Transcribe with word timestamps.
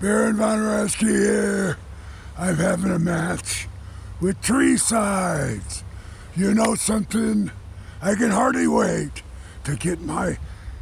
Baron 0.00 0.36
Von 0.36 0.58
Raschke 0.60 1.08
here. 1.08 1.76
I'm 2.38 2.54
having 2.54 2.92
a 2.92 3.00
match 3.00 3.66
with 4.20 4.38
three 4.38 4.76
sides. 4.76 5.82
You 6.36 6.54
know 6.54 6.76
something? 6.76 7.50
I 8.00 8.14
can 8.14 8.30
hardly 8.30 8.68
wait 8.68 9.22
to 9.64 9.74
get 9.74 10.00
my 10.00 10.38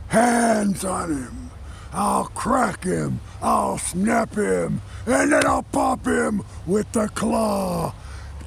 hands 0.09 0.85
on 0.85 1.17
him. 1.17 1.51
I'll 1.95 2.27
crack 2.27 2.85
him, 2.85 3.21
I'll 3.41 3.79
snap 3.79 4.35
him, 4.35 4.83
and 5.07 5.33
then 5.33 5.47
I'll 5.47 5.63
pop 5.63 6.07
him 6.07 6.43
with 6.67 6.93
the 6.93 7.09
claw. 7.09 7.95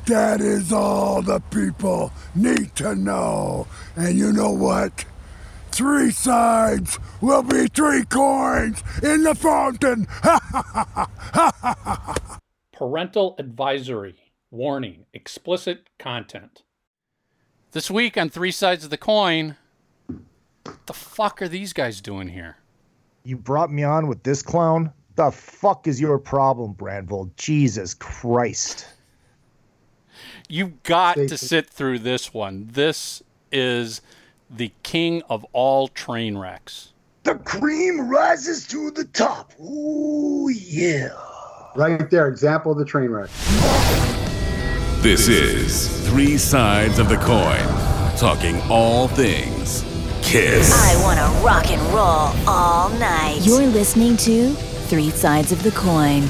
That 0.06 0.40
is 0.40 0.72
all 0.72 1.24
the 1.24 1.40
people 1.40 2.12
need 2.36 2.76
to 2.76 2.94
know. 2.94 3.66
And 3.96 4.16
you 4.16 4.32
know 4.32 4.52
what? 4.52 5.06
Three 5.80 6.12
sides 6.12 7.00
will 7.22 7.42
be 7.42 7.68
three 7.68 8.04
coins 8.04 8.84
in 9.02 9.24
the 9.24 9.34
fountain. 9.34 10.08
Parental 12.74 13.36
advisory. 13.40 14.34
Warning 14.52 15.06
explicit 15.14 15.88
content. 15.98 16.64
This 17.72 17.90
week 17.90 18.18
on 18.18 18.28
Three 18.28 18.52
Sides 18.52 18.84
of 18.84 18.90
the 18.90 18.98
Coin, 18.98 19.56
the 20.86 20.94
fuck 20.94 21.42
are 21.42 21.48
these 21.48 21.72
guys 21.72 22.02
doing 22.02 22.28
here? 22.28 22.58
You 23.24 23.38
brought 23.38 23.72
me 23.72 23.86
on 23.86 24.08
with 24.08 24.24
this 24.24 24.42
clown? 24.42 24.92
The 25.16 25.32
fuck 25.32 25.88
is 25.88 26.02
your 26.02 26.20
problem, 26.20 26.74
Brandvold? 26.74 27.38
Jesus 27.38 27.94
Christ. 27.94 28.86
You've 30.50 30.84
got 30.84 31.16
to 31.16 31.38
sit 31.38 31.70
through 31.70 32.00
this 32.00 32.34
one. 32.34 32.68
This 32.70 33.24
is 33.50 34.02
the 34.50 34.72
king 34.84 35.22
of 35.30 35.46
all 35.54 35.88
train 35.88 36.38
wrecks. 36.38 36.94
The 37.24 37.36
cream 37.36 38.10
rises 38.10 38.68
to 38.68 38.92
the 38.92 39.06
top. 39.06 39.52
Ooh, 39.62 40.50
yeah. 40.50 41.10
Right 41.76 42.10
there, 42.10 42.28
example 42.28 42.72
of 42.72 42.78
the 42.78 42.86
train 42.86 43.12
wreck. 43.12 43.30
This 45.02 45.28
is 45.28 46.08
Three 46.10 46.38
Sides 46.38 47.00
of 47.00 47.10
the 47.10 47.18
Coin, 47.18 48.18
talking 48.18 48.60
all 48.70 49.08
things 49.08 49.84
Kiss. 50.22 50.72
I 50.72 51.02
want 51.02 51.18
to 51.20 51.46
rock 51.46 51.72
and 51.72 51.82
roll 51.94 52.32
all 52.48 52.90
night. 53.00 53.40
You're 53.42 53.66
listening 53.66 54.16
to 54.18 54.54
Three 54.88 55.10
Sides 55.10 55.52
of 55.52 55.64
the 55.64 55.72
Coin. 55.72 56.24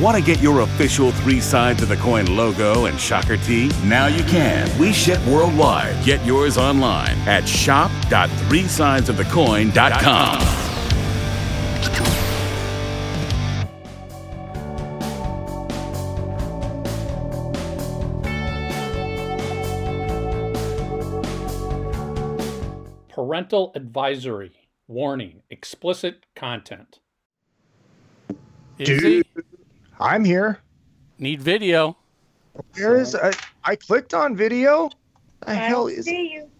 Want 0.00 0.16
to 0.16 0.22
get 0.22 0.40
your 0.40 0.60
official 0.60 1.12
Three 1.12 1.40
Sides 1.40 1.80
of 1.80 1.88
the 1.88 1.96
Coin 1.96 2.26
logo 2.36 2.86
and 2.86 2.98
shocker 2.98 3.36
tee? 3.36 3.70
Now 3.84 4.06
you 4.06 4.24
can. 4.24 4.68
We 4.76 4.92
ship 4.92 5.24
worldwide. 5.24 6.04
Get 6.04 6.24
yours 6.26 6.58
online 6.58 7.16
at 7.28 7.48
shop.threesidesofthecoin.com. 7.48 10.40
Parental 23.08 23.70
advisory. 23.76 24.68
Warning 24.88 25.42
explicit 25.50 26.26
content. 26.34 26.98
Izzy, 28.76 29.22
Dude, 29.22 29.44
I'm 30.00 30.24
here. 30.24 30.58
need 31.18 31.40
video. 31.40 31.96
Where 32.76 32.96
is 32.96 33.14
I, 33.14 33.32
I 33.64 33.76
clicked 33.76 34.14
on 34.14 34.36
video? 34.36 34.90
The 35.40 35.50
I 35.50 35.54
hell 35.54 35.88
don't 35.88 35.98
is 35.98 36.04
see 36.04 36.32
you. 36.34 36.50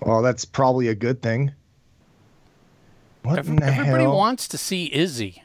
Well, 0.00 0.22
that's 0.22 0.44
probably 0.44 0.88
a 0.88 0.94
good 0.94 1.20
thing. 1.22 1.52
What 3.22 3.38
Ev- 3.38 3.48
in 3.48 3.56
the 3.56 3.66
Everybody 3.66 4.04
hell? 4.04 4.16
wants 4.16 4.48
to 4.48 4.58
see 4.58 4.92
Izzy. 4.94 5.42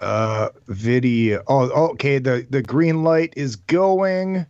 uh 0.00 0.48
video. 0.68 1.42
Oh, 1.48 1.90
okay, 1.90 2.18
the 2.18 2.46
the 2.50 2.62
green 2.62 3.04
light 3.04 3.34
is 3.36 3.56
going. 3.56 4.46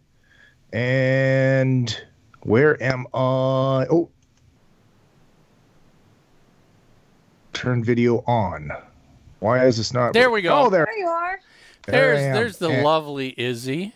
And 0.73 2.01
where 2.43 2.81
am 2.83 3.07
I? 3.15 3.87
Oh. 3.91 4.09
Turn 7.55 7.83
video 7.83 8.19
on. 8.27 8.71
Why 9.41 9.65
is 9.67 9.79
this 9.79 9.93
not 9.93 10.13
There 10.13 10.31
we 10.31 10.43
go. 10.43 10.67
Oh, 10.67 10.71
there. 10.71 10.85
There 10.85 10.99
you 10.99 11.07
are. 11.09 11.41
There 11.91 12.17
There's 12.17 12.35
there's 12.37 12.57
the 12.59 12.69
And- 12.71 12.85
lovely 12.85 13.35
Izzy. 13.37 13.93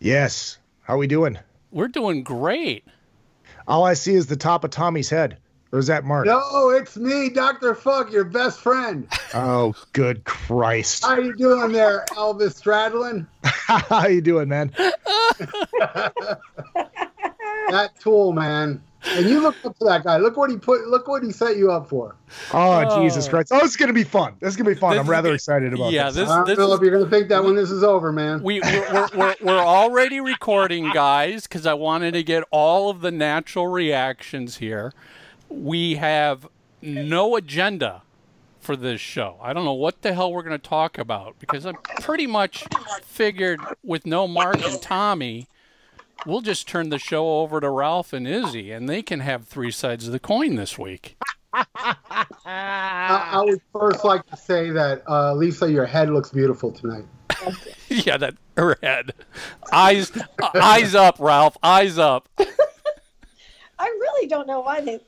Yes. 0.00 0.58
How 0.82 0.94
are 0.94 0.98
we 0.98 1.06
doing? 1.06 1.38
We're 1.70 1.88
doing 1.88 2.22
great. 2.22 2.84
All 3.66 3.84
I 3.84 3.94
see 3.94 4.14
is 4.14 4.26
the 4.26 4.36
top 4.36 4.64
of 4.64 4.70
Tommy's 4.70 5.08
head. 5.08 5.38
Or 5.72 5.78
is 5.80 5.86
that 5.88 6.04
Mark? 6.04 6.26
No, 6.26 6.70
it's 6.70 6.96
me, 6.96 7.30
Dr. 7.30 7.74
Fuck, 7.74 8.12
your 8.12 8.22
best 8.24 8.60
friend. 8.60 9.08
Oh, 9.32 9.74
good 9.92 10.22
Christ. 10.24 11.04
How 11.04 11.18
you 11.18 11.34
doing 11.34 11.72
there, 11.72 12.04
Elvis 12.10 12.62
Stradlin? 12.62 13.26
How 13.42 14.06
you 14.06 14.20
doing, 14.20 14.48
man? 14.48 14.72
That 17.70 17.98
tool, 17.98 18.32
man. 18.32 18.82
And 19.06 19.28
you 19.28 19.40
look 19.40 19.54
up 19.64 19.78
to 19.78 19.84
that 19.84 20.02
guy. 20.04 20.16
Look 20.16 20.36
what 20.36 20.50
he 20.50 20.56
put. 20.56 20.86
Look 20.88 21.06
what 21.08 21.22
he 21.22 21.30
set 21.30 21.56
you 21.56 21.70
up 21.70 21.88
for. 21.88 22.16
Oh, 22.52 22.84
oh. 22.86 23.02
Jesus 23.02 23.26
Oh. 23.26 23.30
Christ. 23.30 23.50
Oh, 23.52 23.60
it's 23.62 23.76
going 23.76 23.88
to 23.88 23.92
be 23.94 24.04
fun. 24.04 24.34
This 24.40 24.50
is 24.50 24.56
going 24.56 24.64
to 24.68 24.74
be 24.74 24.80
fun. 24.80 24.92
This 24.92 25.00
I'm 25.00 25.06
rather 25.10 25.28
good. 25.28 25.34
excited 25.34 25.72
about 25.74 25.92
Yeah, 25.92 26.06
this. 26.06 26.16
this 26.16 26.30
I 26.30 26.36
don't 26.36 26.46
this 26.46 26.58
know 26.58 26.72
is 26.72 26.78
if 26.78 26.80
you're 26.82 26.90
gonna 26.98 27.10
think 27.10 27.28
that 27.28 27.44
when 27.44 27.54
this 27.54 27.70
is 27.70 27.82
over, 27.84 28.12
man. 28.12 28.42
we 28.42 28.60
we're, 28.60 28.92
we're, 28.92 29.08
we're, 29.14 29.34
we're 29.42 29.58
already 29.58 30.20
recording 30.20 30.90
guys 30.90 31.42
because 31.42 31.66
i 31.66 31.74
wanted 31.74 32.12
to 32.12 32.22
get 32.22 32.42
all 32.50 32.88
of 32.90 33.00
the 33.02 33.10
natural 33.10 33.66
reactions 33.68 34.56
here 34.58 34.92
we 35.48 35.96
have 35.96 36.46
no 36.82 37.36
agenda 37.36 38.02
for 38.60 38.76
this 38.76 39.00
show 39.00 39.36
i 39.42 39.52
don't 39.52 39.64
know 39.64 39.72
what 39.74 40.00
the 40.02 40.12
hell 40.14 40.32
we're 40.32 40.42
going 40.42 40.58
to 40.58 40.68
talk 40.68 40.96
about 40.98 41.34
because 41.38 41.66
i 41.66 41.72
pretty 42.00 42.26
much 42.26 42.64
figured 43.02 43.60
with 43.82 44.06
no 44.06 44.26
mark 44.26 44.62
and 44.64 44.80
tommy 44.80 45.46
we'll 46.26 46.40
just 46.40 46.66
turn 46.68 46.88
the 46.88 46.98
show 46.98 47.40
over 47.40 47.60
to 47.60 47.70
ralph 47.70 48.12
and 48.12 48.26
izzy 48.26 48.70
and 48.70 48.88
they 48.88 49.02
can 49.02 49.20
have 49.20 49.46
three 49.46 49.70
sides 49.70 50.06
of 50.06 50.12
the 50.12 50.18
coin 50.18 50.54
this 50.56 50.78
week 50.78 51.16
I, 51.52 52.26
I 52.46 53.42
would 53.44 53.60
first 53.72 54.04
like 54.04 54.26
to 54.26 54.36
say 54.36 54.70
that 54.70 55.02
uh, 55.08 55.34
Lisa, 55.34 55.70
your 55.70 55.86
head 55.86 56.10
looks 56.10 56.30
beautiful 56.30 56.72
tonight. 56.72 57.04
yeah 57.88 58.16
that 58.16 58.34
her 58.56 58.76
head 58.82 59.12
eyes 59.72 60.10
eyes 60.54 60.94
up 60.94 61.16
ralph 61.18 61.56
eyes 61.62 61.98
up 61.98 62.28
I 63.78 63.86
really 63.86 64.28
don't 64.28 64.46
know 64.46 64.60
why 64.60 64.80
they. 64.80 65.00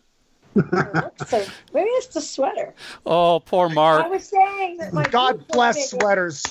Look 0.54 1.14
so 1.26 1.44
maybe 1.72 1.88
it's 1.90 2.08
the 2.08 2.20
sweater. 2.20 2.74
oh 3.04 3.40
poor 3.40 3.68
mark 3.68 4.04
I 4.04 4.08
was 4.08 4.26
saying 4.28 4.78
that 4.78 4.92
my 4.92 5.04
God 5.04 5.46
bless 5.48 5.90
sweaters. 5.90 6.42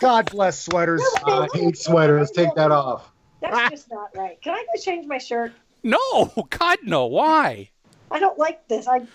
God 0.00 0.30
bless 0.30 0.60
sweaters. 0.60 1.02
I 1.24 1.48
hate 1.52 1.76
sweaters. 1.76 2.30
Take 2.30 2.54
that 2.54 2.70
off. 2.70 3.10
That's 3.40 3.70
just 3.70 3.90
not 3.90 4.10
right. 4.16 4.40
Can 4.42 4.54
I 4.54 4.64
go 4.74 4.80
change 4.80 5.06
my 5.06 5.18
shirt? 5.18 5.52
No, 5.82 6.32
God, 6.50 6.78
no. 6.82 7.06
Why? 7.06 7.70
I 8.10 8.18
don't 8.18 8.38
like 8.38 8.66
this. 8.68 8.88
I 8.88 9.06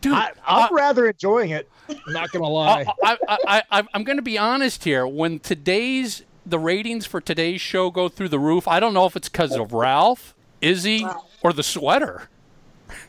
Dude, 0.00 0.14
I, 0.14 0.30
I'm 0.46 0.74
rather 0.74 1.06
enjoying 1.08 1.50
it. 1.50 1.68
I'm 1.88 2.12
not 2.12 2.30
going 2.32 2.42
to 2.42 2.48
lie. 2.48 2.84
I, 3.04 3.18
I, 3.28 3.38
I, 3.46 3.62
I, 3.70 3.82
I'm 3.94 4.04
going 4.04 4.16
to 4.18 4.22
be 4.22 4.38
honest 4.38 4.84
here. 4.84 5.06
When 5.06 5.38
today's 5.38 6.22
the 6.46 6.58
ratings 6.58 7.04
for 7.06 7.20
today's 7.20 7.60
show 7.60 7.90
go 7.90 8.08
through 8.08 8.28
the 8.30 8.38
roof, 8.38 8.66
I 8.66 8.80
don't 8.80 8.94
know 8.94 9.06
if 9.06 9.16
it's 9.16 9.28
because 9.28 9.54
of 9.56 9.72
Ralph, 9.72 10.34
Izzy, 10.60 11.06
or 11.42 11.52
the 11.52 11.62
sweater. 11.62 12.28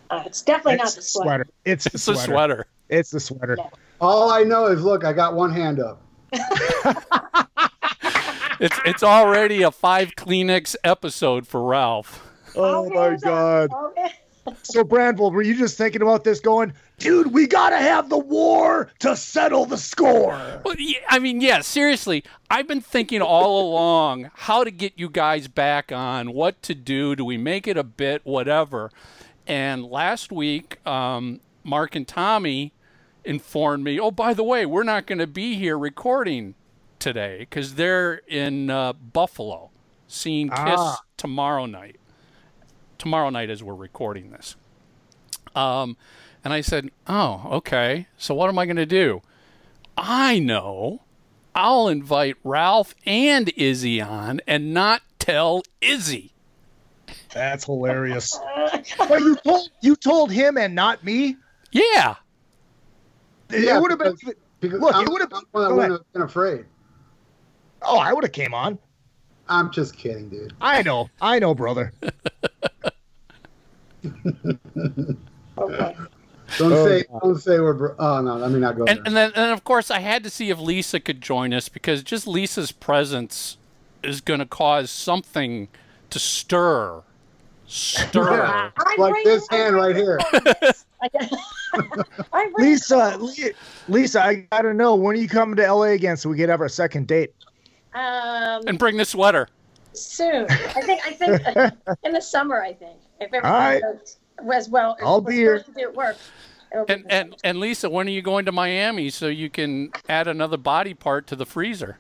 uh, 0.10 0.24
it's 0.26 0.42
definitely 0.42 0.74
it's 0.74 0.84
not 0.84 0.90
the 0.92 0.96
the 0.98 1.02
sweater. 1.02 1.28
sweater. 1.28 1.48
It's 1.66 1.84
the 1.86 1.92
It's 1.94 2.06
the 2.06 2.14
sweater. 2.16 2.32
sweater. 2.32 2.68
It's 2.90 3.12
the 3.12 3.20
sweater. 3.20 3.58
All 4.02 4.30
I 4.32 4.44
know 4.44 4.66
is, 4.68 4.82
look, 4.84 5.04
I 5.06 5.14
got 5.14 5.36
one 5.36 5.52
hand 5.54 5.80
up. 5.80 6.02
It's 8.60 8.78
it's 8.86 9.04
already 9.04 9.62
a 9.64 9.72
five 9.72 10.16
Kleenex 10.16 10.76
episode 10.84 11.48
for 11.48 11.64
Ralph. 11.64 12.26
Oh 12.56 12.90
my 12.90 13.16
God. 13.16 13.70
okay. 13.74 14.14
So, 14.64 14.84
Brandvold, 14.84 15.34
were 15.34 15.44
you 15.44 15.56
just 15.56 15.78
thinking 15.78 16.02
about 16.02 16.24
this 16.24 16.40
going, 16.40 16.74
dude, 16.98 17.34
we 17.34 17.46
got 17.46 17.70
to 17.70 17.78
have 17.78 18.10
the 18.10 18.18
war 18.18 18.90
to 18.98 19.16
settle 19.16 19.68
the 19.68 19.78
score? 19.78 20.62
Well, 20.66 20.76
yeah, 20.80 21.00
I 21.08 21.20
mean, 21.20 21.40
yeah, 21.40 21.62
seriously. 21.62 22.24
I've 22.50 22.68
been 22.68 22.82
thinking 22.82 23.22
all 23.22 23.70
along 23.70 24.32
how 24.34 24.64
to 24.64 24.72
get 24.72 24.94
you 24.96 25.08
guys 25.08 25.48
back 25.48 25.92
on, 25.92 26.34
what 26.34 26.64
to 26.64 26.74
do. 26.74 27.16
Do 27.16 27.24
we 27.26 27.38
make 27.38 27.68
it 27.68 27.78
a 27.78 27.84
bit, 27.84 28.26
whatever? 28.26 28.90
And 29.46 29.86
last 29.86 30.32
week, 30.32 30.84
um, 30.88 31.42
Mark 31.64 31.96
and 31.96 32.08
Tommy 32.08 32.74
informed 33.24 33.84
me, 33.84 34.00
oh, 34.00 34.10
by 34.10 34.34
the 34.34 34.44
way, 34.44 34.66
we're 34.66 34.82
not 34.84 35.06
going 35.06 35.20
to 35.20 35.28
be 35.28 35.56
here 35.56 35.78
recording 35.78 36.56
today 37.00 37.40
because 37.40 37.76
they're 37.76 38.22
in 38.28 38.70
uh, 38.70 38.94
Buffalo 38.94 39.72
seeing 40.08 40.50
Kiss 40.50 40.58
Ah. 40.78 41.00
tomorrow 41.18 41.66
night. 41.66 41.98
Tomorrow 42.98 43.30
night, 43.30 43.50
as 43.50 43.64
we're 43.64 43.74
recording 43.76 44.32
this. 44.32 44.56
Um, 45.56 45.96
and 46.44 46.54
I 46.54 46.62
said, 46.62 46.90
oh, 47.08 47.44
okay. 47.52 48.08
So 48.18 48.34
what 48.36 48.50
am 48.50 48.60
I 48.60 48.66
going 48.66 48.76
to 48.76 48.86
do? 48.86 49.22
I 49.98 50.40
know. 50.40 51.02
I'll 51.56 51.88
invite 51.88 52.36
Ralph 52.44 52.94
and 53.06 53.50
Izzy 53.58 54.00
on 54.02 54.42
and 54.48 54.74
not 54.74 55.02
tell 55.18 55.64
Izzy. 55.82 56.34
That's 57.34 57.66
hilarious. 57.66 58.40
but 58.98 59.20
you 59.22 59.36
told, 59.38 59.70
you 59.82 59.96
told 59.96 60.32
him 60.32 60.58
and 60.58 60.76
not 60.76 61.04
me? 61.04 61.36
Yeah. 61.72 62.16
It, 63.50 63.64
Yeah, 63.64 63.80
would 63.80 63.92
have 63.92 64.00
been. 64.00 64.14
because- 64.16 64.36
Because 64.60 64.80
Look, 64.82 64.94
I'm, 64.96 65.06
it 65.08 65.10
would've- 65.12 65.34
I'm 65.34 65.44
one 65.52 65.64
that 65.64 65.70
go 65.70 65.76
wouldn't 65.76 65.92
have 65.94 66.14
been 66.14 66.22
afraid. 66.24 66.66
Oh, 67.82 67.98
I 67.98 68.14
would 68.14 68.24
have 68.24 68.34
came 68.34 68.54
on. 68.54 68.78
I'm 69.48 69.72
just 69.72 69.98
kidding, 69.98 70.30
dude. 70.30 70.54
I 70.62 70.84
know. 70.84 71.10
I 71.22 71.40
know, 71.40 71.56
brother. 71.56 71.94
Boy. 75.56 75.96
Don't 76.58 76.74
Oh, 76.74 76.86
say 76.86 77.06
don't 77.22 77.40
say 77.40 77.60
we're. 77.60 77.74
Bro- 77.74 77.96
oh 78.00 78.22
no, 78.22 78.36
let 78.38 78.52
me 78.52 78.60
not 78.60 78.76
go 78.76 78.86
And, 78.86 79.00
and 79.06 79.16
then, 79.16 79.32
and 79.36 79.52
of 79.52 79.64
course, 79.64 79.92
I 79.92 80.00
had 80.00 80.24
to 80.24 80.30
see 80.30 80.50
if 80.50 80.60
Lisa 80.60 81.00
could 81.00 81.22
join 81.22 81.54
us 81.54 81.70
because 81.70 82.02
just 82.02 82.26
Lisa's 82.28 82.72
presence 82.72 83.58
is 84.04 84.20
going 84.20 84.40
to 84.40 84.46
cause 84.46 84.90
something 84.90 85.68
to 86.10 86.20
stir. 86.20 87.04
Stir. 87.68 88.44
I'm 88.44 88.72
like 88.98 89.14
right 89.14 89.26
this 89.26 89.48
hand 89.50 89.76
right 89.76 89.96
here. 89.96 90.20
I'm 92.34 92.54
Lisa, 92.58 93.20
Lisa, 93.88 94.24
I 94.26 94.48
gotta 94.52 94.74
know 94.74 94.96
when 94.96 95.16
are 95.16 95.20
you 95.20 95.30
coming 95.30 95.56
to 95.58 95.72
LA 95.72 95.84
again 95.84 96.18
so 96.18 96.30
we 96.30 96.38
can 96.38 96.50
have 96.50 96.62
our 96.62 96.70
second 96.70 97.08
date? 97.08 97.32
Um, 97.94 98.64
and 98.68 98.78
bring 98.78 98.98
the 98.98 99.06
sweater. 99.06 99.48
soon. 99.94 100.46
I 100.50 100.82
think. 100.82 101.02
I 101.06 101.12
think 101.12 101.42
uh, 101.58 101.72
in 102.04 102.14
the 102.14 102.22
summer. 102.22 102.62
I 102.62 102.74
think 102.74 103.00
if 103.20 103.28
everything 103.34 103.46
All 103.46 103.58
right. 103.58 103.82
goes 103.82 104.18
as 104.54 104.70
well. 104.70 104.96
I'll 105.02 105.22
be 105.22 105.36
here. 105.36 105.60
to 105.64 105.72
do 105.72 105.82
at 105.82 105.94
work. 105.96 106.18
it'll 106.72 106.86
be 106.86 106.94
And, 106.94 107.06
and 107.10 107.36
and 107.44 107.60
Lisa, 107.60 107.90
when 107.90 108.08
are 108.08 108.12
you 108.12 108.22
going 108.22 108.46
to 108.46 108.52
Miami 108.52 109.10
so 109.10 109.28
you 109.28 109.50
can 109.50 109.92
add 110.08 110.28
another 110.28 110.58
body 110.58 110.94
part 110.94 111.28
to 111.28 111.36
the 111.36 111.46
freezer? 111.46 111.98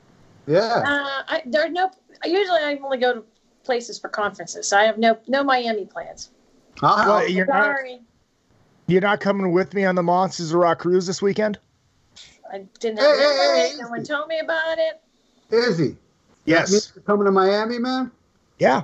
Yeah. 0.47 0.59
Uh, 0.59 1.23
I, 1.27 1.41
there 1.45 1.65
are 1.65 1.69
no. 1.69 1.91
Usually, 2.25 2.59
I 2.61 2.77
only 2.83 2.97
go 2.97 3.13
to 3.13 3.23
places 3.63 3.99
for 3.99 4.09
conferences, 4.09 4.67
so 4.67 4.77
I 4.77 4.83
have 4.83 4.97
no 4.97 5.17
no 5.27 5.43
Miami 5.43 5.85
plans. 5.85 6.31
I'll 6.81 6.95
help. 6.97 7.07
Well, 7.07 7.29
you're 7.29 7.45
not 7.45 7.63
Sorry, 7.63 7.99
you're 8.87 9.01
not 9.01 9.19
coming 9.19 9.51
with 9.51 9.73
me 9.73 9.85
on 9.85 9.95
the 9.95 10.03
Monsters 10.03 10.51
of 10.51 10.59
Rock 10.59 10.79
cruise 10.79 11.05
this 11.07 11.21
weekend? 11.21 11.59
I 12.51 12.63
didn't 12.79 12.99
Hey, 12.99 13.05
have 13.05 13.17
hey, 13.17 13.25
hey, 13.25 13.71
it. 13.75 13.81
No 13.81 13.89
one 13.89 14.03
told 14.03 14.27
me 14.27 14.39
about 14.39 14.77
it. 14.79 15.01
Izzy. 15.51 15.97
Yes. 16.45 16.93
You 16.95 17.01
coming 17.01 17.25
to 17.25 17.31
Miami, 17.31 17.79
man? 17.79 18.11
Yeah. 18.59 18.83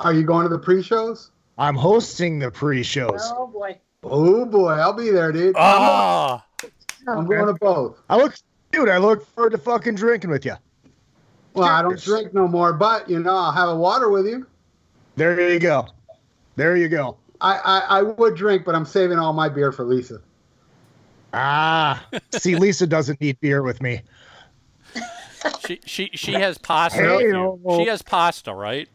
Are 0.00 0.12
you 0.12 0.22
going 0.22 0.42
to 0.44 0.48
the 0.48 0.58
pre-shows? 0.58 1.30
I'm 1.58 1.74
hosting 1.74 2.38
the 2.38 2.50
pre-shows. 2.50 3.32
Oh 3.34 3.46
boy. 3.46 3.78
Oh 4.04 4.44
boy, 4.44 4.72
I'll 4.72 4.92
be 4.92 5.10
there, 5.10 5.32
dude. 5.32 5.54
Ah, 5.56 6.44
I'm 7.08 7.26
going 7.26 7.46
to 7.46 7.54
both. 7.54 7.98
I 8.08 8.16
look, 8.16 8.34
dude. 8.70 8.88
I 8.88 8.98
look 8.98 9.26
forward 9.34 9.50
to 9.50 9.58
fucking 9.58 9.94
drinking 9.94 10.30
with 10.30 10.44
you. 10.44 10.54
Well, 11.54 11.66
I 11.66 11.80
don't 11.82 12.00
drink 12.00 12.34
no 12.34 12.46
more, 12.46 12.74
but 12.74 13.08
you 13.08 13.18
know, 13.18 13.34
I'll 13.34 13.52
have 13.52 13.70
a 13.70 13.76
water 13.76 14.10
with 14.10 14.26
you. 14.26 14.46
There 15.16 15.50
you 15.50 15.58
go. 15.58 15.88
There 16.56 16.76
you 16.76 16.88
go. 16.88 17.16
I, 17.40 17.58
I, 17.58 17.78
I 17.98 18.02
would 18.02 18.34
drink, 18.34 18.64
but 18.64 18.74
I'm 18.74 18.84
saving 18.84 19.18
all 19.18 19.32
my 19.32 19.48
beer 19.48 19.72
for 19.72 19.84
Lisa. 19.84 20.20
Ah, 21.32 22.06
see, 22.32 22.56
Lisa 22.56 22.86
doesn't 22.86 23.20
need 23.20 23.40
beer 23.40 23.62
with 23.62 23.82
me. 23.82 24.02
She 25.66 25.80
she 25.84 26.10
she 26.14 26.32
has 26.32 26.58
pasta. 26.58 26.98
Hey, 26.98 27.16
with 27.16 27.26
you. 27.26 27.60
She 27.76 27.86
has 27.86 28.02
pasta, 28.02 28.52
right? 28.52 28.88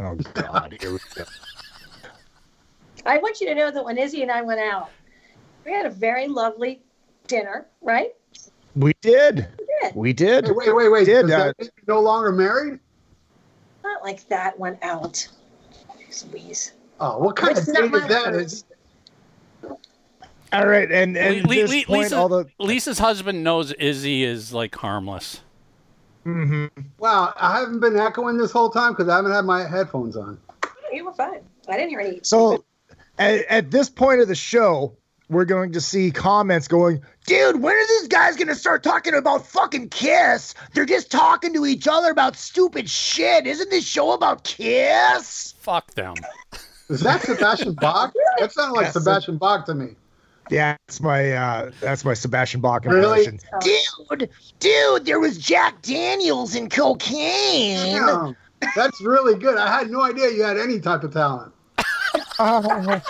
Oh 0.00 0.14
God, 0.34 0.76
here 0.80 0.92
we 0.92 0.98
go. 1.14 1.24
I 3.06 3.18
want 3.18 3.40
you 3.40 3.46
to 3.48 3.54
know 3.54 3.70
that 3.70 3.84
when 3.84 3.96
Izzy 3.98 4.22
and 4.22 4.30
I 4.30 4.42
went 4.42 4.60
out, 4.60 4.90
we 5.64 5.72
had 5.72 5.86
a 5.86 5.90
very 5.90 6.28
lovely 6.28 6.82
dinner, 7.26 7.66
right? 7.80 8.12
We 8.76 8.92
did. 9.00 9.48
We 9.58 9.66
did. 9.80 9.94
We 9.94 10.12
did. 10.12 10.44
Hey, 10.46 10.52
wait, 10.52 10.74
wait, 10.74 10.88
wait. 10.88 11.04
Did, 11.06 11.26
that 11.28 11.54
uh, 11.60 11.64
no 11.86 12.00
longer 12.00 12.32
married? 12.32 12.78
Not 13.82 14.02
like 14.02 14.28
that 14.28 14.58
went 14.58 14.82
out. 14.82 15.26
Louise. 16.32 16.72
Oh, 17.00 17.18
what 17.18 17.36
kind 17.36 17.56
It's 17.56 17.68
of 17.68 17.74
not 17.74 17.80
date 17.80 17.94
is 17.94 18.02
my 18.02 18.08
that? 18.08 18.24
fault. 18.24 18.36
Is 18.36 18.64
All 20.52 20.66
right, 20.66 20.90
and 20.90 21.16
and 21.16 21.36
Le- 21.36 21.42
at 21.42 21.48
this 21.48 21.70
Le- 21.70 21.84
point, 21.84 22.02
Lisa, 22.02 22.16
all 22.16 22.28
the 22.28 22.46
Lisa's 22.58 22.98
husband 22.98 23.44
knows 23.44 23.72
Izzy 23.72 24.24
is 24.24 24.52
like 24.52 24.74
harmless. 24.74 25.40
Mhm. 26.26 26.70
wow, 26.98 27.32
I 27.36 27.58
haven't 27.60 27.80
been 27.80 27.96
echoing 27.98 28.36
this 28.38 28.50
whole 28.52 28.70
time 28.70 28.92
because 28.92 29.08
I 29.08 29.16
haven't 29.16 29.32
had 29.32 29.44
my 29.44 29.66
headphones 29.66 30.16
on. 30.16 30.38
You 30.92 31.04
were 31.06 31.12
fine. 31.12 31.40
I 31.68 31.76
didn't 31.76 31.90
hear 31.90 32.00
any. 32.00 32.20
So 32.22 32.64
at, 33.18 33.44
at 33.46 33.70
this 33.70 33.88
point 33.88 34.20
of 34.20 34.28
the 34.28 34.34
show, 34.34 34.94
we're 35.30 35.44
going 35.44 35.72
to 35.72 35.80
see 35.80 36.10
comments 36.10 36.68
going, 36.68 37.02
dude, 37.26 37.60
when 37.60 37.74
are 37.74 37.86
these 38.00 38.08
guys 38.08 38.36
going 38.36 38.48
to 38.48 38.54
start 38.54 38.82
talking 38.82 39.14
about 39.14 39.46
fucking 39.46 39.90
Kiss? 39.90 40.54
They're 40.72 40.86
just 40.86 41.10
talking 41.10 41.52
to 41.54 41.66
each 41.66 41.86
other 41.86 42.10
about 42.10 42.36
stupid 42.36 42.88
shit. 42.88 43.46
Isn't 43.46 43.68
this 43.70 43.86
show 43.86 44.12
about 44.12 44.44
Kiss? 44.44 45.54
Fuck 45.60 45.92
them. 45.94 46.14
Is 46.88 47.00
that 47.00 47.20
Sebastian 47.22 47.74
Bach? 47.74 48.14
That 48.38 48.52
sounded 48.52 48.74
like 48.74 48.84
Yes. 48.86 48.92
Sebastian 48.94 49.36
Bach 49.36 49.66
to 49.66 49.74
me. 49.74 49.96
Yeah, 50.50 50.76
that's 50.86 51.00
my 51.00 51.32
uh, 51.32 51.70
that's 51.80 52.04
my 52.04 52.14
Sebastian 52.14 52.60
Bach 52.60 52.84
Really? 52.84 53.24
impression. 53.26 53.40
Dude, 53.60 54.30
dude, 54.60 55.04
there 55.04 55.20
was 55.20 55.38
Jack 55.38 55.82
Daniels 55.82 56.54
and 56.54 56.70
cocaine. 56.70 57.76
Damn, 57.76 58.36
that's 58.74 59.00
really 59.00 59.38
good. 59.38 59.58
I 59.58 59.78
had 59.78 59.90
no 59.90 60.02
idea 60.02 60.30
you 60.30 60.42
had 60.42 60.58
any 60.58 60.80
type 60.80 61.02
of 61.04 61.12
talent. 61.12 61.52
oh, 62.38 63.00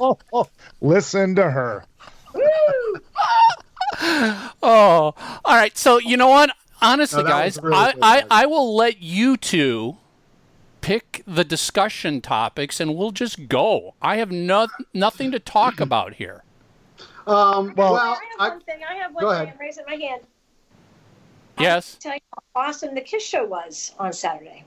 oh, 0.00 0.18
oh. 0.32 0.46
Listen 0.80 1.34
to 1.36 1.50
her. 1.50 1.84
Oh, 4.62 5.14
all 5.44 5.56
right. 5.56 5.76
So 5.76 5.98
you 5.98 6.16
know 6.16 6.28
what? 6.28 6.50
Honestly, 6.80 7.22
No, 7.22 7.28
guys, 7.28 7.58
really 7.60 7.74
I, 7.76 7.94
I. 8.00 8.24
I 8.30 8.46
will 8.46 8.76
let 8.76 9.02
you 9.02 9.36
two 9.36 9.96
pick 10.80 11.22
the 11.26 11.42
discussion 11.44 12.20
topics, 12.20 12.78
and 12.80 12.94
we'll 12.96 13.10
just 13.10 13.48
go. 13.48 13.94
I 14.00 14.16
have 14.16 14.30
no, 14.30 14.68
nothing 14.94 15.30
to 15.32 15.38
talk 15.40 15.80
about 15.80 16.14
here. 16.14 16.44
Um, 17.28 17.74
well, 17.76 17.94
I 17.94 18.08
have 18.08 18.18
I, 18.38 18.48
one 18.48 18.60
thing. 18.62 18.80
I 18.88 18.94
have 18.94 19.14
one 19.14 19.22
Go 19.24 19.30
thing. 19.30 19.42
ahead. 19.42 19.54
I'm 19.54 19.60
raising 19.60 19.84
my 19.86 19.94
hand. 19.96 20.22
Yes. 21.58 21.96
Tell 22.00 22.14
you 22.14 22.20
how 22.54 22.68
awesome 22.68 22.94
the 22.94 23.00
Kiss 23.02 23.22
show 23.24 23.44
was 23.44 23.94
on 23.98 24.12
Saturday. 24.12 24.64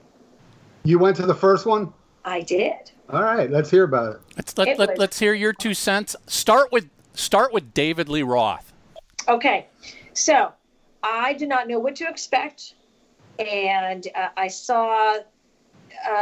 you 0.84 0.98
went 0.98 1.16
to 1.16 1.26
the 1.26 1.34
first 1.34 1.66
one. 1.66 1.92
I 2.24 2.40
did. 2.42 2.92
All 3.10 3.22
right, 3.22 3.50
let's 3.50 3.68
hear 3.70 3.82
about 3.84 4.14
it. 4.16 4.20
Let's 4.36 4.56
let, 4.56 4.68
It 4.68 4.78
let, 4.78 4.90
was- 4.90 4.98
let's 4.98 5.18
hear 5.18 5.34
your 5.34 5.52
two 5.52 5.74
cents. 5.74 6.14
Start 6.28 6.70
with 6.70 6.88
start 7.14 7.52
with 7.52 7.74
David 7.74 8.08
Lee 8.08 8.22
Roth. 8.22 8.72
Okay, 9.28 9.66
so 10.12 10.52
I 11.02 11.32
did 11.34 11.48
not 11.48 11.66
know 11.68 11.78
what 11.80 11.96
to 11.96 12.08
expect, 12.08 12.74
and 13.38 14.06
uh, 14.14 14.28
I 14.36 14.46
saw 14.48 15.16
uh, 15.16 15.20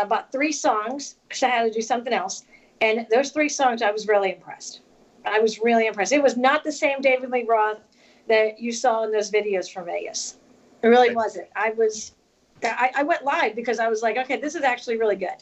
about 0.02 0.32
three 0.32 0.52
songs 0.52 1.16
because 1.28 1.42
I 1.42 1.48
had 1.48 1.64
to 1.64 1.70
do 1.70 1.82
something 1.82 2.12
else. 2.12 2.44
And 2.80 3.06
those 3.10 3.30
three 3.30 3.48
songs, 3.50 3.82
I 3.82 3.90
was 3.90 4.08
really 4.08 4.32
impressed. 4.32 4.80
I 5.30 5.40
was 5.40 5.60
really 5.60 5.86
impressed. 5.86 6.12
It 6.12 6.22
was 6.22 6.36
not 6.36 6.64
the 6.64 6.72
same 6.72 7.00
David 7.00 7.30
Lee 7.30 7.44
Roth 7.48 7.80
that 8.28 8.58
you 8.58 8.72
saw 8.72 9.04
in 9.04 9.12
those 9.12 9.30
videos 9.30 9.70
from 9.70 9.86
Vegas. 9.86 10.38
It 10.82 10.88
really 10.88 11.14
wasn't. 11.14 11.48
I 11.56 11.70
was, 11.70 12.12
I, 12.62 12.90
I 12.96 13.02
went 13.02 13.24
live 13.24 13.54
because 13.54 13.78
I 13.78 13.88
was 13.88 14.02
like, 14.02 14.16
okay, 14.16 14.40
this 14.40 14.54
is 14.54 14.62
actually 14.62 14.98
really 14.98 15.16
good. 15.16 15.36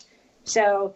So 0.45 0.95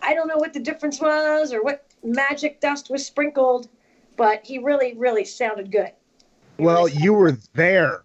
I 0.00 0.14
don't 0.14 0.28
know 0.28 0.36
what 0.36 0.52
the 0.52 0.60
difference 0.60 1.00
was 1.00 1.52
or 1.52 1.62
what 1.62 1.86
magic 2.02 2.60
dust 2.60 2.90
was 2.90 3.04
sprinkled, 3.04 3.68
but 4.16 4.44
he 4.44 4.58
really, 4.58 4.94
really 4.94 5.24
sounded 5.24 5.70
good. 5.70 5.92
Well, 6.58 6.88
you 6.88 7.12
were 7.12 7.36
there. 7.54 8.04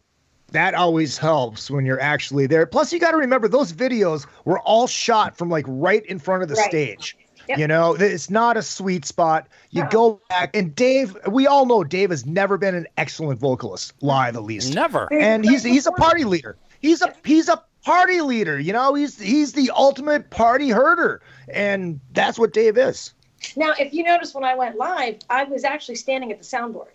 That 0.53 0.73
always 0.73 1.17
helps 1.17 1.69
when 1.69 1.85
you're 1.85 1.99
actually 1.99 2.47
there. 2.47 2.65
Plus, 2.65 2.93
you 2.93 2.99
got 2.99 3.11
to 3.11 3.17
remember 3.17 3.47
those 3.47 3.73
videos 3.73 4.25
were 4.45 4.59
all 4.59 4.87
shot 4.87 5.37
from 5.37 5.49
like 5.49 5.65
right 5.67 6.05
in 6.05 6.19
front 6.19 6.41
of 6.41 6.49
the 6.49 6.55
Right. 6.55 6.69
stage. 6.69 7.17
Yep. 7.49 7.57
You 7.59 7.67
know, 7.67 7.93
it's 7.99 8.29
not 8.29 8.57
a 8.57 8.61
sweet 8.61 9.05
spot. 9.05 9.47
You 9.71 9.83
No. 9.83 9.89
go 9.89 10.21
back, 10.29 10.55
and 10.55 10.75
Dave, 10.75 11.15
we 11.27 11.47
all 11.47 11.65
know 11.65 11.83
Dave 11.83 12.09
has 12.09 12.25
never 12.25 12.57
been 12.57 12.75
an 12.75 12.87
excellent 12.97 13.39
vocalist, 13.39 13.93
live 14.01 14.35
at 14.35 14.43
least. 14.43 14.73
Never. 14.73 15.07
And 15.13 15.45
he's 15.45 15.63
he's 15.63 15.87
a 15.87 15.91
party 15.93 16.23
leader. 16.25 16.57
He's 16.81 17.01
a 17.01 17.13
he's 17.23 17.47
a 17.49 17.61
party 17.83 18.21
leader. 18.21 18.59
You 18.59 18.73
know, 18.73 18.93
he's 18.93 19.19
he's 19.19 19.53
the 19.53 19.71
ultimate 19.75 20.29
party 20.29 20.69
herder, 20.69 21.21
and 21.47 21.99
that's 22.13 22.37
what 22.37 22.53
Dave 22.53 22.77
is. 22.77 23.13
Now, 23.55 23.73
if 23.79 23.93
you 23.93 24.03
notice 24.03 24.33
when 24.33 24.43
I 24.43 24.55
went 24.55 24.77
live, 24.77 25.17
I 25.29 25.43
was 25.45 25.63
actually 25.63 25.95
standing 25.95 26.31
at 26.31 26.39
the 26.39 26.43
soundboard. 26.43 26.87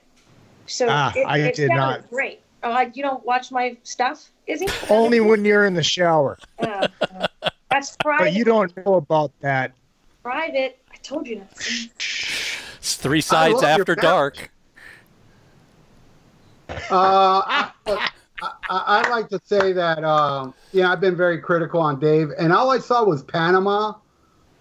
So 0.67 0.87
Ah, 0.91 1.13
it, 1.17 1.25
I 1.27 1.39
it 1.39 1.55
did 1.55 1.69
sounded 1.69 1.77
not. 2.03 2.11
great. 2.11 2.41
Oh, 2.65 2.71
like 2.71 2.97
you 2.97 3.03
don't 3.03 3.25
watch 3.25 3.51
my 3.51 3.77
stuff, 3.85 4.31
is 4.47 4.61
he? 4.61 4.69
Only 4.91 5.19
when 5.21 5.45
you're 5.45 5.65
in 5.67 5.75
the 5.75 5.83
shower, 5.83 6.39
Uh, 6.61 6.87
uh, 7.01 7.27
that's 7.71 7.97
private. 7.97 8.25
but 8.27 8.33
you 8.35 8.45
don't 8.45 8.77
know 8.85 8.95
about 8.95 9.33
that. 9.41 9.73
Private. 10.23 10.79
I 10.93 10.97
told 10.97 11.27
you 11.27 11.41
not. 11.41 11.55
to. 11.57 11.89
It's 12.79 12.97
three 12.97 13.21
sides 13.21 13.63
after 13.63 13.95
dark. 13.95 14.51
Uh, 16.69 16.77
I, 16.91 17.71
I, 17.87 18.09
I'd 18.71 19.11
like 19.11 19.29
to 19.29 19.41
say 19.45 19.73
that, 19.73 20.03
um, 20.05 20.55
yeah, 20.73 20.91
I've 20.91 21.01
been 21.01 21.17
very 21.17 21.39
critical 21.39 21.81
on 21.81 22.01
Dave, 22.01 22.31
and 22.39 22.53
all 22.53 22.71
I 22.71 22.79
saw 22.79 23.05
was 23.05 23.23
Panama 23.23 23.95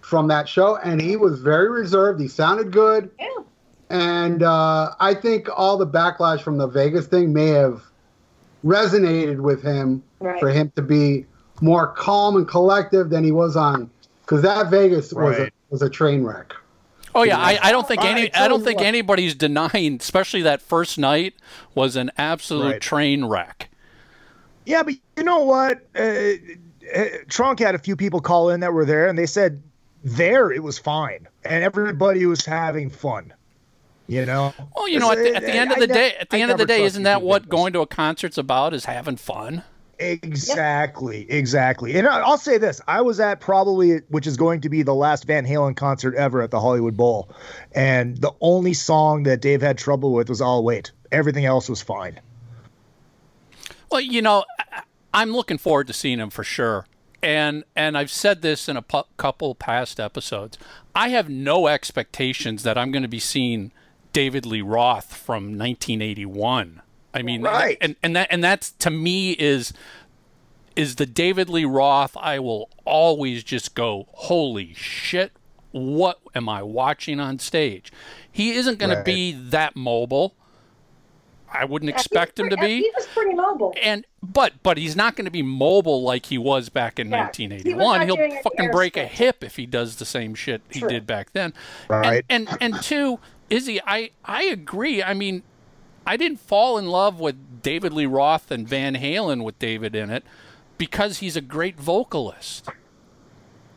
from 0.02 0.28
that 0.28 0.48
show, 0.48 0.76
and 0.76 1.00
he 1.00 1.16
was 1.16 1.40
very 1.40 1.70
reserved. 1.70 2.20
He 2.20 2.28
sounded 2.28 2.70
good, 2.70 3.10
Yeah. 3.18 3.28
and 3.90 4.42
uh, 4.42 4.90
I 5.00 5.14
think 5.14 5.48
all 5.56 5.78
the 5.78 5.86
backlash 5.86 6.42
from 6.42 6.58
the 6.58 6.66
Vegas 6.66 7.06
thing 7.06 7.32
may 7.32 7.48
have 7.48 7.82
resonated 8.64 9.40
with 9.40 9.62
him 9.62 10.02
Right. 10.20 10.38
for 10.38 10.50
him 10.50 10.70
to 10.76 10.82
be 10.82 11.26
more 11.60 11.88
calm 11.88 12.36
and 12.36 12.46
collective 12.46 13.10
than 13.10 13.24
he 13.24 13.32
was 13.32 13.56
on, 13.56 13.90
because 14.32 14.42
that 14.44 14.70
Vegas 14.70 15.12
was 15.12 15.38
a, 15.38 15.50
was 15.68 15.82
a 15.82 15.90
train 15.90 16.24
wreck. 16.24 16.54
Oh 17.14 17.22
yeah, 17.22 17.36
I, 17.36 17.58
I 17.64 17.70
don't 17.70 17.86
think 17.86 18.02
any 18.02 18.32
I 18.32 18.48
don't 18.48 18.64
think 18.64 18.80
anybody's 18.80 19.34
denying, 19.34 19.98
especially 20.00 20.40
that 20.40 20.62
first 20.62 20.98
night 20.98 21.34
was 21.74 21.96
an 21.96 22.10
absolute 22.16 22.64
Right. 22.72 22.80
train 22.80 23.26
wreck. 23.26 23.68
Yeah, 24.64 24.84
but 24.84 24.94
you 25.18 25.24
know 25.24 25.40
what? 25.40 25.82
Uh, 25.94 26.00
uh, 26.02 27.04
Trunk 27.28 27.58
had 27.58 27.74
a 27.74 27.78
few 27.78 27.94
people 27.94 28.22
call 28.22 28.48
in 28.48 28.60
that 28.60 28.72
were 28.72 28.86
there, 28.86 29.06
and 29.06 29.18
they 29.18 29.26
said 29.26 29.62
there 30.02 30.50
it 30.50 30.62
was 30.62 30.78
fine, 30.78 31.28
and 31.44 31.62
everybody 31.62 32.24
was 32.24 32.46
having 32.46 32.88
fun. 32.88 33.34
You 34.06 34.24
know. 34.24 34.54
Well, 34.74 34.88
you 34.88 34.98
know, 34.98 35.12
at 35.12 35.18
the, 35.18 35.34
at 35.34 35.42
the 35.42 35.52
end 35.52 35.72
of 35.72 35.78
the 35.78 35.88
ne- 35.88 35.92
day, 35.94 36.14
at 36.18 36.30
the 36.30 36.38
I 36.38 36.40
end 36.40 36.50
of 36.50 36.56
the 36.56 36.64
day, 36.64 36.84
isn't 36.84 37.02
that 37.02 37.20
what 37.20 37.50
going 37.50 37.74
to 37.74 37.80
a 37.80 37.86
concert's 37.86 38.38
about? 38.38 38.72
Is 38.72 38.86
having 38.86 39.16
fun. 39.16 39.62
Exactly, 39.98 41.30
exactly. 41.30 41.96
And 41.96 42.08
I- 42.08 42.20
I'll 42.20 42.38
say 42.38 42.58
this: 42.58 42.80
I 42.88 43.00
was 43.02 43.20
at 43.20 43.40
probably, 43.40 43.98
which 44.08 44.26
is 44.26 44.36
going 44.36 44.60
to 44.62 44.68
be 44.68 44.82
the 44.82 44.94
last 44.94 45.24
Van 45.26 45.46
Halen 45.46 45.76
concert 45.76 46.14
ever 46.16 46.42
at 46.42 46.50
the 46.50 46.60
Hollywood 46.60 46.96
Bowl, 46.96 47.28
and 47.72 48.16
the 48.16 48.32
only 48.40 48.74
song 48.74 49.22
that 49.24 49.40
Dave 49.40 49.62
had 49.62 49.78
trouble 49.78 50.12
with 50.12 50.28
was 50.28 50.40
"I'll 50.40 50.64
Wait." 50.64 50.90
Everything 51.12 51.44
else 51.44 51.68
was 51.68 51.82
fine. 51.82 52.18
Well, 53.90 54.00
you 54.00 54.22
know, 54.22 54.44
I- 54.58 54.82
I'm 55.14 55.32
looking 55.32 55.58
forward 55.58 55.86
to 55.88 55.92
seeing 55.92 56.18
him 56.18 56.30
for 56.30 56.42
sure. 56.44 56.86
And 57.22 57.62
and 57.76 57.96
I've 57.96 58.10
said 58.10 58.42
this 58.42 58.68
in 58.68 58.76
a 58.76 58.82
pu- 58.82 59.04
couple 59.16 59.54
past 59.54 60.00
episodes. 60.00 60.58
I 60.94 61.10
have 61.10 61.28
no 61.28 61.68
expectations 61.68 62.64
that 62.64 62.76
I'm 62.76 62.90
going 62.90 63.02
to 63.02 63.08
be 63.08 63.20
seeing 63.20 63.70
David 64.12 64.44
Lee 64.44 64.62
Roth 64.62 65.14
from 65.14 65.56
1981. 65.56 66.82
I 67.14 67.22
mean, 67.22 67.42
Right. 67.42 67.78
and 67.80 67.96
and 68.02 68.16
that 68.16 68.28
and 68.30 68.42
that's 68.42 68.70
to 68.72 68.90
me 68.90 69.32
is 69.32 69.72
is 70.74 70.96
the 70.96 71.06
David 71.06 71.48
Lee 71.50 71.64
Roth 71.66 72.16
I 72.16 72.38
will 72.38 72.70
always 72.86 73.44
just 73.44 73.74
go, 73.74 74.06
holy 74.12 74.72
shit, 74.74 75.32
what 75.70 76.18
am 76.34 76.48
I 76.48 76.62
watching 76.62 77.20
on 77.20 77.38
stage? 77.38 77.92
He 78.30 78.52
isn't 78.52 78.78
going 78.78 78.90
Right. 78.90 78.98
to 78.98 79.04
be 79.04 79.32
that 79.32 79.76
mobile. 79.76 80.34
I 81.54 81.66
wouldn't 81.66 81.90
Yeah, 81.90 81.92
he 81.92 81.96
was 81.98 82.06
expect 82.06 82.38
him 82.40 82.48
to 82.48 82.56
be 82.56 82.78
He 82.78 82.90
was 82.96 83.06
pretty 83.08 83.34
mobile. 83.34 83.74
and 83.82 84.06
but 84.22 84.54
but 84.62 84.78
he's 84.78 84.96
not 84.96 85.16
going 85.16 85.26
to 85.26 85.30
be 85.30 85.42
mobile 85.42 86.02
like 86.02 86.24
he 86.26 86.38
was 86.38 86.70
back 86.70 86.98
in 86.98 87.10
Yeah, 87.10 87.24
1981. 87.24 87.98
not 88.08 88.18
He'll 88.18 88.42
fucking 88.42 88.70
break 88.70 88.96
a 88.96 89.04
hip 89.04 89.44
if 89.44 89.56
he 89.56 89.66
does 89.66 89.96
the 89.96 90.06
same 90.06 90.34
shit 90.34 90.62
he 90.70 90.80
did 90.80 91.06
back 91.06 91.32
then. 91.34 91.52
Right. 91.88 92.24
And 92.30 92.48
and, 92.48 92.74
and 92.74 92.82
two, 92.82 93.18
Izzy, 93.50 93.80
I 93.86 94.12
I 94.24 94.44
agree. 94.44 95.02
I 95.02 95.12
mean, 95.12 95.42
I 96.06 96.16
didn't 96.16 96.40
fall 96.40 96.78
in 96.78 96.86
love 96.86 97.20
with 97.20 97.62
David 97.62 97.92
Lee 97.92 98.06
Roth 98.06 98.50
and 98.50 98.66
Van 98.68 98.96
Halen 98.96 99.44
with 99.44 99.58
David 99.58 99.94
in 99.94 100.10
it 100.10 100.24
because 100.78 101.18
he's 101.18 101.36
a 101.36 101.40
great 101.40 101.78
vocalist. 101.78 102.68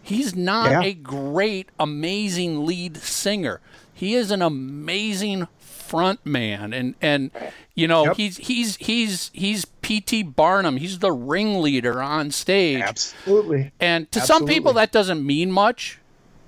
He's 0.02 0.36
not 0.36 0.72
Yeah. 0.72 0.82
a 0.84 0.94
great, 0.94 1.70
amazing 1.80 2.66
lead 2.66 2.98
singer. 2.98 3.60
He 3.94 4.14
is 4.14 4.30
an 4.32 4.42
amazing 4.42 5.48
front 5.58 6.26
man, 6.26 6.74
and 6.74 6.96
and 7.02 7.32
you 7.76 7.88
know 7.88 8.06
Yep. 8.06 8.18
he's 8.18 8.38
he's 8.38 8.76
he's 8.78 9.32
he's 9.34 9.66
P.T. 9.66 10.24
Barnum. 10.24 10.78
He's 10.78 11.00
the 11.00 11.12
ringleader 11.12 12.02
on 12.02 12.32
stage. 12.32 12.82
Absolutely. 12.82 13.72
And 13.80 14.12
to 14.12 14.20
some 14.20 14.46
people, 14.46 14.74
that 14.74 14.92
doesn't 14.92 15.26
mean 15.26 15.52
much 15.52 16.00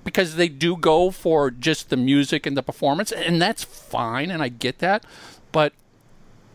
because 0.04 0.36
they 0.36 0.48
do 0.48 0.76
go 0.76 1.10
for 1.10 1.50
just 1.50 1.88
the 1.90 1.96
music 1.96 2.46
and 2.46 2.56
the 2.56 2.62
performance, 2.62 3.12
and 3.12 3.40
that's 3.40 3.62
fine, 3.64 4.30
and 4.30 4.42
I 4.42 4.48
get 4.48 4.78
that. 4.80 5.04
But 5.52 5.72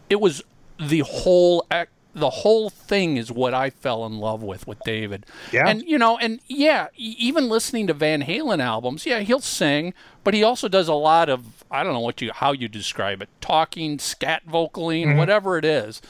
it 0.09 0.19
was 0.21 0.43
the 0.79 0.99
whole 0.99 1.65
ac- 1.71 1.89
the 2.15 2.29
whole 2.29 2.69
thing 2.69 3.17
is 3.17 3.31
what 3.31 3.55
I 3.55 3.71
fell 3.71 4.05
in 4.05 4.19
love 4.19 4.43
with 4.43 4.67
with 4.67 4.79
David. 4.85 5.25
Yeah. 5.51 5.67
And 5.67 5.81
you 5.83 5.97
know, 5.97 6.17
and 6.17 6.39
yeah, 6.47 6.87
even 6.95 7.49
listening 7.49 7.87
to 7.87 7.93
Van 7.93 8.21
Halen 8.21 8.61
albums, 8.61 9.05
yeah, 9.05 9.19
he'll 9.19 9.39
sing, 9.39 9.93
but 10.23 10.33
he 10.35 10.43
also 10.43 10.67
does 10.67 10.87
a 10.87 10.93
lot 10.93 11.29
of 11.29 11.63
I 11.71 11.83
don't 11.83 11.93
know 11.93 11.99
what 12.01 12.21
you 12.21 12.31
how 12.33 12.51
you 12.51 12.67
describe 12.67 13.21
it, 13.21 13.29
talking, 13.41 13.97
scat 13.99 14.43
vocaling, 14.47 15.07
Mm-hmm. 15.07 15.17
whatever 15.17 15.57
it 15.57 15.65
is. 15.65 16.01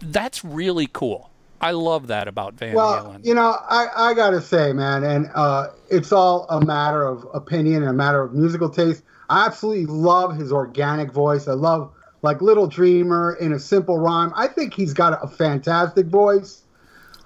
That's 0.00 0.44
really 0.44 0.88
cool. 0.92 1.30
I 1.60 1.70
love 1.70 2.08
that 2.08 2.28
about 2.28 2.54
Van 2.54 2.74
Well, 2.74 3.04
Halen. 3.04 3.24
you 3.24 3.34
know, 3.34 3.56
I, 3.70 3.86
I 3.96 4.14
gotta 4.14 4.40
say, 4.42 4.72
man, 4.74 5.02
and 5.04 5.30
uh, 5.34 5.68
it's 5.90 6.12
all 6.12 6.46
a 6.50 6.62
matter 6.64 7.06
of 7.06 7.26
opinion 7.32 7.76
and 7.82 7.90
a 7.90 7.94
matter 7.94 8.22
of 8.22 8.34
musical 8.34 8.68
taste. 8.68 9.02
I 9.30 9.46
absolutely 9.46 9.86
love 9.86 10.36
his 10.36 10.52
organic 10.52 11.10
voice. 11.12 11.48
I 11.48 11.52
love 11.54 11.90
like 12.24 12.40
Little 12.40 12.66
Dreamer 12.66 13.36
in 13.38 13.52
a 13.52 13.58
simple 13.58 13.98
rhyme. 13.98 14.32
I 14.34 14.48
think 14.48 14.72
he's 14.72 14.94
got 14.94 15.22
a 15.22 15.28
fantastic 15.28 16.06
voice. 16.06 16.62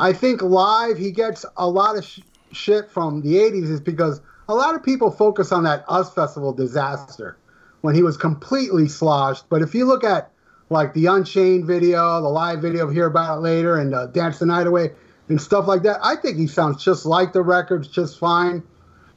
I 0.01 0.13
think 0.13 0.43
live 0.43 0.99
he 0.99 1.13
gets 1.13 1.47
a 1.57 1.69
lot 1.69 1.97
of 1.97 2.05
sh- 2.05 2.19
shit 2.51 2.91
from 2.91 3.23
the 3.23 3.37
'80s 3.37 3.71
is 3.71 3.81
because 3.81 4.21
a 4.49 4.55
lot 4.57 4.75
of 4.75 4.83
people 4.83 5.13
focus 5.13 5.53
on 5.53 5.63
that 5.63 5.85
Us 5.89 6.13
Festival 6.13 6.53
disaster 6.53 7.39
when 7.83 7.95
he 7.95 8.03
was 8.03 8.17
completely 8.17 8.89
sloshed. 8.89 9.49
But 9.49 9.63
if 9.63 9.73
you 9.73 9.85
look 9.85 10.03
at 10.03 10.33
like 10.69 10.95
the 10.95 11.07
Unchained 11.07 11.65
video, 11.65 12.21
the 12.21 12.29
live 12.29 12.61
video 12.61 12.85
of 12.85 12.93
Hear 12.93 13.07
About 13.07 13.39
It 13.39 13.43
Later, 13.43 13.77
and 13.79 13.95
uh, 13.95 14.07
Dance 14.07 14.41
the 14.41 14.47
Night 14.47 14.67
Away, 14.67 14.91
and 15.29 15.41
stuff 15.41 15.69
like 15.69 15.85
that, 15.85 16.01
I 16.03 16.17
think 16.17 16.37
he 16.37 16.49
sounds 16.49 16.83
just 16.83 17.07
like 17.07 17.33
the 17.33 17.43
records, 17.43 17.87
just 17.87 18.19
fine. 18.19 18.65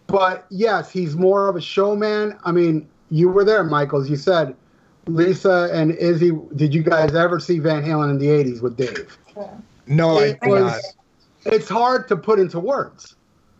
But 0.05 0.45
yes, 0.51 0.91
he's 0.91 1.15
more 1.15 1.47
of 1.47 1.55
a 1.55 1.61
showman. 1.61 2.37
I 2.43 2.51
mean, 2.51 2.87
you 3.09 3.29
were 3.29 3.43
there, 3.43 3.63
Michael, 3.63 3.99
as 3.99 4.11
you 4.11 4.15
said. 4.15 4.55
Lisa 5.07 5.69
and 5.73 5.91
Izzy, 5.91 6.31
did 6.55 6.73
you 6.73 6.83
guys 6.83 7.15
ever 7.15 7.39
see 7.39 7.59
Van 7.59 7.83
Halen 7.83 8.11
in 8.11 8.17
the 8.19 8.27
80s 8.27 8.61
with 8.61 8.77
Dave? 8.77 9.17
No, 9.87 10.17
I 10.19 10.23
it 10.25 10.41
did 10.41 10.49
was 10.49 10.61
not. 10.63 11.53
it's 11.53 11.67
hard 11.69 12.07
to 12.09 12.15
put 12.15 12.39
into 12.39 12.59
words. 12.59 13.15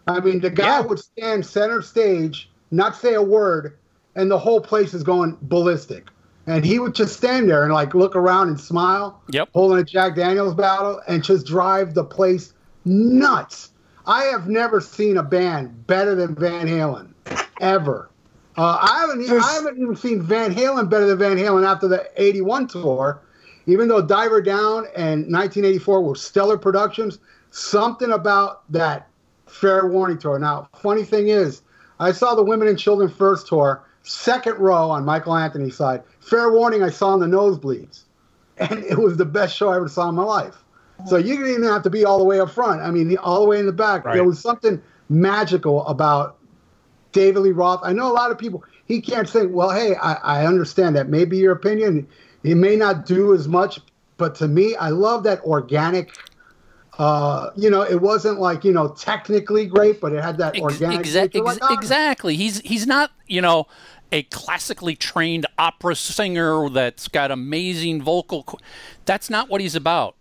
I 0.07 0.19
mean, 0.19 0.39
the 0.39 0.49
guy 0.49 0.79
Yeah. 0.79 0.81
would 0.81 0.99
stand 0.99 1.45
center 1.45 1.81
stage, 1.81 2.49
not 2.71 2.95
say 2.95 3.15
a 3.15 3.21
word, 3.21 3.77
and 4.15 4.29
the 4.29 4.37
whole 4.37 4.61
place 4.61 4.93
is 4.93 5.03
going 5.03 5.37
ballistic. 5.41 6.07
And 6.47 6.65
he 6.65 6.79
would 6.79 6.95
just 6.95 7.15
stand 7.17 7.49
there 7.49 7.63
and 7.63 7.73
like 7.73 7.93
look 7.93 8.15
around 8.15 8.49
and 8.49 8.59
smile, 8.59 9.21
Yep. 9.29 9.49
holding 9.53 9.77
a 9.79 9.83
Jack 9.83 10.15
Daniels 10.15 10.53
bottle, 10.53 11.01
and 11.07 11.23
just 11.23 11.45
drive 11.47 11.93
the 11.93 12.03
place 12.03 12.53
nuts. 12.85 13.69
I 14.05 14.23
have 14.25 14.47
never 14.47 14.81
seen 14.81 15.17
a 15.17 15.23
band 15.23 15.85
better 15.87 16.15
than 16.15 16.35
Van 16.35 16.67
Halen, 16.67 17.09
ever. 17.59 18.09
Uh, 18.57 18.77
I 18.81 18.99
haven't. 19.01 19.25
There's- 19.25 19.43
I 19.45 19.53
haven't 19.53 19.77
even 19.81 19.95
seen 19.95 20.21
Van 20.21 20.53
Halen 20.53 20.89
better 20.89 21.07
than 21.07 21.17
Van 21.17 21.37
Halen 21.37 21.65
after 21.65 21.87
the 21.87 22.05
'81 22.17 22.67
tour. 22.67 23.21
Even 23.67 23.87
though 23.87 24.01
Diver 24.01 24.41
Down 24.41 24.85
and 24.95 25.27
1984 25.31 26.01
were 26.01 26.15
stellar 26.15 26.57
productions, 26.57 27.19
something 27.51 28.11
about 28.11 28.63
that 28.71 29.07
Fair 29.45 29.85
Warning 29.87 30.17
tour. 30.17 30.39
Now, 30.39 30.67
funny 30.81 31.03
thing 31.03 31.27
is, 31.27 31.61
I 31.99 32.11
saw 32.11 32.33
the 32.33 32.43
Women 32.43 32.67
and 32.67 32.77
Children 32.79 33.07
First 33.09 33.47
tour, 33.47 33.83
second 34.01 34.57
row 34.57 34.89
on 34.89 35.05
Michael 35.05 35.35
Anthony's 35.35 35.75
side. 35.75 36.01
Fair 36.19 36.51
Warning, 36.51 36.81
I 36.83 36.89
saw 36.89 37.13
in 37.13 37.19
the 37.19 37.27
nosebleeds, 37.27 38.01
and 38.57 38.79
it 38.83 38.97
was 38.97 39.17
the 39.17 39.25
best 39.25 39.55
show 39.55 39.69
I 39.69 39.75
ever 39.75 39.87
saw 39.87 40.09
in 40.09 40.15
my 40.15 40.23
life. 40.23 40.55
So 41.07 41.17
you 41.17 41.35
didn't 41.37 41.51
even 41.51 41.63
have 41.63 41.83
to 41.83 41.89
be 41.89 42.03
all 42.05 42.17
the 42.17 42.23
way 42.25 42.39
up 42.39 42.49
front. 42.51 42.81
I 42.81 42.91
mean, 42.91 43.15
all 43.17 43.41
the 43.41 43.47
way 43.47 43.59
in 43.59 43.65
the 43.65 43.71
back. 43.71 44.05
Right. 44.05 44.15
There 44.15 44.23
was 44.23 44.39
something 44.39 44.81
magical 45.09 45.85
about 45.87 46.37
David 47.11 47.39
Lee 47.39 47.51
Roth. 47.51 47.79
I 47.83 47.93
know 47.93 48.11
a 48.11 48.13
lot 48.13 48.31
of 48.31 48.37
people. 48.37 48.63
He 48.85 49.01
can't 49.01 49.27
say, 49.27 49.45
"Well, 49.45 49.69
hey, 49.71 49.95
I, 49.95 50.13
I 50.13 50.45
understand 50.45 50.95
that. 50.95 51.09
Maybe 51.09 51.37
your 51.37 51.53
opinion. 51.53 52.07
He 52.43 52.53
may 52.53 52.75
not 52.75 53.05
do 53.05 53.33
as 53.33 53.47
much, 53.47 53.79
but 54.17 54.35
to 54.35 54.47
me, 54.47 54.75
I 54.75 54.89
love 54.89 55.23
that 55.23 55.41
organic. 55.41 56.15
Uh, 56.97 57.51
you 57.55 57.69
know, 57.69 57.81
it 57.81 58.01
wasn't 58.01 58.39
like 58.39 58.63
you 58.63 58.73
know 58.73 58.89
technically 58.89 59.65
great, 59.65 60.01
but 60.01 60.13
it 60.13 60.21
had 60.23 60.37
that 60.37 60.57
organic. 60.59 61.05
exa- 61.05 61.13
nature. 61.23 61.37
ex- 61.37 61.45
Like, 61.45 61.57
ah, 61.61 61.73
exactly. 61.73 62.35
He's 62.35 62.59
he's 62.61 62.85
not 62.85 63.11
you 63.27 63.41
know 63.41 63.67
a 64.11 64.23
classically 64.23 64.95
trained 64.95 65.45
opera 65.57 65.95
singer 65.95 66.69
that's 66.69 67.07
got 67.07 67.31
amazing 67.31 68.01
vocal. 68.01 68.59
That's 69.05 69.29
not 69.29 69.49
what 69.49 69.61
he's 69.61 69.75
about. 69.75 70.15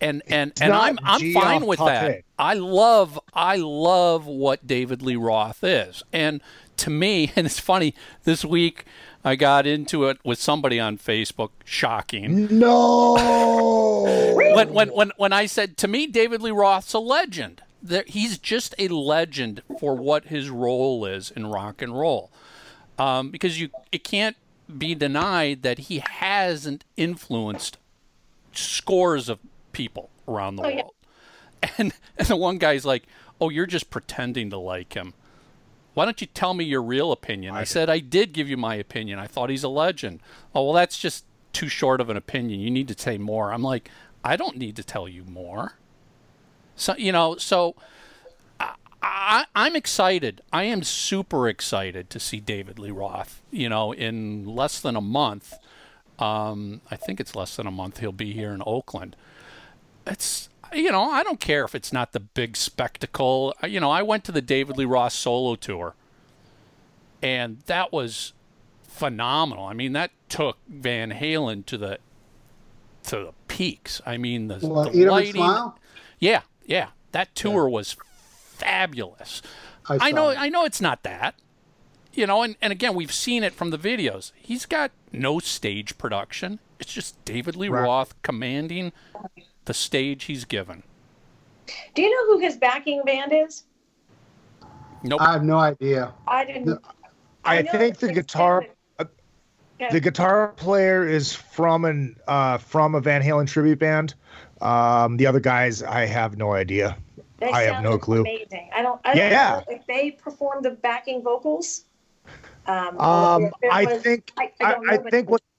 And 0.00 0.22
and 0.26 0.52
and 0.60 0.72
I'm 0.72 0.98
I'm 1.02 1.32
fine 1.32 1.66
with 1.66 1.78
that. 1.78 2.22
I 2.38 2.54
love 2.54 3.18
I 3.32 3.56
love 3.56 4.26
what 4.26 4.66
David 4.66 5.02
Lee 5.02 5.16
Roth 5.16 5.62
is. 5.62 6.02
And 6.12 6.40
to 6.78 6.90
me, 6.90 7.32
and 7.36 7.46
it's 7.46 7.60
funny, 7.60 7.94
this 8.24 8.44
week 8.44 8.84
I 9.24 9.36
got 9.36 9.66
into 9.66 10.04
it 10.04 10.18
with 10.24 10.38
somebody 10.38 10.78
on 10.78 10.98
Facebook. 10.98 11.50
Shocking. 11.64 12.58
No. 12.58 14.04
when, 14.54 14.74
when, 14.74 14.88
when, 14.90 15.12
when 15.16 15.32
I 15.32 15.46
said 15.46 15.78
to 15.78 15.88
me, 15.88 16.06
David 16.06 16.42
Lee 16.42 16.50
Roth's 16.50 16.92
a 16.92 16.98
legend. 16.98 17.62
There, 17.82 18.04
he's 18.06 18.38
just 18.38 18.74
a 18.78 18.88
legend 18.88 19.62
for 19.78 19.94
what 19.94 20.26
his 20.26 20.50
role 20.50 21.04
is 21.06 21.30
in 21.30 21.46
rock 21.46 21.82
and 21.82 21.98
roll, 21.98 22.30
um, 22.98 23.30
because 23.30 23.60
you 23.60 23.68
it 23.92 24.04
can't 24.04 24.36
be 24.78 24.94
denied 24.94 25.62
that 25.62 25.78
he 25.78 25.98
hasn't 25.98 26.84
influenced 26.96 27.76
scores 28.52 29.28
of 29.28 29.38
people 29.74 30.08
around 30.26 30.56
the 30.56 30.62
Oh, 30.62 30.68
yeah. 30.68 30.76
world. 30.76 30.94
And 31.78 31.92
and 32.18 32.28
the 32.28 32.36
one 32.36 32.58
guy's 32.58 32.84
like, 32.84 33.04
"Oh, 33.40 33.48
you're 33.48 33.66
just 33.66 33.88
pretending 33.90 34.50
to 34.50 34.58
like 34.58 34.92
him." 34.94 35.14
Why 35.94 36.04
don't 36.04 36.20
you 36.20 36.26
tell 36.26 36.52
me 36.54 36.64
your 36.64 36.82
real 36.82 37.10
opinion? 37.12 37.54
I, 37.54 37.64
said 37.64 37.88
I 37.88 38.00
did 38.00 38.32
give 38.32 38.48
you 38.48 38.56
my 38.56 38.74
opinion. 38.74 39.18
I 39.18 39.26
thought 39.26 39.48
he's 39.48 39.62
a 39.64 39.68
legend. 39.68 40.20
Oh 40.54 40.64
well, 40.64 40.72
that's 40.74 40.98
just 40.98 41.24
too 41.52 41.68
short 41.68 42.00
of 42.00 42.10
an 42.10 42.16
opinion. 42.16 42.60
You 42.60 42.70
need 42.70 42.88
to 42.88 42.98
say 42.98 43.16
more. 43.16 43.52
I'm 43.52 43.62
like, 43.62 43.88
I 44.24 44.36
don't 44.36 44.56
need 44.58 44.76
to 44.76 44.84
tell 44.84 45.08
you 45.08 45.24
more. 45.24 45.78
So 46.76 46.94
you 46.96 47.12
know, 47.12 47.36
so 47.36 47.76
I, 48.60 48.74
I, 49.02 49.44
I'm 49.54 49.74
excited. 49.76 50.42
I 50.52 50.64
am 50.64 50.82
super 50.82 51.48
excited 51.48 52.10
to 52.10 52.20
see 52.20 52.40
David 52.40 52.78
Lee 52.78 52.90
Roth. 52.90 53.40
You 53.50 53.68
know, 53.70 53.92
in 53.92 54.44
less 54.44 54.80
than 54.80 54.96
a 54.96 55.00
month, 55.00 55.54
um, 56.18 56.80
I 56.90 56.96
think 56.96 57.20
it's 57.20 57.34
less 57.36 57.56
than 57.56 57.66
a 57.66 57.70
month, 57.70 58.00
he'll 58.00 58.12
be 58.12 58.32
here 58.32 58.52
in 58.52 58.62
Oakland. 58.66 59.16
It's 60.06 60.48
you 60.72 60.90
know, 60.90 61.10
I 61.10 61.22
don't 61.22 61.40
care 61.40 61.64
if 61.64 61.74
it's 61.74 61.92
not 61.92 62.12
the 62.12 62.20
big 62.20 62.56
spectacle. 62.56 63.54
You 63.66 63.80
know, 63.80 63.90
I 63.90 64.02
went 64.02 64.24
to 64.24 64.32
the 64.32 64.42
David 64.42 64.76
Lee 64.76 64.84
Roth 64.84 65.12
solo 65.12 65.54
tour, 65.54 65.94
and 67.22 67.60
that 67.66 67.92
was 67.92 68.32
phenomenal. 68.82 69.64
I 69.66 69.74
mean, 69.74 69.92
that 69.92 70.10
took 70.28 70.58
Van 70.68 71.12
Halen 71.12 71.64
to 71.66 71.78
the 71.78 71.98
to 73.04 73.16
the 73.16 73.32
peaks. 73.48 74.00
I 74.06 74.16
mean, 74.16 74.48
the, 74.48 74.58
Well, 74.62 74.90
the 74.90 75.06
lighting. 75.06 75.34
Smile? 75.34 75.78
Yeah, 76.18 76.42
yeah, 76.66 76.88
that 77.12 77.34
tour 77.34 77.68
was 77.68 77.96
fabulous. 78.54 79.42
I 79.88 80.08
I, 80.08 80.10
know, 80.12 80.30
it. 80.30 80.38
I 80.40 80.48
know, 80.48 80.64
it's 80.64 80.80
not 80.80 81.02
that. 81.02 81.34
You 82.14 82.26
know, 82.26 82.42
and, 82.42 82.56
and 82.62 82.72
again, 82.72 82.94
we've 82.94 83.12
seen 83.12 83.42
it 83.42 83.52
from 83.52 83.70
the 83.70 83.78
videos. 83.78 84.32
He's 84.36 84.66
got 84.66 84.92
no 85.12 85.40
stage 85.40 85.98
production. 85.98 86.60
It's 86.78 86.92
just 86.92 87.22
David 87.24 87.56
Lee 87.56 87.68
Right. 87.68 87.82
Roth 87.82 88.20
commanding 88.22 88.92
the 89.64 89.74
stage 89.74 90.24
he's 90.24 90.44
given. 90.44 90.82
Do 91.94 92.02
you 92.02 92.10
know 92.10 92.34
who 92.34 92.40
his 92.40 92.56
backing 92.56 93.02
band 93.04 93.32
is? 93.32 93.64
Nope. 95.02 95.20
I 95.20 95.32
have 95.32 95.44
no 95.44 95.58
idea. 95.58 96.12
I 96.26 96.44
didn't. 96.44 96.80
I 97.44 97.62
know 97.62 97.70
think 97.72 97.98
the 97.98 98.12
guitar 98.12 98.62
expanded. 98.62 99.14
Yeah. 99.80 99.90
the 99.90 100.00
guitar 100.00 100.48
player 100.56 101.06
is 101.06 101.34
from 101.34 101.84
an 101.84 102.16
uh, 102.28 102.58
from 102.58 102.94
a 102.94 103.00
Van 103.00 103.22
Halen 103.22 103.46
tribute 103.46 103.78
band. 103.78 104.14
Um, 104.60 105.16
the 105.16 105.26
other 105.26 105.40
guys, 105.40 105.82
I 105.82 106.06
have 106.06 106.38
no 106.38 106.52
idea. 106.52 106.96
They 107.38 107.48
I 107.50 107.62
have 107.62 107.82
no 107.82 107.98
clue. 107.98 108.20
Amazing. 108.20 108.70
I 108.74 108.82
don't. 108.82 109.00
I 109.04 109.14
don't 109.14 109.30
Yeah. 109.30 109.62
know 109.66 109.74
if 109.74 109.86
they 109.86 110.12
performed 110.12 110.64
the 110.64 110.70
backing 110.70 111.22
vocals. 111.22 111.84
Um, 112.66 112.98
Um, 113.00 113.42
or 113.44 113.46
if 113.48 113.52
it 113.62 113.68
I 113.72 113.84
was- 113.84 114.02
think 114.02 114.32
I, 114.38 114.50
I, 114.60 114.72
don't 114.72 114.86
know, 114.86 114.92
I 114.92 115.10
think 115.10 115.28
what 115.28 115.42
I 115.42 115.53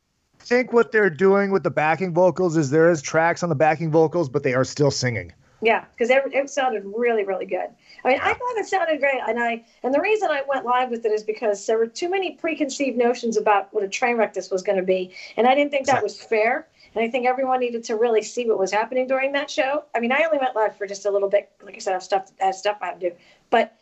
think 0.46 0.72
what 0.72 0.92
they're 0.92 1.10
doing 1.10 1.52
with 1.52 1.64
the 1.64 1.72
backing 1.72 2.14
vocals 2.14 2.56
is 2.56 2.70
there 2.70 2.90
is 2.90 3.02
tracks 3.02 3.44
on 3.44 3.50
the 3.50 3.56
backing 3.56 3.92
vocals, 3.92 4.30
but 4.30 4.44
they 4.44 4.54
are 4.54 4.64
still 4.64 4.92
singing. 4.92 5.34
Yeah, 5.62 5.86
because 5.92 6.10
it, 6.10 6.22
it 6.32 6.50
sounded 6.50 6.84
really, 6.96 7.24
really 7.24 7.46
good. 7.46 7.68
I 8.04 8.10
mean, 8.10 8.20
I 8.22 8.34
thought 8.34 8.58
it 8.58 8.68
sounded 8.68 9.00
great, 9.00 9.20
and 9.28 9.40
I 9.40 9.64
and 9.84 9.94
the 9.94 10.02
reason 10.02 10.30
I 10.30 10.44
went 10.48 10.66
live 10.66 10.92
with 10.92 11.06
it 11.06 11.12
is 11.12 11.24
because 11.24 11.66
there 11.66 11.78
were 11.78 11.88
too 11.88 12.10
many 12.10 12.34
preconceived 12.34 12.98
notions 12.98 13.38
about 13.38 13.74
what 13.74 13.84
a 13.84 13.88
train 13.88 14.18
wreck 14.18 14.34
this 14.34 14.52
was 14.52 14.62
going 14.62 14.78
to 14.78 14.84
be, 14.84 15.16
and 15.38 15.48
I 15.48 15.56
didn't 15.56 15.72
think 15.72 15.88
that 15.88 16.04
was 16.04 16.22
fair. 16.22 16.68
And 16.94 17.04
I 17.04 17.10
think 17.10 17.26
everyone 17.26 17.60
needed 17.60 17.84
to 17.86 17.96
really 17.96 18.22
see 18.22 18.48
what 18.48 18.58
was 18.58 18.72
happening 18.72 19.06
during 19.08 19.34
that 19.34 19.50
show. 19.50 19.84
I 19.94 20.00
mean, 20.00 20.14
I 20.14 20.24
only 20.24 20.38
went 20.38 20.56
live 20.56 20.78
for 20.78 20.88
just 20.88 21.06
a 21.06 21.12
little 21.12 21.30
bit. 21.30 21.52
Like 21.62 21.76
I 21.76 21.80
said, 21.80 21.92
I 21.92 21.94
have 21.96 22.04
stuff, 22.04 22.32
I 22.42 22.46
have 22.46 22.56
stuff 22.56 22.78
I 22.82 22.86
have 22.88 23.00
to 23.00 23.10
do, 23.10 23.16
but 23.50 23.76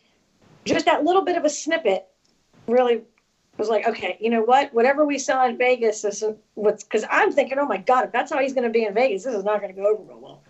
just 0.66 0.86
that 0.86 1.04
little 1.04 1.24
bit 1.24 1.38
of 1.38 1.46
a 1.46 1.50
snippet 1.50 2.08
really 2.68 3.02
was 3.58 3.70
like, 3.70 3.88
okay, 3.88 4.18
you 4.20 4.30
know 4.30 4.42
what? 4.42 4.74
Whatever 4.74 5.06
we 5.06 5.20
saw 5.20 5.46
in 5.46 5.58
Vegas 5.58 6.04
is 6.04 6.24
what's 6.56 6.84
because 6.84 7.06
I'm 7.10 7.32
thinking, 7.32 7.60
oh 7.60 7.66
my 7.66 7.78
god, 7.78 8.06
if 8.06 8.12
that's 8.12 8.32
how 8.32 8.40
he's 8.40 8.54
going 8.54 8.66
to 8.66 8.70
be 8.70 8.86
in 8.86 8.94
Vegas, 8.94 9.24
this 9.24 9.36
is 9.36 9.44
not 9.44 9.62
going 9.62 9.74
to 9.74 9.80
go 9.80 9.88
over 9.88 10.04
real 10.04 10.20
well. 10.20 10.42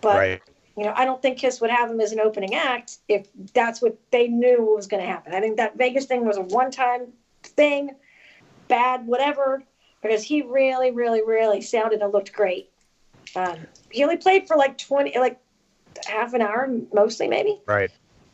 But 0.00 0.40
you 0.76 0.84
know, 0.84 0.92
I 0.96 1.04
don't 1.04 1.20
think 1.20 1.38
Kiss 1.38 1.60
would 1.60 1.70
have 1.70 1.90
him 1.90 2.00
as 2.00 2.12
an 2.12 2.20
opening 2.20 2.54
act 2.54 2.98
if 3.08 3.28
that's 3.54 3.82
what 3.82 3.98
they 4.10 4.28
knew 4.28 4.74
was 4.74 4.86
going 4.86 5.02
to 5.02 5.08
happen. 5.08 5.34
I 5.34 5.40
think 5.40 5.56
that 5.58 5.76
Vegas 5.76 6.06
thing 6.06 6.24
was 6.24 6.38
a 6.38 6.42
one-time 6.42 7.08
thing, 7.42 7.90
bad, 8.68 9.06
whatever, 9.06 9.62
because 10.02 10.22
he 10.22 10.42
really, 10.42 10.90
really, 10.90 11.22
really 11.22 11.60
sounded 11.60 12.00
and 12.00 12.12
looked 12.12 12.32
great. 12.32 12.70
Um, 13.36 13.58
he 13.90 14.02
only 14.02 14.16
played 14.16 14.48
for 14.48 14.56
like 14.56 14.76
twenty, 14.76 15.16
like 15.18 15.38
half 16.06 16.34
an 16.34 16.42
hour, 16.42 16.68
mostly 16.92 17.28
maybe 17.28 17.60
Right. 17.66 17.90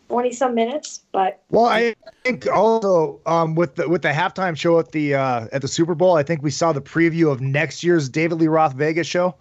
Twenty 0.09 0.33
some 0.33 0.55
minutes, 0.55 1.03
but 1.13 1.43
Well, 1.51 1.67
I 1.67 1.95
think 2.25 2.47
also 2.47 3.21
um, 3.27 3.55
with 3.55 3.77
the 3.77 3.89
with 3.89 4.03
the 4.03 4.09
halftime 4.09 4.57
show 4.57 4.79
at 4.79 4.93
the 4.93 5.15
uh, 5.15 5.47
at 5.53 5.63
the 5.63 5.69
Super 5.69 5.95
Bowl, 5.95 6.17
I 6.17 6.23
think 6.23 6.43
we 6.43 6.51
saw 6.51 6.73
the 6.73 6.81
preview 6.81 7.31
of 7.31 7.41
next 7.41 7.83
year's 7.83 8.09
David 8.09 8.41
Lee 8.41 8.49
Roth 8.49 8.75
Vegas 8.75 9.07
show. 9.07 9.35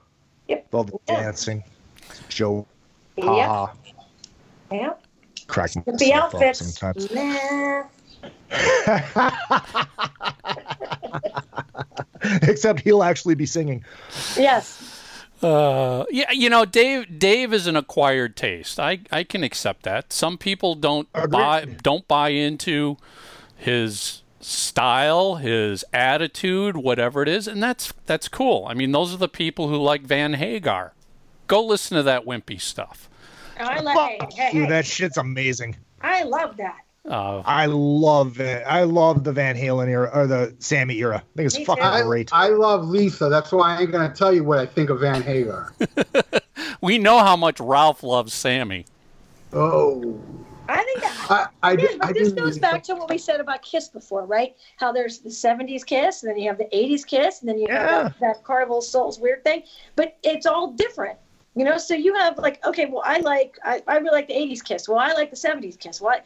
Yep. 0.48 0.68
All 0.72 0.84
the 0.84 0.98
dancing, 1.08 1.64
Joe, 2.30 2.68
yeah, 3.18 3.68
yeah. 4.72 4.94
crack 5.48 5.72
But 5.86 5.98
the 5.98 6.14
outfits, 6.14 6.82
nah. 7.12 7.84
Except 12.42 12.80
he'll 12.80 13.04
actually 13.04 13.36
be 13.36 13.46
singing. 13.46 13.84
Yes. 14.38 14.95
Uh, 15.42 16.06
yeah, 16.10 16.32
you 16.32 16.50
know, 16.50 16.66
Dave. 16.66 17.20
Dave 17.20 17.54
is 17.54 17.68
an 17.68 17.76
acquired 17.76 18.36
taste. 18.36 18.80
I, 18.80 19.00
I 19.12 19.24
can 19.24 19.44
accept 19.44 19.84
that. 19.84 20.14
Some 20.14 20.38
people 20.38 20.76
don't 20.76 21.12
buy 21.30 21.66
don't 21.66 22.08
buy 22.08 22.30
into 22.30 22.98
his 23.58 24.24
style, 24.40 25.36
his 25.36 25.84
attitude, 25.92 26.78
whatever 26.78 27.22
it 27.22 27.28
is, 27.28 27.48
and 27.48 27.62
that's 27.62 27.94
that's 28.06 28.28
cool. 28.28 28.66
I 28.70 28.74
mean, 28.74 28.92
those 28.92 29.14
are 29.14 29.18
the 29.18 29.28
people 29.28 29.68
who 29.68 29.78
like 29.78 30.04
Van 30.04 30.34
Hagar. 30.34 30.94
Go 31.48 31.64
listen 31.64 31.98
to 31.98 32.04
that 32.04 32.26
wimpy 32.26 32.60
stuff. 32.60 33.10
I 33.60 33.82
like. 33.82 34.34
Hey, 34.34 34.44
hey, 34.44 34.52
Dude, 34.52 34.70
that 34.70 34.86
shit's 34.86 35.18
amazing. 35.18 35.76
I 36.02 36.24
love 36.24 36.58
that. 36.58 36.85
Uh, 37.10 37.42
I 37.46 37.68
love 37.68 38.40
it. 38.40 38.64
I 38.68 38.84
love 38.84 39.24
the 39.24 39.32
Van 39.32 39.56
Halen 39.56 39.88
era 39.88 40.10
or 40.14 40.26
the 40.26 40.56
Sammy 40.60 40.98
era. 40.98 41.18
I 41.18 41.38
think 41.38 41.46
it's 41.48 41.58
Me 41.60 41.66
fucking 41.66 41.84
too. 41.84 41.88
I, 41.90 42.02
great. 42.02 42.30
I 42.34 42.48
love 42.48 42.86
Lisa. 42.88 43.30
That's 43.30 43.52
why 43.52 43.78
I 43.78 43.82
ain't 43.82 43.92
gonna 43.92 44.14
tell 44.14 44.34
you 44.34 44.44
what 44.44 44.58
I 44.58 44.66
think 44.66 44.90
of 44.90 45.02
Van 45.02 45.22
Hagar. 45.22 45.74
we 46.82 46.98
know 46.98 47.20
how 47.20 47.36
much 47.36 47.60
Ralph 47.60 48.02
loves 48.02 48.34
Sammy. 48.34 48.86
oh, 49.54 50.20
I 50.68 50.84
think 50.84 51.02
that. 51.02 51.28
I, 51.30 51.48
I, 51.62 51.72
Yeah, 51.74 51.78
did, 51.78 52.00
but 52.00 52.10
I 52.10 52.14
this 52.14 52.30
didn't 52.30 52.38
goes 52.40 52.48
really- 52.48 52.60
back 52.62 52.84
to 52.86 52.96
what 52.96 53.08
we 53.08 53.20
said 53.20 53.40
about 53.40 53.62
Kiss 53.62 53.88
before, 53.88 54.26
right? 54.26 54.56
How 54.78 54.92
there's 54.92 55.20
the 55.20 55.30
70s 55.30 55.86
Kiss, 55.86 56.24
and 56.24 56.32
then 56.32 56.40
you 56.40 56.50
have 56.50 56.58
the 56.58 56.66
80s 56.74 57.06
Kiss, 57.06 57.42
and 57.42 57.50
then 57.50 57.60
you 57.60 57.68
Yeah. 57.70 57.82
have 57.88 58.04
that, 58.14 58.20
that 58.20 58.44
Carnival 58.44 58.82
Souls 58.82 59.20
weird 59.20 59.44
thing. 59.44 59.62
But 59.96 60.18
it's 60.24 60.48
all 60.48 60.72
different, 60.72 61.20
you 61.56 61.66
know? 61.66 61.78
So 61.78 61.94
you 61.94 62.16
have, 62.16 62.40
like, 62.40 62.66
okay, 62.66 62.88
well, 62.88 63.04
I 63.06 63.20
like, 63.20 63.60
I, 63.64 63.84
I 63.88 63.98
really 63.98 64.10
like 64.10 64.28
the 64.28 64.34
80s 64.34 64.64
Kiss. 64.64 64.90
Well, 64.90 64.98
I 64.98 65.14
like 65.14 65.30
the 65.30 65.36
70s 65.38 65.78
Kiss. 65.80 66.02
What? 66.02 66.26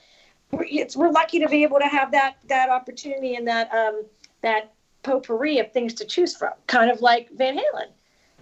We're, 0.51 0.65
it's, 0.69 0.95
we're 0.95 1.11
lucky 1.11 1.39
to 1.39 1.47
be 1.47 1.63
able 1.63 1.79
to 1.79 1.87
have 1.87 2.11
that 2.11 2.37
that 2.47 2.69
opportunity 2.69 3.35
and 3.35 3.47
that 3.47 3.71
um, 3.73 4.03
that 4.41 4.73
potpourri 5.03 5.59
of 5.59 5.71
things 5.71 5.93
to 5.95 6.05
choose 6.05 6.35
from, 6.35 6.53
kind 6.67 6.91
of 6.91 7.01
like 7.01 7.29
Van 7.31 7.57
Halen. 7.57 7.87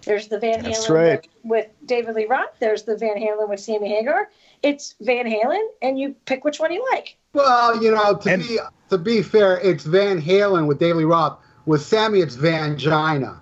There's 0.02 0.28
the 0.28 0.38
Van 0.38 0.62
That's 0.62 0.86
Halen 0.86 0.90
right. 0.94 1.28
with, 1.44 1.66
with 1.66 1.86
David 1.86 2.14
Lee 2.14 2.26
Roth. 2.26 2.50
There's 2.60 2.84
the 2.84 2.96
Van 2.96 3.16
Halen 3.16 3.48
with 3.48 3.58
Sammy 3.60 3.88
Hagar. 3.88 4.30
It's 4.62 4.94
Van 5.00 5.26
Halen, 5.26 5.64
and 5.82 5.98
you 5.98 6.14
pick 6.24 6.44
which 6.44 6.60
one 6.60 6.72
you 6.72 6.86
like. 6.92 7.16
Well, 7.32 7.82
you 7.82 7.90
know, 7.92 8.14
to 8.16 8.32
And- 8.32 8.42
be 8.42 8.58
to 8.90 8.98
be 8.98 9.22
fair, 9.22 9.58
it's 9.60 9.84
Van 9.84 10.20
Halen 10.22 10.66
with 10.66 10.78
David 10.78 10.98
Lee 10.98 11.04
Roth. 11.04 11.38
With 11.66 11.82
Sammy, 11.82 12.20
it's 12.20 12.36
Vangina. 12.36 13.38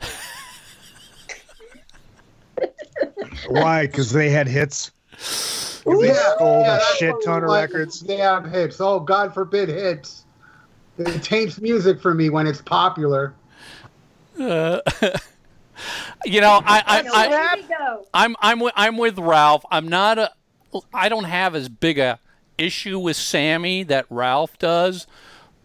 Why? 3.48 3.86
Because 3.86 4.12
they 4.12 4.30
had 4.30 4.46
hits. 4.46 4.92
Ooh, 5.86 6.00
They 6.00 6.14
stole 6.14 6.64
a 6.64 6.80
shit 6.96 7.14
ton 7.24 7.44
of 7.44 7.50
like. 7.50 7.70
records. 7.72 8.00
They 8.00 8.16
have 8.16 8.50
hits. 8.50 8.80
Oh, 8.80 9.00
God 9.00 9.34
forbid 9.34 9.68
hits. 9.68 10.24
It 10.98 11.22
taints 11.22 11.60
music 11.60 12.00
for 12.00 12.14
me 12.14 12.30
when 12.30 12.46
it's 12.46 12.62
popular. 12.62 13.34
Uh, 14.38 14.80
you 16.24 16.40
know, 16.40 16.60
I, 16.64 16.82
I, 16.86 17.02
So 17.02 17.10
I, 17.14 17.28
there 17.28 17.50
we 17.56 17.62
go. 17.62 18.06
I'm 18.14 18.36
I'm 18.40 18.60
with, 18.60 18.72
I'm 18.76 18.96
with 18.96 19.18
Ralph. 19.18 19.64
I'm 19.70 19.88
not 19.88 20.18
a 20.18 20.30
I 20.92 21.08
don't 21.08 21.24
have 21.24 21.54
as 21.54 21.68
big 21.68 21.98
a 21.98 22.20
issue 22.58 22.98
with 22.98 23.16
Sammy 23.16 23.82
that 23.84 24.06
Ralph 24.08 24.58
does, 24.58 25.06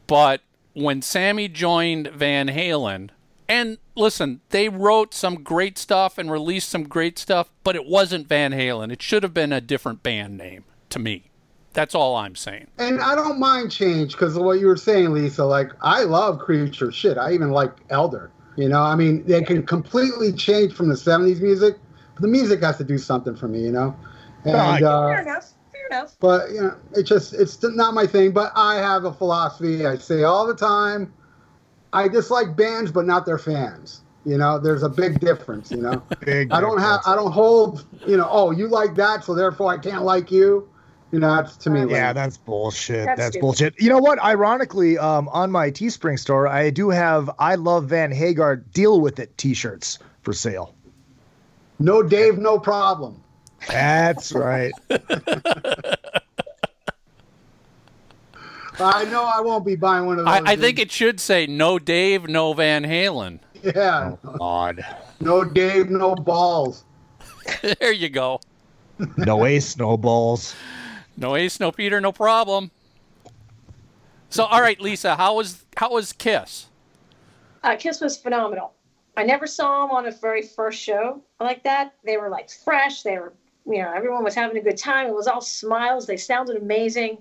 but 0.08 0.42
when 0.74 1.02
Sammy 1.02 1.48
joined 1.48 2.08
Van 2.08 2.48
Halen, 2.48 3.10
and 3.50 3.80
listen, 3.96 4.40
they 4.52 4.70
wrote 4.70 5.14
some 5.14 5.44
great 5.44 5.78
stuff 5.78 6.18
and 6.18 6.32
released 6.32 6.70
some 6.70 6.84
great 6.84 7.18
stuff, 7.20 7.50
but 7.64 7.76
it 7.76 7.86
wasn't 7.86 8.28
Van 8.28 8.52
Halen. 8.52 8.92
It 8.94 9.02
should 9.02 9.24
have 9.24 9.34
been 9.34 9.52
a 9.52 9.60
different 9.60 10.04
band 10.04 10.38
name 10.38 10.64
to 10.92 11.00
me. 11.00 11.26
That's 11.74 11.94
all 11.94 12.16
I'm 12.16 12.36
saying. 12.36 12.68
And 12.78 13.02
I 13.02 13.16
don't 13.16 13.40
mind 13.40 13.72
change 13.72 14.14
because 14.14 14.36
of 14.38 14.44
what 14.44 14.60
you 14.60 14.68
were 14.68 14.78
saying, 14.78 15.12
Lisa. 15.14 15.46
Like, 15.46 15.72
I 15.82 16.04
love 16.04 16.40
Creature. 16.40 16.92
Shit, 16.92 17.18
I 17.18 17.34
even 17.34 17.52
like 17.52 17.72
Elder. 17.90 18.32
You 18.56 18.70
know, 18.70 18.82
I 18.82 18.96
mean, 18.96 19.24
they 19.26 19.42
can 19.42 19.66
completely 19.66 20.32
change 20.34 20.74
from 20.74 20.90
the 20.90 20.96
70s 20.96 21.42
music, 21.42 21.76
but 22.16 22.22
the 22.22 22.28
music 22.28 22.62
has 22.62 22.78
to 22.78 22.84
do 22.84 22.98
something 22.98 23.36
for 23.36 23.48
me, 23.48 23.62
you 23.62 23.72
know? 23.72 23.96
And, 24.46 24.54
Right. 24.54 24.84
uh, 24.84 25.08
Fair 25.10 25.22
enough. 25.22 25.50
Fair 25.72 25.88
enough. 26.00 26.16
but 26.20 26.52
you 26.52 26.62
know, 26.62 26.76
it 26.96 27.04
just 27.04 27.34
it's 27.34 27.62
not 27.64 27.94
my 27.94 28.06
thing. 28.08 28.32
But 28.32 28.52
I 28.56 28.76
have 28.76 29.06
a 29.06 29.14
philosophy. 29.14 29.86
I 29.86 29.98
say 29.98 30.24
all 30.24 30.46
the 30.48 30.56
time, 30.56 31.14
I 31.94 32.08
dislike 32.08 32.56
bands, 32.56 32.92
but 32.92 33.06
not 33.06 33.26
their 33.26 33.38
fans. 33.38 34.02
You 34.26 34.38
know, 34.38 34.60
there's 34.60 34.84
a 34.84 34.90
big 34.90 35.20
difference. 35.20 35.72
You 35.72 35.78
know, 35.78 36.04
Big 36.26 36.52
I 36.52 36.62
don't 36.62 36.80
have 36.80 37.02
I 37.06 37.16
don't 37.16 37.32
hold. 37.32 37.86
You 38.06 38.18
know, 38.18 38.28
oh, 38.30 38.52
you 38.52 38.68
like 38.68 38.96
that, 38.96 39.24
so 39.24 39.34
therefore 39.34 39.72
I 39.72 39.78
can't 39.78 40.04
like 40.04 40.32
you. 40.32 40.70
You 41.12 41.20
know, 41.20 41.36
that's 41.36 41.58
to 41.58 41.70
me. 41.70 41.80
Yeah, 41.80 42.08
lame. 42.08 42.16
that's 42.16 42.38
bullshit. 42.38 43.06
That's 43.06 43.20
That's, 43.20 43.38
bullshit. 43.38 43.80
You 43.82 43.90
know 43.90 43.98
what? 43.98 44.22
Ironically, 44.22 44.98
um, 44.98 45.28
on 45.30 45.50
my 45.50 45.72
Teespring 45.72 46.20
store, 46.20 46.48
I 46.48 46.70
do 46.70 46.90
have 46.90 47.32
"I 47.40 47.56
Love 47.56 47.86
Van 47.86 48.12
Hagar" 48.12 48.58
deal 48.58 49.02
with 49.02 49.20
it 49.20 49.36
T-shirts 49.38 49.98
for 50.22 50.34
sale. 50.34 50.76
no 51.80 52.04
Dave, 52.04 52.38
no 52.38 52.60
problem. 52.60 53.24
That's 53.68 54.32
right. 54.32 54.72
I 58.80 59.06
know 59.06 59.24
I 59.24 59.42
won't 59.42 59.66
be 59.66 59.76
buying 59.76 60.06
one 60.06 60.20
of 60.20 60.26
those. 60.26 60.34
I, 60.34 60.54
I 60.54 60.56
think 60.56 60.80
it 60.80 60.92
should 60.92 61.20
say 61.20 61.48
no 61.48 61.80
Dave, 61.80 62.28
no 62.28 62.54
Van 62.54 62.84
Halen. 62.84 63.40
Yeah. 63.64 64.16
God. 64.38 64.86
No 65.20 65.44
Dave, 65.44 65.90
no 65.90 66.16
balls. 66.16 66.86
there 67.80 67.92
you 67.92 68.10
go. 68.10 68.40
No 69.18 69.46
ace, 69.46 69.78
no 69.78 69.98
balls. 69.98 70.56
No 71.20 71.36
Ace, 71.36 71.60
no 71.60 71.72
Peter, 71.72 72.00
no 72.00 72.14
problem. 72.14 72.72
So, 74.30 74.46
all 74.46 74.62
right, 74.62 74.80
Lisa, 74.80 75.18
how 75.18 75.36
was 75.36 75.66
how 75.76 75.92
was 75.92 76.14
Kiss? 76.14 76.68
Uh, 77.62 77.76
Kiss 77.76 78.00
was 78.00 78.16
phenomenal. 78.16 78.74
I 79.18 79.24
never 79.24 79.46
saw 79.46 79.82
them 79.82 79.92
on 79.96 80.06
a 80.06 80.12
very 80.12 80.42
first 80.42 80.80
show 80.82 81.22
like 81.42 81.64
that. 81.64 81.94
They 82.06 82.16
were 82.16 82.30
like 82.30 82.50
fresh. 82.50 83.02
They 83.02 83.18
were, 83.18 83.34
you 83.66 83.82
know, 83.82 83.92
everyone 83.94 84.24
was 84.24 84.34
having 84.34 84.56
a 84.58 84.62
good 84.62 84.78
time. 84.78 85.08
It 85.08 85.14
was 85.14 85.28
all 85.28 85.42
smiles. 85.42 86.08
They 86.08 86.16
sounded 86.16 86.56
amazing. 86.56 87.18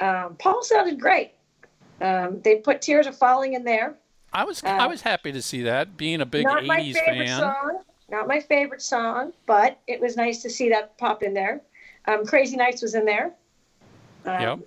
Um, 0.00 0.36
Paul 0.38 0.62
sounded 0.62 1.00
great. 1.00 1.32
Um, 2.00 2.40
they 2.42 2.56
put 2.56 2.82
Tears 2.82 3.06
Are 3.06 3.12
Falling 3.12 3.54
in 3.54 3.64
there. 3.64 3.94
I 4.32 4.44
was 4.44 4.62
I 4.64 4.86
was 4.86 5.00
happy 5.00 5.32
to 5.32 5.40
see 5.40 5.62
that, 5.62 5.96
being 5.96 6.20
a 6.20 6.26
big 6.26 6.44
Not 6.44 6.64
my 6.66 6.80
'80s 6.80 6.94
favorite 6.94 7.26
fan. 7.28 7.38
song. 7.38 7.82
Not 8.10 8.28
my 8.28 8.40
favorite 8.40 8.82
song, 8.82 9.32
but 9.46 9.80
it 9.86 10.00
was 10.00 10.16
nice 10.16 10.42
to 10.42 10.50
see 10.50 10.68
that 10.68 10.96
pop 10.98 11.22
in 11.22 11.32
there. 11.34 11.62
Um, 12.06 12.24
Crazy 12.26 12.56
Nights 12.56 12.82
was 12.82 12.94
in 12.94 13.04
there. 13.04 13.32
Um, 14.24 14.40
Yep. 14.40 14.58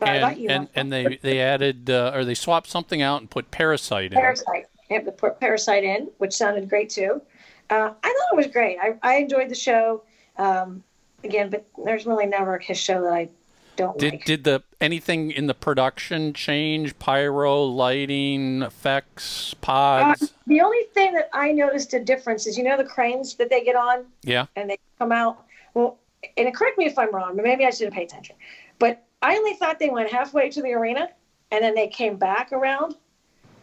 And 0.00 0.36
you. 0.36 0.48
and, 0.48 0.68
and 0.74 0.92
they 0.92 1.18
they 1.22 1.40
added 1.40 1.88
uh, 1.88 2.10
or 2.12 2.24
they 2.24 2.34
swapped 2.34 2.68
something 2.68 3.00
out 3.02 3.20
and 3.20 3.30
put 3.30 3.52
Parasite 3.52 4.12
in. 4.12 4.18
Parasite. 4.18 4.66
They 4.88 4.96
have 4.96 5.04
to 5.04 5.12
put 5.12 5.38
Parasite 5.38 5.84
in, 5.84 6.10
which 6.18 6.32
sounded 6.32 6.68
great 6.68 6.90
too. 6.90 7.22
Uh, 7.70 7.92
I 8.02 8.08
thought 8.08 8.32
it 8.32 8.36
was 8.36 8.48
great. 8.48 8.78
I, 8.82 8.96
I 9.02 9.14
enjoyed 9.16 9.48
the 9.48 9.54
show. 9.54 10.02
Um, 10.38 10.82
again, 11.22 11.50
but 11.50 11.64
there's 11.84 12.04
really 12.04 12.26
never 12.26 12.54
a 12.54 12.58
Kiss 12.58 12.78
show 12.78 13.00
that 13.02 13.12
I 13.12 13.28
don't 13.76 13.98
Did 13.98 14.12
like. 14.14 14.24
did 14.24 14.44
the 14.44 14.62
anything 14.80 15.30
in 15.30 15.46
the 15.46 15.54
production 15.54 16.32
change? 16.32 16.98
Pyro, 16.98 17.62
lighting, 17.64 18.62
effects, 18.62 19.54
Uh, 19.54 19.56
pods. 19.60 20.32
the 20.46 20.60
only 20.60 20.82
thing 20.94 21.14
that 21.14 21.28
I 21.32 21.52
noticed 21.52 21.94
a 21.94 22.00
difference 22.00 22.46
is 22.46 22.56
you 22.58 22.64
know 22.64 22.76
the 22.76 22.84
cranes 22.84 23.34
that 23.36 23.50
they 23.50 23.64
get 23.64 23.76
on 23.76 24.04
yeah. 24.22 24.46
and 24.56 24.70
they 24.70 24.78
come 24.98 25.12
out. 25.12 25.44
Well, 25.74 25.98
and 26.36 26.54
correct 26.54 26.78
me 26.78 26.86
if 26.86 26.98
I'm 26.98 27.12
wrong, 27.14 27.34
but 27.36 27.44
maybe 27.44 27.64
I 27.64 27.70
should 27.70 27.86
have 27.86 27.94
paid 27.94 28.04
attention. 28.04 28.36
But 28.78 29.04
I 29.22 29.36
only 29.36 29.54
thought 29.54 29.78
they 29.78 29.90
went 29.90 30.10
halfway 30.10 30.50
to 30.50 30.62
the 30.62 30.72
arena 30.72 31.08
and 31.50 31.62
then 31.64 31.74
they 31.74 31.88
came 31.88 32.16
back 32.16 32.52
around. 32.52 32.96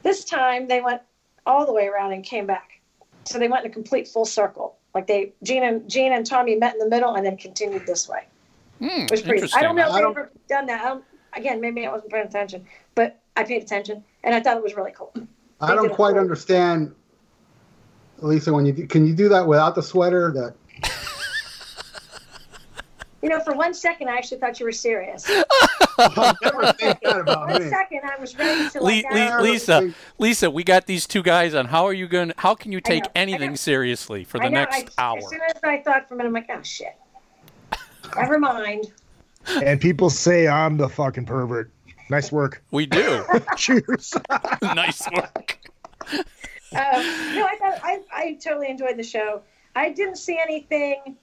This 0.04 0.24
time 0.26 0.68
they 0.68 0.82
went 0.82 1.02
all 1.46 1.66
the 1.66 1.74
way 1.74 1.88
around 1.88 2.14
and 2.14 2.24
came 2.24 2.46
back. 2.46 2.82
So 3.26 3.38
they 3.40 3.48
went 3.48 3.66
in 3.66 3.72
a 3.72 3.74
complete 3.74 4.08
full 4.08 4.26
circle. 4.26 4.78
Like 4.94 5.08
they 5.08 5.34
Gene 5.44 5.64
and 5.64 5.90
Gene 5.90 6.14
and 6.14 6.26
Tommy 6.26 6.56
met 6.56 6.74
in 6.74 6.80
the 6.80 6.88
middle 6.90 7.14
and 7.16 7.26
then 7.26 7.38
continued 7.38 7.86
this 7.86 8.08
way. 8.10 8.26
Hmm, 8.80 8.86
it 8.88 9.12
was 9.12 9.22
pretty. 9.22 9.48
I 9.54 9.62
don't 9.62 9.76
know 9.76 9.84
if 9.84 9.90
I 9.90 9.94
they've 9.94 10.02
don't- 10.02 10.18
ever 10.18 10.32
done 10.48 10.66
that. 10.68 10.82
I 10.82 10.88
don't, 10.90 11.04
again, 11.34 11.62
maybe 11.62 11.86
I 11.86 11.92
wasn't 11.92 12.12
paying 12.12 12.26
attention, 12.28 12.66
but 12.96 13.20
I 13.36 13.44
paid 13.44 13.62
attention 13.64 14.04
and 14.24 14.34
I 14.34 14.40
thought 14.40 14.58
it 14.58 14.64
was 14.64 14.76
really 14.76 14.94
cool. 14.98 15.14
I 15.62 15.68
They 15.68 15.76
don't 15.76 15.94
quite 15.94 16.14
for- 16.14 16.20
understand, 16.22 16.96
Lisa. 18.20 18.54
When 18.54 18.66
you 18.66 18.72
do, 18.74 18.88
can 18.88 19.06
you 19.06 19.14
do 19.14 19.28
that 19.30 19.46
without 19.48 19.76
the 19.76 19.84
sweater? 19.84 20.32
That 20.34 20.56
You 23.22 23.28
know, 23.28 23.42
for 23.42 23.54
one 23.54 23.74
second, 23.74 24.08
I 24.08 24.16
actually 24.16 24.40
thought 24.40 24.62
you 24.62 24.66
were 24.66 24.72
serious. 24.72 25.30
I'll 25.98 26.34
never 26.42 26.72
think 26.72 27.00
that 27.04 27.20
about 27.20 27.50
One 27.50 27.64
me. 27.64 27.70
second, 27.70 28.00
I 28.06 28.18
was 28.18 28.38
ready 28.38 28.70
to 28.70 28.82
like. 28.82 29.04
Le- 29.12 29.20
ask- 29.20 29.42
Lisa, 29.44 29.94
Lisa, 30.18 30.50
we 30.50 30.64
got 30.64 30.86
these 30.86 31.06
two 31.06 31.22
guys 31.22 31.54
on. 31.54 31.66
How 31.66 31.86
are 31.86 31.92
you 31.92 32.08
going? 32.08 32.30
to 32.30 32.36
How 32.38 32.56
can 32.56 32.72
you 32.72 32.80
take 32.80 33.04
know, 33.04 33.10
anything 33.16 33.58
seriously 33.58 34.24
for 34.24 34.38
the 34.38 34.46
know, 34.46 34.62
next 34.62 34.90
I, 34.98 35.04
hour? 35.04 35.18
As 35.18 35.28
soon 35.28 35.42
as 35.54 35.62
I 35.64 35.82
thought 35.82 36.08
for 36.08 36.14
a 36.14 36.18
minute, 36.18 36.30
I'm 36.30 36.34
like, 36.34 36.50
oh 36.50 36.64
shit. 36.64 36.96
Never 38.16 38.40
mind. 38.40 38.92
And 39.64 39.80
people 39.80 40.10
say 40.10 40.48
I'm 40.48 40.78
the 40.78 40.90
fucking 40.90 41.26
pervert. 41.26 41.72
Nice 42.10 42.32
work. 42.32 42.64
We 42.72 42.86
do. 42.86 43.24
Cheers. 43.56 44.16
nice 44.62 45.08
work. 45.12 45.60
Um, 46.12 46.22
no, 46.72 47.46
I 47.46 47.56
thought 47.60 47.80
I, 47.84 48.00
I 48.12 48.34
totally 48.44 48.70
enjoyed 48.70 48.98
the 48.98 49.04
show. 49.04 49.42
I 49.76 49.92
didn't 49.92 50.18
see 50.18 50.40
anything 50.42 51.18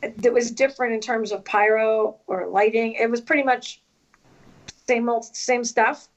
that 0.00 0.32
was 0.32 0.50
different 0.50 0.94
in 0.94 1.00
terms 1.00 1.32
of 1.32 1.44
pyro 1.44 2.16
or 2.26 2.46
lighting. 2.46 2.94
It 2.94 3.10
was 3.10 3.20
pretty 3.20 3.42
much 3.42 3.82
same 4.86 5.08
old 5.08 5.24
same 5.24 5.64
stuff. 5.64 6.08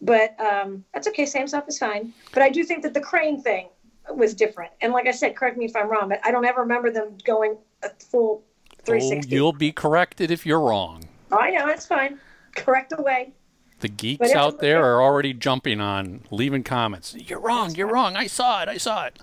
But 0.00 0.38
um, 0.40 0.84
that's 0.92 1.08
okay. 1.08 1.24
Same 1.24 1.46
stuff 1.46 1.64
is 1.68 1.78
fine. 1.78 2.12
But 2.32 2.42
I 2.42 2.50
do 2.50 2.64
think 2.64 2.82
that 2.82 2.94
the 2.94 3.00
crane 3.00 3.40
thing 3.40 3.68
was 4.14 4.34
different. 4.34 4.72
And 4.80 4.92
like 4.92 5.06
I 5.06 5.12
said, 5.12 5.34
correct 5.34 5.56
me 5.56 5.64
if 5.64 5.74
I'm 5.74 5.88
wrong, 5.88 6.08
but 6.08 6.20
I 6.24 6.30
don't 6.30 6.44
ever 6.44 6.60
remember 6.60 6.90
them 6.90 7.16
going 7.24 7.56
a 7.82 7.90
full 7.90 8.42
Oh, 8.88 9.20
you'll 9.26 9.52
be 9.52 9.72
corrected 9.72 10.30
if 10.30 10.44
you're 10.44 10.60
wrong. 10.60 11.04
Oh, 11.32 11.38
I 11.38 11.50
know 11.50 11.68
it's 11.68 11.86
fine. 11.86 12.18
Correct 12.54 12.92
away. 12.96 13.32
The 13.80 13.88
geeks 13.88 14.32
out 14.32 14.60
there 14.60 14.84
are 14.84 15.02
already 15.02 15.34
jumping 15.34 15.80
on, 15.80 16.22
leaving 16.30 16.62
comments. 16.62 17.14
You're 17.14 17.40
wrong. 17.40 17.74
You're 17.74 17.88
wrong. 17.88 18.16
I 18.16 18.26
saw 18.26 18.62
it. 18.62 18.68
I 18.68 18.78
saw 18.78 19.06
it. 19.06 19.18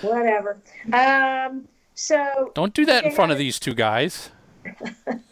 Whatever. 0.00 0.58
Um, 0.92 1.68
so 1.94 2.52
Don't 2.54 2.74
do 2.74 2.84
that 2.86 3.04
in 3.04 3.12
front 3.12 3.32
of 3.32 3.38
these 3.38 3.58
two 3.58 3.74
guys. 3.74 4.30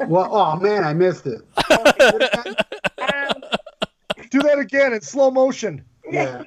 Well, 0.07 0.29
oh 0.31 0.57
man, 0.57 0.85
I 0.85 0.93
missed 0.93 1.27
it. 1.27 1.41
um, 2.99 3.43
Do 4.31 4.41
that 4.41 4.59
again 4.59 4.93
in 4.93 5.01
slow 5.01 5.31
motion. 5.31 5.85
Yeah. 6.11 6.43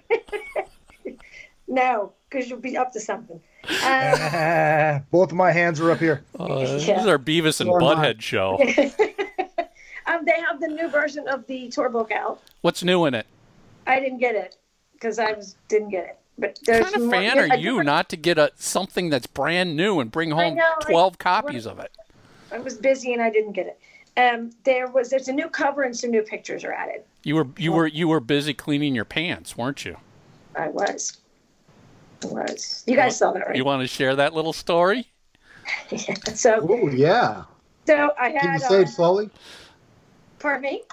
no, 1.68 2.14
because 2.30 2.50
you'll 2.50 2.60
be 2.60 2.78
up 2.78 2.92
to 2.94 3.00
something. 3.00 3.40
Ah, 3.70 5.02
both 5.12 5.32
of 5.32 5.38
my 5.38 5.52
hands 5.52 5.80
are 5.80 5.92
up 5.92 6.00
here. 6.00 6.24
Uh, 6.40 6.60
This 6.60 6.84
is 6.88 7.08
our 7.08 7.18
Beavis 7.20 7.62
and 7.62 7.70
Or 7.70 7.80
not. 7.80 7.98
Butthead 7.98 8.22
show. 8.22 8.58
um, 10.08 10.26
they 10.26 10.40
have 10.40 10.60
the 10.60 10.68
new 10.68 10.88
version 10.88 11.28
of 11.28 11.46
the 11.48 11.70
tour 11.70 11.90
book 11.90 12.12
out. 12.12 12.42
What's 12.62 12.84
new 12.84 13.06
in 13.06 13.14
it? 13.14 13.26
I 13.88 14.00
didn't 14.00 14.20
get 14.20 14.36
it 14.36 14.58
because 14.94 15.20
I 15.20 15.34
was 15.34 15.56
didn't 15.68 15.90
get 15.90 16.06
it. 16.06 16.18
But 16.38 16.60
What 16.66 16.84
kind 16.84 16.96
of 16.96 17.02
more- 17.04 17.12
fan 17.12 17.38
a 17.38 17.42
are 17.42 17.58
you 17.58 17.64
different- 17.72 17.86
not 17.86 18.10
to 18.10 18.18
get 18.18 18.38
a 18.38 18.52
something 18.56 19.10
that's 19.10 19.28
brand 19.28 19.76
new 19.78 20.00
and 20.00 20.12
bring 20.12 20.32
home 20.32 20.56
know, 20.56 20.74
I- 20.82 20.84
12 20.92 21.18
copies 21.18 21.66
of 21.66 21.80
it? 21.80 21.92
I 22.52 22.60
was 22.60 22.76
busy 22.78 23.14
and 23.14 23.22
I 23.22 23.30
didn't 23.30 23.54
get 23.54 23.68
it. 23.68 23.80
Um, 24.18 24.52
there 24.64 24.88
was 24.88 25.10
there's 25.10 25.28
a 25.28 25.34
new 25.34 25.50
cover 25.50 25.84
and 25.84 25.96
some 25.96 26.10
new 26.12 26.22
pictures 26.22 26.64
are 26.64 26.72
added. 26.72 27.02
You 27.24 27.36
were 27.36 27.48
you 27.58 27.72
were 27.74 27.88
you 27.88 28.08
were 28.08 28.20
busy 28.22 28.54
cleaning 28.54 28.96
your 28.96 29.04
pants, 29.06 29.58
weren't 29.58 29.84
you? 29.84 29.98
I 30.56 30.70
was. 30.70 31.18
I 32.24 32.28
was. 32.28 32.84
You 32.88 32.96
guys 32.96 33.18
saw 33.18 33.32
that, 33.32 33.48
right? 33.48 33.56
You 33.56 33.66
want 33.66 33.82
to 33.82 33.88
share 33.88 34.16
that 34.16 34.34
little 34.34 34.54
story? 34.54 35.08
so 36.36 36.68
Oh 36.70 36.90
yeah. 36.90 37.44
so 37.86 38.12
I 38.20 38.30
had. 38.30 38.42
Can 38.42 38.54
you 38.54 38.60
say 38.60 38.78
uh, 38.78 38.82
it 38.82 38.90
slowly? 38.90 39.30
pardon 40.40 40.62
me. 40.62 40.84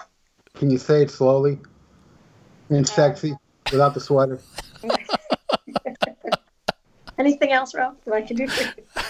Can 0.55 0.69
you 0.71 0.77
say 0.77 1.03
it 1.03 1.11
slowly 1.11 1.59
and 2.69 2.87
sexy 2.87 3.35
without 3.71 3.93
the 3.93 3.99
sweater? 3.99 4.39
Anything 7.19 7.51
else, 7.51 7.75
Ralph, 7.75 7.95
that 8.05 8.13
I 8.15 8.21
can 8.21 8.35
do 8.35 8.47
for 8.47 8.63
you? 8.63 8.85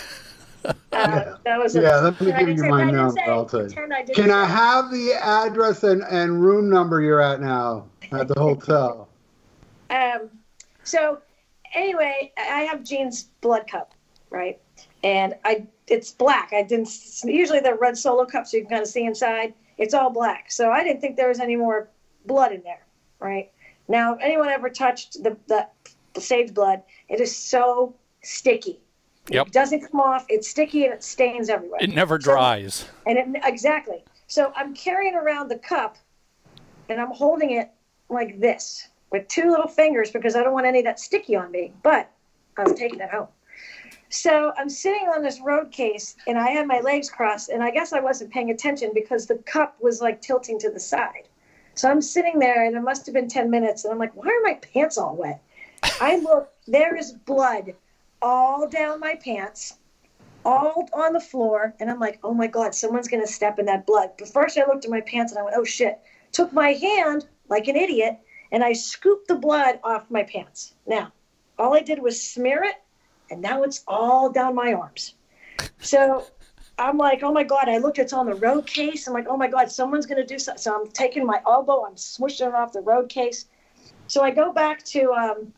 Uh, 0.93 1.36
that 1.43 1.60
was 1.60 1.76
a, 1.76 1.82
Yeah, 1.82 1.97
let 1.97 2.21
me 2.21 2.32
give 2.32 2.47
you 2.47 2.58
say- 2.58 2.69
my 2.69 2.89
number. 2.89 3.19
I'll 3.28 3.45
tell 3.45 3.67
you. 3.69 3.76
I 3.76 4.04
didn't 4.04 4.15
Can 4.15 4.32
I 4.32 4.45
have 4.45 4.91
the 4.91 5.12
address 5.21 5.84
and, 5.84 6.04
and 6.04 6.41
room 6.41 6.69
number 6.69 7.02
you're 7.02 7.19
at 7.19 7.41
now 7.41 7.88
at 8.13 8.30
the 8.30 8.39
hotel? 8.39 9.10
Um, 9.89 10.30
so 10.86 11.19
anyway, 11.73 12.31
I 12.38 12.62
have 12.63 12.83
Gene's 12.83 13.23
blood 13.41 13.67
cup, 13.69 13.93
right? 14.29 14.59
And 15.03 15.36
I, 15.43 15.67
it's 15.88 16.12
black. 16.12 16.51
I 16.53 16.63
didn't. 16.63 16.89
Usually 17.23 17.59
they're 17.59 17.75
red 17.77 17.97
solo 17.97 18.25
cups, 18.25 18.51
so 18.51 18.57
you 18.57 18.63
can 18.63 18.69
kind 18.69 18.81
of 18.81 18.88
see 18.88 19.03
inside. 19.05 19.53
It's 19.77 19.93
all 19.93 20.09
black, 20.09 20.51
so 20.51 20.71
I 20.71 20.83
didn't 20.83 21.01
think 21.01 21.17
there 21.17 21.27
was 21.27 21.39
any 21.39 21.55
more 21.55 21.89
blood 22.25 22.51
in 22.51 22.62
there, 22.63 22.86
right? 23.19 23.51
Now, 23.88 24.13
if 24.13 24.21
anyone 24.21 24.49
ever 24.49 24.69
touched 24.69 25.23
the 25.23 25.36
the, 25.47 25.67
the 26.13 26.21
sage 26.21 26.53
blood, 26.53 26.83
it 27.09 27.19
is 27.19 27.36
so 27.36 27.95
sticky. 28.21 28.79
Yep. 29.29 29.47
It 29.47 29.53
doesn't 29.53 29.89
come 29.89 29.99
off. 30.01 30.25
It's 30.29 30.49
sticky 30.49 30.83
and 30.86 30.93
it 30.93 31.03
stains 31.03 31.49
everywhere. 31.49 31.79
It 31.81 31.89
never 31.93 32.19
So- 32.19 32.31
dries. 32.31 32.86
and 33.07 33.17
it, 33.17 33.41
exactly. 33.45 34.03
So 34.27 34.51
I'm 34.55 34.73
carrying 34.73 35.15
around 35.15 35.49
the 35.49 35.57
cup 35.57 35.97
and 36.89 36.99
I'm 36.99 37.12
holding 37.12 37.51
it 37.51 37.71
like 38.09 38.39
this 38.41 38.89
with 39.13 39.28
two 39.30 39.49
little 39.49 39.67
fingers 39.67 40.12
because 40.12 40.36
I 40.36 40.43
don't 40.43 40.54
want 40.54 40.65
any 40.65 40.80
of 40.80 40.86
that 40.86 40.99
sticky 40.99 41.38
on 41.38 41.52
me, 41.52 41.71
but 41.84 42.12
I 42.58 42.63
was 42.63 42.73
taking 42.73 42.99
it 42.99 43.10
home. 43.10 43.28
So 44.10 44.52
I'm 44.58 44.69
sitting 44.69 45.08
on 45.08 45.23
this 45.23 45.39
road 45.39 45.71
case 45.71 46.15
and 46.28 46.38
I 46.38 46.49
had 46.49 46.67
my 46.67 46.82
legs 46.82 47.10
crossed 47.10 47.49
and 47.49 47.63
I 47.63 47.71
guess 47.71 47.93
I 47.93 47.99
wasn't 47.99 48.32
paying 48.32 48.49
attention 48.49 48.91
because 48.93 49.28
the 49.28 49.36
cup 49.36 49.78
was 49.80 50.02
like 50.02 50.21
tilting 50.21 50.60
to 50.60 50.69
the 50.69 50.80
side. 50.80 51.30
So 51.76 51.89
I'm 51.89 52.02
sitting 52.02 52.39
there 52.39 52.65
and 52.65 52.76
it 52.76 52.82
must 52.82 53.06
have 53.06 53.13
been 53.13 53.30
10 53.30 53.49
minutes 53.49 53.86
and 53.86 53.93
I'm 53.93 53.99
like, 53.99 54.15
why 54.15 54.28
are 54.28 54.43
my 54.43 54.56
pants 54.56 54.97
all 54.97 55.15
wet? 55.15 55.41
I 56.02 56.17
look, 56.17 56.52
there 56.67 56.95
is 56.95 57.13
blood 57.13 57.73
all 58.21 58.67
down 58.67 58.99
my 58.99 59.15
pants 59.15 59.76
all 60.45 60.89
on 60.93 61.13
the 61.13 61.21
floor, 61.21 61.73
and 61.80 61.89
I'm 61.89 61.99
like, 61.99 62.19
oh 62.21 62.34
my 62.34 62.47
god, 62.47 62.76
someone's 62.76 63.08
gonna 63.08 63.28
step 63.28 63.60
in 63.60 63.65
that 63.67 63.86
blood. 63.86 64.12
But 64.17 64.28
first, 64.28 64.58
I 64.58 64.65
looked 64.65 64.84
at 64.84 64.91
my 64.91 64.99
pants 65.02 65.32
and 65.32 65.39
I 65.39 65.43
went, 65.43 65.56
oh 65.58 65.63
shit. 65.63 65.99
Took 66.34 66.52
my 66.52 66.73
hand 66.73 67.26
like 67.47 67.67
an 67.67 67.76
idiot, 67.76 68.17
and 68.54 68.63
I 68.63 68.72
scooped 68.72 69.28
the 69.28 69.36
blood 69.36 69.80
off 69.84 70.10
my 70.12 70.24
pants. 70.24 70.76
Now, 70.86 71.12
all 71.58 71.74
I 71.74 71.82
did 71.82 72.00
was 72.00 72.22
smear 72.22 72.63
it, 72.63 72.76
and 73.30 73.42
now 73.42 73.63
it's 73.63 73.84
all 73.88 74.30
down 74.32 74.56
my 74.56 74.74
arms. 74.74 75.16
So 75.80 76.28
I'm 76.78 76.98
like, 76.98 77.24
oh 77.24 77.34
my 77.34 77.44
god! 77.44 77.68
I 77.68 77.80
looked, 77.80 77.98
it's 77.98 78.13
on 78.13 78.28
the 78.28 78.36
road 78.36 78.68
case. 78.68 79.08
I'm 79.08 79.13
like, 79.13 79.28
oh 79.28 79.36
my 79.36 79.48
god, 79.48 79.72
someone's 79.72 80.06
gonna 80.06 80.26
do 80.26 80.38
something. 80.38 80.62
So 80.62 80.80
I'm 80.80 80.88
taking 80.92 81.26
my 81.26 81.42
elbow, 81.48 81.86
I'm 81.86 81.98
swishing 81.98 82.48
it 82.48 82.54
off 82.54 82.72
the 82.72 82.82
road 82.82 83.10
case. 83.10 83.46
So 84.08 84.22
I 84.22 84.30
go 84.30 84.54
back 84.54 84.84
to, 84.86 85.12
um, 85.12 85.54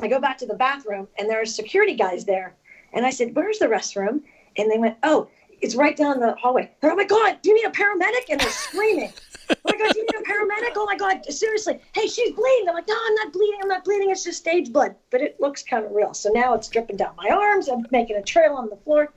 I 0.00 0.06
go 0.06 0.20
back 0.20 0.38
to 0.38 0.46
the 0.46 0.54
bathroom, 0.54 1.08
and 1.18 1.28
there 1.28 1.42
are 1.42 1.46
security 1.46 1.94
guys 1.94 2.24
there. 2.24 2.54
And 2.92 3.04
I 3.04 3.10
said, 3.10 3.34
where's 3.34 3.58
the 3.58 3.66
restroom? 3.66 4.22
And 4.56 4.70
they 4.70 4.78
went, 4.78 4.96
oh, 5.02 5.28
it's 5.62 5.74
right 5.76 5.96
down 5.96 6.20
the 6.20 6.34
hallway. 6.34 6.70
They're, 6.80 6.92
oh 6.92 6.96
my 6.96 7.04
god, 7.04 7.38
do 7.42 7.50
you 7.50 7.54
need 7.54 7.66
a 7.66 7.70
paramedic? 7.70 8.30
And 8.30 8.40
they're 8.40 8.50
screaming. 8.50 9.12
oh 9.50 9.54
my 9.64 9.78
god, 9.78 9.92
do 9.92 9.98
you 10.00 10.06
need 10.06 10.20
a 10.20 10.30
paramedic? 10.30 10.72
Oh 10.76 10.84
my 10.84 10.96
god, 10.96 11.24
seriously. 11.32 11.80
Hey, 11.94 12.06
she's 12.08 12.32
bleeding. 12.34 12.68
I'm 12.68 12.74
like, 12.74 12.88
no, 12.88 12.96
I'm 13.06 13.14
not 13.14 13.32
bleeding. 13.32 13.60
I'm 13.62 13.68
not 13.68 13.84
bleeding. 13.84 14.10
It's 14.10 14.24
just 14.24 14.38
stage 14.38 14.72
blood. 14.72 14.96
But 15.10 15.20
it 15.20 15.40
looks 15.40 15.62
kind 15.62 15.84
of 15.86 15.92
real. 15.92 16.14
So 16.14 16.30
now 16.30 16.54
it's 16.54 16.68
dripping 16.68 16.96
down 16.96 17.14
my 17.16 17.30
arms. 17.30 17.68
I'm 17.68 17.86
making 17.90 18.16
a 18.16 18.22
trail 18.22 18.54
on 18.54 18.68
the 18.68 18.76
floor. 18.76 19.12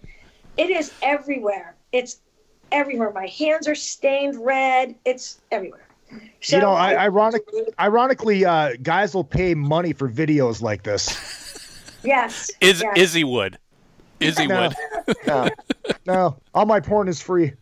It 0.57 0.69
is 0.69 0.93
everywhere. 1.01 1.75
It's 1.91 2.19
everywhere. 2.71 3.11
My 3.11 3.27
hands 3.27 3.67
are 3.67 3.75
stained 3.75 4.43
red. 4.45 4.95
It's 5.03 5.41
everywhere. 5.51 5.87
So, 6.41 6.57
you 6.57 6.61
know, 6.61 6.71
I, 6.71 6.95
ironic, 6.95 7.41
ironically, 7.79 8.45
uh, 8.45 8.73
guys 8.81 9.15
will 9.15 9.23
pay 9.23 9.55
money 9.55 9.91
for 9.91 10.07
videos 10.07 10.61
like 10.61 10.83
this. 10.83 11.09
Yes. 12.03 12.51
Is 12.61 12.83
yes. 12.83 12.97
Izzy 12.97 13.23
would. 13.23 13.57
Izzy 14.19 14.47
No. 14.47 14.69
would. 15.07 15.17
No, 15.25 15.49
no, 16.05 16.37
all 16.53 16.65
my 16.65 16.79
porn 16.79 17.07
is 17.07 17.21
free. 17.21 17.53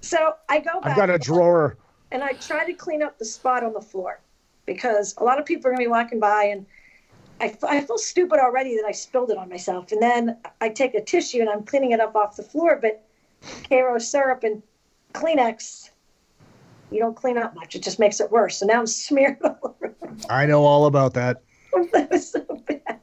So 0.00 0.34
I 0.48 0.60
go 0.60 0.80
back. 0.80 0.92
I've 0.92 0.96
got 0.96 1.10
a 1.10 1.18
drawer. 1.18 1.78
and 2.10 2.22
I 2.22 2.32
try 2.34 2.64
to 2.66 2.74
clean 2.74 3.02
up 3.02 3.18
the 3.18 3.24
spot 3.24 3.64
on 3.64 3.72
the 3.72 3.80
floor 3.80 4.20
because 4.66 5.14
a 5.18 5.24
lot 5.24 5.38
of 5.38 5.46
people 5.46 5.68
are 5.68 5.70
going 5.72 5.84
to 5.84 5.88
be 5.88 5.90
walking 5.90 6.20
by 6.20 6.44
and 6.44 6.66
I, 7.40 7.56
I 7.62 7.80
feel 7.80 7.98
stupid 7.98 8.38
already 8.38 8.76
that 8.76 8.84
I 8.86 8.92
spilled 8.92 9.30
it 9.30 9.36
on 9.36 9.48
myself. 9.48 9.92
And 9.92 10.00
then 10.00 10.38
I 10.60 10.68
take 10.68 10.94
a 10.94 11.02
tissue 11.02 11.40
and 11.40 11.48
I'm 11.48 11.64
cleaning 11.64 11.90
it 11.92 12.00
up 12.00 12.14
off 12.14 12.36
the 12.36 12.42
floor, 12.42 12.78
but 12.80 13.04
Karo 13.68 13.98
syrup 13.98 14.44
and 14.44 14.62
Kleenex, 15.12 15.90
you 16.90 17.00
don't 17.00 17.16
clean 17.16 17.36
up 17.36 17.54
much. 17.54 17.74
It 17.74 17.82
just 17.82 17.98
makes 17.98 18.20
it 18.20 18.30
worse. 18.30 18.58
So 18.58 18.66
now 18.66 18.78
I'm 18.78 18.86
smeared 18.86 19.38
all 19.42 19.58
over. 19.62 19.94
I 20.30 20.46
know 20.46 20.64
all 20.64 20.86
about 20.86 21.14
that. 21.14 21.42
that 21.92 22.10
was 22.10 22.30
so 22.30 22.44
bad. 22.66 23.00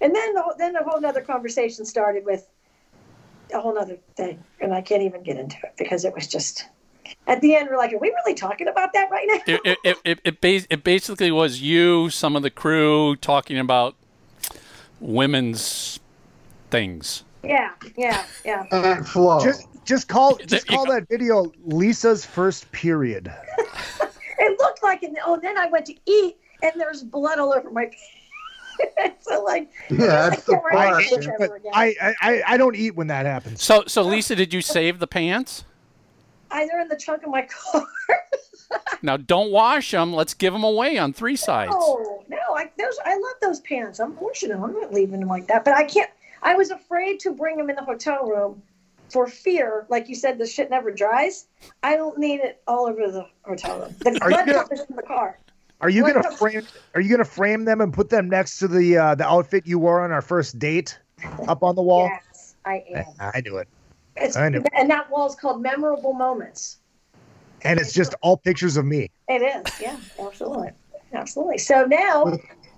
And 0.00 0.14
then 0.14 0.34
the, 0.34 0.54
then 0.58 0.76
a 0.76 0.82
whole 0.82 1.04
other 1.04 1.20
conversation 1.20 1.84
started 1.84 2.24
with 2.24 2.48
a 3.52 3.60
whole 3.60 3.74
nother 3.74 3.98
thing. 4.16 4.42
And 4.60 4.74
I 4.74 4.80
can't 4.80 5.02
even 5.02 5.22
get 5.22 5.38
into 5.38 5.56
it 5.64 5.74
because 5.76 6.04
it 6.04 6.14
was 6.14 6.26
just, 6.26 6.66
at 7.26 7.40
the 7.40 7.54
end, 7.54 7.68
we're 7.70 7.76
like, 7.76 7.92
are 7.92 7.98
we 7.98 8.08
really 8.08 8.34
talking 8.34 8.68
about 8.68 8.92
that 8.92 9.10
right 9.10 9.26
now? 9.28 9.54
It 9.54 9.60
it, 9.64 9.78
it, 9.84 9.98
it, 10.04 10.20
it, 10.24 10.40
bas- 10.40 10.66
it 10.70 10.84
basically 10.84 11.30
was 11.30 11.60
you, 11.60 12.10
some 12.10 12.36
of 12.36 12.42
the 12.42 12.50
crew 12.50 13.16
talking 13.16 13.58
about 13.58 13.94
women's 15.00 16.00
things. 16.70 17.24
Yeah, 17.42 17.70
yeah, 17.96 18.24
yeah. 18.44 18.66
And 18.72 19.06
flow. 19.06 19.40
Just, 19.40 19.66
just 19.84 20.08
call, 20.08 20.36
just 20.46 20.66
call 20.66 20.86
that 20.86 21.08
video 21.08 21.52
Lisa's 21.64 22.24
first 22.24 22.70
period. 22.72 23.32
It 24.38 24.58
looked 24.58 24.82
like 24.82 25.02
it. 25.02 25.12
Oh, 25.24 25.38
then 25.40 25.58
I 25.58 25.66
went 25.66 25.86
to 25.86 25.94
eat, 26.06 26.36
and 26.62 26.72
there's 26.76 27.02
blood 27.02 27.38
all 27.38 27.52
over 27.52 27.70
my 27.70 27.86
pants. 27.86 28.04
so 29.20 29.42
like, 29.44 29.70
yeah, 29.90 30.28
that's 30.30 30.44
the 30.44 30.60
I 30.72 31.02
can't 31.02 31.22
part. 31.24 31.26
remember 31.38 31.60
yeah. 31.64 31.70
ever. 31.70 31.74
I, 31.74 31.94
I, 32.00 32.14
I- 32.20 32.42
I 32.46 32.56
don't 32.56 32.76
eat 32.76 32.94
when 32.94 33.06
that 33.08 33.26
happens. 33.26 33.62
So 33.62 33.84
so 33.86 34.02
Lisa, 34.02 34.36
did 34.36 34.52
you 34.52 34.60
save 34.60 34.98
the 34.98 35.06
pants? 35.06 35.64
I, 36.50 36.66
they're 36.66 36.80
in 36.80 36.88
the 36.88 36.96
trunk 36.96 37.22
of 37.24 37.30
my 37.30 37.42
car. 37.42 37.86
Now 39.00 39.16
don't 39.16 39.50
wash 39.50 39.92
them. 39.92 40.12
Let's 40.12 40.34
give 40.34 40.52
them 40.52 40.64
away 40.64 40.98
on 40.98 41.12
three 41.12 41.36
sides. 41.36 41.72
Oh 41.74 42.24
no, 42.28 42.36
I 42.54 42.70
those 42.78 42.98
I 43.04 43.14
love 43.14 43.34
those 43.40 43.60
pants. 43.60 43.98
I'm 44.00 44.14
washing 44.20 44.50
them. 44.50 44.62
I'm 44.62 44.72
not 44.74 44.92
leaving 44.92 45.20
them 45.20 45.28
like 45.28 45.46
that. 45.46 45.64
But 45.64 45.74
I 45.74 45.84
can't. 45.84 46.10
I 46.42 46.54
was 46.54 46.70
afraid 46.70 47.20
to 47.20 47.32
bring 47.32 47.56
them 47.56 47.70
in 47.70 47.76
the 47.76 47.84
hotel 47.84 48.26
room 48.26 48.62
for 49.08 49.26
fear, 49.26 49.86
like 49.88 50.08
you 50.08 50.14
said, 50.14 50.36
the 50.38 50.46
shit 50.46 50.68
never 50.70 50.90
dries. 50.90 51.46
I 51.82 51.96
don't 51.96 52.18
need 52.18 52.40
it 52.40 52.60
all 52.66 52.86
over 52.86 53.10
the 53.10 53.26
hotel 53.42 53.80
room. 53.80 53.94
The 54.00 54.10
blood 54.20 54.46
gonna- 54.46 54.68
is 54.70 54.80
in 54.88 54.96
the 54.96 55.02
car. 55.02 55.38
Are 55.80 55.88
you 55.88 56.02
gonna 56.02 56.36
frame? 56.36 56.66
Are 56.94 57.00
you 57.00 57.10
gonna 57.10 57.24
frame 57.24 57.64
them 57.64 57.80
and 57.80 57.92
put 57.92 58.10
them 58.10 58.28
next 58.28 58.58
to 58.58 58.68
the 58.68 58.96
uh, 58.96 59.14
the 59.14 59.24
outfit 59.26 59.66
you 59.66 59.78
wore 59.78 60.02
on 60.02 60.10
our 60.10 60.22
first 60.22 60.58
date, 60.58 60.98
up 61.46 61.62
on 61.62 61.76
the 61.76 61.82
wall? 61.82 62.08
Yes, 62.08 62.56
I 62.64 62.84
am. 62.94 63.04
I 63.20 63.40
knew 63.40 63.58
it. 63.58 63.68
It's, 64.16 64.36
I 64.36 64.48
know. 64.48 64.62
and 64.76 64.90
that 64.90 65.08
wall 65.10 65.28
is 65.28 65.36
called 65.36 65.62
memorable 65.62 66.12
moments. 66.12 66.78
And 67.62 67.78
it's 67.78 67.92
just 67.92 68.14
all 68.22 68.36
pictures 68.36 68.76
of 68.76 68.84
me. 68.84 69.10
It 69.28 69.42
is, 69.42 69.80
yeah, 69.80 69.96
absolutely, 70.18 70.70
absolutely. 71.12 71.58
So 71.58 71.84
now, 71.84 72.24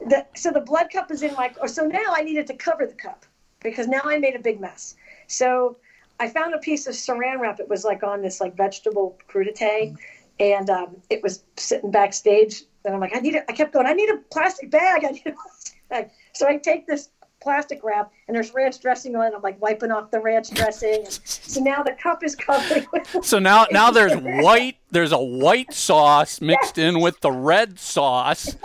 the 0.00 0.26
so 0.34 0.50
the 0.50 0.60
blood 0.60 0.88
cup 0.92 1.10
is 1.10 1.22
in 1.22 1.34
my. 1.34 1.52
Or 1.60 1.68
so 1.68 1.86
now 1.86 2.06
I 2.08 2.22
needed 2.22 2.46
to 2.48 2.54
cover 2.54 2.86
the 2.86 2.94
cup 2.94 3.24
because 3.60 3.86
now 3.88 4.00
I 4.04 4.18
made 4.18 4.36
a 4.36 4.38
big 4.38 4.60
mess. 4.60 4.94
So 5.26 5.76
I 6.18 6.28
found 6.28 6.54
a 6.54 6.58
piece 6.58 6.86
of 6.86 6.94
Saran 6.94 7.40
wrap. 7.40 7.60
It 7.60 7.68
was 7.68 7.84
like 7.84 8.02
on 8.02 8.20
this 8.20 8.40
like 8.40 8.56
vegetable 8.56 9.18
crudité, 9.28 9.96
and 10.38 10.68
um, 10.68 10.96
it 11.08 11.22
was 11.22 11.44
sitting 11.56 11.90
backstage. 11.90 12.64
And 12.84 12.94
I'm 12.94 13.00
like, 13.00 13.14
I 13.14 13.20
need. 13.20 13.34
A, 13.36 13.48
I 13.50 13.52
kept 13.54 13.72
going. 13.72 13.86
I 13.86 13.92
need 13.92 14.08
a 14.10 14.16
plastic 14.32 14.70
bag. 14.70 15.04
I 15.08 15.10
need 15.10 15.26
a 15.26 15.32
plastic 15.32 15.82
bag. 15.88 16.10
So 16.32 16.46
I 16.48 16.56
take 16.56 16.86
this 16.86 17.10
plastic 17.42 17.82
wrap 17.82 18.12
and 18.28 18.36
there's 18.36 18.52
ranch 18.52 18.80
dressing 18.80 19.16
on 19.16 19.26
it. 19.26 19.32
I'm 19.34 19.40
like 19.40 19.60
wiping 19.62 19.90
off 19.90 20.10
the 20.10 20.20
ranch 20.20 20.50
dressing. 20.50 21.04
And 21.06 21.12
so 21.24 21.60
now 21.62 21.82
the 21.82 21.92
cup 21.92 22.22
is 22.22 22.36
covered 22.36 22.86
with 22.92 23.16
So 23.24 23.38
now 23.38 23.66
now 23.70 23.90
there's 23.98 24.14
white. 24.42 24.76
There's 24.90 25.12
a 25.12 25.18
white 25.18 25.72
sauce 25.72 26.40
mixed 26.40 26.76
in 26.78 27.00
with 27.00 27.18
the 27.20 27.30
red 27.32 27.78
sauce. 27.78 28.56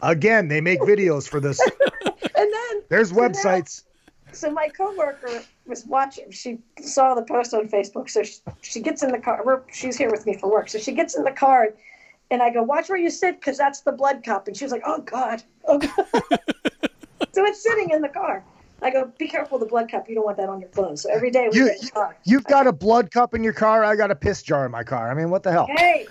Again, 0.00 0.48
they 0.48 0.60
make 0.60 0.80
videos 0.80 1.28
for 1.28 1.38
this. 1.38 1.60
and 1.60 2.52
then 2.52 2.82
There's 2.88 3.10
so 3.10 3.16
now- 3.16 3.28
websites. 3.28 3.82
so 4.32 4.50
my 4.50 4.68
coworker 4.68 5.42
was 5.66 5.84
watching. 5.86 6.30
She 6.30 6.58
saw 6.80 7.14
the 7.14 7.22
post 7.22 7.54
on 7.54 7.68
Facebook, 7.68 8.10
so 8.10 8.22
she, 8.22 8.38
she 8.62 8.80
gets 8.80 9.02
in 9.02 9.12
the 9.12 9.18
car. 9.18 9.42
We're, 9.44 9.60
she's 9.72 9.96
here 9.96 10.10
with 10.10 10.26
me 10.26 10.36
for 10.38 10.50
work, 10.50 10.68
so 10.68 10.78
she 10.78 10.92
gets 10.92 11.16
in 11.16 11.22
the 11.24 11.30
car, 11.30 11.68
and 12.32 12.42
I 12.42 12.50
go, 12.50 12.62
"Watch 12.62 12.88
where 12.88 12.98
you 12.98 13.10
sit, 13.10 13.38
because 13.38 13.56
that's 13.58 13.80
the 13.82 13.92
blood 13.92 14.24
cup." 14.24 14.48
And 14.48 14.56
she 14.56 14.64
was 14.64 14.72
like, 14.72 14.82
"Oh 14.84 15.00
God, 15.02 15.42
oh 15.66 15.78
God." 15.78 15.90
so 17.32 17.44
it's 17.44 17.62
sitting 17.62 17.90
in 17.90 18.00
the 18.02 18.08
car. 18.08 18.42
I 18.80 18.90
go, 18.90 19.12
"Be 19.18 19.28
careful 19.28 19.58
with 19.58 19.68
the 19.68 19.70
blood 19.70 19.90
cup. 19.90 20.08
You 20.08 20.14
don't 20.16 20.24
want 20.24 20.38
that 20.38 20.48
on 20.48 20.58
your 20.60 20.70
clothes." 20.70 21.02
So 21.02 21.10
every 21.12 21.30
day 21.30 21.48
we 21.52 21.58
You- 21.58 21.66
get 21.68 21.78
in 21.80 21.84
the 21.86 21.90
car. 21.92 22.16
You've 22.24 22.44
got 22.44 22.66
a 22.66 22.72
blood 22.72 23.10
cup 23.10 23.34
in 23.34 23.44
your 23.44 23.52
car. 23.52 23.84
I 23.84 23.94
got 23.94 24.10
a 24.10 24.14
piss 24.16 24.42
jar 24.42 24.64
in 24.66 24.72
my 24.72 24.82
car. 24.82 25.10
I 25.10 25.14
mean, 25.14 25.30
what 25.30 25.42
the 25.44 25.52
hell? 25.52 25.68
Hey, 25.76 26.06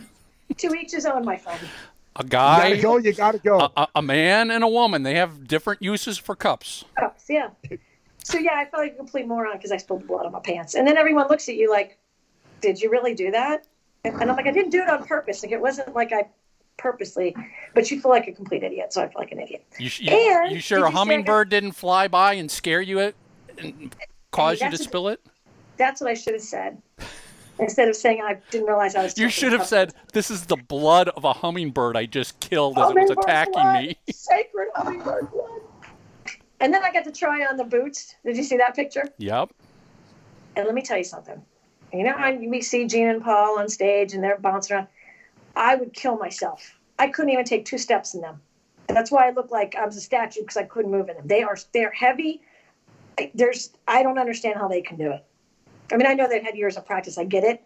to 0.58 0.74
each 0.76 0.92
his 0.92 1.06
own, 1.06 1.26
my 1.26 1.38
friend. 1.38 1.60
A 2.18 2.24
You 2.24 2.30
guy, 2.30 2.70
gotta 2.72 2.82
go. 2.82 2.98
You 2.98 3.14
gotta 3.14 3.38
go. 3.40 3.60
a, 3.60 3.72
a- 3.78 3.88
a 3.96 4.02
man, 4.02 4.52
and 4.52 4.64
a 4.64 4.68
woman. 4.68 5.04
They 5.04 5.16
have 5.16 5.48
different 5.48 5.82
uses 5.82 6.18
for 6.18 6.36
cups. 6.36 6.86
Cups, 7.00 7.26
yeah. 7.30 7.50
So 8.24 8.38
yeah, 8.38 8.52
I 8.56 8.66
felt 8.66 8.84
like 8.84 8.94
a 8.94 8.98
complete 8.98 9.28
moron 9.28 9.58
because 9.58 9.72
I 9.72 9.78
spilled 9.78 10.06
blood 10.08 10.26
on 10.28 10.32
my 10.32 10.40
pants, 10.42 10.76
and 10.76 10.86
then 10.88 10.96
everyone 10.98 11.28
looks 11.30 11.50
at 11.50 11.56
you 11.56 11.72
like, 11.72 11.98
"Did 12.62 12.80
you 12.82 12.92
really 12.92 13.16
do 13.16 13.32
that?" 13.32 13.66
And, 14.04 14.16
I'm 14.16 14.36
like, 14.36 14.48
"I 14.48 14.52
didn't 14.52 14.72
do 14.72 14.82
it 14.82 14.90
on 14.90 15.06
purpose. 15.06 15.44
Like 15.44 15.52
it 15.52 15.62
wasn't 15.62 15.94
like 15.94 16.12
I 16.12 16.28
purposely." 16.78 17.36
But 17.76 17.92
you 17.92 18.02
feel 18.02 18.12
like 18.12 18.28
a 18.28 18.32
complete 18.32 18.64
idiot, 18.64 18.94
so 18.94 19.02
I 19.02 19.08
feel 19.08 19.20
like 19.20 19.32
an 19.32 19.40
idiot. 19.40 19.64
You, 19.80 19.90
you, 20.00 20.12
And 20.12 20.52
you 20.52 20.60
sure 20.60 20.86
a 20.86 20.92
hummingbird 20.92 21.50
didn't 21.50 21.74
fly 21.74 22.08
by 22.08 22.34
and 22.34 22.50
scare 22.50 22.82
you 22.82 23.00
it 23.00 23.16
and 23.58 23.96
cause 24.32 24.62
you 24.62 24.70
to 24.70 24.78
spill 24.78 25.08
it? 25.08 25.22
That's 25.78 26.02
what 26.02 26.10
I 26.10 26.14
should 26.14 26.34
have 26.34 26.44
said 26.44 26.82
instead 27.60 27.88
of 27.88 27.96
saying 27.96 28.22
I 28.22 28.38
didn't 28.50 28.68
realize 28.68 28.96
I 28.96 29.04
was. 29.04 29.18
You 29.18 29.30
should 29.30 29.54
have 29.54 29.66
said, 29.66 29.94
"This 30.14 30.32
is 30.32 30.46
the 30.46 30.58
blood 30.58 31.10
of 31.10 31.24
a 31.24 31.34
hummingbird 31.34 31.96
I 31.96 32.06
just 32.06 32.40
killed 32.40 32.78
as 32.78 32.90
it 32.90 32.96
was 32.96 33.12
attacking 33.12 33.54
blood, 33.54 33.84
me." 33.84 33.98
Sacred 34.12 34.68
hummingbird 34.76 35.32
blood. 35.32 35.62
And 36.60 36.74
then 36.74 36.84
I 36.84 36.92
got 36.92 37.04
to 37.06 37.12
try 37.12 37.46
on 37.46 37.58
the 37.58 37.64
boots. 37.64 38.16
Did 38.24 38.38
you 38.38 38.44
see 38.44 38.58
that 38.58 38.76
picture? 38.76 39.06
Yep. 39.18 39.52
And 40.56 40.66
let 40.66 40.76
me 40.76 40.82
tell 40.82 40.98
you 40.98 41.04
something. 41.04 41.42
You 41.94 42.04
know 42.04 42.14
how 42.18 42.32
we 42.34 42.62
see 42.62 42.88
Gene 42.88 43.10
and 43.10 43.22
Paul 43.24 43.60
on 43.60 43.68
stage 43.70 44.14
and 44.14 44.24
they're 44.24 44.38
bouncing 44.38 44.76
around? 44.78 44.88
I 45.56 45.76
would 45.76 45.94
kill 45.94 46.18
myself. 46.18 46.78
I 46.98 47.08
couldn't 47.10 47.32
even 47.32 47.46
take 47.46 47.66
two 47.66 47.78
steps 47.78 48.14
in 48.14 48.22
them. 48.22 48.42
And 48.88 48.96
that's 48.98 49.12
why 49.12 49.28
I 49.28 49.32
look 49.32 49.52
like 49.52 49.76
I 49.76 49.86
was 49.86 49.98
a 49.98 50.02
statue 50.02 50.42
because 50.42 50.58
I 50.58 50.64
couldn't 50.64 50.92
move 50.92 51.10
in 51.10 51.16
them. 51.18 51.28
They 51.28 51.44
are 51.44 51.58
they're 51.74 51.92
heavy. 51.92 52.42
I- 53.20 53.32
There's 53.34 53.72
I 53.88 54.04
don't 54.04 54.18
understand 54.18 54.56
how 54.58 54.68
they 54.68 54.82
can 54.82 54.98
do 54.98 55.12
it. 55.12 55.26
I 55.92 55.98
mean, 55.98 56.08
I 56.08 56.14
know 56.14 56.28
they've 56.28 56.44
had 56.44 56.56
years 56.56 56.78
of 56.78 56.86
practice. 56.86 57.18
I 57.18 57.26
get 57.26 57.44
it. 57.44 57.64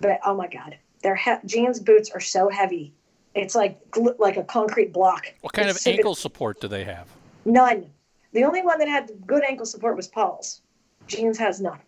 But 0.00 0.20
oh 0.24 0.34
my 0.34 0.48
God, 0.48 0.76
their 1.02 1.16
he- 1.16 1.36
Gene's 1.46 1.80
boots 1.80 2.10
are 2.10 2.20
so 2.20 2.48
heavy. 2.48 2.92
It's 3.34 3.54
like 3.54 3.78
like 4.18 4.36
a 4.36 4.44
concrete 4.44 4.92
block. 4.92 5.32
What 5.42 5.52
kind 5.52 5.68
It's 5.68 5.86
of 5.86 5.92
ankle 5.92 6.14
support 6.14 6.60
do 6.60 6.68
they 6.68 6.84
have? 6.84 7.08
None. 7.44 7.90
The 8.32 8.44
only 8.44 8.62
one 8.62 8.78
that 8.78 8.88
had 8.88 9.10
good 9.26 9.44
ankle 9.44 9.66
support 9.66 9.96
was 9.96 10.08
Paul's. 10.08 10.62
Gene's 11.06 11.38
has 11.38 11.60
none. 11.60 11.78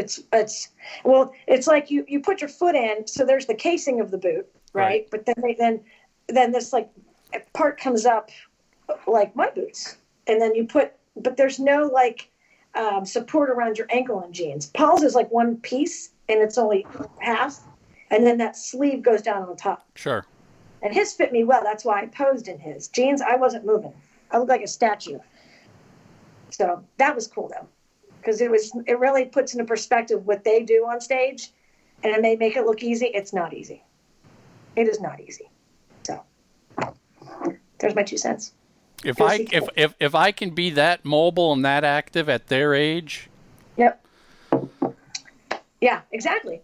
It's 0.00 0.22
it's 0.32 0.70
well, 1.04 1.32
it's 1.46 1.66
like 1.66 1.90
you 1.90 2.06
you 2.08 2.20
put 2.20 2.40
your 2.40 2.48
foot 2.48 2.74
in, 2.74 3.06
so 3.06 3.26
there's 3.26 3.44
the 3.44 3.54
casing 3.54 4.00
of 4.00 4.10
the 4.10 4.16
boot, 4.16 4.46
right? 4.72 4.86
Right. 4.86 5.10
But 5.10 5.26
then 5.26 5.34
they, 5.42 5.54
then 5.54 5.80
then 6.28 6.52
this 6.52 6.72
like 6.72 6.88
part 7.52 7.78
comes 7.78 8.06
up 8.06 8.30
like 9.06 9.36
my 9.36 9.50
boots, 9.50 9.98
and 10.26 10.40
then 10.40 10.54
you 10.54 10.66
put, 10.66 10.92
but 11.16 11.36
there's 11.36 11.58
no 11.58 11.82
like 11.82 12.30
um, 12.74 13.04
support 13.04 13.50
around 13.50 13.76
your 13.76 13.88
ankle 13.90 14.22
in 14.22 14.32
Gene's. 14.32 14.66
Paul's 14.66 15.02
is 15.02 15.14
like 15.14 15.30
one 15.30 15.58
piece, 15.58 16.12
and 16.30 16.40
it's 16.40 16.56
only 16.56 16.86
half, 17.18 17.60
and 18.10 18.26
then 18.26 18.38
that 18.38 18.56
sleeve 18.56 19.02
goes 19.02 19.20
down 19.20 19.42
on 19.42 19.50
the 19.50 19.54
top. 19.54 19.86
Sure. 19.96 20.24
And 20.82 20.94
his 20.94 21.12
fit 21.12 21.30
me 21.30 21.44
well. 21.44 21.62
That's 21.62 21.84
why 21.84 22.00
I 22.00 22.06
posed 22.06 22.48
in 22.48 22.58
his 22.58 22.88
jeans. 22.88 23.20
I 23.20 23.36
wasn't 23.36 23.66
moving. 23.66 23.92
I 24.30 24.38
looked 24.38 24.48
like 24.48 24.62
a 24.62 24.66
statue. 24.66 25.18
So 26.48 26.82
that 26.96 27.14
was 27.14 27.26
cool 27.26 27.52
though. 27.54 27.68
Because 28.20 28.40
it 28.40 28.50
was 28.50 28.72
it 28.86 28.98
really 28.98 29.24
puts 29.24 29.54
into 29.54 29.64
perspective 29.64 30.26
what 30.26 30.44
they 30.44 30.62
do 30.62 30.86
on 30.88 31.00
stage, 31.00 31.50
and 32.02 32.14
it 32.14 32.20
may 32.20 32.36
make 32.36 32.56
it 32.56 32.64
look 32.66 32.82
easy. 32.82 33.06
It's 33.06 33.32
not 33.32 33.54
easy. 33.54 33.82
It 34.76 34.88
is 34.88 35.00
not 35.00 35.20
easy. 35.20 35.50
So 36.04 36.24
there's 37.78 37.94
my 37.94 38.02
two 38.02 38.18
cents. 38.18 38.52
If 39.04 39.20
I 39.20 39.46
if, 39.50 39.68
if 39.76 39.94
if 39.98 40.14
I 40.14 40.32
can 40.32 40.50
be 40.50 40.70
that 40.70 41.04
mobile 41.04 41.52
and 41.52 41.64
that 41.64 41.84
active 41.84 42.28
at 42.28 42.48
their 42.48 42.74
age, 42.74 43.28
Yep. 43.76 44.04
Yeah, 45.80 46.02
exactly. 46.12 46.60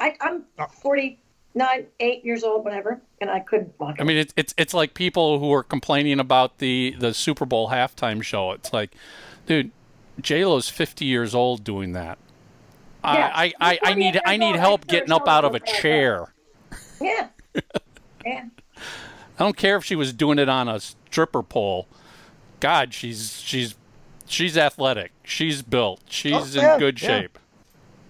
I, 0.00 0.16
I'm 0.20 0.44
Oh. 0.58 0.66
49, 0.82 1.86
8 2.00 2.24
years 2.24 2.42
old, 2.42 2.64
whatever, 2.64 3.00
and 3.20 3.30
I 3.30 3.40
couldn't 3.40 3.78
walk. 3.78 3.96
I 4.00 4.04
mean 4.04 4.16
it's 4.16 4.34
it's 4.36 4.54
it's 4.58 4.74
like 4.74 4.94
people 4.94 5.38
who 5.38 5.52
are 5.52 5.62
complaining 5.62 6.18
about 6.18 6.58
the 6.58 6.96
the 6.98 7.14
Super 7.14 7.46
Bowl 7.46 7.70
halftime 7.70 8.22
show. 8.22 8.50
It's 8.50 8.72
like, 8.72 8.92
dude, 9.46 9.70
J 10.20 10.44
Lo's 10.44 10.68
fifty 10.68 11.04
years 11.04 11.34
old 11.34 11.64
doing 11.64 11.92
that. 11.92 12.18
Yeah. 13.04 13.30
I, 13.34 13.52
I, 13.60 13.72
I, 13.72 13.78
I 13.82 13.94
need 13.94 14.20
I 14.26 14.36
need 14.36 14.56
help 14.56 14.86
getting 14.86 15.12
up 15.12 15.28
out 15.28 15.44
of 15.44 15.54
a 15.54 15.60
chair. 15.60 16.32
Yeah. 17.00 17.28
yeah. 18.24 18.44
I 18.76 19.38
don't 19.38 19.56
care 19.56 19.76
if 19.76 19.84
she 19.84 19.94
was 19.96 20.12
doing 20.12 20.38
it 20.38 20.48
on 20.48 20.68
a 20.68 20.80
stripper 20.80 21.42
pole. 21.42 21.86
God, 22.60 22.92
she's 22.94 23.40
she's 23.40 23.74
she's 24.26 24.56
athletic. 24.58 25.12
She's 25.22 25.62
built. 25.62 26.00
She's 26.08 26.56
Oh, 26.56 26.60
in 26.60 26.64
yeah, 26.64 26.78
good 26.78 27.00
yeah. 27.00 27.08
shape. 27.08 27.38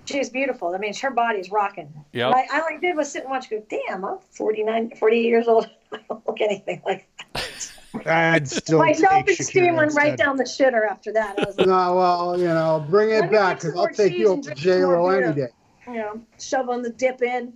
She's 0.06 0.30
beautiful. 0.30 0.72
I 0.72 0.78
mean, 0.78 0.94
her 0.94 1.10
body's 1.10 1.50
rocking. 1.50 1.92
Yep. 2.12 2.32
I, 2.32 2.46
I 2.52 2.60
like 2.60 2.80
did 2.80 2.96
was 2.96 3.10
sit 3.10 3.22
and 3.22 3.30
watch. 3.30 3.50
Go, 3.50 3.60
damn, 3.68 4.04
I'm 4.04 4.18
49, 4.30 4.92
48 4.96 5.20
years 5.24 5.48
old. 5.48 5.68
I 5.92 5.98
don't 6.08 6.26
look 6.26 6.40
anything 6.40 6.80
like. 6.86 7.08
I'd 8.04 8.48
still 8.48 8.78
My 8.78 8.92
take 8.92 9.00
self-esteem 9.00 9.64
Shakira 9.64 9.76
went 9.76 9.94
right 9.94 10.16
down 10.16 10.36
the 10.36 10.44
shitter 10.44 10.88
after 10.88 11.12
that. 11.12 11.38
I 11.38 11.44
was 11.44 11.56
like, 11.58 11.66
No, 11.66 11.94
well, 11.96 12.38
you 12.38 12.46
know, 12.46 12.84
bring 12.90 13.10
Let 13.10 13.24
it 13.24 13.30
me 13.30 13.36
back 13.36 13.56
get 13.56 13.62
some 13.62 13.70
because 13.70 13.78
I'll 13.78 13.86
more 13.86 13.90
take 13.92 14.12
cheese 14.12 14.20
you 14.20 14.32
and 14.32 14.38
up 14.48 14.54
to 14.54 14.60
drink 14.62 14.78
J 14.80 14.84
Lo 14.84 14.96
more 14.98 15.22
any 15.22 15.32
beer. 15.34 15.46
day. 15.86 15.92
you 15.92 15.98
know, 15.98 16.20
shoveling 16.40 16.82
the 16.82 16.90
dip 16.90 17.22
in. 17.22 17.54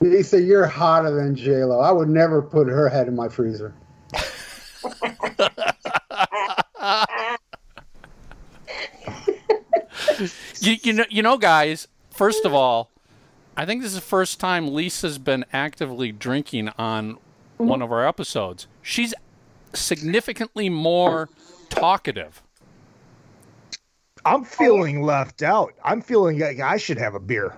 Lisa, 0.00 0.40
you're 0.40 0.66
hotter 0.66 1.10
than 1.10 1.34
J 1.34 1.64
Lo. 1.64 1.80
I 1.80 1.90
would 1.90 2.08
never 2.08 2.42
put 2.42 2.68
her 2.68 2.88
head 2.88 3.08
in 3.08 3.16
my 3.16 3.28
freezer. 3.28 3.74
You, 10.60 10.76
you 10.82 10.92
know, 10.92 11.04
you 11.10 11.22
know, 11.22 11.36
guys. 11.36 11.88
First 12.10 12.44
of 12.44 12.54
all, 12.54 12.90
I 13.56 13.66
think 13.66 13.82
this 13.82 13.90
is 13.90 13.96
the 13.96 14.00
first 14.00 14.40
time 14.40 14.72
Lisa's 14.72 15.18
been 15.18 15.44
actively 15.52 16.12
drinking 16.12 16.70
on 16.78 17.18
Mm-hmm. 17.58 17.68
one 17.68 17.80
of 17.82 17.90
our 17.90 18.06
episodes. 18.06 18.66
She's 18.82 19.14
significantly 19.72 20.68
more 20.68 21.30
talkative. 21.70 22.42
I'm 24.26 24.42
oh. 24.42 24.44
feeling 24.44 25.02
left 25.02 25.42
out. 25.42 25.72
I'm 25.82 26.02
feeling 26.02 26.38
like 26.38 26.60
I 26.60 26.76
should 26.76 26.98
have 26.98 27.14
a 27.14 27.20
beer, 27.20 27.56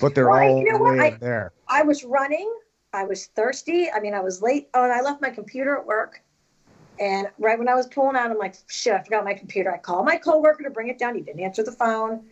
but 0.00 0.14
they're 0.14 0.30
Well, 0.30 0.42
all 0.42 0.58
you 0.58 0.72
know 0.72 0.78
what? 0.78 0.96
way 0.96 1.00
I- 1.00 1.08
in 1.08 1.18
there. 1.20 1.52
I 1.68 1.82
was 1.82 2.04
running. 2.04 2.50
I 2.92 3.04
was 3.04 3.26
thirsty. 3.26 3.90
I 3.90 4.00
mean, 4.00 4.14
I 4.14 4.20
was 4.20 4.42
late. 4.42 4.68
Oh, 4.74 4.82
and 4.82 4.92
I 4.92 5.00
left 5.02 5.20
my 5.20 5.30
computer 5.30 5.76
at 5.76 5.86
work. 5.86 6.22
And 6.98 7.28
right 7.38 7.58
when 7.58 7.68
I 7.68 7.74
was 7.74 7.86
pulling 7.86 8.16
out, 8.16 8.30
I'm 8.30 8.38
like, 8.38 8.56
shit, 8.66 8.92
I 8.92 9.02
forgot 9.02 9.24
my 9.24 9.32
computer. 9.34 9.72
I 9.72 9.78
called 9.78 10.04
my 10.04 10.16
coworker 10.16 10.64
to 10.64 10.70
bring 10.70 10.88
it 10.88 10.98
down. 10.98 11.14
He 11.14 11.20
didn't 11.20 11.40
answer 11.40 11.62
the 11.62 11.72
phone. 11.72 12.24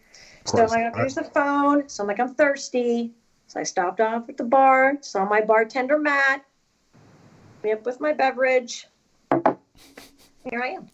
So 0.45 0.59
I'm 0.59 0.69
like, 0.69 0.81
I'm 0.85 0.93
gonna 0.93 1.05
use 1.05 1.15
the 1.15 1.25
phone. 1.25 1.89
So 1.89 2.03
I'm 2.03 2.09
like, 2.09 2.21
I'm 2.21 2.35
thirsty. 2.35 3.13
So 3.49 3.59
I 3.61 3.63
stopped 3.63 4.01
off 4.01 4.29
at 4.29 4.37
the 4.37 4.45
bar, 4.45 4.99
saw 5.01 5.25
my 5.25 5.41
bartender 5.41 5.99
Matt, 5.99 6.45
me 7.65 7.73
up 7.73 7.85
with 7.87 8.01
my 8.01 8.13
beverage. 8.13 8.87
Here 9.33 10.63
I 10.63 10.69
am. 10.69 10.89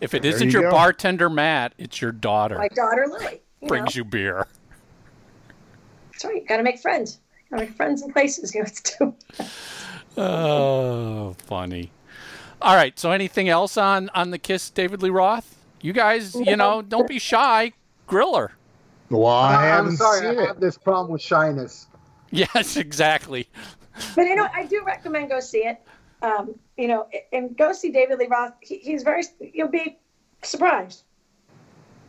If 0.00 0.12
it 0.12 0.22
There 0.22 0.32
isn't 0.32 0.48
you 0.48 0.52
your 0.60 0.62
go. 0.62 0.70
bartender 0.72 1.30
Matt, 1.30 1.72
it's 1.78 2.02
your 2.02 2.12
daughter 2.12 2.58
My 2.58 2.68
daughter 2.68 3.06
Lily. 3.08 3.40
You 3.60 3.66
know, 3.66 3.68
brings 3.68 3.96
you 3.96 4.04
beer. 4.04 4.46
that's 6.12 6.24
right. 6.24 6.46
Got 6.46 6.58
to 6.58 6.62
make 6.64 6.78
friends. 6.80 7.20
Got 7.50 7.58
to 7.58 7.64
make 7.64 7.74
friends 7.74 8.02
in 8.02 8.12
places. 8.12 8.54
You 8.54 8.62
know 8.62 8.64
what 8.64 8.74
to 8.74 9.14
do. 9.38 10.20
Oh, 10.20 11.34
funny. 11.46 11.90
All 12.60 12.74
right. 12.76 12.98
So, 12.98 13.10
anything 13.10 13.48
else 13.48 13.76
on 13.76 14.10
on 14.10 14.30
the 14.30 14.38
Kiss 14.38 14.68
David 14.70 15.02
Lee 15.02 15.10
Roth? 15.10 15.56
You 15.80 15.92
guys, 15.92 16.34
you 16.34 16.56
know, 16.56 16.82
don't 16.82 17.08
be 17.08 17.18
shy. 17.18 17.72
Grill 18.06 18.34
her. 18.36 18.52
Well, 19.18 19.26
I 19.32 19.54
I'm 19.54 19.60
haven't 19.62 19.96
sorry, 19.98 20.20
seen 20.20 20.38
I 20.38 20.42
it. 20.42 20.46
have 20.48 20.60
this 20.60 20.76
problem 20.78 21.12
with 21.12 21.22
shyness. 21.22 21.86
Yes, 22.30 22.76
exactly. 22.76 23.48
But 24.16 24.22
you 24.22 24.34
know, 24.34 24.48
I 24.52 24.64
do 24.66 24.82
recommend 24.84 25.28
go 25.28 25.38
see 25.38 25.58
it. 25.66 25.80
Um, 26.20 26.58
you 26.76 26.88
know, 26.88 27.06
and 27.32 27.56
go 27.56 27.72
see 27.72 27.92
David 27.92 28.18
Lee 28.18 28.26
Roth. 28.26 28.54
He, 28.60 28.78
he's 28.78 29.04
very. 29.04 29.22
You'll 29.38 29.68
be 29.68 29.98
surprised. 30.42 31.04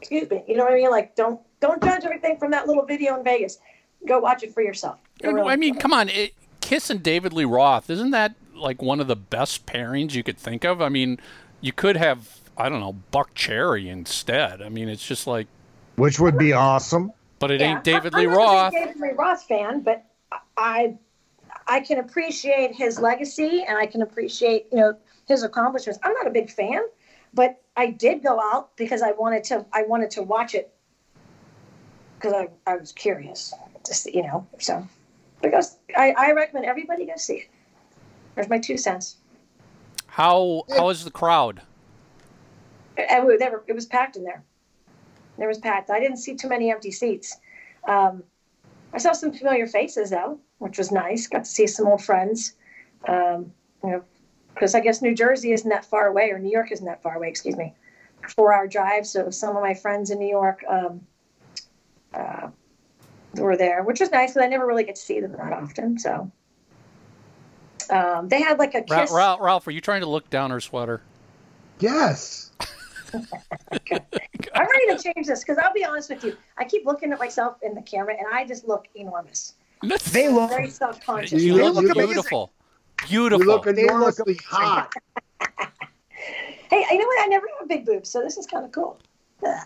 Excuse 0.02 0.28
me. 0.32 0.44
You 0.48 0.58
know 0.58 0.63
what 0.63 0.74
I 0.74 0.78
mean? 0.78 0.89
Like, 0.89 1.15
don't 1.15 1.39
don't 1.60 1.82
judge 1.84 2.06
everything 2.06 2.38
from 2.38 2.50
that 2.52 2.65
little 2.68 2.86
video 2.86 3.18
in 3.18 3.24
Vegas. 3.24 3.60
Go 4.08 4.18
watch 4.20 4.41
it 4.41 4.52
for 4.52 4.62
yourself. 4.63 4.98
Go 5.22 5.32
really- 5.32 5.52
I 5.52 5.56
mean, 5.58 5.76
come 5.76 5.94
on. 5.94 6.10
It, 6.10 6.34
Kiss 6.62 6.89
and 6.89 7.04
David 7.04 7.32
Lee 7.34 7.46
Roth, 7.46 7.89
isn't 7.91 8.10
that 8.12 8.34
like 8.56 8.82
one 8.82 9.00
of 9.00 9.06
the 9.08 9.15
best 9.15 9.68
pairings 9.68 10.13
you 10.13 10.24
could 10.24 10.38
think 10.39 10.63
of? 10.63 10.82
I 10.82 10.89
mean, 10.89 11.20
you 11.62 11.72
could 11.72 11.98
have, 11.98 12.39
I 12.58 12.70
don't 12.70 12.80
know, 12.80 12.96
Buckcherry 13.13 13.88
instead. 13.88 14.62
I 14.62 14.70
mean, 14.70 14.89
it's 14.89 15.06
just 15.06 15.28
like, 15.28 15.46
Which 15.95 16.19
would 16.19 16.38
be 16.38 16.53
awesome. 16.53 17.12
but 17.39 17.51
it 17.51 17.60
Yeah. 17.62 17.71
ain't 17.75 17.84
David 17.84 18.15
I- 18.15 18.19
Lee 18.19 18.23
I'm 18.25 18.31
not 18.31 18.36
a 18.36 18.45
Roth. 18.45 18.73
David 18.73 18.95
Lee 18.99 19.12
Roth 19.12 19.43
fan, 19.43 19.81
but 19.81 20.03
I 20.58 20.97
I 21.67 21.79
can 21.81 21.99
appreciate 21.99 22.73
his 22.75 22.99
legacy 22.99 23.63
and 23.67 23.77
I 23.77 23.86
can 23.88 24.01
appreciate 24.01 24.67
you 24.71 24.77
know 24.77 24.95
his 25.27 25.43
accomplishments. 25.43 25.99
I'm 26.03 26.13
not 26.13 26.27
a 26.27 26.29
big 26.29 26.49
fan, 26.49 26.81
but 27.34 27.62
I 27.75 27.88
did 27.88 28.23
go 28.23 28.39
out 28.39 28.75
because 28.77 29.01
I 29.01 29.12
wanted 29.12 29.43
to 29.45 29.65
I 29.73 29.84
wanted 29.84 30.12
to 30.12 30.23
watch 30.23 30.55
it 30.55 30.73
because 32.17 32.34
I, 32.34 32.47
I 32.65 32.77
was 32.77 32.91
curious 32.93 33.53
to 33.84 33.93
see 33.93 34.15
you 34.15 34.23
know 34.23 34.47
so 34.60 34.88
because 35.41 35.77
I, 35.95 36.12
I 36.17 36.31
recommend 36.31 36.65
everybody 36.65 37.05
go 37.05 37.13
see 37.17 37.36
it. 37.39 37.47
There's 38.36 38.49
my 38.49 38.60
two 38.60 38.77
cents. 38.77 39.17
How 40.08 40.63
how 40.77 40.89
is 40.89 41.03
the 41.03 41.12
crowd? 41.12 41.62
And 42.97 43.27
we- 43.27 43.36
they 43.38 43.49
were- 43.49 43.63
it 43.67 43.73
was 43.73 43.86
packed 43.86 44.15
in 44.15 44.23
there. 44.23 44.41
There 45.38 45.48
was 45.48 45.58
packed. 45.60 45.89
I 45.89 46.00
didn't 46.00 46.17
see 46.17 46.36
too 46.36 46.50
many 46.50 46.71
empty 46.71 46.91
seats. 46.91 47.38
Um, 47.88 48.24
I 48.93 48.98
saw 48.98 49.12
some 49.12 49.34
familiar 49.34 49.67
faces 49.67 50.10
though, 50.10 50.39
which 50.60 50.78
was 50.78 50.91
nice. 50.91 51.28
Got 51.28 51.45
to 51.45 51.50
see 51.50 51.67
some 51.67 51.88
old 51.88 52.04
friends. 52.04 52.54
Um, 53.08 53.52
you 53.84 53.91
know, 53.91 54.04
because 54.54 54.74
I 54.74 54.80
guess 54.80 55.02
New 55.02 55.13
Jersey 55.13 55.52
isn't 55.52 55.69
that 55.69 55.86
far 55.86 56.08
away, 56.08 56.32
or 56.32 56.39
New 56.39 56.52
York 56.52 56.71
isn't 56.71 56.86
that 56.86 57.04
far 57.04 57.15
away. 57.15 57.28
Excuse 57.28 57.58
me, 57.58 57.74
four-hour 58.36 58.67
drive. 58.67 59.06
So 59.06 59.30
some 59.30 59.56
of 59.56 59.62
my 59.62 59.74
friends 59.74 60.12
in 60.12 60.19
New 60.19 60.30
York 60.30 60.63
um, 60.67 61.02
uh, 62.13 62.48
were 63.36 63.58
there, 63.58 63.84
which 63.84 64.00
was 64.00 64.12
nice 64.12 64.32
because 64.32 64.45
I 64.45 64.48
never 64.48 64.65
really 64.65 64.86
get 64.86 64.95
to 64.95 65.02
see 65.02 65.19
them 65.19 65.34
that 65.34 65.52
often. 65.52 66.00
So 66.00 66.32
um, 67.89 68.30
they 68.30 68.41
had 68.41 68.58
like 68.58 68.74
a 68.76 68.84
Ra- 68.89 69.02
kiss. 69.02 69.12
Ralph, 69.12 69.41
Ralph, 69.41 69.67
are 69.67 69.71
you 69.71 69.82
trying 69.82 70.02
to 70.02 70.10
look 70.10 70.30
down 70.30 70.52
her 70.52 70.62
sweater? 70.62 71.02
Yes. 71.80 72.52
I'm 74.56 74.67
ready 74.67 74.95
to 74.95 74.99
change 75.01 75.28
this 75.28 75.43
because 75.43 75.58
I'll 75.58 75.73
be 75.73 75.86
honest 75.86 76.10
with 76.10 76.23
you. 76.23 76.36
I 76.58 76.65
keep 76.65 76.86
looking 76.86 77.12
at 77.12 77.19
myself 77.19 77.58
in 77.62 77.73
the 77.75 77.82
camera 77.82 78.15
and 78.17 78.28
I 78.34 78.45
just 78.45 78.67
look 78.67 78.88
enormous. 78.95 79.54
They 80.12 80.30
look. 80.30 80.49
Very 80.49 80.69
self 80.69 81.04
conscious. 81.06 81.41
You 81.41 81.56
They 81.58 81.63
look 81.63 81.75
look 81.75 81.86
amazing. 81.86 82.06
beautiful. 82.08 82.51
You 83.08 83.30
look 83.30 83.39
They 83.39 83.45
look 83.45 83.67
enormously 83.67 84.39
hot. 84.47 84.93
Hey, 86.71 86.84
you 86.91 86.97
know 86.97 87.06
what? 87.06 87.23
I 87.23 87.28
never 87.28 87.45
have 87.60 87.69
big 87.69 87.86
boobs, 87.86 88.10
so 88.10 88.21
this 88.21 88.38
is 88.38 88.47
kind 88.47 88.65
of 88.65 88.71
cool. 88.71 88.99
Yeah. 89.43 89.63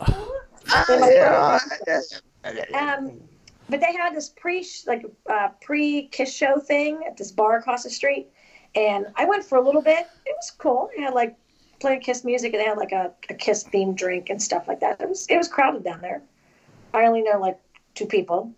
Yeah. 1.86 2.94
Um, 2.96 3.20
but 3.68 3.80
they 3.80 3.92
had 3.92 4.14
this 4.14 4.30
pre 4.30 4.66
like 4.86 5.04
uh, 5.30 5.48
pre 5.60 6.08
kiss 6.08 6.34
show 6.34 6.58
thing 6.58 7.02
at 7.06 7.16
this 7.16 7.30
bar 7.30 7.58
across 7.58 7.84
the 7.84 7.90
street, 7.90 8.28
and 8.74 9.06
I 9.16 9.24
went 9.26 9.44
for 9.44 9.58
a 9.58 9.62
little 9.62 9.82
bit. 9.82 10.06
It 10.26 10.34
was 10.36 10.50
cool. 10.50 10.90
They 10.96 11.02
had 11.02 11.14
like 11.14 11.36
playing 11.84 12.00
kiss 12.00 12.24
music, 12.24 12.52
and 12.54 12.60
they 12.60 12.64
had 12.66 12.78
like 12.78 12.92
a, 12.92 13.12
a 13.28 13.34
kiss 13.34 13.64
themed 13.64 13.96
drink 13.96 14.30
and 14.30 14.40
stuff 14.42 14.66
like 14.68 14.80
that. 14.80 15.00
It 15.00 15.08
was 15.08 15.26
it 15.28 15.36
was 15.36 15.48
crowded 15.48 15.84
down 15.84 16.00
there. 16.00 16.22
I 16.92 17.04
only 17.06 17.22
know 17.22 17.38
like 17.38 17.58
two 17.94 18.06
people. 18.06 18.52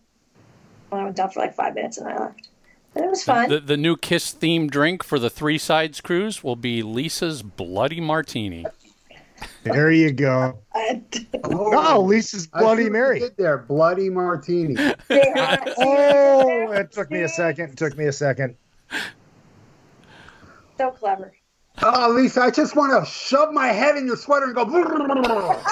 I 0.92 1.02
went 1.02 1.16
down 1.16 1.30
for 1.30 1.40
like 1.40 1.54
five 1.54 1.74
minutes 1.74 1.98
and 1.98 2.08
I 2.08 2.16
left. 2.18 2.48
And 2.94 3.04
it 3.04 3.08
was 3.10 3.22
fun. 3.24 3.50
The, 3.50 3.60
the 3.60 3.76
new 3.76 3.96
Kiss 3.96 4.32
themed 4.32 4.70
drink 4.70 5.02
for 5.02 5.18
the 5.18 5.28
Three 5.28 5.58
Sides 5.58 6.00
cruise 6.00 6.42
will 6.44 6.56
be 6.56 6.82
Lisa's 6.82 7.42
Bloody 7.42 8.00
Martini. 8.00 8.64
There 9.64 9.90
you 9.90 10.12
go. 10.12 10.58
I- 10.74 11.02
Oh, 11.44 11.94
oh 11.96 12.00
Lisa's 12.02 12.46
Bloody 12.46 12.84
what 12.84 12.92
Mary. 12.92 13.20
did 13.20 13.36
there, 13.36 13.58
Bloody 13.58 14.08
Martini. 14.10 14.76
Oh, 15.10 16.70
it 16.72 16.90
took 16.92 17.10
me 17.10 17.22
a 17.22 17.28
second. 17.28 17.70
It 17.70 17.76
took 17.76 17.96
me 17.98 18.06
a 18.06 18.12
second. 18.12 18.56
So 20.78 20.90
clever. 20.90 21.32
Oh, 21.82 22.10
Lisa, 22.10 22.40
I 22.42 22.50
just 22.50 22.74
want 22.74 22.92
to 22.92 23.04
shove 23.10 23.52
my 23.52 23.68
head 23.68 23.96
in 23.96 24.06
your 24.06 24.16
sweater 24.16 24.46
and 24.46 24.54
go. 24.54 24.64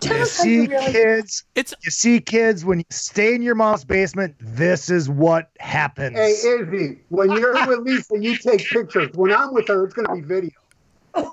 Tell 0.00 0.18
You 0.18 0.26
see, 0.26 0.66
really. 0.66 0.92
kids. 0.92 1.44
It's 1.54 1.74
You 1.82 1.90
see, 1.90 2.20
kids. 2.20 2.64
When 2.64 2.78
you 2.80 2.84
stay 2.90 3.34
in 3.34 3.42
your 3.42 3.54
mom's 3.54 3.84
basement, 3.84 4.34
this 4.40 4.90
is 4.90 5.08
what 5.08 5.50
happens. 5.60 6.16
Hey, 6.16 6.32
Izzy, 6.32 6.98
when 7.10 7.30
you're 7.32 7.66
with 7.68 7.80
Lisa, 7.80 8.18
you 8.18 8.36
take 8.36 8.66
pictures. 8.68 9.10
When 9.14 9.32
I'm 9.32 9.54
with 9.54 9.68
her, 9.68 9.84
it's 9.84 9.94
going 9.94 10.08
to 10.08 10.14
be 10.14 10.20
video. 10.22 10.50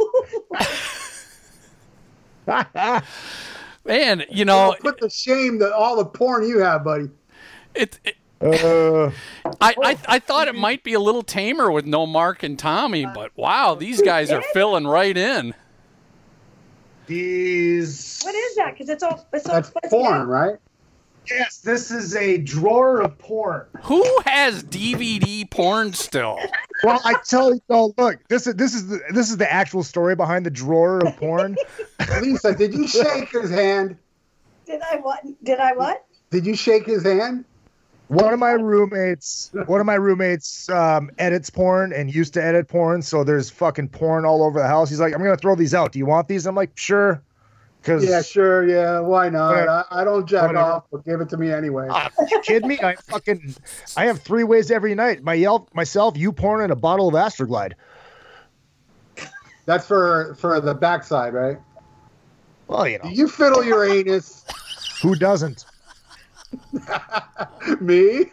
man, 3.85 4.23
you 4.29 4.45
know, 4.45 4.75
Put 4.79 4.99
the 4.99 5.09
shame 5.09 5.57
that 5.59 5.71
all 5.73 5.97
the 5.97 6.05
porn 6.05 6.47
you 6.47 6.59
have, 6.59 6.83
buddy. 6.83 7.09
it, 7.75 7.99
it 8.03 8.15
Uh, 8.41 9.11
I, 9.59 9.75
I 9.83 9.97
I 10.07 10.19
thought 10.19 10.47
it 10.47 10.55
might 10.55 10.83
be 10.83 10.93
a 10.93 10.99
little 10.99 11.23
tamer 11.23 11.69
with 11.71 11.85
no 11.85 12.05
Mark 12.05 12.41
and 12.43 12.57
Tommy, 12.57 13.05
but 13.05 13.31
wow, 13.35 13.75
these 13.75 14.01
guys 14.01 14.31
are 14.31 14.41
filling 14.53 14.87
right 14.87 15.17
in. 15.17 15.53
these. 17.07 18.21
What 18.23 18.35
is 18.35 18.55
that? 18.55 18.73
Because 18.73 18.89
it's 18.89 19.03
all 19.03 19.27
it's 19.33 19.47
all 19.47 19.55
That's 19.55 19.71
porn, 19.89 20.21
out. 20.21 20.27
right? 20.27 20.55
Yes, 21.29 21.57
this 21.59 21.91
is 21.91 22.15
a 22.15 22.37
drawer 22.37 23.01
of 23.01 23.17
porn. 23.19 23.65
Who 23.83 24.03
has 24.25 24.63
DVD 24.63 25.49
porn 25.49 25.93
still? 25.93 26.39
Well, 26.81 27.01
I 27.03 27.15
tell 27.25 27.53
you, 27.53 27.61
oh, 27.69 27.93
look, 27.97 28.25
this 28.29 28.47
is 28.47 28.55
this 28.55 28.73
is 28.73 28.87
the 28.87 29.01
this 29.13 29.29
is 29.29 29.35
the 29.35 29.51
actual 29.51 29.83
story 29.83 30.15
behind 30.15 30.45
the 30.45 30.49
drawer 30.49 31.05
of 31.05 31.17
porn. 31.17 31.57
Lisa, 32.21 32.55
did 32.55 32.73
you 32.73 32.87
shake 32.87 33.27
his 33.31 33.49
hand? 33.49 33.97
Did 34.65 34.81
I 34.89 34.95
what? 34.95 35.19
Did 35.43 35.59
I 35.59 35.73
what? 35.73 36.05
Did 36.29 36.45
you 36.45 36.55
shake 36.55 36.85
his 36.85 37.03
hand? 37.03 37.43
One 38.09 38.33
of 38.33 38.39
my 38.39 38.51
roommates, 38.51 39.51
one 39.67 39.79
of 39.79 39.85
my 39.85 39.93
roommates, 39.95 40.67
um, 40.69 41.09
edits 41.19 41.49
porn 41.49 41.93
and 41.93 42.13
used 42.13 42.33
to 42.33 42.43
edit 42.43 42.67
porn. 42.67 43.01
So 43.03 43.23
there's 43.23 43.49
fucking 43.51 43.89
porn 43.89 44.25
all 44.25 44.43
over 44.43 44.59
the 44.59 44.67
house. 44.67 44.89
He's 44.89 44.99
like, 44.99 45.13
I'm 45.13 45.19
gonna 45.23 45.37
throw 45.37 45.55
these 45.55 45.73
out. 45.73 45.91
Do 45.91 45.99
you 45.99 46.05
want 46.07 46.27
these? 46.27 46.45
I'm 46.47 46.55
like, 46.55 46.71
sure. 46.75 47.21
Because 47.81 48.03
Yeah, 48.03 48.21
sure. 48.23 48.67
Yeah, 48.67 48.99
why 48.99 49.29
not? 49.29 49.51
Whatever. 49.51 49.69
I, 49.91 50.01
I 50.01 50.03
don't 50.03 50.27
jack 50.27 50.47
Whatever. 50.47 50.57
off, 50.65 50.83
but 50.91 51.05
give 51.05 51.21
it 51.21 51.29
to 51.29 51.37
me 51.37 51.51
anyway. 51.51 51.87
Ah, 51.89 52.09
you 52.29 52.41
kidding 52.41 52.67
me? 52.67 52.79
I 52.81 52.95
fucking, 52.95 53.55
I 53.95 54.05
have 54.05 54.19
three 54.21 54.43
ways 54.43 54.69
every 54.71 54.95
night. 54.95 55.23
My 55.23 55.35
yelp, 55.35 55.73
myself, 55.73 56.17
you 56.17 56.33
porn, 56.33 56.61
and 56.61 56.71
a 56.73 56.75
bottle 56.75 57.07
of 57.07 57.13
Astroglide. 57.13 57.73
That's 59.65 59.85
for 59.85 60.35
for 60.39 60.59
the 60.59 60.73
backside, 60.73 61.33
right? 61.35 61.59
Well, 62.67 62.87
you 62.87 62.97
Do 62.97 63.07
know, 63.07 63.13
you 63.13 63.27
fiddle 63.27 63.63
your 63.63 63.87
anus? 63.87 64.43
who 65.01 65.15
doesn't? 65.15 65.65
me? 67.81 68.25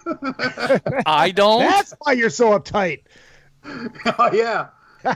I 1.06 1.30
don't. 1.34 1.60
That's 1.60 1.94
why 2.00 2.12
you're 2.12 2.30
so 2.30 2.58
uptight. 2.58 3.02
oh 3.64 4.30
yeah, 4.32 4.68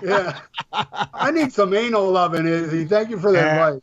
yeah. 0.03 0.41
I 0.73 1.31
need 1.31 1.53
some 1.53 1.73
anal 1.75 2.11
loving, 2.11 2.47
Izzy. 2.47 2.85
Thank 2.85 3.11
you 3.11 3.19
for 3.19 3.31
that 3.33 3.39
Yeah. 3.45 3.69
advice. 3.69 3.81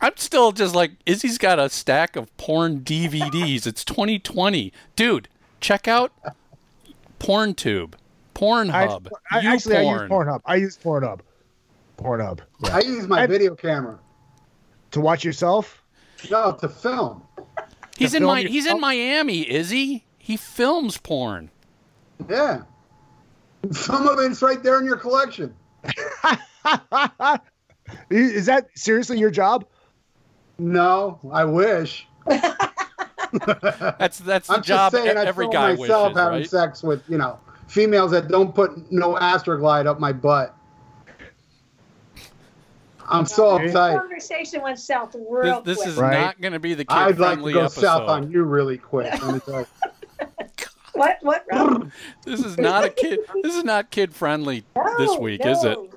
I'm 0.00 0.16
still 0.16 0.52
just 0.52 0.74
like 0.74 0.92
Izzy's 1.06 1.38
got 1.38 1.58
a 1.58 1.68
stack 1.68 2.16
of 2.16 2.34
porn 2.36 2.80
DVDs. 2.80 3.66
It's 3.66 3.84
2020, 3.84 4.72
dude. 4.96 5.28
Check 5.60 5.88
out 5.88 6.12
PornTube, 7.18 7.94
I, 7.94 8.38
Pornhub, 8.38 9.08
I 9.30 9.38
actually 9.40 9.76
I 9.76 9.80
use 9.82 10.00
YouPorn. 10.02 10.08
Pornhub. 10.08 10.40
I 10.46 10.54
use 10.56 10.78
Pornhub. 10.78 11.20
Pornhub. 11.98 12.40
Yeah. 12.62 12.76
I 12.76 12.80
use 12.80 13.08
my 13.08 13.22
I- 13.22 13.26
video 13.26 13.54
camera. 13.54 13.98
to 14.92 15.00
watch 15.00 15.24
yourself. 15.24 15.82
No, 16.30 16.52
to 16.52 16.68
film. 16.68 17.22
He's 17.98 18.14
in 18.14 18.22
film 18.22 18.34
my, 18.34 18.42
he's 18.42 18.66
in? 18.66 18.80
Miami, 18.80 19.50
Izzy. 19.50 20.04
He 20.18 20.28
He 20.28 20.36
films 20.36 20.98
porn. 20.98 21.50
Yeah. 22.28 22.62
Some 23.72 24.06
of 24.06 24.18
it's 24.20 24.40
right 24.40 24.62
there 24.62 24.78
in 24.78 24.84
your 24.84 24.96
collection. 24.96 25.54
Is 28.10 28.46
that 28.46 28.68
seriously 28.74 29.18
your 29.18 29.30
job? 29.30 29.66
No, 30.58 31.18
I 31.32 31.44
wish. 31.44 32.06
That's 32.26 34.18
that's 34.18 34.48
the 34.48 34.54
job. 34.54 34.56
I'm 34.56 34.62
job 34.62 34.92
just 34.92 35.04
saying, 35.04 35.16
I 35.16 35.24
every 35.24 35.44
film 35.44 35.52
guy 35.52 35.74
myself 35.74 36.10
wishes, 36.10 36.18
having 36.18 36.38
right? 36.40 36.50
sex 36.50 36.82
with 36.82 37.02
you 37.08 37.18
know 37.18 37.38
females 37.66 38.10
that 38.10 38.28
don't 38.28 38.54
put 38.54 38.92
no 38.92 39.14
astroglide 39.14 39.86
up 39.86 39.98
my 40.00 40.12
butt. 40.12 40.54
I'm 43.10 43.26
so 43.26 43.58
This 43.58 43.72
uptight. 43.74 43.98
conversation 44.00 44.62
went 44.62 44.78
south 44.78 45.14
real 45.28 45.62
This, 45.62 45.76
this 45.76 45.76
quick. 45.78 45.88
is 45.88 45.96
Right. 45.96 46.20
not 46.20 46.40
going 46.40 46.52
to 46.52 46.58
be 46.60 46.74
the 46.74 46.84
kid 46.84 46.92
I'd 46.94 46.98
like 46.98 47.08
to 47.08 47.12
kid-friendly 47.16 47.52
go 47.54 47.60
episode. 47.62 47.80
south 47.80 48.08
on 48.08 48.30
you 48.30 48.42
really 48.44 48.78
quick. 48.78 49.10
Let 49.22 49.34
me 49.34 49.40
tell 49.40 49.60
you. 49.60 49.66
What? 50.94 51.18
What? 51.22 51.44
Rob? 51.52 51.92
This 52.24 52.40
is 52.44 52.58
not 52.58 52.84
a 52.84 52.90
kid. 52.90 53.20
This 53.42 53.54
is 53.54 53.62
not 53.64 53.90
kid-friendly 53.90 54.64
this 54.98 55.12
No, 55.12 55.18
week, 55.20 55.46
is 55.46 55.62
it? 55.62 55.74
no. 55.78 55.88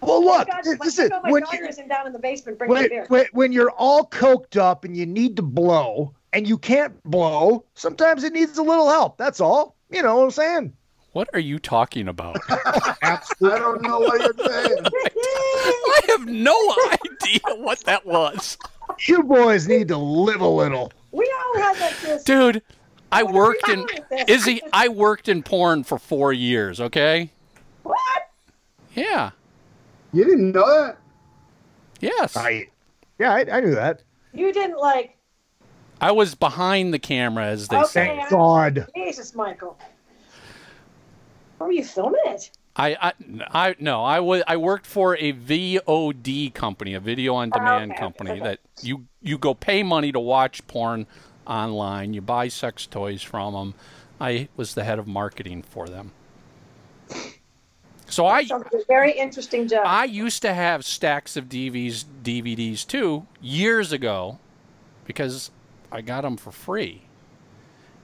Well, 0.00 0.22
look, 0.24 0.46
God, 0.48 0.60
my, 0.64 0.76
listen. 0.84 1.08
God, 1.08 1.22
my 1.24 1.30
When 1.32 1.42
daughter 1.42 1.66
isn't 1.66 1.88
down 1.88 2.06
in 2.06 2.12
the 2.12 2.18
basement 2.20 2.58
bringing 2.58 2.74
when, 2.76 2.88
beer. 2.88 3.06
when, 3.08 3.26
when 3.32 3.52
you're 3.52 3.70
all 3.72 4.06
coked 4.06 4.56
up 4.56 4.84
and 4.84 4.96
you 4.96 5.06
need 5.06 5.34
to 5.36 5.42
blow 5.42 6.14
and 6.32 6.46
you 6.46 6.56
can't 6.58 7.02
blow, 7.04 7.64
sometimes 7.74 8.22
it 8.22 8.32
needs 8.32 8.56
a 8.58 8.62
little 8.62 8.88
help. 8.88 9.16
That's 9.18 9.40
all. 9.40 9.74
You 9.90 10.02
know 10.02 10.16
what 10.16 10.24
I'm 10.24 10.30
saying? 10.30 10.72
What 11.14 11.28
are 11.32 11.38
you 11.40 11.60
talking 11.60 12.08
about? 12.08 12.38
I 12.48 13.18
don't 13.40 13.82
know 13.82 14.00
what 14.00 14.20
you're 14.20 14.50
saying. 14.50 14.84
I 14.84 16.00
have 16.08 16.26
no 16.26 16.52
idea 16.92 17.40
what 17.62 17.78
that 17.84 18.04
was. 18.04 18.58
You 19.06 19.22
boys 19.22 19.68
need 19.68 19.86
to 19.88 19.96
live 19.96 20.40
a 20.40 20.48
little. 20.48 20.92
we 21.12 21.32
all 21.54 21.62
had 21.62 21.78
like 21.78 22.00
this. 22.00 22.24
Dude, 22.24 22.62
I 23.12 23.22
What 23.22 23.32
worked 23.34 23.68
in 23.68 23.86
doing 23.86 23.88
with 23.96 24.08
this? 24.08 24.24
Izzy, 24.28 24.60
I 24.72 24.88
worked 24.88 25.28
in 25.28 25.44
porn 25.44 25.84
for 25.84 25.98
4 26.00 26.32
years, 26.32 26.80
okay? 26.80 27.30
What? 27.84 27.96
Yeah. 28.94 29.30
You 30.12 30.24
didn't 30.24 30.50
know 30.50 30.66
that? 30.66 30.98
Yes. 32.00 32.36
I, 32.36 32.66
yeah, 33.20 33.32
I, 33.32 33.46
I 33.52 33.60
knew 33.60 33.76
that. 33.76 34.02
You 34.32 34.52
didn't 34.52 34.78
like. 34.80 35.16
I 36.00 36.10
was 36.10 36.34
behind 36.34 36.92
the 36.92 36.98
camera 36.98 37.46
as 37.46 37.68
they 37.68 37.76
Okay. 37.76 37.86
say. 37.86 38.06
Thank 38.16 38.30
God. 38.30 38.88
Jesus, 38.96 39.32
Michael. 39.36 39.78
Where 41.58 41.68
were 41.68 41.72
you 41.72 41.84
filming 41.84 42.20
it? 42.26 42.50
I, 42.76 42.96
I, 43.00 43.12
I 43.52 43.76
no, 43.78 44.02
I 44.02 44.20
was 44.20 44.42
I 44.48 44.56
worked 44.56 44.86
for 44.86 45.16
a 45.16 45.32
VOD 45.32 46.52
company, 46.54 46.94
a 46.94 47.00
video 47.00 47.34
on 47.34 47.50
demand 47.50 47.92
okay, 47.92 48.00
company 48.00 48.32
okay. 48.32 48.40
that 48.40 48.60
you 48.82 49.06
you 49.22 49.38
go 49.38 49.54
pay 49.54 49.82
money 49.82 50.10
to 50.10 50.18
watch 50.18 50.66
porn 50.66 51.06
online. 51.46 52.14
You 52.14 52.20
buy 52.20 52.48
sex 52.48 52.86
toys 52.86 53.22
from 53.22 53.54
them. 53.54 53.74
I 54.20 54.48
was 54.56 54.74
the 54.74 54.84
head 54.84 54.98
of 54.98 55.06
marketing 55.06 55.62
for 55.62 55.88
them. 55.88 56.12
So 58.06 58.26
I 58.26 58.44
Sounds 58.44 58.66
very 58.88 59.12
interesting 59.12 59.68
job. 59.68 59.82
I 59.86 60.04
used 60.04 60.42
to 60.42 60.52
have 60.52 60.84
stacks 60.84 61.36
of 61.36 61.48
DVDs 61.48 62.04
DVDs 62.22 62.86
too 62.86 63.26
years 63.40 63.92
ago 63.92 64.38
because 65.04 65.50
I 65.92 66.00
got 66.00 66.22
them 66.22 66.36
for 66.36 66.50
free. 66.50 67.02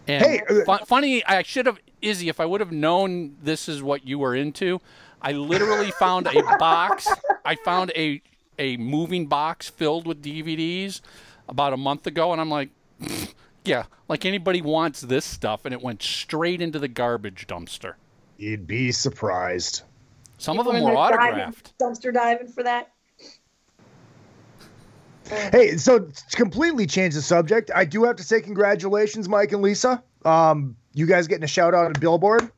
And 0.06 0.24
Hey, 0.24 0.40
uh, 0.48 0.78
fu- 0.78 0.84
funny, 0.84 1.24
I 1.24 1.42
should 1.42 1.66
have 1.66 1.78
Izzy 2.02 2.28
if 2.28 2.40
I 2.40 2.46
would 2.46 2.60
have 2.60 2.72
known 2.72 3.36
this 3.42 3.68
is 3.68 3.82
what 3.82 4.06
you 4.06 4.18
were 4.18 4.34
into. 4.34 4.80
I 5.22 5.32
literally 5.32 5.90
found 5.92 6.26
a 6.26 6.42
box. 6.58 7.08
I 7.44 7.56
found 7.56 7.92
a 7.96 8.22
a 8.58 8.76
moving 8.76 9.26
box 9.26 9.68
filled 9.68 10.06
with 10.06 10.22
DVDs 10.22 11.00
about 11.48 11.72
a 11.72 11.76
month 11.76 12.06
ago, 12.06 12.32
and 12.32 12.40
I'm 12.40 12.50
like, 12.50 12.70
yeah, 13.64 13.84
like 14.08 14.24
anybody 14.24 14.62
wants 14.62 15.00
this 15.00 15.24
stuff, 15.24 15.64
and 15.64 15.74
it 15.74 15.82
went 15.82 16.02
straight 16.02 16.60
into 16.60 16.78
the 16.78 16.88
garbage 16.88 17.46
dumpster. 17.46 17.94
You'd 18.36 18.66
be 18.66 18.92
surprised. 18.92 19.82
Some 20.38 20.58
of 20.58 20.64
them 20.66 20.76
were 20.82 20.94
there 20.94 20.94
diving- 20.94 21.18
autographed. 21.18 21.78
dumpster 21.78 22.12
diving 22.12 22.48
for 22.48 22.62
that. 22.62 22.92
Hey, 25.52 25.76
so 25.76 26.00
to 26.00 26.36
completely 26.36 26.86
change 26.86 27.14
the 27.14 27.22
subject, 27.22 27.70
I 27.74 27.84
do 27.84 28.02
have 28.04 28.16
to 28.16 28.22
say 28.24 28.40
congratulations, 28.40 29.28
Mike 29.28 29.52
and 29.52 29.62
Lisa. 29.62 30.02
Um, 30.24 30.76
you 30.94 31.06
guys 31.06 31.26
getting 31.26 31.44
a 31.44 31.48
shout 31.48 31.74
out 31.74 31.90
at 31.90 32.00
Billboard. 32.00 32.50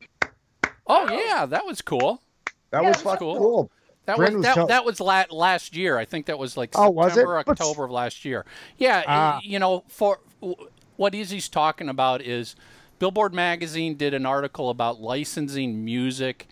Oh 0.86 1.10
yeah, 1.10 1.46
that 1.46 1.64
was 1.66 1.80
cool. 1.82 2.20
That 2.70 2.82
Yeah, 2.82 2.88
was 2.88 2.96
that's 2.96 3.02
fucking 3.02 3.18
cool. 3.18 3.36
cool. 3.38 3.70
That 4.06 4.16
Brandon 4.16 4.38
was 4.38 4.46
was 4.46 4.46
that, 4.46 4.54
tell- 4.54 4.66
that 4.68 4.84
was 4.84 5.00
la- 5.00 5.24
last 5.30 5.76
year. 5.76 5.96
I 5.98 6.04
think 6.04 6.26
that 6.26 6.38
was 6.38 6.56
like 6.56 6.70
Oh, 6.74 6.90
was? 6.90 7.12
September, 7.12 7.42
But- 7.46 7.52
October 7.60 7.84
of 7.84 7.90
last 7.92 8.24
year. 8.24 8.44
Yeah, 8.78 9.04
Ah. 9.06 9.34
y- 9.36 9.40
you 9.44 9.58
know, 9.58 9.84
for 9.88 10.18
what 10.96 11.14
Izzy's 11.14 11.48
talking 11.48 11.88
about 11.88 12.20
is 12.20 12.56
Billboard 12.98 13.32
magazine 13.34 13.96
did 13.96 14.12
an 14.14 14.26
article 14.26 14.70
about 14.70 15.00
licensing 15.00 15.84
music 15.84 16.48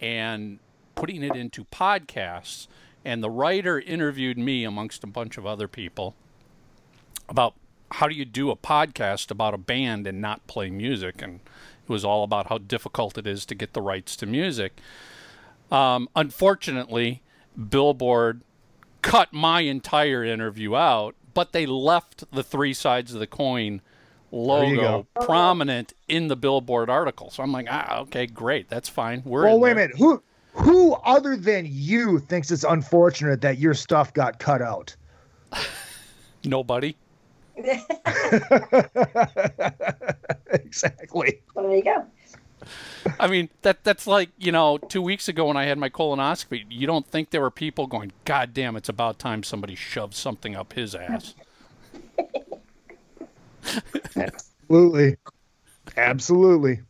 and 0.00 0.58
putting 0.94 1.22
it 1.22 1.34
into 1.36 1.64
podcasts, 1.64 2.68
and 3.04 3.22
the 3.22 3.30
writer 3.30 3.78
interviewed 3.80 4.38
me 4.38 4.64
amongst 4.64 5.04
a 5.04 5.06
bunch 5.06 5.36
of 5.36 5.44
other 5.46 5.68
people 5.68 6.14
about 7.28 7.54
how 7.92 8.08
do 8.08 8.14
you 8.14 8.24
do 8.24 8.50
a 8.50 8.56
podcast 8.56 9.30
about 9.30 9.54
a 9.54 9.58
band 9.58 10.06
and 10.06 10.20
not 10.20 10.46
play 10.46 10.70
music? 10.70 11.22
And 11.22 11.40
it 11.82 11.88
was 11.88 12.04
all 12.04 12.24
about 12.24 12.48
how 12.48 12.58
difficult 12.58 13.18
it 13.18 13.26
is 13.26 13.44
to 13.46 13.54
get 13.54 13.72
the 13.72 13.82
rights 13.82 14.16
to 14.16 14.26
music. 14.26 14.78
Um, 15.70 16.08
unfortunately 16.14 17.22
billboard 17.70 18.42
cut 19.02 19.32
my 19.32 19.60
entire 19.60 20.24
interview 20.24 20.74
out 20.74 21.14
but 21.34 21.52
they 21.52 21.66
left 21.66 22.24
the 22.32 22.42
three 22.42 22.74
sides 22.74 23.14
of 23.14 23.20
the 23.20 23.26
coin 23.26 23.80
logo 24.32 25.06
prominent 25.20 25.92
in 26.08 26.26
the 26.26 26.34
billboard 26.36 26.90
article. 26.90 27.30
So 27.30 27.42
i'm 27.42 27.52
like 27.52 27.66
ah 27.70 28.00
okay 28.00 28.26
great. 28.26 28.68
That's 28.68 28.88
fine. 28.88 29.22
We're 29.24 29.44
Well, 29.44 29.60
wait 29.60 29.72
a 29.72 29.74
minute. 29.76 29.96
Who 29.96 30.22
who 30.52 30.94
other 30.94 31.36
than 31.36 31.66
you 31.68 32.18
thinks 32.18 32.50
it's 32.50 32.64
unfortunate 32.64 33.40
that 33.42 33.58
your 33.58 33.74
stuff 33.74 34.12
got 34.12 34.38
cut 34.38 34.62
out? 34.62 34.96
Nobody. 36.44 36.96
exactly. 40.52 41.42
Well, 41.54 41.68
there 41.68 41.76
you 41.76 41.84
go. 41.84 42.06
I 43.20 43.26
mean, 43.26 43.50
that 43.62 43.84
that's 43.84 44.06
like, 44.06 44.30
you 44.38 44.52
know, 44.52 44.78
two 44.78 45.02
weeks 45.02 45.28
ago 45.28 45.46
when 45.46 45.56
I 45.56 45.64
had 45.64 45.78
my 45.78 45.90
colonoscopy, 45.90 46.64
you 46.68 46.86
don't 46.86 47.06
think 47.06 47.30
there 47.30 47.40
were 47.40 47.50
people 47.50 47.86
going, 47.86 48.12
God 48.24 48.54
damn, 48.54 48.76
it's 48.76 48.88
about 48.88 49.18
time 49.18 49.42
somebody 49.42 49.74
shoved 49.74 50.14
something 50.14 50.56
up 50.56 50.72
his 50.72 50.94
ass. 50.94 51.34
Absolutely. 54.16 55.16
Absolutely. 55.96 56.80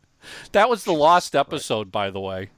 That 0.53 0.69
was 0.69 0.85
the 0.85 0.93
lost 0.93 1.35
episode, 1.35 1.91
by 1.91 2.11
the 2.11 2.21
way. 2.21 2.51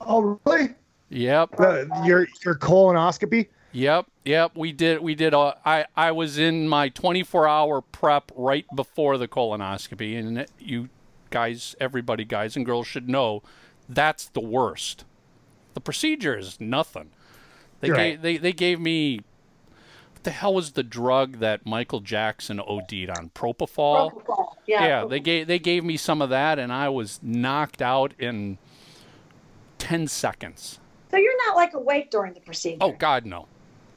Oh, 0.00 0.38
really? 0.44 0.74
Yep. 1.08 1.58
Uh, 1.58 1.84
your 2.04 2.28
your 2.44 2.56
colonoscopy? 2.56 3.48
Yep, 3.72 4.06
yep. 4.24 4.52
We 4.54 4.72
did. 4.72 5.00
We 5.00 5.14
did. 5.14 5.34
A, 5.34 5.58
I 5.64 5.86
I 5.96 6.12
was 6.12 6.38
in 6.38 6.68
my 6.68 6.88
24 6.88 7.48
hour 7.48 7.80
prep 7.80 8.32
right 8.34 8.66
before 8.74 9.18
the 9.18 9.28
colonoscopy, 9.28 10.18
and 10.18 10.46
you 10.58 10.88
guys, 11.30 11.76
everybody, 11.80 12.24
guys 12.24 12.56
and 12.56 12.66
girls, 12.66 12.86
should 12.86 13.08
know 13.08 13.42
that's 13.88 14.28
the 14.28 14.40
worst. 14.40 15.04
The 15.74 15.80
procedure 15.80 16.36
is 16.36 16.60
nothing. 16.60 17.10
They 17.80 17.88
You're 17.88 17.96
gave 17.96 18.14
right. 18.14 18.22
they 18.22 18.36
they 18.36 18.52
gave 18.52 18.80
me. 18.80 19.20
What 20.14 20.24
the 20.24 20.30
hell 20.32 20.54
was 20.54 20.72
the 20.72 20.82
drug 20.82 21.38
that 21.38 21.64
Michael 21.64 22.00
Jackson 22.00 22.60
OD'd 22.60 23.08
on? 23.08 23.30
Propofol. 23.34 24.12
Propofol. 24.12 24.52
Yeah. 24.66 24.84
Yeah, 24.84 25.04
they 25.06 25.18
gave 25.20 25.46
they 25.46 25.58
gave 25.58 25.82
me 25.82 25.96
some 25.96 26.20
of 26.20 26.28
that, 26.30 26.58
and 26.58 26.72
I 26.72 26.90
was 26.90 27.20
knocked 27.22 27.80
out 27.80 28.12
in 28.18 28.58
10 29.78 30.06
seconds. 30.06 30.78
So 31.10 31.16
you're 31.16 31.46
not 31.46 31.56
like 31.56 31.74
awake 31.74 32.10
during 32.10 32.34
the 32.34 32.40
procedure. 32.40 32.78
Oh 32.80 32.92
God, 32.92 33.26
no. 33.26 33.48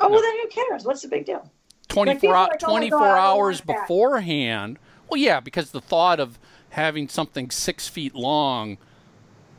Oh, 0.03 0.09
well, 0.09 0.21
then 0.21 0.35
who 0.41 0.47
cares? 0.49 0.83
What's 0.83 1.01
the 1.01 1.07
big 1.07 1.25
deal? 1.25 1.49
24, 1.87 2.19
people 2.19 2.29
hou- 2.29 2.35
are 2.35 2.47
like, 2.49 2.63
"Oh 2.63 2.67
24 2.67 2.99
God, 2.99 3.17
hours 3.17 3.61
beforehand. 3.61 4.79
Well, 5.09 5.19
yeah, 5.19 5.39
because 5.39 5.71
the 5.71 5.81
thought 5.81 6.19
of 6.19 6.37
having 6.71 7.07
something 7.07 7.49
six 7.51 7.87
feet 7.87 8.15
long 8.15 8.77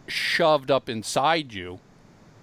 shoved 0.06 0.70
up 0.70 0.88
inside 0.88 1.52
you, 1.54 1.80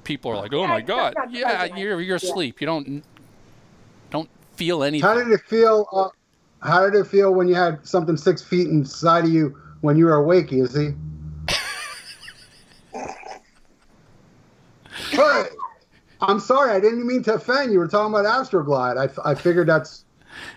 people 0.03 0.31
are 0.31 0.37
like, 0.37 0.53
"Oh 0.53 0.61
Yeah, 0.61 0.67
my 0.67 0.81
God, 0.81 1.15
yeah, 1.29 1.65
you're 1.75 2.01
you're 2.01 2.17
Yeah. 2.21 2.29
asleep. 2.29 2.59
You 2.61 2.67
don't 2.67 3.03
don't 4.09 4.29
feel 4.55 4.83
anything." 4.83 5.07
How 5.07 5.13
did 5.15 5.27
it 5.27 5.41
feel? 5.41 5.87
Uh, 5.93 6.09
how 6.67 6.89
did 6.89 6.95
it 6.95 7.05
feel 7.07 7.33
when 7.33 7.47
you 7.47 7.55
had 7.55 7.85
something 7.85 8.17
six 8.17 8.41
feet 8.41 8.67
inside 8.67 9.25
of 9.25 9.31
you 9.31 9.55
when 9.81 9.97
you 9.97 10.05
were 10.05 10.15
awake? 10.15 10.53
Is 10.53 10.75
he? 10.75 10.93
but 15.15 15.49
I'm 16.21 16.39
sorry, 16.39 16.71
I 16.71 16.79
didn't 16.79 17.05
mean 17.07 17.23
to 17.23 17.35
offend 17.35 17.71
you. 17.73 17.79
We're 17.79 17.87
talking 17.87 18.13
about 18.13 18.25
Astroglide. 18.25 18.97
I, 19.25 19.29
I 19.31 19.35
figured 19.35 19.67
that's 19.67 20.05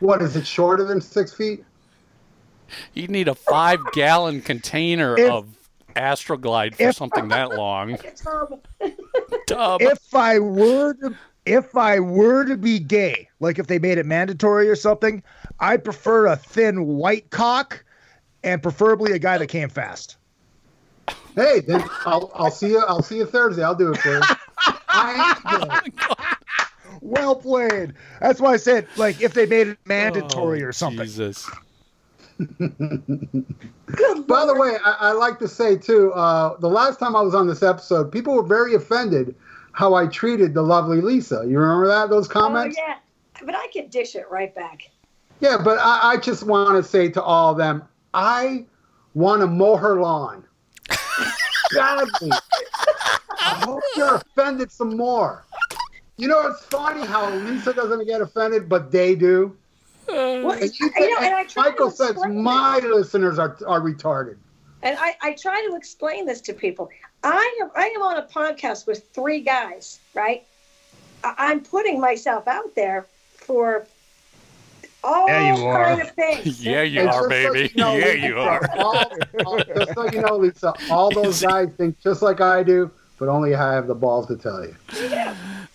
what 0.01 0.23
is 0.23 0.37
it 0.37 0.47
shorter 0.47 0.85
than 0.85 1.01
six 1.01 1.33
feet? 1.33 1.65
You 2.93 3.09
need 3.09 3.29
a 3.29 3.35
five 3.35 3.81
gallon 3.93 4.41
container 4.43 5.17
If- 5.19 5.31
of 5.31 5.47
Astroglide 5.97 6.75
for 6.75 6.83
if- 6.89 6.97
something 6.97 7.29
that 7.29 7.51
long. 7.57 7.97
Tub. 9.47 9.81
If 9.83 10.15
I 10.15 10.39
were 10.39 10.95
to 10.95 11.15
if 11.47 11.77
I 11.77 12.01
were 12.01 12.45
to 12.47 12.57
be 12.57 12.79
gay, 12.79 13.29
like 13.41 13.59
if 13.59 13.67
they 13.67 13.79
made 13.79 13.99
it 13.99 14.07
mandatory 14.07 14.69
or 14.69 14.77
something, 14.77 15.23
I 15.61 15.77
prefer 15.77 16.27
a 16.27 16.37
thin 16.37 16.87
white 16.87 17.29
cock 17.31 17.85
and 18.43 18.63
preferably 18.63 19.13
a 19.13 19.19
guy 19.19 19.37
that 19.39 19.47
came 19.49 19.69
fast. 19.69 20.17
Hey, 21.37 21.59
then 21.67 21.83
I'll, 22.07 22.31
I'll 22.37 22.51
see 22.53 22.69
you. 22.69 22.79
I'll 22.79 23.03
see 23.03 23.17
you 23.17 23.27
Thursday. 23.27 23.65
I'll 23.65 23.75
do 23.75 23.91
it 23.93 23.99
for 23.99 24.09
you. 24.19 24.23
I 24.95 25.81
am. 25.81 25.91
Well 27.01 27.37
played. 27.37 27.95
That's 28.21 28.41
why 28.41 28.55
I 28.55 28.57
said 28.57 28.87
like 28.97 29.21
if 29.21 29.35
they 29.35 29.47
made 29.47 29.69
it 29.69 29.79
mandatory 29.85 30.63
Oh, 30.63 30.67
or 30.69 30.73
something. 30.73 31.05
Jesus. 31.05 31.49
By 32.39 32.47
the 34.47 34.55
way, 34.57 34.77
I, 34.85 34.97
I 35.01 35.13
like 35.13 35.39
to 35.41 35.49
say 35.49 35.77
too, 35.77 36.13
uh, 36.15 36.57
the 36.59 36.69
last 36.69 36.99
time 36.99 37.15
I 37.15 37.21
was 37.21 37.35
on 37.35 37.47
this 37.47 37.63
episode, 37.63 38.11
people 38.11 38.35
were 38.35 38.43
very 38.43 38.75
offended 38.75 39.35
how 39.73 39.95
I 39.95 40.07
treated 40.07 40.55
the 40.55 40.63
lovely 40.63 41.01
Lisa. 41.01 41.45
You 41.47 41.59
remember 41.59 41.87
that? 41.89 42.09
Those 42.11 42.29
comments? 42.29 42.77
oh 42.79 42.83
comments? 42.83 43.03
yeah, 43.41 43.45
but 43.45 43.55
I 43.55 43.67
can 43.73 43.89
dish 43.89 44.15
it 44.15 44.31
right 44.31 44.55
back. 44.55 44.91
yeah. 45.41 45.59
but 45.63 45.79
I, 45.79 46.13
I 46.13 46.17
just 46.17 46.45
want 46.45 46.83
to 46.83 46.89
say 46.89 47.09
to 47.11 47.23
all 47.23 47.53
of 47.53 47.59
them, 47.59 47.83
I 48.15 48.65
want 49.15 49.43
to 49.43 49.47
mow 49.47 49.77
her 49.77 50.01
lawn. 50.01 50.45
Badly. 51.75 52.31
I 53.41 53.65
hope 53.65 53.81
you're 53.97 54.15
offended 54.17 54.71
some 54.73 54.97
more. 54.97 55.45
You 56.17 56.29
know, 56.29 56.47
it's 56.49 56.65
funny 56.67 57.05
how 57.07 57.29
Lisa 57.31 57.73
doesn't 57.73 58.07
get 58.07 58.21
offended, 58.21 58.69
but 58.69 58.91
they 58.93 59.15
do. 59.15 59.57
Well, 60.09 60.53
And, 60.53 60.79
you 60.79 60.91
I 60.97 61.01
know, 61.01 61.17
and 61.39 61.49
think, 61.49 61.57
Michael 61.57 61.91
says 61.91 62.17
my 62.29 62.79
this. 62.81 62.91
listeners 62.95 63.39
are, 63.39 63.57
are 63.67 63.81
retarded. 63.81 64.37
And 64.83 64.97
I, 65.01 65.17
I 65.23 65.33
try 65.33 65.67
to 65.69 65.77
explain 65.77 66.27
this 66.27 66.41
to 66.43 66.53
people. 66.53 66.91
I 67.23 67.59
am 67.63 67.71
I 67.75 67.87
am 67.87 68.03
on 68.03 68.19
a 68.19 68.23
podcast 68.23 68.87
with 68.87 69.09
three 69.15 69.41
guys, 69.41 69.99
right? 70.13 70.45
I, 71.25 71.35
I'm 71.39 71.61
putting 71.63 71.99
myself 72.01 72.47
out 72.47 72.75
there 72.75 73.07
for 73.39 73.87
all 75.03 75.27
Yeah, 75.27 75.57
you 75.57 75.65
are. 75.67 75.85
kind 75.87 76.03
of 76.03 76.11
things. 76.13 76.61
Yeah, 76.65 76.83
you 76.83 77.01
And 77.01 77.09
are, 77.09 77.13
just 77.13 77.23
so 77.23 77.29
baby. 77.53 77.73
you 77.75 77.81
know, 77.83 77.97
yeah, 77.97 78.05
Lisa, 78.13 78.27
you 78.27 78.39
are. 78.39 78.71
All, 78.79 79.05
all- 79.47 79.59
just 79.59 79.95
so 79.95 80.11
you 80.13 80.21
know, 80.21 80.37
Lisa, 80.37 80.75
all 80.91 81.11
those 81.15 81.41
guys 81.43 81.71
think 81.79 81.99
just 82.01 82.21
like 82.21 82.43
I 82.43 82.63
do, 82.63 82.91
but 83.25 83.31
only 83.33 83.55
I 83.55 83.73
have 83.73 83.87
the 83.87 83.95
balls 83.95 84.27
to 84.27 84.37
tell 84.37 84.63
you. 84.63 84.77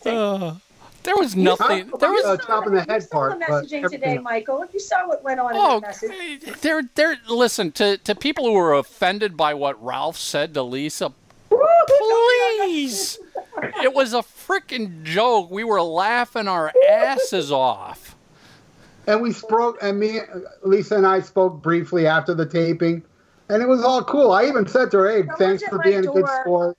Uh, 0.05 0.55
there 1.01 1.15
was 1.15 1.35
nothing. 1.35 1.89
Huh? 1.89 1.97
There 1.97 2.11
was 2.11 2.23
Uh, 2.25 2.37
chopping 2.37 2.73
the 2.73 2.81
You 2.81 2.85
head 2.87 3.03
saw 3.03 3.09
part, 3.09 3.39
the 3.39 3.45
messaging 3.45 3.83
everything 3.85 3.89
today, 3.89 4.15
else. 4.17 4.23
Michael. 4.23 4.65
You 4.71 4.79
saw 4.79 5.07
what 5.07 5.23
went 5.23 5.39
on 5.39 5.55
in 5.55 5.59
Oh, 5.59 5.79
the 5.79 5.87
message. 5.87 6.61
they're 6.61 6.83
they're 6.93 7.17
listen 7.27 7.71
to 7.73 7.97
to 7.97 8.13
people 8.13 8.45
who 8.45 8.53
were 8.53 8.73
offended 8.75 9.35
by 9.35 9.55
what 9.55 9.83
Ralph 9.83 10.17
said 10.17 10.53
to 10.53 10.61
Lisa. 10.61 11.11
Please, 11.49 13.17
it 13.81 13.93
was 13.93 14.13
a 14.13 14.17
freaking 14.19 15.01
joke. 15.03 15.49
We 15.49 15.63
were 15.63 15.81
laughing 15.81 16.47
our 16.47 16.71
asses 16.87 17.51
off. 17.51 18.15
And 19.07 19.21
we 19.21 19.31
spoke, 19.31 19.79
and 19.81 19.99
me, 19.99 20.19
Lisa, 20.61 20.95
and 20.97 21.07
I 21.07 21.21
spoke 21.21 21.63
briefly 21.63 22.05
after 22.05 22.35
the 22.35 22.45
taping, 22.45 23.01
and 23.49 23.63
it 23.63 23.67
was 23.67 23.83
all 23.83 24.03
cool. 24.03 24.31
I 24.31 24.45
even 24.45 24.67
said 24.67 24.91
to 24.91 24.99
her, 24.99 25.09
"Hey, 25.09 25.17
Someone's 25.21 25.39
thanks 25.39 25.63
for 25.63 25.77
my 25.77 25.83
being 25.83 26.07
a 26.07 26.11
good 26.11 26.27
sport." 26.41 26.77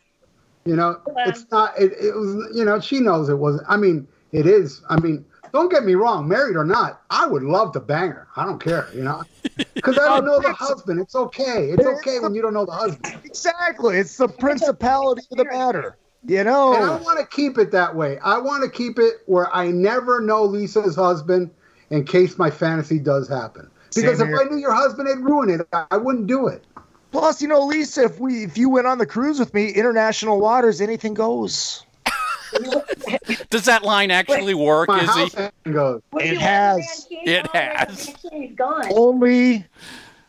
You 0.65 0.77
know, 0.77 1.01
Yeah. 1.17 1.29
it's 1.29 1.47
not. 1.51 1.79
It, 1.79 1.93
it 1.93 2.15
was. 2.15 2.51
You 2.55 2.65
know, 2.65 2.81
she 2.81 3.01
knows 3.01 3.29
it 3.29 3.39
wasn't. 3.39 3.67
I 3.69 3.77
mean, 3.77 4.07
it 4.33 4.47
is. 4.47 4.83
I 4.89 5.01
mean, 5.01 5.25
don't 5.53 5.71
get 5.71 5.85
me 5.85 5.95
wrong. 5.95 6.29
Married 6.29 6.57
or 6.57 6.65
not, 6.65 7.03
I 7.11 7.27
would 7.27 7.43
love 7.43 7.73
to 7.73 7.81
bang 7.81 8.11
her. 8.11 8.29
I 8.37 8.45
don't 8.45 8.63
care. 8.63 8.89
You 8.95 9.03
know, 9.03 9.23
because 9.75 9.99
I 9.99 10.07
don't 10.07 10.29
oh, 10.29 10.33
know 10.33 10.41
the 10.41 10.53
husband. 10.53 11.01
It's 11.01 11.15
okay. 11.15 11.71
It's 11.71 11.87
okay 11.87 12.21
when 12.21 12.35
you 12.35 12.43
don't 12.43 12.55
know 12.55 12.67
the 12.67 12.73
husband. 12.73 13.21
Exactly. 13.25 13.99
It's 13.99 14.17
the 14.17 14.29
principality 14.29 15.23
of 15.31 15.39
the 15.39 15.45
matter. 15.45 15.97
You 16.27 16.45
know. 16.45 16.75
And 16.75 16.85
I 16.85 16.97
want 16.97 17.19
to 17.19 17.27
keep 17.27 17.57
it 17.57 17.71
that 17.73 17.97
way. 17.97 18.19
I 18.19 18.39
want 18.39 18.63
to 18.63 18.71
keep 18.71 18.99
it 18.99 19.23
where 19.27 19.53
I 19.55 19.71
never 19.71 20.21
know 20.21 20.45
Lisa's 20.45 20.95
husband 20.95 21.51
in 21.89 22.05
case 22.05 22.39
my 22.39 22.51
fantasy 22.51 22.99
does 22.99 23.29
happen. 23.29 23.71
Because 23.95 24.21
if. 24.21 24.29
I 24.29 24.45
knew 24.45 24.59
your 24.59 24.75
husband 24.75 25.09
had 25.09 25.19
ruined 25.19 25.61
it, 25.61 25.67
I 25.73 25.87
I 25.91 25.97
wouldn't 25.97 26.27
do 26.27 26.47
it. 26.47 26.65
Plus, 27.11 27.43
you 27.43 27.49
know, 27.49 27.65
Lisa, 27.65 28.05
if 28.05 28.21
we 28.21 28.45
if 28.45 28.57
you 28.57 28.69
went 28.69 28.87
on 28.87 28.99
the 28.99 29.07
cruise 29.07 29.39
with 29.39 29.53
me, 29.53 29.71
international 29.71 30.41
waters, 30.41 30.81
anything 30.81 31.15
goes. 31.15 31.85
Does 33.51 33.65
that 33.67 33.83
line 33.85 34.11
actually 34.11 34.55
work, 34.55 34.89
My 34.89 35.03
Izzy? 35.03 35.37
house 35.37 35.53
goes. 35.65 36.03
It 36.15 36.39
has. 36.39 36.77
went 36.77 36.87
to 36.89 37.15
Van 37.15 37.25
Keene? 37.25 37.29
It 37.29 37.47
has. 37.55 38.15
Keene's 38.23 38.57
gone. 38.57 38.87
Only 38.93 39.65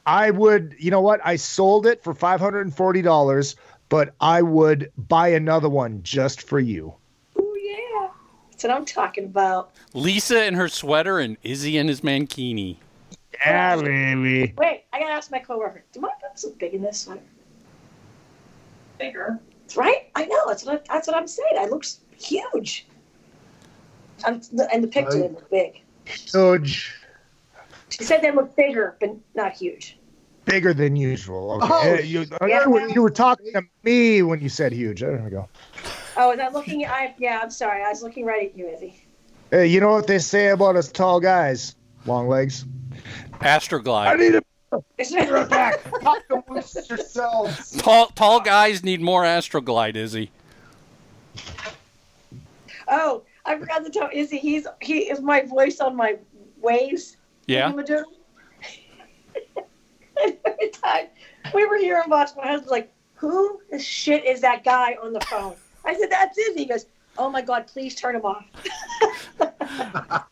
I 0.06 0.32
would, 0.32 0.76
you 0.80 0.92
know 0.92 1.02
what? 1.02 1.20
I 1.24 1.36
sold 1.36 1.86
it 1.86 2.04
for 2.04 2.14
five 2.14 2.40
hundred 2.40 2.62
and 2.62 2.76
forty 2.76 3.02
dollars, 3.02 3.56
but 3.90 4.14
I 4.20 4.42
would 4.42 4.92
buy 4.98 5.30
another 5.30 5.70
one 5.70 6.02
just 6.04 6.42
for 6.42 6.60
you. 6.60 6.94
Oh 7.38 7.56
yeah, 7.56 8.10
that's 8.50 8.64
what 8.64 8.74
I'm 8.74 8.86
talking 8.86 9.26
about. 9.26 9.72
Lisa 9.94 10.46
in 10.46 10.56
her 10.56 10.68
sweater 10.68 11.20
and 11.20 11.38
Izzy 11.44 11.78
in 11.78 11.88
his 11.88 12.02
mankini. 12.02 12.78
Yeah, 13.46 13.76
baby. 13.76 14.54
Wait, 14.58 14.84
I 14.94 15.00
gotta 15.00 15.14
ask 15.14 15.32
my 15.32 15.40
coworker. 15.40 15.84
Do 15.92 16.00
my 16.00 16.12
boobs 16.22 16.44
look 16.44 16.60
big 16.60 16.74
in 16.74 16.82
this 16.82 17.02
sweater? 17.02 17.22
Bigger. 19.00 19.40
That's 19.62 19.78
right. 19.78 20.10
I 20.16 20.26
know. 20.26 20.44
That's 20.48 20.66
what. 20.66 20.86
I, 20.90 20.94
that's 20.94 21.08
what 21.08 21.18
I'm 21.18 21.28
saying. 21.28 21.56
I 21.58 21.66
look 21.66 21.86
huge. 22.16 22.88
I'm, 24.24 24.42
and 24.72 24.84
the 24.84 24.88
picture 24.88 25.12
Right. 25.12 25.22
they 25.22 25.30
look 25.30 25.50
big. 25.50 25.82
Huge. 26.06 26.96
She 27.90 28.04
said 28.04 28.22
they 28.22 28.32
look 28.32 28.56
bigger, 28.56 28.96
but 29.00 29.16
not 29.36 29.54
huge. 29.54 29.98
Bigger 30.46 30.74
than 30.74 30.96
usual. 30.96 31.54
Okay. 31.54 31.68
Oh, 31.72 31.96
you, 31.96 32.26
I 32.42 32.48
yeah. 32.48 32.64
know 32.66 32.88
you 32.88 33.02
were 33.02 33.10
talking 33.10 33.52
to 33.54 33.64
me 33.84 34.22
when 34.22 34.40
you 34.42 34.50
said 34.50 34.72
huge. 34.72 35.02
There 35.02 35.22
we 35.24 35.30
go. 35.32 35.48
Oh, 36.18 36.32
is 36.32 36.38
that 36.38 36.54
looking? 36.54 36.86
I 36.86 37.16
yeah. 37.18 37.40
I'm 37.42 37.50
sorry. 37.50 37.84
I 37.84 37.90
was 37.90 38.04
looking 38.04 38.26
right 38.26 38.50
at 38.50 38.58
you, 38.58 38.68
Izzy. 38.68 39.04
Hey, 39.50 39.68
you 39.68 39.80
know 39.80 39.90
what 39.90 40.08
they 40.08 40.20
say 40.20 40.50
about 40.50 40.76
us 40.76 40.92
tall 40.92 41.20
guys? 41.20 41.76
Long 42.06 42.28
legs. 42.28 42.66
Astroglide. 43.42 44.08
I 44.08 44.16
need 44.16 44.36
a 44.36 44.42
it's 44.98 45.12
it 45.12 45.30
right 45.30 45.50
back. 45.50 45.80
yourselves. 46.90 47.72
Tall 47.82 48.08
tall 48.08 48.40
guys 48.40 48.84
need 48.84 49.02
more 49.02 49.24
Astroglide, 49.24 49.96
Izzy. 49.96 50.32
oh, 52.88 53.24
I 53.46 53.58
forgot 53.58 53.84
to 53.84 53.90
tell 53.90 54.10
Izzy. 54.14 54.38
He's 54.38 54.68
he 54.82 55.00
is 55.10 55.20
my 55.20 55.42
voice 55.42 55.80
on 55.80 55.96
my 55.96 56.18
Waze. 56.64 57.18
Yeah. 57.48 57.70
Thingamadoo. 57.72 58.04
and 60.24 60.38
every 60.46 60.70
time 60.70 61.08
we 61.54 61.66
were 61.66 61.78
here 61.78 62.00
and 62.00 62.10
watching, 62.10 62.38
my 62.38 62.48
husband's 62.48 62.72
like, 62.72 62.94
"Who 63.16 63.60
the 63.72 63.80
shit 63.80 64.24
is 64.24 64.40
that 64.42 64.64
guy 64.64 64.96
on 65.04 65.12
the 65.12 65.22
phone?" 65.22 65.56
I 65.84 65.96
said, 65.96 66.10
"That's 66.10 66.38
Izzy." 66.38 66.60
He 66.60 66.66
goes, 66.66 66.86
"Oh 67.18 67.30
my 67.30 67.42
god, 67.42 67.68
please 67.68 67.96
turn 67.96 68.16
him 68.16 68.26
off." 68.26 68.46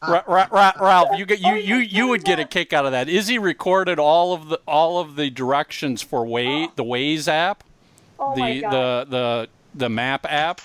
Ra- 0.08 0.24
Ra- 0.28 0.48
Ra- 0.52 0.74
Ralph, 0.80 1.18
you 1.18 1.26
get 1.26 1.40
you 1.40 1.54
you 1.56 1.78
you 1.78 2.08
would 2.08 2.24
get 2.24 2.40
a 2.40 2.46
kick 2.46 2.74
out 2.74 2.86
of 2.86 2.92
that. 2.92 3.08
Izzy 3.10 3.38
recorded 3.40 4.00
all 4.00 4.34
of 4.34 4.50
the 4.50 4.60
all 4.68 5.00
of 5.00 5.16
the 5.16 5.30
directions 5.30 6.02
for 6.02 6.26
Way 6.26 6.68
the 6.76 6.84
Waze 6.84 7.28
app, 7.28 7.64
Oh 8.20 8.36
my 8.36 8.54
the 8.54 8.62
god. 8.62 8.72
the 8.72 9.06
the 9.10 9.50
the 9.76 9.90
map 9.90 10.26
app, 10.30 10.62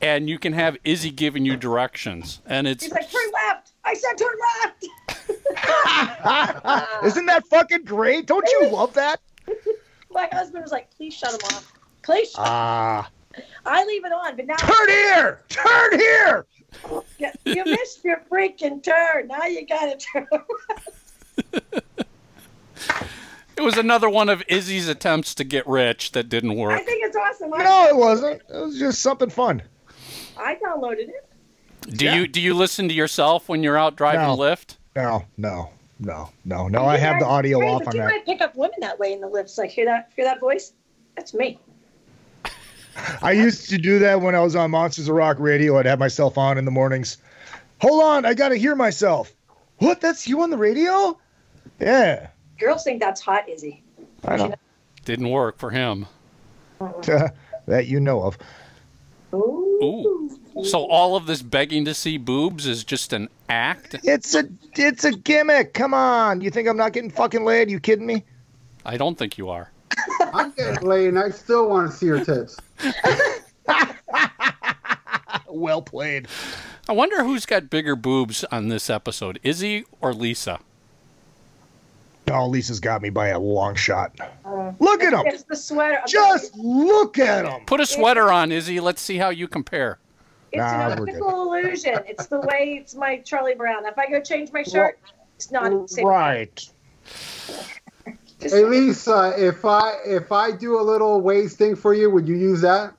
and 0.00 0.28
you 0.28 0.38
can 0.38 0.52
have 0.52 0.76
Izzy 0.84 1.10
giving 1.10 1.44
you 1.44 1.56
directions, 1.56 2.40
and 2.46 2.66
it's 2.66 2.84
He's 2.84 2.92
like, 2.92 3.10
"Turn 3.10 3.30
left." 3.32 3.70
I 3.84 3.94
said, 3.94 4.16
"Turn 4.18 4.36
left." 4.62 4.84
Isn't 7.04 7.26
that 7.26 7.46
fucking 7.48 7.84
great? 7.84 8.26
Don't 8.26 8.48
you 8.60 8.68
love 8.68 8.94
that? 8.94 9.20
my 10.10 10.28
husband 10.32 10.62
was 10.62 10.72
like, 10.72 10.90
"Please 10.96 11.14
shut 11.14 11.32
him 11.32 11.40
off. 11.52 11.72
Please." 12.02 12.30
Shut 12.30 12.40
Ah. 12.46 13.08
I 13.66 13.84
leave 13.84 14.04
it 14.04 14.12
on, 14.12 14.36
but 14.36 14.46
now 14.46 14.56
Turn 14.56 14.88
here! 14.88 15.40
Turn 15.48 15.98
here! 15.98 16.46
Yeah, 17.18 17.32
you 17.44 17.64
missed 17.64 18.04
your 18.04 18.20
freaking 18.30 18.82
turn. 18.82 19.28
Now 19.28 19.44
you 19.46 19.66
gotta 19.66 19.96
turn. 19.96 20.26
it 23.56 23.60
was 23.60 23.76
another 23.76 24.10
one 24.10 24.28
of 24.28 24.42
Izzy's 24.48 24.88
attempts 24.88 25.34
to 25.36 25.44
get 25.44 25.66
rich 25.66 26.12
that 26.12 26.28
didn't 26.28 26.56
work. 26.56 26.72
I 26.72 26.82
think 26.82 27.04
it's 27.04 27.16
awesome. 27.16 27.52
I, 27.54 27.62
No, 27.62 27.86
it 27.86 27.96
wasn't. 27.96 28.42
It 28.48 28.58
was 28.60 28.78
just 28.78 29.00
something 29.00 29.30
fun. 29.30 29.62
I 30.36 30.56
downloaded 30.56 31.08
it. 31.10 31.30
Do 31.90 32.06
you 32.06 32.26
do 32.26 32.40
you 32.40 32.54
listen 32.54 32.88
to 32.88 32.94
yourself 32.94 33.48
when 33.48 33.62
you're 33.62 33.76
out 33.76 33.94
driving 33.96 34.22
No. 34.22 34.36
Lyft? 34.36 34.76
No, 34.96 35.24
no, 35.36 35.70
no, 36.00 36.30
no, 36.44 36.68
no. 36.68 36.84
I 36.84 36.96
have 36.96 37.20
the 37.20 37.26
audio 37.26 37.58
Ray, 37.60 37.68
off 37.68 37.80
but 37.84 37.88
on 37.88 37.94
you 37.96 38.00
that. 38.02 38.08
might 38.10 38.24
pick 38.24 38.40
up 38.40 38.56
women 38.56 38.76
that 38.80 38.98
way 38.98 39.12
in 39.12 39.20
the 39.20 39.28
lifts. 39.28 39.58
Like, 39.58 39.70
hear 39.70 39.84
that? 39.84 40.10
Hear 40.16 40.24
that 40.24 40.40
voice? 40.40 40.72
That's 41.16 41.34
me. 41.34 41.60
I 43.22 43.32
used 43.32 43.68
to 43.70 43.78
do 43.78 43.98
that 44.00 44.20
when 44.20 44.34
I 44.34 44.40
was 44.40 44.54
on 44.56 44.70
Monsters 44.70 45.08
of 45.08 45.14
Rock 45.14 45.38
radio. 45.38 45.78
I'd 45.78 45.86
have 45.86 45.98
myself 45.98 46.38
on 46.38 46.58
in 46.58 46.64
the 46.64 46.70
mornings. 46.70 47.18
Hold 47.80 48.02
on, 48.02 48.24
I 48.24 48.34
gotta 48.34 48.56
hear 48.56 48.74
myself. 48.74 49.32
What? 49.78 50.00
That's 50.00 50.28
you 50.28 50.42
on 50.42 50.50
the 50.50 50.56
radio? 50.56 51.18
Yeah, 51.80 52.28
Girls 52.58 52.84
think 52.84 53.00
that's 53.00 53.20
hot, 53.20 53.48
Izzy. 53.48 53.82
I 54.24 54.36
know. 54.36 54.54
Didn't 55.04 55.30
work 55.30 55.58
for 55.58 55.70
him. 55.70 56.06
that 57.66 57.86
you 57.86 58.00
know 58.00 58.22
of. 58.22 58.38
Ooh. 59.34 60.30
So 60.64 60.84
all 60.84 61.16
of 61.16 61.26
this 61.26 61.42
begging 61.42 61.84
to 61.86 61.94
see 61.94 62.16
boobs 62.16 62.66
is 62.66 62.84
just 62.84 63.12
an 63.12 63.28
act? 63.48 63.96
It's 64.04 64.34
a 64.34 64.48
it's 64.76 65.04
a 65.04 65.12
gimmick. 65.12 65.74
Come 65.74 65.92
on. 65.94 66.40
You 66.40 66.50
think 66.50 66.68
I'm 66.68 66.76
not 66.76 66.92
getting 66.92 67.10
fucking 67.10 67.44
laid? 67.44 67.70
You 67.70 67.80
kidding 67.80 68.06
me? 68.06 68.24
I 68.86 68.96
don't 68.96 69.18
think 69.18 69.36
you 69.36 69.48
are. 69.50 69.70
I'm 70.32 70.50
getting 70.52 70.86
laid 70.86 71.08
and 71.08 71.18
I 71.18 71.30
still 71.30 71.68
want 71.68 71.90
to 71.90 71.96
see 71.96 72.06
her 72.08 72.24
tits. 72.24 72.56
Well 75.48 75.82
played. 75.82 76.26
I 76.88 76.92
wonder 76.92 77.22
who's 77.22 77.46
got 77.46 77.70
bigger 77.70 77.94
boobs 77.94 78.44
on 78.50 78.68
this 78.68 78.90
episode, 78.90 79.38
Izzy 79.42 79.84
or 80.00 80.12
Lisa? 80.12 80.58
Oh, 82.30 82.48
Lisa's 82.48 82.80
got 82.80 83.02
me 83.02 83.10
by 83.10 83.28
a 83.28 83.38
long 83.38 83.74
shot. 83.76 84.18
Uh, 84.44 84.72
look 84.80 85.02
at 85.02 85.12
him. 85.12 85.22
It's 85.26 85.44
the 85.44 85.54
sweater. 85.56 86.00
Just 86.08 86.56
look 86.56 87.18
at 87.18 87.44
him. 87.44 87.64
Put 87.66 87.80
a 87.80 87.86
sweater 87.86 88.32
on, 88.32 88.50
Izzy. 88.50 88.80
Let's 88.80 89.00
see 89.00 89.16
how 89.18 89.28
you 89.28 89.46
compare. 89.46 89.98
It's 90.52 90.58
Nah, 90.60 90.86
an 90.90 90.98
optical 91.00 91.54
illusion. 91.54 91.98
It's 92.06 92.26
the 92.26 92.40
way 92.40 92.78
it's 92.80 92.94
my 92.94 93.18
Charlie 93.18 93.54
Brown. 93.54 93.86
If 93.86 93.98
I 93.98 94.08
go 94.10 94.20
change 94.20 94.52
my 94.52 94.62
shirt, 94.62 94.98
it's 95.36 95.50
not 95.50 95.70
the 95.70 95.86
same. 95.86 96.06
Right. 96.06 96.68
Just- 98.44 98.54
Hey 98.54 98.64
Lisa, 98.64 99.32
if 99.38 99.64
I 99.64 99.94
if 100.04 100.30
I 100.30 100.52
do 100.52 100.78
a 100.78 100.82
little 100.82 101.22
Waze 101.22 101.54
thing 101.54 101.74
for 101.74 101.94
you, 101.94 102.10
would 102.10 102.28
you 102.28 102.36
use 102.36 102.60
that? 102.60 102.92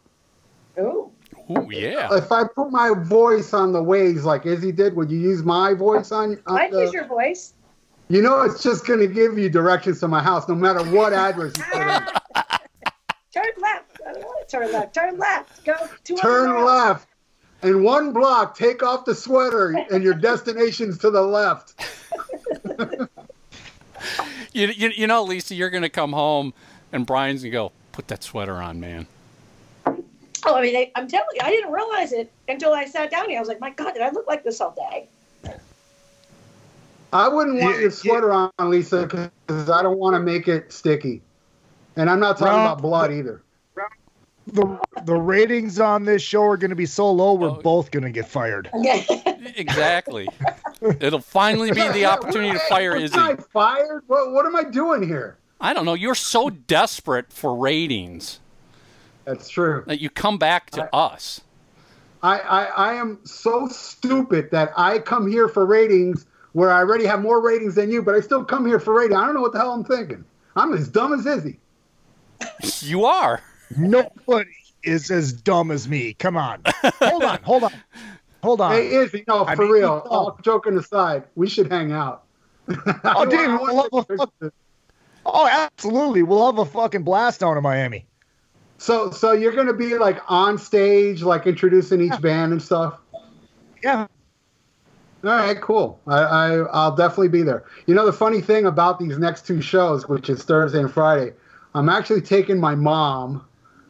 Oh. 0.75 1.11
Ooh, 1.51 1.69
yeah. 1.71 2.09
If 2.17 2.31
I 2.31 2.45
put 2.45 2.71
my 2.71 2.93
voice 2.97 3.53
on 3.53 3.71
the 3.71 3.83
Waze 3.83 4.23
like 4.23 4.47
Izzy 4.47 4.71
did, 4.71 4.95
would 4.95 5.11
you 5.11 5.19
use 5.19 5.43
my 5.43 5.75
voice 5.75 6.11
on? 6.11 6.41
on 6.47 6.57
I'd 6.57 6.71
the, 6.71 6.81
use 6.81 6.93
your 6.93 7.05
voice. 7.05 7.53
You 8.07 8.23
know, 8.23 8.41
it's 8.41 8.63
just 8.63 8.87
going 8.87 8.99
to 8.99 9.07
give 9.07 9.37
you 9.37 9.47
directions 9.47 9.99
to 9.99 10.07
my 10.07 10.23
house, 10.23 10.49
no 10.49 10.55
matter 10.55 10.83
what 10.85 11.13
address 11.13 11.53
you 11.55 11.63
put 11.63 11.81
in. 11.81 11.87
Turn 13.31 13.51
left. 13.61 14.01
I 14.07 14.13
don't 14.13 14.23
want 14.23 14.49
to 14.49 14.57
turn 14.57 14.71
left. 14.71 14.95
Turn 14.95 15.17
left. 15.19 15.63
Go 15.65 15.75
to 16.05 16.15
Turn 16.15 16.65
left, 16.65 17.07
and 17.61 17.83
one 17.83 18.11
block. 18.11 18.57
Take 18.57 18.81
off 18.81 19.05
the 19.05 19.13
sweater, 19.13 19.75
and 19.91 20.03
your 20.03 20.15
destination's 20.15 20.97
to 20.99 21.11
the 21.11 21.21
left. 21.21 21.75
You, 24.53 24.67
you, 24.67 24.89
you 24.95 25.07
know, 25.07 25.23
Lisa, 25.23 25.53
you're 25.53 25.69
going 25.69 25.83
to 25.83 25.89
come 25.89 26.13
home 26.13 26.53
and 26.93 27.05
Brian's 27.05 27.41
going 27.41 27.51
to 27.51 27.57
go, 27.57 27.71
put 27.91 28.07
that 28.07 28.23
sweater 28.23 28.55
on, 28.55 28.79
man. 28.79 29.05
Oh, 30.45 30.55
I 30.55 30.61
mean, 30.61 30.75
I, 30.77 30.91
I'm 30.95 31.07
telling 31.07 31.27
you, 31.33 31.41
I 31.43 31.49
didn't 31.49 31.71
realize 31.71 32.13
it 32.13 32.31
until 32.47 32.73
I 32.73 32.85
sat 32.85 33.11
down 33.11 33.29
here. 33.29 33.37
I 33.37 33.41
was 33.41 33.49
like, 33.49 33.59
my 33.59 33.71
God, 33.71 33.93
did 33.93 34.01
I 34.01 34.11
look 34.11 34.27
like 34.27 34.43
this 34.43 34.61
all 34.61 34.73
day? 34.91 35.09
I 37.11 37.27
wouldn't 37.27 37.59
want 37.59 37.75
Yeah, 37.75 37.81
your 37.81 37.91
sweater 37.91 38.31
on, 38.31 38.51
Lisa, 38.59 39.03
because 39.03 39.69
I 39.69 39.81
don't 39.81 39.97
want 39.97 40.15
to 40.15 40.19
make 40.19 40.47
it 40.47 40.71
sticky. 40.71 41.21
And 41.95 42.09
I'm 42.09 42.19
not 42.19 42.37
talking 42.37 42.53
Well, 42.53 42.65
about 42.65 42.81
blood 42.81 43.11
either. 43.11 43.44
The 44.47 44.79
the 45.05 45.15
ratings 45.15 45.79
on 45.79 46.05
this 46.05 46.21
show 46.21 46.43
are 46.43 46.57
going 46.57 46.69
to 46.69 46.75
be 46.75 46.85
so 46.85 47.11
low. 47.11 47.33
We're 47.33 47.49
Oh. 47.49 47.61
both 47.61 47.91
going 47.91 48.03
to 48.03 48.11
get 48.11 48.27
fired. 48.27 48.69
Exactly. 49.57 50.27
It'll 50.99 51.19
finally 51.21 51.71
be 51.71 51.87
the 51.89 52.05
opportunity 52.11 52.51
to 52.51 52.59
fire 52.67 52.95
Am 52.95 53.01
Izzy. 53.03 53.17
I 53.17 53.35
fired? 53.53 54.03
What, 54.07 54.31
what 54.31 54.45
am 54.45 54.55
I 54.55 54.63
doing 54.63 55.07
here? 55.07 55.37
I 55.61 55.71
don't 55.73 55.85
know. 55.85 55.93
You're 55.93 56.15
so 56.15 56.49
desperate 56.49 57.31
for 57.31 57.55
ratings 57.55 58.39
That's 59.23 59.47
true. 59.47 59.83
that 59.87 60.01
you 60.01 60.09
come 60.09 60.37
back 60.37 60.71
to 60.71 60.93
us. 60.93 61.41
I, 62.23 62.39
I, 62.39 62.63
I 62.65 62.93
am 62.95 63.19
so 63.23 63.67
stupid 63.67 64.49
that 64.51 64.71
I 64.75 64.99
come 64.99 65.29
here 65.31 65.47
for 65.47 65.65
ratings 65.65 66.25
where 66.53 66.71
I 66.71 66.79
already 66.79 67.05
have 67.05 67.21
more 67.21 67.39
ratings 67.39 67.75
than 67.75 67.91
you, 67.91 68.01
but 68.01 68.15
I 68.15 68.19
still 68.19 68.43
come 68.43 68.65
here 68.65 68.79
for 68.79 68.93
ratings. 68.95 69.17
I 69.17 69.25
don't 69.25 69.35
know 69.35 69.41
what 69.41 69.53
the 69.53 69.59
hell 69.59 69.71
I'm 69.73 69.83
thinking. 69.85 70.25
I'm 70.55 70.73
as 70.73 70.87
dumb 70.89 71.13
as 71.13 71.25
Izzy. 71.25 71.59
You 72.81 73.05
are. 73.05 73.41
Nobody 73.77 74.49
is 74.83 75.11
as 75.11 75.33
dumb 75.33 75.71
as 75.71 75.87
me. 75.87 76.13
Come 76.13 76.37
on. 76.37 76.61
hold 77.01 77.23
on. 77.23 77.39
Hold 77.43 77.63
on. 77.63 77.71
Hold 78.43 78.61
on. 78.61 78.71
Hey, 78.73 78.93
Izzy, 78.93 79.23
no, 79.27 79.45
I 79.45 79.55
for 79.55 79.63
mean, 79.63 79.71
real. 79.71 79.87
no. 79.87 79.99
All 80.01 80.39
joking 80.43 80.77
aside, 80.77 81.23
we 81.35 81.49
should 81.49 81.71
hang 81.71 81.91
out. 81.91 82.25
Oh, 83.03 83.25
dude, 83.25 83.59
we'll 83.59 83.83
have 83.83 84.07
a 84.41 84.51
Oh, 85.25 85.47
absolutely. 85.51 86.21
We'll 86.21 86.45
have 86.45 86.59
a 86.59 86.65
fucking 86.65 87.03
blast 87.03 87.39
down 87.39 87.57
in 87.57 87.63
Miami. 87.63 88.05
So, 88.77 89.09
so 89.09 89.31
you're 89.31 89.53
gonna 89.53 89.73
be 89.73 89.97
like 89.97 90.19
on 90.27 90.57
stage, 90.57 91.23
like 91.23 91.47
introducing 91.47 92.01
each 92.01 92.21
band 92.21 92.51
and 92.51 92.61
stuff. 92.61 92.99
Yeah. 93.81 94.07
All 95.23 95.31
right, 95.31 95.59
cool. 95.59 95.99
I, 96.05 96.19
I 96.19 96.57
I'll 96.71 96.95
definitely 96.95 97.29
be 97.29 97.41
there. 97.41 97.63
You 97.87 97.95
know 97.95 98.05
the 98.05 98.13
funny 98.13 98.41
thing 98.41 98.67
about 98.67 98.99
these 98.99 99.17
next 99.17 99.47
two 99.47 99.61
shows, 99.61 100.07
which 100.07 100.29
is 100.29 100.43
Thursday 100.43 100.79
and 100.79 100.91
Friday, 100.91 101.33
I'm 101.73 101.89
actually 101.89 102.21
taking 102.21 102.59
my 102.59 102.75
mom 102.75 103.43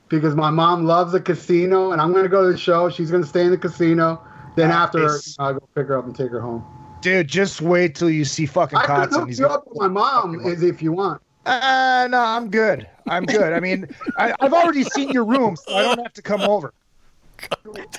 because 0.09 0.35
my 0.35 0.49
mom 0.49 0.85
loves 0.85 1.11
the 1.11 1.21
casino, 1.21 1.91
and 1.91 2.01
I'm 2.01 2.11
going 2.11 2.23
to 2.23 2.29
go 2.29 2.45
to 2.45 2.51
the 2.51 2.57
show. 2.57 2.89
She's 2.89 3.09
going 3.11 3.23
to 3.23 3.29
stay 3.29 3.45
in 3.45 3.51
the 3.51 3.57
casino. 3.57 4.21
Then 4.55 4.71
after, 4.71 4.99
Nice. 5.07 5.35
I'll 5.39 5.53
go 5.53 5.67
pick 5.75 5.87
her 5.87 5.97
up 5.97 6.05
and 6.05 6.15
take 6.15 6.31
her 6.31 6.39
home. 6.41 6.63
Dude, 7.01 7.27
just 7.27 7.61
wait 7.61 7.95
till 7.95 8.09
you 8.09 8.25
see 8.25 8.45
fucking 8.45 8.77
I 8.77 8.85
can 8.85 8.95
Kotzen. 9.09 9.19
hook 9.19 9.27
He's 9.27 9.39
you 9.39 9.45
gonna- 9.45 9.55
up 9.59 9.67
with 9.67 9.77
my 9.77 9.87
mom, 9.87 10.39
is 10.45 10.63
if 10.63 10.81
you 10.81 10.91
want. 10.91 11.21
Uh, 11.45 12.07
no, 12.09 12.19
I'm 12.19 12.49
good. 12.49 12.87
I'm 13.07 13.25
good. 13.25 13.53
I 13.53 13.59
mean, 13.59 13.87
I, 14.17 14.33
I've 14.39 14.53
already 14.53 14.83
seen 14.83 15.09
your 15.09 15.25
room, 15.25 15.55
so 15.55 15.75
I 15.75 15.83
don't 15.83 15.99
have 16.01 16.13
to 16.13 16.21
come 16.23 16.41
over. 16.41 16.73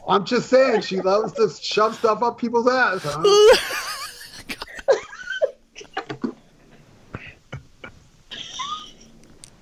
I'm 0.08 0.24
just 0.24 0.48
saying, 0.48 0.80
she 0.80 1.00
loves 1.00 1.32
to 1.34 1.50
shove 1.50 1.94
stuff 1.94 2.22
up 2.22 2.38
people's 2.38 2.66
ass. 2.68 3.02
Huh? 3.04 3.22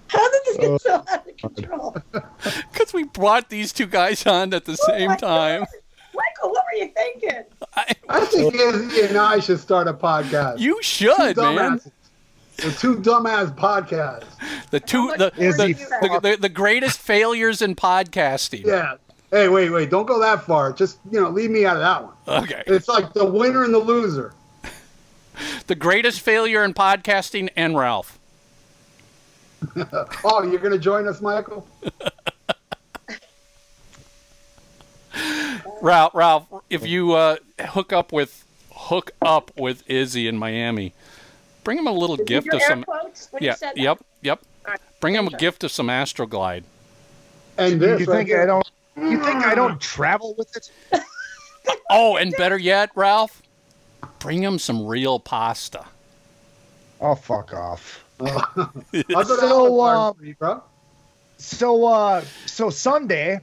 How 0.09 0.31
did 0.31 0.41
this 0.47 0.57
Oh, 0.61 0.73
get 0.73 0.81
so 0.83 0.95
out 0.95 1.01
of 1.01 1.07
control? 1.09 1.24
Because 2.73 2.93
we 2.93 3.05
brought 3.05 3.51
these 3.51 3.73
two 3.73 3.87
guys 3.87 4.27
on 4.27 4.53
at 4.55 4.65
the 4.65 4.73
Oh 4.81 4.87
same 4.89 5.11
time. 5.17 5.61
God. 5.61 5.69
Michael, 6.15 6.51
what 6.51 6.65
were 6.73 6.79
you 6.79 6.89
thinking? 6.95 7.45
I 8.09 8.25
think 8.27 8.55
Izzy 8.55 9.03
and 9.07 9.17
I 9.17 9.41
should 9.41 9.59
start 9.59 9.89
a 9.89 9.93
podcast. 9.95 10.59
You 10.61 10.81
should, 10.83 11.37
man. 11.37 11.81
The 12.57 12.71
two 12.71 12.97
dumbass 12.97 13.55
podcasts. 13.57 14.25
The 14.71 14.79
two, 14.79 15.13
the, 15.19 15.33
the, 15.37 15.53
the, 16.01 16.21
the, 16.23 16.37
the 16.43 16.49
greatest 16.49 17.01
failures 17.01 17.61
in 17.63 17.75
podcasting. 17.75 18.65
Yeah. 18.65 18.95
Hey, 19.33 19.49
wait, 19.49 19.71
wait. 19.71 19.91
Don't 19.91 20.07
go 20.07 20.21
that 20.21 20.45
far. 20.45 20.73
Just, 20.73 21.01
you 21.11 21.21
know, 21.21 21.31
leave 21.31 21.51
me 21.51 21.67
out 21.67 21.77
of 21.77 21.83
that 21.83 22.05
one. 22.05 22.43
Okay. 22.45 22.63
It's 22.69 22.87
like 22.87 23.13
the 23.13 23.25
winner 23.27 23.65
and 23.65 23.75
the 23.75 23.79
loser. 23.79 24.33
The 25.67 25.75
greatest 25.75 26.21
failure 26.21 26.63
in 26.63 26.75
podcasting 26.75 27.49
and 27.57 27.77
Ralph. 27.77 28.21
Oh, 30.25 30.43
you're 30.43 30.59
going 30.61 30.73
to 30.73 30.79
join 30.79 31.07
us, 31.09 31.21
Michael? 31.21 31.67
Ralph, 35.81 36.15
Ralph, 36.15 36.47
if 36.71 36.87
you 36.87 37.13
uh, 37.13 37.37
hook 37.61 37.93
up 37.93 38.13
with 38.13 38.45
hook 38.73 39.13
up 39.23 39.51
with 39.57 39.89
Izzy 39.89 40.27
in 40.29 40.37
Miami. 40.37 40.93
Bring 41.63 41.79
him 41.79 41.87
a 41.87 41.93
little 41.93 42.17
Did 42.17 42.27
gift 42.27 42.47
you 42.47 42.51
do 42.53 42.57
of 42.57 42.63
air 42.63 42.69
some. 42.69 42.85
quotes 42.85 43.29
you 43.33 43.39
Yeah. 43.41 43.55
said? 43.55 43.77
Yep. 43.77 44.05
Yep. 44.23 44.41
All 44.67 44.71
right. 44.73 44.81
Bring 45.01 45.15
him 45.15 45.27
a 45.29 45.37
gift 45.37 45.65
of 45.65 45.71
some 45.71 45.87
Astroglide. 45.89 46.65
And 47.57 47.73
You 47.75 47.79
this 47.79 48.07
right 48.09 48.17
think 48.17 48.29
here. 48.29 48.43
I 48.43 48.47
don't? 48.47 48.71
You 48.97 49.23
think 49.23 49.37
I 49.45 49.55
don't 49.55 49.81
travel 49.81 50.35
with 50.37 50.55
it? 50.57 50.71
Oh, 51.89 52.17
and 52.17 52.35
better 52.37 52.59
yet, 52.59 52.91
Ralph, 52.95 53.41
bring 54.19 54.43
him 54.43 54.59
some 54.59 54.87
real 54.87 55.19
pasta. 55.19 55.87
Oh, 57.01 57.15
fuck 57.15 57.55
off. 57.55 58.04
I'll 59.15 59.25
go 59.25 59.37
to 59.37 59.41
So, 59.41 59.85
Alice 59.85 60.17
uh, 60.21 60.35
for. 60.39 60.63
So 61.37 61.85
uh 61.87 62.25
so 62.47 62.71
Sunday, 62.71 63.41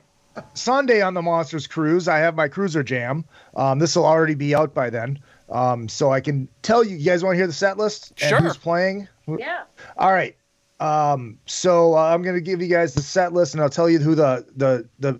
Sunday 0.53 1.01
on 1.01 1.13
the 1.13 1.21
Monsters 1.21 1.67
cruise, 1.67 2.07
I 2.07 2.17
have 2.19 2.35
my 2.35 2.47
cruiser 2.47 2.83
jam. 2.83 3.25
Um 3.55 3.79
this 3.79 3.95
will 3.95 4.05
already 4.05 4.35
be 4.35 4.55
out 4.55 4.73
by 4.73 4.89
then. 4.89 5.19
Um 5.49 5.89
so 5.89 6.11
I 6.11 6.21
can 6.21 6.47
tell 6.61 6.83
you 6.83 6.95
you 6.97 7.05
guys 7.05 7.23
want 7.23 7.33
to 7.33 7.37
hear 7.37 7.47
the 7.47 7.53
set 7.53 7.77
list 7.77 8.11
and 8.21 8.29
Sure. 8.29 8.39
who's 8.39 8.57
playing? 8.57 9.07
Yeah. 9.27 9.63
All 9.97 10.13
right. 10.13 10.35
Um 10.79 11.37
so 11.45 11.95
uh, 11.95 12.13
I'm 12.13 12.21
going 12.23 12.35
to 12.35 12.41
give 12.41 12.61
you 12.61 12.67
guys 12.67 12.93
the 12.93 13.01
set 13.01 13.33
list 13.33 13.53
and 13.53 13.61
I'll 13.61 13.69
tell 13.69 13.89
you 13.89 13.99
who 13.99 14.15
the 14.15 14.45
the 14.55 14.87
the 14.99 15.19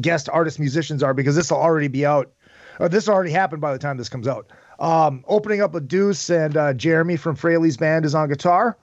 guest 0.00 0.28
artist 0.30 0.58
musicians 0.58 1.02
are 1.02 1.12
because 1.12 1.36
this 1.36 1.50
will 1.50 1.58
already 1.58 1.88
be 1.88 2.06
out. 2.06 2.32
Or 2.80 2.88
this 2.88 3.08
already 3.08 3.30
happened 3.32 3.60
by 3.60 3.72
the 3.72 3.78
time 3.78 3.96
this 3.98 4.08
comes 4.08 4.26
out. 4.28 4.46
Um 4.78 5.24
opening 5.26 5.60
up 5.60 5.72
with 5.74 5.88
Deuce 5.88 6.30
and 6.30 6.56
uh, 6.56 6.72
Jeremy 6.72 7.16
from 7.16 7.36
Frehley's 7.36 7.76
band 7.76 8.04
is 8.04 8.14
on 8.14 8.28
guitar. 8.28 8.78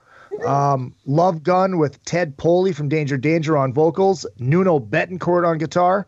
Um, 0.46 0.94
Love 1.06 1.42
Gun 1.42 1.78
with 1.78 2.02
Ted 2.04 2.36
Poley 2.36 2.72
from 2.72 2.88
Danger 2.88 3.16
Danger 3.16 3.56
on 3.56 3.72
vocals, 3.72 4.26
Nuno 4.38 4.78
Bettencourt 4.80 5.46
on 5.46 5.58
guitar, 5.58 6.06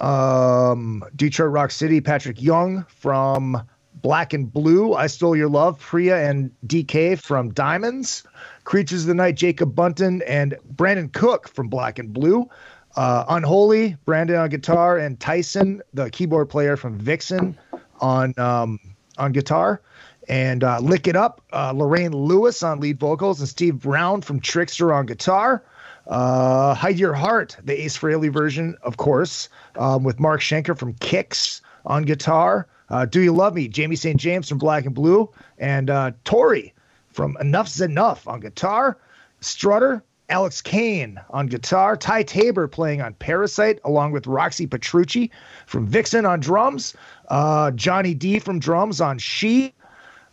um, 0.00 1.04
Detroit 1.16 1.50
Rock 1.50 1.70
City, 1.70 2.00
Patrick 2.00 2.40
Young 2.40 2.84
from 2.88 3.62
Black 3.94 4.32
and 4.32 4.52
Blue, 4.52 4.94
I 4.94 5.06
Stole 5.06 5.36
Your 5.36 5.48
Love, 5.48 5.78
Priya 5.78 6.28
and 6.28 6.50
DK 6.66 7.18
from 7.20 7.50
Diamonds, 7.52 8.22
Creatures 8.64 9.02
of 9.02 9.08
the 9.08 9.14
Night, 9.14 9.34
Jacob 9.34 9.74
Bunton, 9.74 10.22
and 10.26 10.56
Brandon 10.70 11.08
Cook 11.08 11.48
from 11.48 11.68
Black 11.68 11.98
and 11.98 12.12
Blue. 12.12 12.48
Uh, 12.96 13.24
Unholy, 13.28 13.96
Brandon 14.04 14.36
on 14.36 14.48
guitar, 14.48 14.98
and 14.98 15.18
Tyson, 15.20 15.82
the 15.94 16.10
keyboard 16.10 16.48
player 16.48 16.76
from 16.76 16.98
Vixen, 16.98 17.56
on 18.00 18.34
um, 18.38 18.78
on 19.18 19.32
guitar. 19.32 19.80
And 20.28 20.62
uh, 20.62 20.78
Lick 20.80 21.06
It 21.06 21.16
Up, 21.16 21.40
uh, 21.52 21.72
Lorraine 21.74 22.12
Lewis 22.12 22.62
on 22.62 22.80
lead 22.80 22.98
vocals, 23.00 23.40
and 23.40 23.48
Steve 23.48 23.80
Brown 23.80 24.20
from 24.20 24.40
Trickster 24.40 24.92
on 24.92 25.06
guitar. 25.06 25.64
Uh, 26.06 26.74
Hide 26.74 26.98
Your 26.98 27.14
Heart, 27.14 27.56
the 27.64 27.82
Ace 27.84 27.96
Frehley 27.98 28.32
version, 28.32 28.76
of 28.82 28.96
course, 28.96 29.48
um, 29.76 30.04
with 30.04 30.20
Mark 30.20 30.40
Schenker 30.40 30.76
from 30.76 30.94
Kix 30.94 31.60
on 31.86 32.02
guitar. 32.04 32.66
Uh, 32.90 33.04
Do 33.04 33.20
You 33.20 33.32
Love 33.32 33.54
Me, 33.54 33.68
Jamie 33.68 33.96
St. 33.96 34.18
James 34.18 34.48
from 34.48 34.58
Black 34.58 34.86
and 34.86 34.94
Blue, 34.94 35.30
and 35.58 35.90
uh, 35.90 36.12
Tori 36.24 36.72
from 37.08 37.36
Enuff 37.40 37.68
Z'Nuff 37.68 38.26
on 38.26 38.40
guitar. 38.40 38.98
Strutter, 39.40 40.02
Alex 40.30 40.60
Kane 40.60 41.20
on 41.30 41.46
guitar. 41.46 41.96
Ty 41.96 42.22
Tabor 42.22 42.68
playing 42.68 43.00
on 43.00 43.14
Parasite, 43.14 43.78
along 43.84 44.12
with 44.12 44.26
Roxy 44.26 44.66
Petrucci 44.66 45.30
from 45.66 45.86
Vixen 45.86 46.26
on 46.26 46.40
drums. 46.40 46.94
Uh, 47.28 47.70
Johnny 47.72 48.14
D 48.14 48.38
from 48.38 48.58
drums 48.58 49.00
on 49.00 49.18
She. 49.18 49.74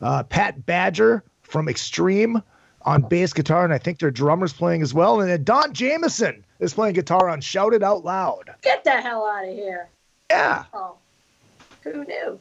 Uh, 0.02 0.24
Pat 0.24 0.66
Badger 0.66 1.24
from 1.44 1.68
Extreme 1.70 2.42
on 2.82 3.02
bass 3.02 3.34
guitar, 3.34 3.64
and 3.64 3.74
I 3.74 3.78
think 3.78 4.00
their 4.00 4.12
drummer's 4.12 4.54
playing 4.54 4.82
as 4.82 4.94
well. 4.94 5.22
And 5.22 5.30
then 5.30 5.44
Don 5.44 5.74
Jamieson 5.74 6.44
is 6.60 6.74
playing 6.74 6.94
guitar 6.94 7.30
on 7.30 7.42
Shout 7.42 7.74
It 7.74 7.82
Out 7.84 8.04
Loud. 8.06 8.54
Get 8.62 8.84
the 8.84 8.92
hell 8.92 9.26
out 9.26 9.48
of 9.48 9.54
here. 9.56 9.88
Yeah, 10.30 10.64
Oh, 10.74 10.96
who 11.84 12.04
knew? 12.06 12.40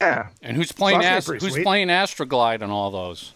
yeah. 0.00 0.28
And 0.42 0.56
who's 0.56 0.72
playing 0.72 1.00
Sounds 1.02 1.28
Ast- 1.30 1.42
who's 1.42 1.52
sweet. 1.54 1.64
playing 1.64 1.88
Astroglide 1.88 2.60
and 2.62 2.70
all 2.72 2.90
those? 2.90 3.32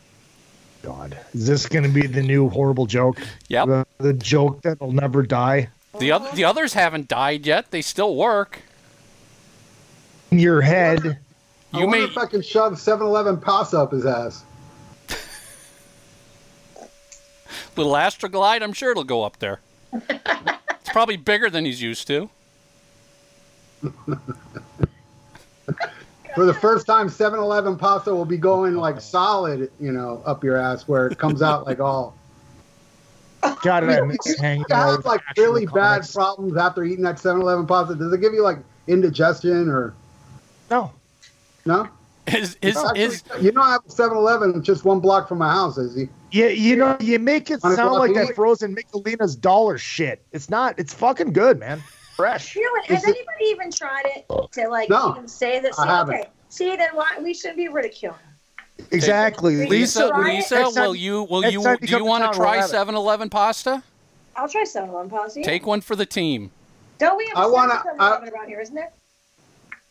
God, 0.83 1.17
is 1.33 1.47
this 1.47 1.67
going 1.67 1.83
to 1.85 1.89
be 1.91 2.07
the 2.07 2.23
new 2.23 2.49
horrible 2.49 2.87
joke? 2.87 3.21
Yep. 3.49 3.67
The, 3.67 3.87
the 3.99 4.13
joke 4.13 4.63
that'll 4.63 4.93
never 4.93 5.23
die. 5.25 5.69
The 5.99 6.13
other 6.13 6.29
the 6.35 6.45
others 6.45 6.75
haven't 6.75 7.09
died 7.09 7.47
yet. 7.47 7.71
They 7.71 7.83
still 7.83 8.15
work. 8.15 8.61
In 10.31 10.39
your 10.39 10.61
head. 10.61 11.19
I 11.73 11.79
You 11.81 11.87
wonder 11.87 12.07
may 12.07 12.11
if 12.11 12.19
I 12.19 12.27
can 12.27 12.43
shove 12.43 12.75
7-Eleven 12.75 13.39
pasta 13.41 13.79
up 13.81 13.93
his 13.93 14.07
ass. 14.07 14.45
little 17.77 17.93
Astroglide. 17.93 18.63
I'm 18.63 18.73
sure 18.73 18.91
it'll 18.91 19.05
go 19.05 19.23
up 19.23 19.39
there. 19.39 19.61
it's 19.93 20.91
probably 20.93 21.17
bigger 21.17 21.51
than 21.51 21.65
he's 21.65 21.83
used 21.83 22.07
to. 22.09 22.31
For 26.35 26.45
the 26.45 26.55
first 26.55 26.87
time, 26.87 27.09
7-Eleven 27.09 27.77
pasta 27.79 28.15
will 28.15 28.25
be 28.25 28.37
going 28.37 28.75
like 28.77 29.01
solid, 29.01 29.71
you 29.81 29.93
know, 29.93 30.23
up 30.27 30.45
your 30.45 30.57
ass 30.57 30.87
where 30.87 31.07
it 31.07 31.19
comes 31.19 31.43
out 31.43 31.67
like 31.67 31.81
all. 31.81 32.15
God, 33.63 33.85
I 33.85 34.01
miss 34.03 34.39
hanging 34.39 34.65
out 34.71 34.97
have 34.97 35.05
like 35.05 35.21
really 35.37 35.67
bad 35.67 35.73
comics. 35.73 36.13
problems 36.13 36.57
after 36.57 36.85
eating 36.85 37.05
that 37.05 37.17
7-Eleven 37.17 37.67
pasta. 37.67 37.95
Does 37.95 38.13
it 38.13 38.21
give 38.21 38.33
you 38.33 38.43
like 38.43 38.59
indigestion 38.87 39.69
or 39.69 39.95
No. 40.71 40.93
No? 41.67 41.89
His 42.27 42.57
his 42.61 42.77
Actually, 42.77 43.01
his 43.01 43.23
you 43.41 43.53
know, 43.53 43.63
I 43.63 43.73
have 43.73 43.83
a 43.87 43.89
7-Eleven 43.89 44.63
just 44.65 44.85
one 44.85 44.99
block 44.99 45.29
from 45.29 45.39
my 45.39 45.53
house, 45.53 45.79
is 45.79 45.95
he? 45.95 46.09
You, 46.33 46.47
you 46.49 46.75
know, 46.77 46.97
you 46.99 47.19
make 47.21 47.51
it 47.53 47.61
sound 47.61 47.77
like 47.77 48.13
block 48.13 48.15
that 48.15 48.31
of 48.31 48.35
frozen 48.37 48.75
Michelina's 48.75 49.37
dollar 49.37 49.79
shit. 49.79 50.23
It's 50.33 50.51
not. 50.51 50.77
It's 50.79 50.93
fucking 50.93 51.33
good, 51.33 51.61
man. 51.61 51.81
Fresh. 52.17 52.57
You 52.57 52.63
know 52.65 52.71
what? 52.73 52.87
Has 52.87 53.03
Is 53.05 53.11
it- 53.11 53.17
anybody 53.17 53.45
even 53.45 53.71
tried 53.71 54.07
it 54.07 54.27
to 54.53 54.69
like 54.69 54.89
No, 54.91 55.13
even 55.13 55.29
say 55.29 55.61
that? 55.61 55.73
I 55.79 55.83
See, 55.85 55.89
haven't. 55.89 56.15
okay. 56.17 56.29
See, 56.49 56.77
then 56.77 56.89
why 56.95 57.17
we 57.23 57.33
shouldn't 57.33 57.59
be 57.59 57.69
ridiculing. 57.69 58.17
Exactly. 58.91 59.67
Lisa 59.69 60.09
Try 60.09 60.31
it. 60.31 60.35
Lisa, 60.37 60.55
time- 60.63 60.75
will 60.75 60.95
you 60.97 61.23
will 61.25 61.45
you 61.45 61.63
do 61.81 61.87
you 61.97 62.05
want 62.05 62.31
to 62.33 62.37
try 62.37 62.57
have 62.57 62.71
7-Eleven 62.71 63.31
pasta? 63.31 63.83
I'll 64.35 64.49
try 64.49 64.65
7-Eleven 64.65 65.11
pasta. 65.11 65.41
yeah. 65.41 65.47
Take 65.47 65.65
one 65.67 65.81
for 65.81 65.95
the 65.97 66.07
team. 66.07 66.51
Don't 66.99 67.17
we 67.17 67.27
have 67.29 67.37
I 67.39 67.45
a 67.45 67.51
wanna- 67.51 67.75
7-Eleven 67.75 68.29
around 68.31 68.49
here, 68.49 68.61
isn't 68.61 68.75
there? 68.75 68.91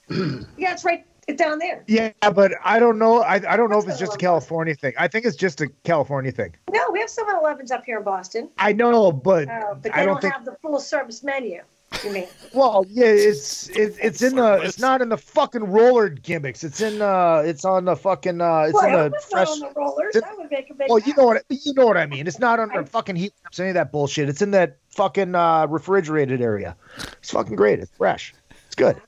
yeah, 0.57 0.73
it's 0.73 0.84
right. 0.86 1.05
It's 1.28 1.41
down 1.41 1.57
there. 1.59 1.84
Yeah, 1.88 2.11
but 2.34 2.51
I 2.63 2.78
don't 2.80 2.99
know. 2.99 3.21
I, 3.23 3.36
I 3.36 3.57
don't 3.57 3.69
know 3.71 3.80
if 3.80 3.88
it's 3.88 3.97
just 3.97 4.11
a 4.13 4.15
what 4.15 4.23
I 4.23 4.28
love. 4.34 4.41
California 4.41 4.76
thing. 4.76 4.93
I 4.99 5.07
think 5.07 5.26
it's 5.26 5.36
just 5.36 5.59
a 5.61 5.67
California 5.84 6.32
thing. 6.32 6.55
No, 6.71 6.82
we 6.91 6.99
have 6.99 7.09
7-Elevens 7.09 7.71
up 7.71 7.84
here 7.84 7.97
in 7.97 8.03
Boston. 8.03 8.49
I 8.59 8.73
know, 8.73 9.11
but 9.11 9.47
Uh, 9.49 9.73
but 9.73 9.84
they 9.84 9.89
I 9.91 10.05
don't, 10.05 10.15
don't 10.15 10.21
think. 10.21 10.34
have 10.36 10.45
the 10.45 10.55
full 10.61 10.80
service 10.80 11.23
menu. 11.23 11.61
You 12.03 12.11
mean? 12.11 12.28
Well, 12.53 12.86
yeah, 12.89 13.05
it's 13.07 13.69
it, 13.69 13.95
it's 14.01 14.21
in 14.21 14.36
the. 14.38 14.61
It's 14.63 14.80
not 14.80 15.01
in 15.01 15.09
the 15.09 15.17
fucking 15.17 15.63
roller 15.65 16.07
gimmicks. 16.09 16.63
It's 16.63 16.80
in 16.80 17.01
uh. 17.01 17.41
It's 17.45 17.65
on 17.65 17.84
the 17.86 17.95
fucking 17.97 18.39
uh. 18.39 18.61
It's 18.67 18.73
well, 18.73 19.05
in 19.07 19.11
the 19.11 19.19
fresh. 19.19 19.47
on 19.49 19.59
the 19.59 19.71
rollers. 19.76 20.13
That 20.13 20.38
would 20.38 20.49
make 20.51 20.69
a 20.69 20.73
big. 20.73 20.88
Well, 20.89 20.99
you 20.99 21.13
know 21.17 21.26
what 21.26 21.43
you 21.49 21.73
know 21.73 21.86
what 21.86 21.97
I 21.97 22.05
mean. 22.05 22.28
It's 22.28 22.39
not 22.39 22.59
under 22.61 22.80
I- 22.82 22.84
fucking 22.86 23.15
heat 23.17 23.34
lamps, 23.43 23.59
any 23.59 23.69
of 23.69 23.73
that 23.76 23.91
bullshit. 23.91 24.30
It's 24.30 24.41
in 24.41 24.51
that 24.51 24.78
fucking 24.89 25.36
uh, 25.36 25.67
refrigerated 25.67 26.41
area. 26.41 26.76
It's 27.19 27.32
fucking 27.32 27.55
great. 27.57 27.80
It's 27.80 27.91
fresh. 27.97 28.34
It's 28.67 28.76
good. 28.76 29.01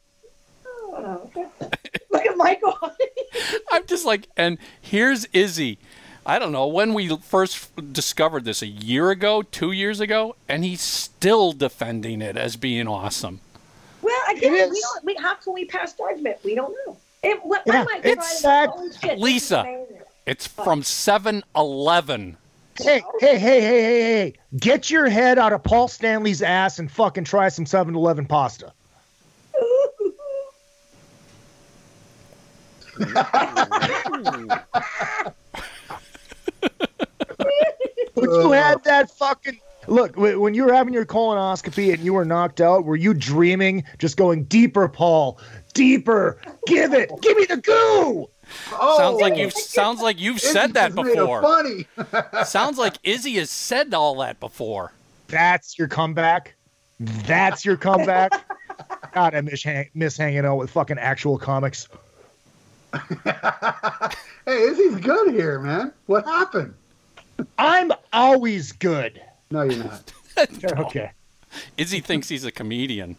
Oh, 1.08 1.32
Look 2.12 2.26
at 2.26 2.38
Michael. 2.38 2.78
I'm 3.72 3.86
just 3.86 4.06
like, 4.06 4.28
and 4.36 4.58
here's 4.82 5.26
Izzy. 5.34 5.78
I 6.26 6.40
don't 6.40 6.52
know 6.52 6.68
when 6.68 6.94
we 6.94 7.16
first 7.18 7.94
discovered 7.94 8.44
this 8.44 8.62
a 8.62 8.68
year 8.68 9.12
ago, 9.12 9.42
two 9.42 9.72
years 9.72 10.00
ago, 10.02 10.36
and 10.50 10.64
he's 10.66 10.82
still 10.82 11.54
defending 11.54 12.22
it 12.22 12.36
as 12.36 12.58
being 12.58 12.88
awesome. 12.88 13.40
well, 14.02 14.14
again, 14.30 14.54
It 14.54 14.70
we 14.70 14.82
don't. 14.82 15.06
We, 15.06 15.16
how 15.16 15.36
can 15.36 15.54
we 15.54 15.64
pass 15.66 15.94
judgment? 15.94 16.38
We 16.44 16.56
don't 16.56 16.76
know. 16.86 16.98
It, 17.24 17.40
what, 17.46 17.64
Yeah, 17.66 17.86
I 17.90 18.02
it's 18.04 18.42
try 18.42 18.66
sad. 18.66 18.66
to 18.66 18.72
holy 18.72 18.92
shit, 18.92 19.02
this 19.02 19.12
is 19.14 19.20
Lisa. 19.22 19.60
amazing. 19.62 20.02
It's 20.26 20.46
from 20.48 20.82
7-Eleven. 20.82 22.36
Hey, 22.80 23.02
hey, 23.22 23.40
hey, 23.40 23.60
hey, 23.60 23.62
hey, 23.62 24.02
hey! 24.02 24.34
Get 24.60 24.90
your 24.92 25.08
head 25.10 25.40
out 25.40 25.54
of 25.54 25.64
Paul 25.64 25.88
Stanley's 25.88 26.42
ass 26.44 26.78
and 26.80 26.92
fucking 26.92 27.24
try 27.24 27.48
some 27.50 27.66
7-Eleven 27.66 28.26
pasta. 28.26 28.72
When 38.14 38.32
you 38.32 38.52
had 38.52 38.84
that 38.84 39.12
fucking 39.12 39.60
look, 39.88 40.16
when 40.18 40.54
you 40.54 40.66
were 40.66 40.74
having 40.74 40.94
your 40.94 41.06
colonoscopy 41.06 41.94
and 41.94 42.04
you 42.04 42.14
were 42.14 42.26
knocked 42.26 42.62
out, 42.62 42.84
were 42.84 42.96
you 42.96 43.14
dreaming, 43.14 43.84
just 44.00 44.18
going 44.18 44.46
deeper, 44.46 44.88
Paul, 44.88 45.40
deeper? 45.74 46.42
Give 46.66 46.94
it, 46.94 47.12
give 47.22 47.38
me 47.38 47.46
the 47.46 47.58
goo. 47.58 48.28
Oh, 48.72 48.98
Sounds 48.98 49.22
like 49.22 49.34
oh. 49.34 49.38
you've 49.38 49.54
sounds 49.54 50.02
like 50.02 50.20
you've 50.20 50.38
Izzy 50.38 50.48
said 50.48 50.74
that 50.74 50.96
just 50.96 51.06
made 51.06 51.12
it 51.12 51.18
before. 51.18 51.42
Funny. 51.42 51.88
Sounds 52.46 52.78
like 52.78 52.96
Izzy 53.04 53.34
has 53.36 53.50
said 53.50 53.94
all 53.94 54.16
that 54.20 54.40
before. 54.40 54.94
That's 55.28 55.78
your 55.78 55.88
comeback. 55.88 56.56
That's 57.00 57.66
your 57.66 57.78
comeback. 57.78 58.32
God, 59.14 59.36
I 59.36 59.42
miss, 59.42 59.64
hang- 59.64 59.90
miss 59.94 60.18
hanging 60.18 60.46
out 60.46 60.56
with 60.58 60.70
fucking 60.70 60.98
actual 60.98 61.38
comics. 61.38 61.88
hey, 64.46 64.62
Izzy's 64.64 64.96
good 64.98 65.34
here, 65.34 65.60
man. 65.60 65.94
What 66.06 66.26
happened? 66.26 66.74
I'm 67.58 67.92
always 68.14 68.72
good. 68.72 69.22
No, 69.52 69.64
you're 69.64 69.84
not. 69.84 70.14
Okay. 70.64 71.12
Izzy 71.78 72.00
thinks 72.00 72.30
he's 72.30 72.46
a 72.46 72.52
comedian. 72.52 73.16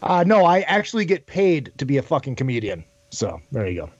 Uh, 0.00 0.22
no, 0.24 0.44
I 0.44 0.60
actually 0.60 1.04
get 1.04 1.26
paid 1.26 1.72
to 1.78 1.84
be 1.84 1.96
a 1.96 2.02
fucking 2.02 2.36
comedian. 2.36 2.84
So 3.10 3.40
there 3.50 3.68
you 3.68 3.80
go. 3.82 3.90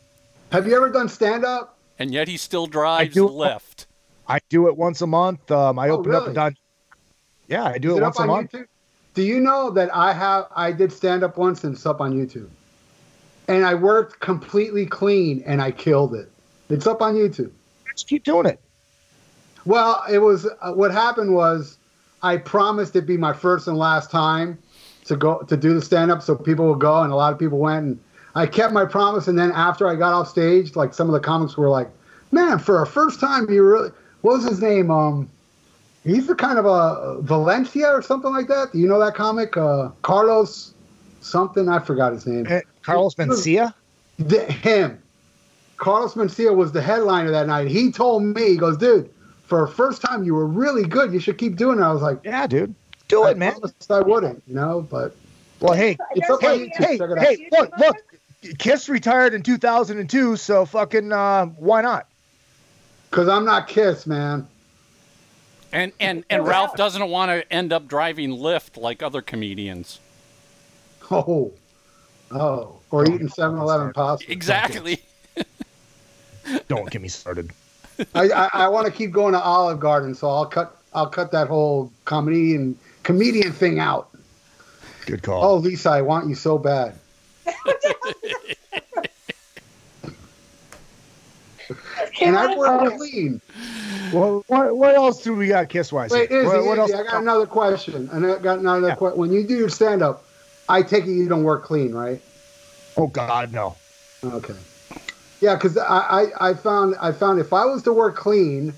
Have 0.53 0.69
you 0.69 0.77
ever 0.77 0.91
done 0.91 1.09
stand 1.09 1.45
up? 1.45 1.77
And 1.99 2.13
yet 2.13 2.29
he 2.29 2.37
still 2.37 2.67
drives 2.69 3.15
do- 3.15 3.29
Lyft. 3.29 3.87
I 4.29 4.39
do 4.49 4.69
it 4.69 4.77
once 4.77 5.01
a 5.03 5.09
month. 5.09 5.51
Um, 5.51 5.77
I 5.79 5.89
Oh, 5.89 5.95
open 5.99 6.13
up 6.13 6.19
really? 6.21 6.27
and 6.27 6.35
done. 6.37 6.57
Yeah, 7.49 7.65
I 7.65 7.79
do 7.79 7.91
Is 7.91 7.97
it 7.97 7.99
it 7.99 8.03
once 8.05 8.17
up 8.17 8.21
a 8.21 8.23
on 8.23 8.29
month. 8.29 8.53
YouTube? 8.53 8.67
Do 9.15 9.23
you 9.23 9.41
know 9.41 9.71
that 9.71 9.93
I 9.95 10.13
have 10.13 10.47
I 10.55 10.71
did 10.71 10.93
stand 10.93 11.25
up 11.25 11.37
once 11.37 11.65
and 11.65 11.75
it's 11.75 11.85
up 11.85 12.01
on 12.01 12.13
YouTube. 12.13 12.49
And 13.49 13.65
I 13.65 13.75
worked 13.75 14.21
completely 14.21 14.87
clean 14.87 15.43
and 15.47 15.61
I 15.61 15.73
killed 15.73 16.15
it. 16.15 16.31
It's 16.69 16.87
up 16.87 17.03
on 17.03 17.15
YouTube. 17.15 17.51
Just 17.91 18.09
keep 18.09 18.25
doing 18.25 18.47
it. 18.47 18.61
Well, 19.65 20.03
it 20.11 20.19
was 20.19 20.47
uh, 20.61 20.73
what 20.73 20.91
happened 20.91 21.35
was 21.35 21.79
I 22.23 22.37
promised 22.37 22.97
it'd 22.97 23.07
be 23.07 23.17
my 23.17 23.33
first 23.33 23.69
and 23.69 23.77
last 23.77 24.11
time 24.11 24.59
to 25.05 25.17
go 25.17 25.39
to 25.43 25.57
do 25.57 25.75
the 25.75 25.83
stand 25.83 26.11
up 26.11 26.23
so 26.23 26.35
people 26.35 26.69
would 26.71 26.81
go 26.81 27.03
and 27.03 27.13
a 27.13 27.17
lot 27.17 27.33
of 27.33 27.39
people 27.39 27.59
went 27.59 27.85
and 27.85 28.01
I 28.35 28.47
kept 28.47 28.73
my 28.73 28.85
promise 28.85 29.29
and 29.29 29.39
then 29.39 29.53
after 29.53 29.87
I 29.87 29.97
got 29.97 30.13
off 30.13 30.29
stage 30.29 30.75
like 30.77 30.95
some 30.95 31.09
of 31.09 31.13
the 31.13 31.21
comics 31.21 31.57
were 31.57 31.69
like, 31.69 31.91
"Man, 32.31 32.59
for 32.59 32.83
a 32.83 32.87
first 32.87 33.21
time 33.21 33.49
you 33.51 33.63
really 33.63 33.91
what 34.23 34.39
was 34.39 34.45
his 34.45 34.61
name? 34.61 34.91
Um 34.91 35.29
he's 36.05 36.27
the 36.27 36.35
kind 36.35 36.59
of 36.59 36.67
a 36.67 37.21
Valencia 37.23 37.89
or 37.89 38.03
something 38.03 38.33
like 38.33 38.49
that. 38.49 38.73
Do 38.73 38.79
you 38.79 38.89
know 38.89 38.99
that 39.01 39.15
comic? 39.15 39.57
Uh 39.57 39.91
Carlos 40.03 40.75
something, 41.21 41.69
I 41.69 41.79
forgot 41.79 42.13
his 42.13 42.27
name. 42.27 42.47
Carlos 42.83 43.15
Mencia. 43.15 43.75
The, 44.19 44.45
him. 44.45 45.03
Carlos 45.77 46.15
Mencia 46.15 46.55
was 46.55 46.73
the 46.73 46.83
headliner 46.83 47.31
that 47.31 47.47
night. 47.47 47.69
He 47.69 47.91
told 47.91 48.23
me, 48.23 48.51
he 48.51 48.57
goes, 48.57 48.77
dude, 48.77 49.11
for 49.45 49.65
a 49.65 49.69
first 49.69 50.01
time, 50.03 50.23
you 50.25 50.35
were 50.35 50.47
really 50.47 50.85
good. 50.85 51.13
You 51.13 51.19
should 51.19 51.39
keep 51.39 51.57
doing 51.57 51.79
it. 51.79 51.83
I 51.83 51.93
was 51.93 52.03
like, 52.03 52.21
Yeah, 52.25 52.47
dude. 52.47 52.75
Do 53.09 53.25
I 53.25 53.33
it, 53.33 53.39
man. 53.39 53.55
I 53.91 54.01
wouldn't, 54.01 54.43
you 54.47 54.55
know, 54.55 54.87
but 54.89 55.15
Well, 55.61 55.75
hey, 55.75 55.99
it's 56.13 56.31
up 56.31 56.41
hey, 56.41 56.69
YouTube. 56.69 56.75
hey, 56.77 56.99
Check 56.99 57.19
hey, 57.19 57.49
look, 57.53 57.77
look. 57.79 57.97
Kiss 58.59 58.89
retired 58.89 59.35
in 59.35 59.43
2002, 59.43 60.37
so 60.37 60.65
fucking 60.65 61.13
uh, 61.13 61.47
why 61.47 61.83
not? 61.83 62.09
Because 63.11 63.29
I'm 63.29 63.45
not 63.45 63.69
Kiss, 63.69 64.07
man. 64.07 64.49
And 65.73 65.93
and 66.01 66.25
and 66.29 66.47
Ralph 66.47 66.75
doesn't 66.77 67.09
want 67.09 67.31
to 67.31 67.53
end 67.53 67.73
up 67.73 67.89
driving 67.89 68.31
Lyft 68.31 68.77
like 68.81 69.03
other 69.03 69.23
comedians. 69.23 70.01
Oh, 71.11 71.53
oh, 72.35 72.81
or 72.91 73.05
eating 73.07 73.29
7 73.29 73.59
Eleven 73.59 73.93
pasta. 73.93 74.31
Exactly. 74.31 75.03
Don't 76.69 76.91
get 76.91 77.03
me 77.03 77.09
started. 77.09 77.51
I, 78.15 78.29
I, 78.31 78.51
I 78.53 78.69
want 78.69 78.87
to 78.87 78.93
keep 78.93 79.13
going 79.13 79.33
to 79.33 79.41
Olive 79.41 79.81
Garden, 79.81 80.15
so 80.15 80.29
I'll 80.29 80.47
cut 80.47 80.77
I'll 80.95 81.09
cut 81.09 81.33
that 81.33 81.49
whole 81.49 81.91
comedy 82.05 82.55
and 82.55 82.77
comedian 83.03 83.53
thing 83.53 83.79
out. 83.79 84.11
Good 85.07 85.23
call. 85.23 85.43
Oh, 85.43 85.57
Lisa, 85.57 85.91
I 85.91 86.03
want 86.03 86.29
you 86.29 86.35
so 86.35 86.59
bad. 86.59 86.99
and 92.21 92.37
I 92.37 92.57
work 92.57 92.97
clean. 92.99 93.41
Well, 94.13 94.45
what, 94.49 94.77
what 94.77 94.95
else 94.95 95.23
do 95.23 95.35
we 95.35 95.49
got 95.49 95.69
kiss 95.69 95.91
wise? 95.93 96.11
Wait, 96.11 96.31
Izzy, 96.31 96.47
what, 96.47 96.65
what 96.65 96.79
else? 96.79 96.93
I 96.93 97.03
got 97.03 97.23
another 97.23 97.47
question. 97.47 98.09
I 98.11 98.39
got 98.39 98.59
another 98.59 98.95
question. 98.95 99.19
When 99.19 99.33
you 99.33 99.45
do 99.47 99.57
your 99.57 99.71
stand 99.71 100.03
up, 100.03 100.25
I 100.69 100.83
take 100.83 101.05
it 101.05 101.11
you 101.11 101.29
don't 101.29 101.45
work 101.45 101.65
clean, 101.65 101.93
right? 101.93 102.21
Oh 102.97 103.07
God, 103.07 103.53
no. 103.53 103.77
Okay. 104.25 104.55
Yeah, 105.41 105.57
because 105.57 105.77
I, 105.77 106.27
I, 106.41 106.51
I 106.51 106.55
found 106.55 106.95
I 107.01 107.13
found 107.13 107.41
if 107.41 107.53
I 107.53 107.65
was 107.65 107.83
to 107.83 107.93
work 107.93 108.17
clean, 108.17 108.73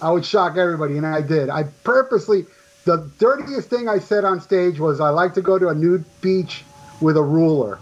I 0.00 0.10
would 0.10 0.24
shock 0.24 0.56
everybody, 0.56 0.96
and 0.96 1.06
I 1.06 1.20
did. 1.20 1.50
I 1.50 1.64
purposely 1.84 2.46
the 2.86 3.10
dirtiest 3.18 3.68
thing 3.68 3.88
I 3.88 3.98
said 3.98 4.24
on 4.24 4.40
stage 4.40 4.78
was 4.78 5.00
I 5.00 5.10
like 5.10 5.34
to 5.34 5.42
go 5.42 5.58
to 5.58 5.68
a 5.68 5.74
nude 5.74 6.04
beach 6.22 6.62
with 7.00 7.16
a 7.16 7.22
ruler. 7.22 7.78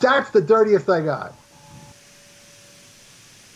That's 0.00 0.30
the 0.30 0.40
dirtiest 0.40 0.88
I 0.88 1.00
got. 1.00 1.32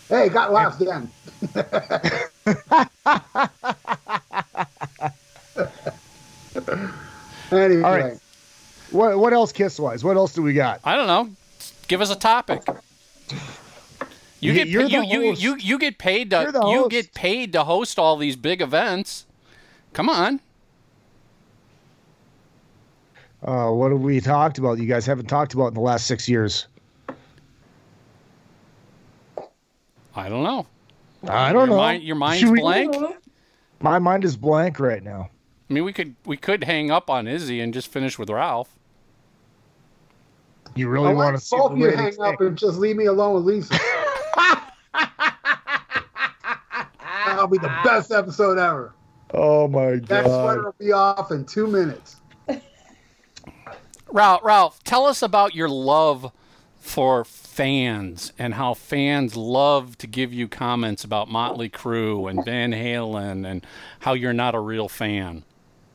Hey, 0.09 0.29
got 0.29 0.53
laughs 0.53 0.77
then. 0.77 1.11
anyway, 7.53 7.83
All 7.83 7.93
right. 7.93 8.22
What 8.93 9.19
what 9.19 9.33
else 9.33 9.53
kiss 9.53 9.79
wise? 9.81 10.05
What 10.05 10.17
else 10.17 10.35
do 10.35 10.43
we 10.43 10.53
got? 10.53 10.81
I 10.85 10.97
don't 10.97 11.07
know. 11.07 11.31
Give 11.89 12.01
us 12.01 12.11
a 12.11 12.17
topic. 12.17 12.63
You 14.41 14.53
get 14.55 14.69
you, 14.69 14.87
you, 14.87 15.33
you 15.35 15.57
you 15.57 15.79
get 15.79 15.99
paid 15.99 16.31
to 16.31 16.51
you 16.53 16.61
host. 16.61 16.91
get 16.91 17.15
paid 17.15 17.53
to 17.53 17.65
host 17.65 17.99
all 17.99 18.17
these 18.17 18.37
big 18.37 18.61
events. 18.61 19.25
Come 19.93 20.09
on. 20.09 20.41
Uh, 23.43 23.71
what 23.71 23.91
have 23.91 24.01
we 24.01 24.21
talked 24.21 24.59
about? 24.59 24.79
You 24.79 24.87
guys 24.87 25.05
haven't 25.07 25.27
talked 25.27 25.55
about 25.55 25.69
in 25.69 25.75
the 25.75 25.81
last 25.81 26.07
six 26.07 26.29
years. 26.29 26.67
I 30.15 30.29
don't 30.29 30.45
know. 30.45 30.67
I 31.27 31.53
don't 31.53 31.69
your 31.69 31.77
know. 31.77 31.77
Mind, 31.77 32.03
your 32.03 32.17
mind's 32.17 32.41
Should 32.41 32.51
we- 32.51 32.61
blank. 32.61 32.95
My 33.81 33.99
mind 33.99 34.25
is 34.25 34.37
blank 34.37 34.79
right 34.79 35.03
now. 35.03 35.29
I 35.69 35.73
mean, 35.73 35.85
we 35.85 35.93
could 35.93 36.15
we 36.25 36.37
could 36.37 36.65
hang 36.65 36.91
up 36.91 37.09
on 37.09 37.27
Izzy 37.27 37.61
and 37.61 37.73
just 37.73 37.89
finish 37.89 38.19
with 38.19 38.29
Ralph. 38.31 38.77
You 40.75 40.89
really 40.89 41.09
I 41.09 41.13
want 41.13 41.25
want 41.27 41.39
to 41.39 41.45
see 41.45 41.57
both 41.57 41.77
you 41.77 41.91
hang 41.91 42.21
up 42.21 42.41
and 42.41 42.57
just 42.57 42.79
leave 42.79 42.97
me 42.97 43.07
alone 43.07 43.35
with 43.35 43.45
Lisa. 43.45 43.79
That'll 47.27 47.47
be 47.47 47.59
the 47.59 47.75
best 47.85 48.11
episode 48.11 48.59
ever. 48.59 48.95
Oh 49.35 49.69
my 49.69 49.97
god! 49.97 50.09
That 50.09 50.25
sweater 50.25 50.63
god! 50.63 50.65
will 50.65 50.75
be 50.79 50.93
off 50.93 51.31
in 51.31 51.45
two 51.45 51.67
minutes. 51.67 52.17
Ralph, 54.11 54.43
Ralph, 54.45 54.83
tell 54.85 55.07
us 55.07 55.23
about 55.23 55.55
your 55.55 55.69
love 55.69 56.33
for 56.79 57.25
fans 57.25 58.33
and 58.39 58.55
how 58.55 58.75
fans 58.75 59.37
love 59.37 59.97
to 59.99 60.07
give 60.07 60.33
you 60.33 60.49
comments 60.49 61.05
about 61.05 61.31
Motley 61.31 61.71
Crue 61.71 62.29
and 62.29 62.45
Van 62.45 62.73
Halen 62.73 63.47
and 63.47 63.67
how 64.01 64.13
you're 64.15 64.33
not 64.35 64.55
a 64.55 64.59
real 64.59 64.89
fan. 64.89 65.45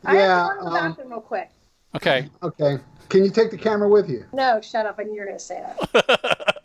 I 0.03 0.15
Yeah, 0.15 0.47
have 0.47 0.57
to 0.57 0.63
go 0.63 0.69
to 0.69 0.93
the 0.95 1.03
um, 1.03 1.09
real 1.09 1.21
quick. 1.21 1.51
Okay. 1.95 2.29
Okay. 2.41 2.79
Can 3.09 3.23
you 3.23 3.29
take 3.29 3.51
the 3.51 3.57
camera 3.57 3.87
with 3.89 4.09
you? 4.09 4.25
No, 4.33 4.59
shut 4.61 4.85
up. 4.85 4.95
I 4.99 5.03
knew 5.03 5.13
you 5.13 5.19
were 5.21 5.25
going 5.25 5.37
to 5.37 5.43
say 5.43 5.63
that. 5.63 6.33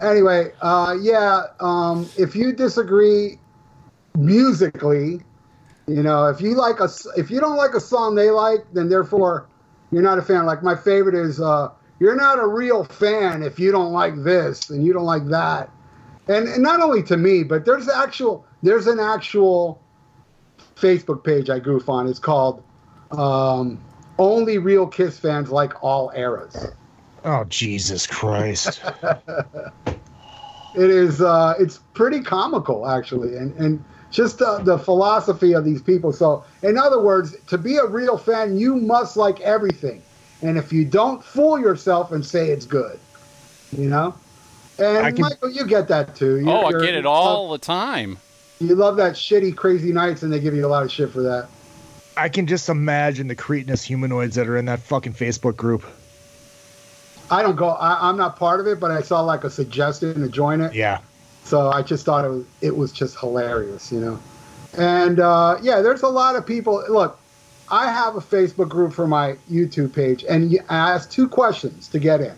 Anyway, 0.00 0.52
uh, 0.60 0.94
yeah. 1.00 1.44
Um, 1.60 2.08
if 2.18 2.36
you 2.36 2.52
disagree 2.52 3.38
musically, 4.14 5.20
you 5.86 6.02
know, 6.02 6.26
if 6.26 6.40
you 6.40 6.54
like 6.54 6.80
a, 6.80 6.88
if 7.16 7.30
you 7.30 7.40
don't 7.40 7.56
like 7.56 7.74
a 7.74 7.80
song 7.80 8.14
they 8.14 8.30
like, 8.30 8.60
then 8.72 8.88
therefore 8.88 9.48
you're 9.90 10.02
not 10.02 10.18
a 10.18 10.22
fan. 10.22 10.44
Like 10.44 10.62
my 10.62 10.74
favorite 10.74 11.14
is, 11.14 11.40
uh, 11.40 11.70
you're 11.98 12.16
not 12.16 12.38
a 12.38 12.46
real 12.46 12.84
fan 12.84 13.42
if 13.42 13.58
you 13.58 13.72
don't 13.72 13.92
like 13.92 14.22
this 14.22 14.68
and 14.68 14.84
you 14.84 14.92
don't 14.92 15.04
like 15.04 15.26
that. 15.28 15.70
And, 16.28 16.48
and 16.48 16.62
not 16.62 16.82
only 16.82 17.02
to 17.04 17.16
me, 17.16 17.44
but 17.44 17.64
there's 17.64 17.88
actual, 17.88 18.44
there's 18.62 18.86
an 18.86 19.00
actual 19.00 19.80
Facebook 20.74 21.24
page 21.24 21.48
I 21.48 21.58
goof 21.58 21.88
on. 21.88 22.06
It's 22.06 22.18
called 22.18 22.62
um, 23.12 23.82
"Only 24.18 24.58
Real 24.58 24.86
Kiss 24.86 25.18
Fans 25.18 25.50
Like 25.50 25.82
All 25.82 26.12
Eras." 26.14 26.72
Oh 27.24 27.44
Jesus 27.44 28.06
Christ! 28.06 28.80
it 30.74 30.90
is 30.90 31.20
uh, 31.20 31.54
it's 31.58 31.78
pretty 31.94 32.20
comical 32.20 32.86
actually 32.88 33.36
and 33.36 33.54
and 33.56 33.82
just 34.10 34.40
uh, 34.40 34.58
the 34.58 34.78
philosophy 34.78 35.52
of 35.52 35.64
these 35.64 35.82
people 35.82 36.12
so 36.12 36.44
in 36.62 36.78
other 36.78 37.00
words 37.00 37.34
to 37.48 37.58
be 37.58 37.76
a 37.76 37.84
real 37.86 38.16
fan 38.16 38.56
you 38.56 38.76
must 38.76 39.16
like 39.16 39.40
everything 39.40 40.00
and 40.42 40.56
if 40.56 40.72
you 40.72 40.84
don't 40.84 41.24
fool 41.24 41.58
yourself 41.58 42.12
and 42.12 42.24
say 42.24 42.50
it's 42.50 42.66
good 42.66 42.98
you 43.76 43.88
know 43.88 44.14
and 44.78 45.16
can- 45.16 45.22
michael 45.22 45.50
you 45.50 45.66
get 45.66 45.88
that 45.88 46.14
too 46.14 46.36
You- 46.38 46.50
Oh, 46.50 46.66
I 46.66 46.72
get 46.72 46.94
it 46.94 47.06
all 47.06 47.50
the 47.50 47.58
time. 47.58 48.18
you 48.60 48.74
love 48.74 48.96
that 48.98 49.14
shitty 49.14 49.56
crazy 49.56 49.92
nights 49.92 50.22
and 50.22 50.32
they 50.32 50.38
give 50.40 50.54
you 50.54 50.66
a 50.66 50.68
lot 50.68 50.84
of 50.84 50.92
shit 50.92 51.10
for 51.10 51.22
that 51.22 51.48
I 52.16 52.28
can 52.28 52.46
just 52.46 52.68
imagine 52.68 53.28
the 53.28 53.34
cretinous 53.34 53.82
humanoids 53.82 54.36
that 54.36 54.48
are 54.48 54.56
in 54.56 54.64
that 54.66 54.80
fucking 54.80 55.12
Facebook 55.14 55.56
group. 55.56 55.84
i 57.30 57.42
don't 57.42 57.56
go 57.56 57.68
I, 57.70 58.08
i'm 58.08 58.16
not 58.16 58.36
part 58.36 58.60
of 58.60 58.66
it 58.68 58.78
but 58.78 58.90
i 58.92 59.02
saw 59.02 59.20
like 59.20 59.42
a 59.44 59.50
suggestion 59.50 60.20
to 60.20 60.28
join 60.28 60.60
it 60.60 60.74
Yeah. 60.74 61.00
So 61.44 61.70
I 61.70 61.82
just 61.82 62.04
thought 62.04 62.24
it 62.24 62.28
was 62.28 62.44
it 62.60 62.76
was 62.76 62.90
just 62.92 63.18
hilarious, 63.20 63.92
you 63.92 64.00
know. 64.00 64.18
And 64.76 65.20
uh, 65.20 65.58
yeah, 65.62 65.80
there's 65.80 66.02
a 66.02 66.08
lot 66.08 66.34
of 66.34 66.44
people. 66.44 66.82
Look, 66.88 67.20
I 67.70 67.88
have 67.88 68.16
a 68.16 68.20
Facebook 68.20 68.68
group 68.68 68.92
for 68.92 69.06
my 69.06 69.36
YouTube 69.48 69.92
page, 69.94 70.24
and 70.28 70.50
you- 70.50 70.64
I 70.68 70.90
asked 70.92 71.12
two 71.12 71.28
questions 71.28 71.86
to 71.90 72.00
get 72.00 72.20
in. 72.20 72.34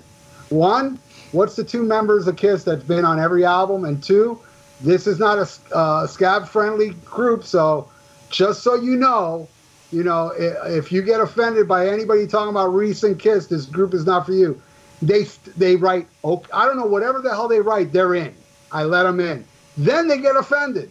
One, 0.50 0.98
what's 1.32 1.56
the 1.56 1.64
two 1.64 1.82
members 1.84 2.26
of 2.28 2.36
Kiss 2.36 2.64
that's 2.64 2.84
been 2.84 3.06
on 3.06 3.18
every 3.18 3.46
album? 3.46 3.86
And 3.86 4.02
two, 4.02 4.38
this 4.82 5.06
is 5.06 5.18
not 5.18 5.38
a 5.38 5.48
uh, 5.74 6.06
scab-friendly 6.06 6.90
group, 7.06 7.44
so 7.44 7.88
just 8.28 8.62
so 8.62 8.74
you 8.74 8.94
know, 8.96 9.48
you 9.90 10.02
know, 10.02 10.32
if 10.36 10.92
you 10.92 11.02
get 11.02 11.20
offended 11.20 11.66
by 11.66 11.88
anybody 11.88 12.26
talking 12.26 12.50
about 12.50 12.68
recent 12.68 13.18
Kiss, 13.18 13.46
this 13.46 13.64
group 13.64 13.94
is 13.94 14.04
not 14.04 14.26
for 14.26 14.32
you. 14.32 14.60
They 15.00 15.24
they 15.56 15.76
write, 15.76 16.06
oh, 16.24 16.42
I 16.52 16.66
don't 16.66 16.76
know, 16.76 16.86
whatever 16.86 17.20
the 17.20 17.30
hell 17.30 17.48
they 17.48 17.60
write, 17.60 17.92
they're 17.92 18.14
in. 18.14 18.34
I 18.72 18.84
let 18.84 19.04
them 19.04 19.20
in. 19.20 19.44
Then 19.76 20.08
they 20.08 20.18
get 20.18 20.36
offended. 20.36 20.90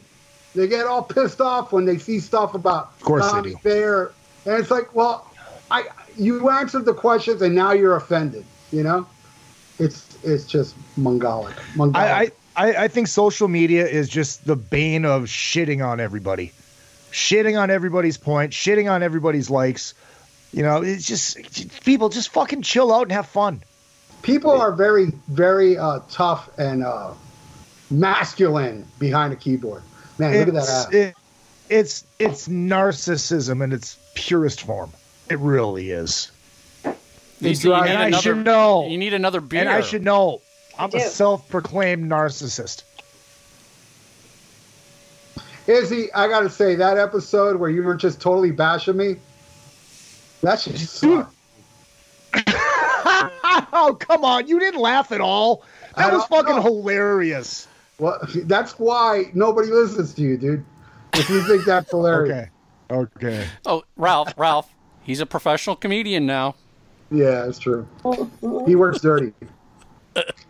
They 0.55 0.67
get 0.67 0.87
all 0.87 1.03
pissed 1.03 1.41
off 1.41 1.71
when 1.71 1.85
they 1.85 1.97
see 1.97 2.19
stuff 2.19 2.55
about 2.55 2.93
Of 2.95 3.01
course 3.01 3.25
they 3.25 3.31
Tommy. 3.31 3.53
Thayer. 3.55 4.11
and 4.45 4.55
it's 4.55 4.71
like, 4.71 4.95
well, 4.95 5.31
I 5.69 5.85
you 6.17 6.49
answered 6.49 6.85
the 6.85 6.93
questions 6.93 7.41
and 7.41 7.53
now 7.53 7.73
you're 7.73 7.95
offended. 7.95 8.45
You 8.71 8.83
know. 8.83 9.07
It's 9.79 10.17
it's 10.23 10.45
just 10.45 10.75
Mongolic. 10.97 11.53
Mongolic. 11.75 12.33
I, 12.55 12.69
I 12.69 12.85
I 12.85 12.87
think 12.87 13.07
social 13.07 13.47
media 13.47 13.85
is 13.85 14.09
just 14.09 14.45
the 14.45 14.55
bane 14.55 15.05
of 15.05 15.23
shitting 15.23 15.85
on 15.85 15.99
everybody, 15.99 16.51
shitting 17.11 17.59
on 17.59 17.69
everybody's 17.69 18.17
point, 18.17 18.51
shitting 18.53 18.91
on 18.91 19.03
everybody's 19.03 19.49
likes. 19.49 19.93
You 20.53 20.63
know, 20.63 20.81
it's 20.81 21.05
just 21.05 21.83
people 21.83 22.09
just 22.09 22.29
fucking 22.29 22.61
chill 22.61 22.93
out 22.93 23.03
and 23.03 23.11
have 23.11 23.27
fun. 23.27 23.61
People 24.21 24.51
are 24.51 24.71
very 24.71 25.07
very 25.27 25.77
uh, 25.77 25.99
tough 26.09 26.49
and 26.57 26.83
uh, 26.83 27.13
masculine 27.89 28.85
behind 28.99 29.33
a 29.33 29.35
keyboard. 29.35 29.81
Man, 30.17 30.33
look 30.37 30.47
at 30.49 30.53
that 30.55 30.59
It's 30.63 30.69
ass. 30.69 30.93
it, 30.93 31.15
it's 31.69 32.03
it's 32.19 32.47
narcissism 32.47 33.63
in 33.63 33.71
its 33.73 33.97
purest 34.15 34.61
form. 34.61 34.91
It 35.29 35.39
really 35.39 35.91
is. 35.91 36.31
Lisa, 37.41 37.67
you 37.67 37.73
and 37.75 37.85
need 37.85 37.91
I 37.95 38.07
another- 38.07 38.21
should 38.23 38.45
know. 38.45 38.87
You 38.87 38.97
need 38.97 39.13
another 39.13 39.41
beer. 39.41 39.59
And 39.61 39.69
I 39.69 39.81
should 39.81 40.03
know. 40.03 40.41
I'm 40.79 40.89
a 40.93 40.99
self-proclaimed 40.99 42.09
narcissist. 42.09 42.83
Izzy, 45.67 46.11
I 46.13 46.27
gotta 46.27 46.49
say 46.49 46.75
that 46.75 46.97
episode 46.97 47.57
where 47.57 47.69
you 47.69 47.83
were 47.83 47.95
just 47.95 48.21
totally 48.21 48.51
bashing 48.51 48.95
me. 48.95 49.17
That 50.41 50.59
shit 50.61 50.77
sucked. 50.77 51.35
oh 53.73 53.97
come 53.99 54.23
on! 54.23 54.47
You 54.47 54.59
didn't 54.59 54.79
laugh 54.79 55.11
at 55.11 55.21
all. 55.21 55.63
That 55.95 56.11
I 56.11 56.15
was 56.15 56.25
fucking 56.25 56.55
know. 56.55 56.61
hilarious. 56.61 57.67
Well, 57.99 58.19
that's 58.43 58.77
why 58.79 59.31
nobody 59.33 59.69
listens 59.69 60.13
to 60.13 60.21
you, 60.21 60.37
dude. 60.37 60.65
If 61.13 61.29
you 61.29 61.41
think 61.43 61.65
that's 61.65 61.89
hilarious. 61.91 62.49
Okay. 62.89 63.15
Okay. 63.17 63.47
Oh, 63.65 63.83
Ralph, 63.97 64.33
Ralph, 64.37 64.73
he's 65.03 65.19
a 65.19 65.25
professional 65.25 65.75
comedian 65.75 66.25
now. 66.25 66.55
Yeah, 67.11 67.45
that's 67.45 67.59
true. 67.59 67.87
He 68.65 68.75
works 68.75 69.01
dirty. 69.01 69.33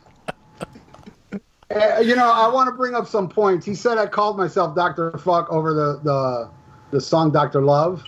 Uh, 1.70 1.99
you 1.99 2.15
know, 2.15 2.32
I 2.32 2.47
want 2.47 2.68
to 2.68 2.76
bring 2.76 2.95
up 2.95 3.07
some 3.07 3.28
points. 3.28 3.65
He 3.65 3.76
said 3.76 3.97
I 3.97 4.07
called 4.07 4.38
myself 4.38 4.76
Doctor 4.76 5.11
Fuck 5.18 5.49
over 5.51 5.74
the 5.74 5.99
the, 6.03 6.49
the 6.91 7.01
song 7.01 7.32
Doctor 7.32 7.61
Love. 7.61 8.03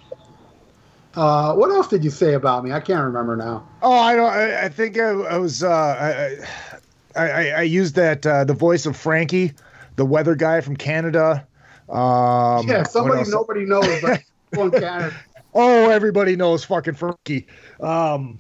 Uh, 1.16 1.54
what 1.56 1.70
else 1.70 1.88
did 1.88 2.04
you 2.04 2.10
say 2.10 2.36
about 2.36 2.64
me? 2.64 2.72
I 2.72 2.80
can't 2.80 3.04
remember 3.04 3.36
now. 3.36 3.68
Oh, 3.82 3.92
I 3.92 4.16
don't. 4.16 4.32
I, 4.32 4.66
I 4.66 4.70
think 4.70 4.98
I, 4.98 5.10
I 5.10 5.38
was. 5.38 5.64
Uh, 5.64 5.70
I, 5.70 7.22
I, 7.22 7.30
I, 7.30 7.48
I 7.50 7.62
used 7.64 7.96
that 7.96 8.26
uh, 8.26 8.46
the 8.46 8.54
voice 8.54 8.86
of 8.86 8.96
Frankie, 8.96 9.54
the 9.98 10.06
weather 10.06 10.36
guy 10.36 10.62
from 10.62 10.78
Canada. 10.78 11.46
Um, 11.90 12.68
yeah, 12.68 12.84
somebody 12.84 13.30
nobody 13.30 13.66
knows, 13.66 14.02
but 14.02 14.22
Canada. 14.80 15.14
Oh, 15.56 15.90
everybody 15.90 16.36
knows 16.36 16.64
fucking 16.64 16.94
Frankie. 16.94 17.48
Um, 17.80 18.38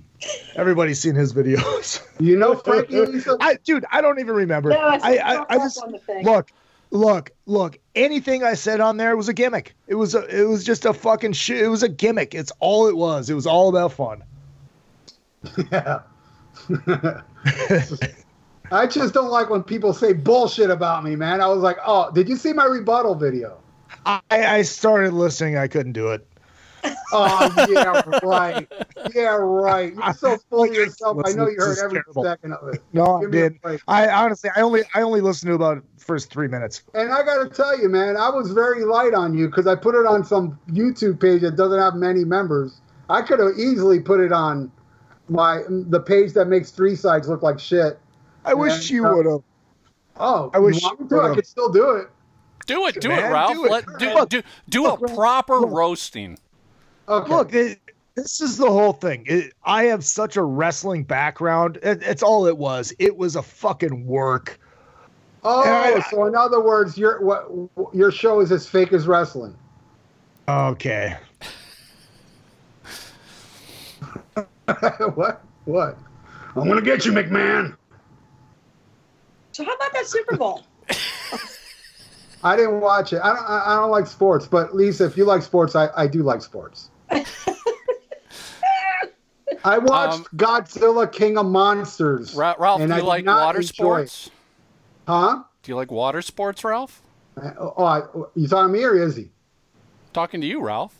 everybody's 0.55 0.99
seen 0.99 1.15
his 1.15 1.33
videos. 1.33 2.05
You 2.19 2.35
know 2.37 2.53
Frankie 2.55 2.99
I, 3.39 3.57
dude, 3.63 3.85
I 3.91 4.01
don't 4.01 4.19
even 4.19 4.35
remember. 4.35 4.71
No, 4.71 4.89
it's 4.89 5.03
I, 5.05 5.15
I, 5.15 5.45
I 5.47 5.57
just 5.57 5.81
on 5.81 5.93
the 5.93 5.99
thing. 5.99 6.25
look, 6.25 6.51
look, 6.91 7.31
look. 7.45 7.79
Anything 7.95 8.43
I 8.43 8.55
said 8.55 8.81
on 8.81 8.97
there 8.97 9.15
was 9.15 9.29
a 9.29 9.33
gimmick. 9.33 9.73
It 9.87 9.95
was 9.95 10.15
a, 10.15 10.25
it 10.25 10.43
was 10.43 10.65
just 10.65 10.83
a 10.83 10.93
fucking 10.93 11.31
shit. 11.31 11.63
It 11.63 11.69
was 11.69 11.81
a 11.81 11.87
gimmick. 11.87 12.35
It's 12.35 12.51
all 12.59 12.87
it 12.87 12.97
was. 12.97 13.29
It 13.29 13.35
was 13.35 13.47
all 13.47 13.69
about 13.69 13.93
fun. 13.93 14.21
Yeah. 15.71 16.01
I 18.71 18.85
just 18.85 19.13
don't 19.13 19.31
like 19.31 19.49
when 19.49 19.63
people 19.63 19.93
say 19.93 20.13
bullshit 20.13 20.69
about 20.69 21.03
me, 21.03 21.15
man. 21.15 21.41
I 21.41 21.47
was 21.47 21.61
like, 21.61 21.77
oh, 21.85 22.11
did 22.11 22.27
you 22.29 22.35
see 22.35 22.53
my 22.53 22.65
rebuttal 22.65 23.15
video? 23.15 23.57
I, 24.05 24.21
I 24.31 24.61
started 24.63 25.13
listening. 25.13 25.57
I 25.57 25.67
couldn't 25.67 25.93
do 25.93 26.09
it. 26.09 26.27
Oh 27.11 27.65
yeah, 27.69 28.01
right. 28.23 28.67
Yeah, 29.15 29.35
right. 29.39 29.93
You're 29.93 30.13
so 30.13 30.37
full 30.49 30.65
of 30.65 30.73
yourself. 30.73 31.17
I 31.25 31.31
know 31.31 31.47
you 31.47 31.57
heard 31.57 31.79
every 31.79 32.01
terrible. 32.03 32.23
second 32.23 32.53
of 32.53 32.67
it. 32.73 32.83
No, 32.93 33.17
I 33.17 33.21
Give 33.21 33.29
me 33.31 33.37
did. 33.37 33.61
break. 33.61 33.81
I 33.87 34.07
honestly, 34.09 34.49
I 34.55 34.61
only, 34.61 34.83
I 34.93 35.01
only 35.01 35.21
listened 35.21 35.49
to 35.49 35.55
about 35.55 35.83
first 35.97 36.31
three 36.31 36.47
minutes. 36.47 36.83
And 36.93 37.11
I 37.11 37.23
got 37.23 37.43
to 37.43 37.49
tell 37.49 37.79
you, 37.79 37.89
man, 37.89 38.15
I 38.15 38.29
was 38.29 38.51
very 38.51 38.85
light 38.85 39.13
on 39.13 39.33
you 39.37 39.47
because 39.47 39.65
I 39.65 39.75
put 39.75 39.95
it 39.95 40.05
on 40.05 40.23
some 40.23 40.59
YouTube 40.69 41.19
page 41.19 41.41
that 41.41 41.55
doesn't 41.55 41.79
have 41.79 41.95
many 41.95 42.23
members. 42.23 42.79
I 43.09 43.21
could 43.23 43.39
have 43.39 43.57
easily 43.57 43.99
put 43.99 44.19
it 44.19 44.31
on 44.31 44.71
my 45.29 45.61
the 45.67 45.99
page 45.99 46.33
that 46.33 46.45
makes 46.45 46.71
three 46.71 46.95
sides 46.95 47.27
look 47.27 47.41
like 47.41 47.59
shit. 47.59 47.99
I 48.45 48.53
wish 48.53 48.89
you 48.89 49.05
uh, 49.05 49.15
would 49.15 49.25
have. 49.25 49.41
Oh, 50.17 50.51
I 50.53 50.59
wish 50.59 50.81
you 50.81 50.87
want 50.87 50.99
me 50.99 51.07
you 51.09 51.21
to? 51.21 51.31
I 51.31 51.35
could 51.35 51.47
still 51.47 51.71
do 51.71 51.91
it. 51.91 52.07
Do 52.67 52.85
it, 52.85 53.01
do 53.01 53.07
Man, 53.09 53.19
it, 53.19 53.33
Ralph. 53.33 53.53
do 53.53 53.65
it. 53.65 53.71
Let, 53.71 53.85
do, 53.97 54.25
do, 54.27 54.43
do 54.69 54.85
a 54.87 55.15
proper 55.15 55.59
roasting. 55.61 56.37
Okay. 57.09 57.29
Look, 57.33 57.53
it, 57.53 57.79
this 58.15 58.39
is 58.39 58.57
the 58.57 58.69
whole 58.69 58.93
thing. 58.93 59.23
It, 59.27 59.53
I 59.63 59.85
have 59.85 60.05
such 60.05 60.37
a 60.37 60.43
wrestling 60.43 61.03
background. 61.03 61.77
It, 61.81 62.03
it's 62.03 62.21
all 62.23 62.45
it 62.45 62.57
was. 62.57 62.93
It 62.99 63.17
was 63.17 63.35
a 63.35 63.41
fucking 63.41 64.05
work. 64.05 64.59
oh, 65.43 65.63
I- 65.63 65.99
so 66.11 66.25
in 66.25 66.35
other 66.35 66.61
words, 66.61 66.97
your 66.97 67.21
what 67.21 67.49
your 67.93 68.11
show 68.11 68.39
is 68.41 68.51
as 68.51 68.67
fake 68.67 68.93
as 68.93 69.07
wrestling. 69.07 69.55
Okay. 70.47 71.15
what? 75.15 75.43
What? 75.65 75.97
I'm 76.55 76.67
gonna 76.67 76.81
get 76.81 77.05
you, 77.05 77.11
McMahon. 77.11 77.75
So 79.51 79.63
how 79.63 79.73
about 79.73 79.93
that 79.93 80.05
Super 80.07 80.35
Bowl? 80.37 80.63
I 82.43 82.55
didn't 82.55 82.79
watch 82.79 83.13
it. 83.13 83.19
I 83.23 83.33
don't. 83.35 83.45
I 83.45 83.63
I 83.67 83.75
don't 83.77 83.91
like 83.91 84.07
sports, 84.07 84.47
but 84.47 84.75
Lisa, 84.75 85.05
if 85.05 85.17
you 85.17 85.25
like 85.25 85.41
sports, 85.41 85.75
I, 85.75 85.89
I 85.95 86.07
do 86.07 86.23
like 86.23 86.41
sports. 86.41 86.89
I 89.63 89.77
watched 89.77 90.19
Um, 90.19 90.25
Godzilla 90.35 91.11
King 91.11 91.37
of 91.37 91.45
Monsters. 91.45 92.33
Ra- 92.35 92.55
Ralph, 92.57 92.81
and 92.81 92.89
do 92.89 92.93
I 92.93 92.97
you 92.97 93.01
did 93.03 93.07
like 93.07 93.25
water 93.25 93.59
enjoy 93.59 93.67
it. 93.69 94.09
sports? 94.09 94.29
Huh? 95.07 95.43
Do 95.63 95.71
you 95.71 95.75
like 95.75 95.91
water 95.91 96.21
sports, 96.21 96.63
Ralph? 96.63 97.01
Oh, 97.57 97.83
I, 97.83 98.03
you 98.35 98.47
talking 98.47 98.73
to 98.73 98.79
me 98.79 98.83
or 98.83 98.95
is 99.01 99.15
he? 99.15 99.29
Talking 100.13 100.41
to 100.41 100.47
you, 100.47 100.61
Ralph. 100.61 100.95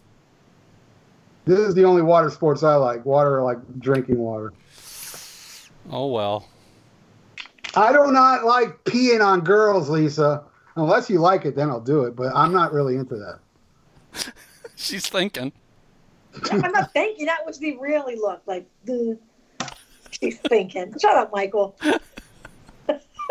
This 1.46 1.60
is 1.60 1.74
the 1.74 1.84
only 1.86 2.02
water 2.02 2.30
sports 2.30 2.64
I 2.64 2.76
like. 2.76 3.06
Water, 3.06 3.42
like 3.42 3.58
drinking 3.80 4.18
water. 4.20 4.54
Oh 5.92 6.08
well. 6.08 6.48
I 7.76 7.92
do 7.94 8.12
not 8.12 8.46
like 8.46 8.84
peeing 8.84 9.26
on 9.26 9.42
girls, 9.42 9.90
Lisa. 9.90 10.44
Unless 10.76 11.10
you 11.10 11.20
like 11.20 11.46
it, 11.46 11.56
then 11.56 11.70
I'll 11.70 11.80
do 11.82 12.04
it. 12.04 12.16
But 12.16 12.36
I'm 12.36 12.54
not 12.54 12.74
really 12.74 12.96
into 12.96 13.16
that. 13.16 14.34
She's 14.76 15.08
thinking. 15.08 15.52
I'm 16.52 16.72
not 16.72 16.92
thinking. 16.94 17.26
That 17.26 17.46
was 17.46 17.60
the 17.60 17.78
really 17.78 18.16
look 18.16 18.42
like. 18.46 18.68
The, 18.86 19.18
she's 20.12 20.38
thinking. 20.40 20.94
Shut 21.00 21.18
up, 21.18 21.32
Michael. 21.32 21.78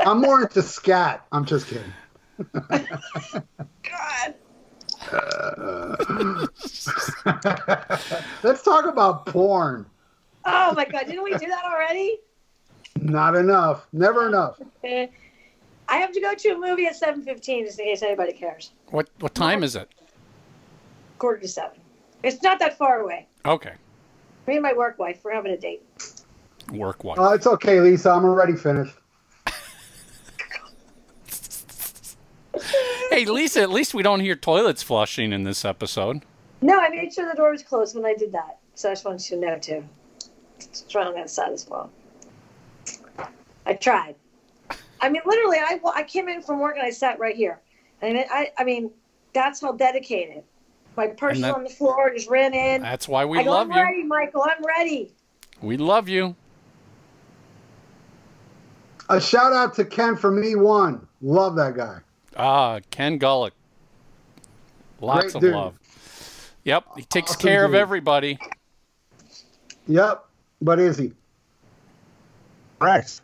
I'm 0.00 0.20
more 0.20 0.42
into 0.42 0.62
scat. 0.62 1.26
I'm 1.32 1.44
just 1.44 1.66
kidding. 1.66 1.92
God. 3.82 4.34
Let's 8.42 8.62
talk 8.62 8.86
about 8.86 9.26
porn. 9.26 9.86
Oh 10.44 10.72
my 10.74 10.84
God! 10.84 11.06
Didn't 11.06 11.24
we 11.24 11.36
do 11.36 11.46
that 11.46 11.64
already? 11.64 12.18
Not 13.00 13.34
enough. 13.36 13.86
Never 13.92 14.28
enough. 14.28 14.60
I 14.84 15.96
have 15.96 16.12
to 16.12 16.20
go 16.20 16.34
to 16.34 16.48
a 16.50 16.58
movie 16.58 16.86
at 16.86 17.00
7:15 17.00 17.64
just 17.66 17.78
in 17.78 17.86
case 17.86 18.02
anybody 18.02 18.32
cares. 18.32 18.72
What 18.90 19.08
what 19.20 19.34
time 19.34 19.62
is 19.62 19.76
it? 19.76 19.88
Quarter 21.18 21.40
to 21.40 21.48
seven. 21.48 21.80
It's 22.22 22.42
not 22.42 22.58
that 22.58 22.76
far 22.76 23.00
away. 23.00 23.26
Okay. 23.44 23.72
Me 24.46 24.54
and 24.54 24.62
my 24.62 24.72
work 24.72 24.98
wife, 24.98 25.20
we're 25.22 25.34
having 25.34 25.52
a 25.52 25.56
date. 25.56 25.82
Work 26.72 27.04
wife. 27.04 27.18
Uh, 27.18 27.32
it's 27.32 27.46
okay, 27.46 27.80
Lisa. 27.80 28.10
I'm 28.10 28.24
already 28.24 28.54
finished. 28.56 28.94
hey, 33.10 33.24
Lisa, 33.24 33.62
at 33.62 33.70
least 33.70 33.94
we 33.94 34.02
don't 34.02 34.20
hear 34.20 34.34
toilets 34.34 34.82
flushing 34.82 35.32
in 35.32 35.44
this 35.44 35.64
episode. 35.64 36.22
No, 36.60 36.80
I 36.80 36.88
made 36.88 37.12
sure 37.12 37.28
the 37.28 37.36
door 37.36 37.52
was 37.52 37.62
closed 37.62 37.94
when 37.94 38.04
I 38.04 38.14
did 38.14 38.32
that. 38.32 38.58
So 38.74 38.88
I 38.88 38.92
just 38.92 39.04
wanted 39.04 39.30
you 39.30 39.40
to 39.40 39.46
know 39.46 39.58
too. 39.58 39.84
It's 40.58 40.80
strong 40.80 41.08
on 41.08 41.14
that 41.14 41.30
side 41.30 41.52
as 41.52 41.68
well. 41.68 41.90
I 43.64 43.74
tried. 43.74 44.16
I 45.00 45.08
mean, 45.08 45.22
literally, 45.24 45.58
I, 45.58 45.80
I 45.94 46.02
came 46.02 46.28
in 46.28 46.42
from 46.42 46.58
work 46.58 46.76
and 46.76 46.84
I 46.84 46.90
sat 46.90 47.18
right 47.18 47.36
here. 47.36 47.60
And 48.02 48.18
I, 48.30 48.50
I 48.58 48.64
mean, 48.64 48.90
that's 49.32 49.60
how 49.60 49.72
dedicated. 49.72 50.42
My 50.98 51.06
purse 51.06 51.40
that- 51.40 51.54
on 51.54 51.62
the 51.62 51.70
floor, 51.70 52.10
just 52.12 52.28
ran 52.28 52.52
in. 52.52 52.82
That's 52.82 53.06
why 53.06 53.24
we 53.24 53.38
I 53.38 53.44
go, 53.44 53.52
love 53.52 53.70
I'm 53.70 53.76
you. 53.76 53.82
ready, 53.84 54.02
Michael. 54.02 54.42
I'm 54.42 54.64
ready. 54.64 55.12
We 55.62 55.76
love 55.76 56.08
you. 56.08 56.34
A 59.08 59.20
shout 59.20 59.52
out 59.52 59.74
to 59.76 59.84
Ken 59.84 60.16
from 60.16 60.40
Me 60.40 60.56
One. 60.56 61.06
Love 61.22 61.54
that 61.54 61.76
guy. 61.76 61.98
Ah, 62.36 62.80
Ken 62.90 63.16
Gullick. 63.16 63.52
Lots 65.00 65.20
Great 65.22 65.34
of 65.36 65.40
dude. 65.40 65.54
love. 65.54 65.78
Yep, 66.64 66.84
he 66.96 67.02
takes 67.04 67.30
Awesome 67.30 67.42
care 67.48 67.64
of 67.64 67.74
everybody. 67.74 68.36
Yep. 69.86 70.24
But 70.60 70.80
is 70.80 70.98
he? 70.98 71.12
Rex. 72.80 73.22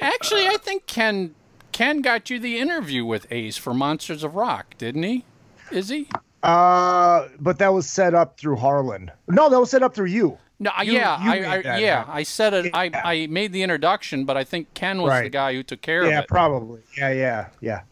Actually, 0.00 0.48
I 0.48 0.56
think 0.60 0.86
Ken 0.86 1.36
Ken 1.78 2.02
got 2.02 2.28
you 2.28 2.40
the 2.40 2.58
interview 2.58 3.04
with 3.04 3.28
Ace 3.30 3.56
for 3.56 3.72
Monsters 3.72 4.24
of 4.24 4.34
Rock, 4.34 4.76
didn't 4.78 5.04
he? 5.04 5.24
Is 5.70 5.90
he? 5.90 6.08
Uh, 6.42 7.28
but 7.38 7.60
that 7.60 7.72
was 7.72 7.88
set 7.88 8.16
up 8.16 8.36
through 8.36 8.56
Harlan. 8.56 9.12
No, 9.28 9.48
that 9.48 9.60
was 9.60 9.70
set 9.70 9.84
up 9.84 9.94
through 9.94 10.06
you. 10.06 10.36
No, 10.58 10.72
I- 10.74 10.82
You- 10.82 10.94
yeah, 10.94 11.22
you 11.22 11.30
I, 11.30 11.52
I 11.52 11.62
that 11.62 11.80
yeah, 11.80 11.98
happen. 11.98 12.12
I 12.14 12.22
said 12.24 12.54
it. 12.54 12.70
I, 12.74 12.90
I 13.04 13.26
made 13.28 13.52
the 13.52 13.62
introduction, 13.62 14.24
but 14.24 14.36
I 14.36 14.42
think 14.42 14.74
Ken 14.74 15.00
was 15.00 15.22
the 15.22 15.28
guy 15.28 15.54
who 15.54 15.62
took 15.62 15.80
care 15.80 16.02
Yeah, 16.02 16.08
of 16.08 16.12
it. 16.12 16.14
Yeah, 16.14 16.24
probably. 16.26 16.80
Yeah, 16.96 17.12
yeah, 17.12 17.46
yeah. 17.60 17.82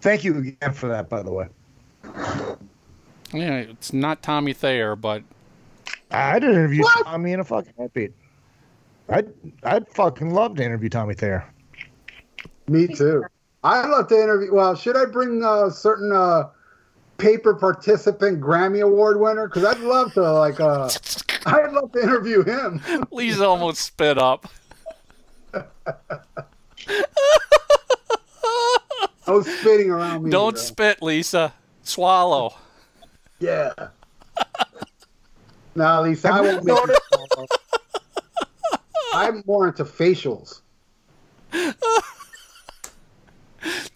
Thank 0.00 0.24
you 0.24 0.38
again 0.38 0.72
for 0.72 0.88
that, 0.88 1.08
by 1.08 1.22
the 1.22 1.30
way. 1.32 1.46
Yeah, 3.32 3.58
it's 3.58 3.92
not 3.92 4.24
Tommy 4.24 4.52
Thayer, 4.52 4.96
but 4.96 5.22
I'd 6.10 6.42
interview 6.42 6.82
Tommy 7.04 7.34
in 7.34 7.38
a 7.38 7.44
fucking 7.44 7.74
heartbeat. 7.78 8.14
I'd 9.08 9.32
I'd 9.62 9.86
fucking 9.90 10.30
love 10.34 10.56
to 10.56 10.64
interview 10.64 10.88
Tommy 10.88 11.14
Thayer. 11.14 11.46
Me 12.72 12.86
too. 12.86 13.22
I'd 13.62 13.90
love 13.90 14.08
to 14.08 14.14
interview. 14.14 14.54
Well, 14.54 14.74
should 14.74 14.96
I 14.96 15.04
bring 15.04 15.44
a 15.44 15.70
certain 15.70 16.10
uh, 16.10 16.48
paper 17.18 17.52
participant 17.54 18.40
Grammy 18.40 18.80
Award 18.80 19.20
winner? 19.20 19.46
Because 19.46 19.64
I'd 19.64 19.80
love 19.80 20.14
to 20.14 20.32
like. 20.32 20.58
Uh, 20.58 20.88
I'd 21.46 21.72
love 21.72 21.92
to 21.92 22.02
interview 22.02 22.42
him. 22.42 22.80
Lisa 23.10 23.46
almost 23.46 23.82
spit 23.82 24.16
up. 24.16 24.48
I 25.54 25.62
was 29.28 29.46
spitting 29.46 29.90
around 29.90 30.24
me. 30.24 30.30
Don't 30.30 30.54
bro. 30.54 30.62
spit, 30.62 31.02
Lisa. 31.02 31.52
Swallow. 31.82 32.54
Yeah. 33.38 33.72
No, 35.74 36.02
Lisa, 36.02 36.32
I 36.32 36.40
won't 36.40 36.64
make 36.64 36.76
you 36.76 36.96
swallow. 37.12 37.46
I'm 39.12 39.42
more 39.46 39.68
into 39.68 39.84
facials. 39.84 40.62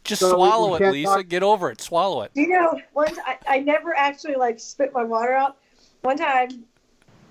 Just 0.06 0.20
So 0.20 0.32
swallow 0.34 0.74
it, 0.76 0.90
Lisa. 0.92 1.16
talk- 1.16 1.28
Get 1.28 1.42
over 1.42 1.70
it. 1.70 1.80
Swallow 1.80 2.22
it. 2.22 2.30
You 2.34 2.48
know, 2.48 2.80
one—I 2.92 3.58
never 3.58 3.96
actually 3.96 4.36
like 4.36 4.58
spit 4.60 4.92
my 4.92 5.04
water 5.04 5.32
out. 5.32 5.56
One 6.02 6.16
time, 6.16 6.64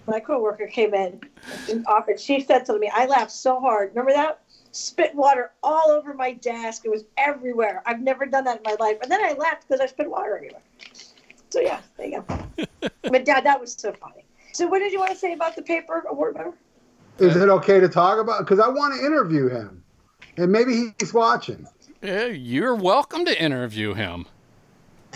my 0.07 0.19
coworker 0.19 0.67
came 0.67 0.93
in 0.93 1.21
and 1.69 1.85
offered. 1.87 2.19
She 2.19 2.41
said 2.41 2.67
something 2.67 2.75
to 2.75 2.79
me. 2.87 2.91
I 2.93 3.05
laughed 3.05 3.31
so 3.31 3.59
hard. 3.59 3.89
Remember 3.89 4.11
that? 4.13 4.41
Spit 4.71 5.15
water 5.15 5.51
all 5.63 5.89
over 5.89 6.13
my 6.13 6.33
desk. 6.33 6.83
It 6.85 6.89
was 6.89 7.05
everywhere. 7.17 7.81
I've 7.85 8.01
never 8.01 8.25
done 8.25 8.43
that 8.43 8.57
in 8.57 8.63
my 8.65 8.75
life. 8.79 8.97
And 9.01 9.09
then 9.09 9.23
I 9.23 9.31
laughed 9.33 9.67
because 9.67 9.79
I 9.79 9.85
spit 9.85 10.09
water 10.09 10.35
everywhere. 10.35 10.61
So 11.49 11.61
yeah, 11.61 11.79
there 11.97 12.07
you 12.07 12.23
go. 12.27 12.67
but 13.03 13.23
Dad, 13.23 13.45
that 13.45 13.59
was 13.61 13.73
so 13.73 13.93
funny. 13.93 14.25
So 14.51 14.67
what 14.67 14.79
did 14.79 14.91
you 14.91 14.99
want 14.99 15.11
to 15.11 15.17
say 15.17 15.31
about 15.33 15.55
the 15.55 15.61
paper 15.61 16.03
award 16.09 16.35
winner? 16.37 16.53
Is 17.19 17.37
it 17.37 17.47
okay 17.47 17.79
to 17.79 17.87
talk 17.87 18.19
about? 18.19 18.39
Because 18.39 18.59
I 18.59 18.67
want 18.67 18.93
to 18.99 19.05
interview 19.05 19.47
him, 19.47 19.81
and 20.35 20.51
maybe 20.51 20.93
he's 20.99 21.13
watching. 21.13 21.65
Yeah, 22.05 22.25
you're 22.25 22.75
welcome 22.75 23.25
to 23.25 23.41
interview 23.41 23.95
him. 23.95 24.27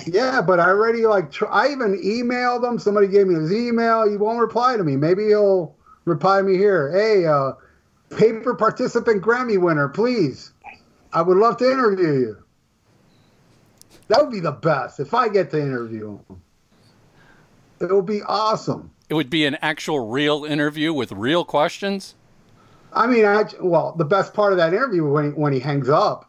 Yeah, 0.08 0.42
but 0.42 0.60
I 0.60 0.70
already 0.70 1.06
like. 1.06 1.32
Tr- 1.32 1.46
I 1.46 1.68
even 1.68 2.02
emailed 2.02 2.68
him. 2.68 2.80
Somebody 2.80 3.08
gave 3.08 3.28
me 3.28 3.36
his 3.36 3.54
email. 3.54 4.10
He 4.10 4.18
won't 4.18 4.40
reply 4.40 4.76
to 4.76 4.84
me. 4.84 4.96
Maybe 4.96 5.28
he'll 5.28 5.76
reply 6.06 6.38
to 6.38 6.44
me 6.44 6.58
here. 6.58 6.92
Hey, 6.92 7.28
uh, 7.28 7.52
paper 8.18 8.56
participant 8.56 9.22
Grammy 9.22 9.62
winner, 9.62 9.88
please. 9.88 10.52
I 11.14 11.22
would 11.22 11.38
love 11.38 11.58
to 11.58 11.72
interview 11.72 12.12
you. 12.12 12.38
That 14.08 14.24
would 14.24 14.32
be 14.32 14.40
the 14.40 14.52
best 14.52 15.00
if 15.00 15.14
I 15.14 15.30
get 15.30 15.52
to 15.52 15.62
interview 15.62 16.18
him. 16.28 16.42
It 17.82 17.94
would 17.94 18.08
be 18.08 18.24
awesome. 18.24 18.90
It 19.10 19.14
would 19.14 19.30
be 19.30 19.46
an 19.46 19.58
actual 19.62 20.08
real 20.08 20.44
interview 20.44 20.92
with 20.92 21.12
real 21.12 21.46
questions. 21.46 22.16
I 22.92 23.06
mean, 23.06 23.26
I 23.26 23.44
well, 23.62 23.94
the 23.96 24.06
best 24.06 24.34
part 24.34 24.54
of 24.54 24.58
that 24.58 24.74
interview 24.74 25.06
when 25.08 25.26
he, 25.26 25.30
when 25.32 25.54
he 25.54 25.60
hangs 25.60 25.88
up. 25.88 26.29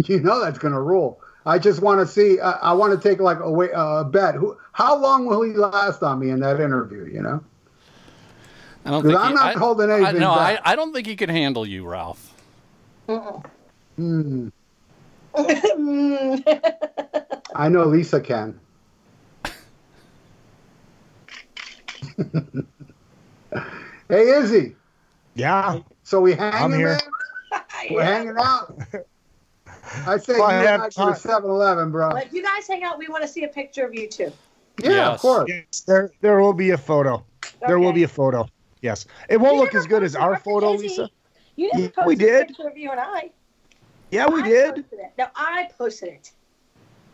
you 0.08 0.20
know 0.20 0.40
that's 0.40 0.58
gonna 0.58 0.80
rule. 0.80 1.20
I 1.46 1.58
just 1.58 1.80
want 1.80 2.00
to 2.00 2.06
see. 2.06 2.38
I, 2.40 2.50
I 2.52 2.72
want 2.74 3.00
to 3.00 3.08
take 3.08 3.18
like 3.20 3.40
a, 3.40 3.50
wait, 3.50 3.70
a 3.74 4.04
bet. 4.04 4.34
Who? 4.34 4.56
How 4.72 4.96
long 4.96 5.26
will 5.26 5.42
he 5.42 5.52
last 5.52 6.02
on 6.02 6.18
me 6.18 6.30
in 6.30 6.40
that 6.40 6.60
interview? 6.60 7.06
You 7.06 7.22
know. 7.22 7.44
I 8.84 8.90
don't 8.90 9.02
think 9.02 9.18
I'm 9.18 9.28
he- 9.28 9.34
not 9.34 9.56
I- 9.56 9.58
holding 9.58 9.90
I, 9.90 9.96
anything 9.98 10.20
no, 10.20 10.32
I, 10.32 10.54
back. 10.54 10.62
I 10.64 10.76
don't 10.76 10.92
think 10.92 11.06
he 11.06 11.16
could 11.16 11.30
handle 11.30 11.66
you, 11.66 11.86
Ralph. 11.86 12.34
Hmm. 13.96 14.48
I 17.54 17.68
know 17.68 17.84
Lisa 17.84 18.20
can. 18.20 18.58
hey, 24.08 24.30
Izzy. 24.30 24.76
Yeah. 25.34 25.80
So 26.02 26.20
we 26.20 26.34
hanging 26.34 26.58
I'm 26.62 26.72
here. 26.72 26.98
man? 27.52 27.62
We're 27.90 28.02
hanging 28.04 28.36
out. 28.38 28.78
I 30.06 30.16
say 30.18 30.38
Well, 30.38 30.50
you 30.50 30.66
have 30.66 30.74
and 30.74 30.82
I 30.82 30.88
to 30.88 30.94
time. 30.94 31.14
7-Eleven, 31.14 31.90
bro. 31.90 32.08
Like 32.10 32.32
you 32.32 32.42
guys 32.42 32.66
hang 32.68 32.82
out. 32.84 32.98
We 32.98 33.08
want 33.08 33.22
to 33.22 33.28
see 33.28 33.44
a 33.44 33.48
picture 33.48 33.84
of 33.86 33.94
you 33.94 34.08
too. 34.08 34.32
Yeah, 34.82 34.90
Yes. 34.90 35.14
of 35.14 35.20
course. 35.20 35.48
Yes, 35.50 35.80
there 35.86 36.10
there 36.20 36.40
will 36.40 36.52
be 36.52 36.70
a 36.70 36.78
photo. 36.78 37.24
There 37.66 37.78
will 37.78 37.92
be 37.92 38.04
a 38.04 38.08
photo. 38.08 38.48
Yes. 38.80 39.06
It 39.28 39.38
won't 39.38 39.56
You 39.56 39.60
look 39.60 39.74
as 39.74 39.86
good 39.86 40.02
as 40.02 40.16
our 40.16 40.38
photo, 40.38 40.74
Izzy. 40.74 40.88
Lisa. 40.88 41.10
You 41.56 41.70
never 41.72 41.82
Yeah, 41.84 41.88
posted 41.88 42.06
we 42.06 42.14
a 42.14 42.16
did. 42.16 42.48
picture 42.48 42.68
of 42.68 42.78
you 42.78 42.90
and 42.90 43.00
I. 43.00 43.30
Yeah, 44.10 44.26
we 44.28 44.40
I 44.40 44.48
did. 44.48 44.74
Posted. 44.76 44.98
No, 45.18 45.26
I 45.36 45.68
posted 45.76 46.08
it. 46.10 46.32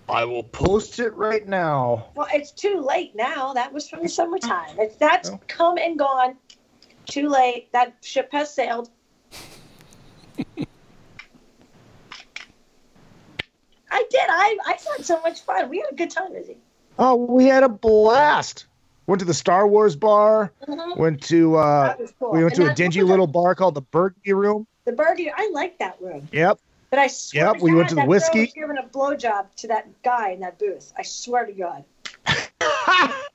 I 0.09 0.25
will 0.25 0.45
post 0.45 1.01
it 1.01 1.13
right 1.15 1.47
now. 1.49 2.07
Well, 2.15 2.29
it's 2.33 2.53
too 2.53 2.81
late 2.81 3.17
now. 3.17 3.53
That 3.55 3.73
was 3.73 3.89
from 3.89 4.03
the 4.03 4.09
summertime. 4.09 4.79
It's 4.79 4.95
that's 4.97 5.31
Oh. 5.31 5.41
come 5.49 5.79
and 5.79 5.99
gone. 5.99 6.37
Too 7.07 7.29
late. 7.29 7.73
That 7.73 7.97
ship 8.03 8.29
has 8.33 8.55
sailed. 8.55 8.91
I 13.97 14.05
did. 14.11 14.21
I 14.29 14.59
I 14.67 14.71
had 14.97 15.05
so 15.07 15.21
much 15.23 15.41
fun. 15.41 15.71
We 15.71 15.79
had 15.79 15.91
a 15.91 15.95
good 15.95 16.11
time, 16.11 16.35
Izzy. 16.37 16.59
Oh, 16.99 17.15
we 17.15 17.47
had 17.47 17.63
a 17.63 17.69
blast. 17.69 18.67
Went 19.07 19.21
to 19.21 19.25
the 19.25 19.33
Star 19.33 19.67
Wars 19.67 19.97
bar. 19.97 20.53
Mhm. 20.69 20.99
Went 20.99 21.23
to 21.25 21.57
uh 21.57 21.97
cool. 22.19 22.33
we 22.33 22.45
went 22.45 22.59
And 22.59 22.67
to 22.67 22.71
a 22.73 22.75
dingy 22.75 23.03
little 23.03 23.27
bar 23.27 23.55
called 23.55 23.75
the 23.75 23.81
Burgundy 23.81 24.35
Room. 24.35 24.67
The 24.85 24.93
burger. 24.93 25.31
I 25.35 25.49
like 25.55 25.79
that 25.79 25.97
room. 26.01 26.29
Yep. 26.31 26.59
But 26.91 26.99
I 26.99 27.07
swear 27.07 27.45
Yep, 27.47 27.57
to 27.57 27.63
we 27.65 27.71
God, 27.71 27.77
went 27.79 27.89
to 27.89 27.95
the 27.95 28.05
whiskey. 28.05 28.41
was 28.43 28.53
giving 28.53 28.77
a 28.79 28.83
blowjob 28.87 29.47
to 29.57 29.69
that 29.69 30.03
guy 30.03 30.31
in 30.33 30.41
that 30.41 30.59
booth. 30.59 30.93
I 30.99 31.03
swear 31.03 31.47
to 31.47 31.53
God. 31.53 31.85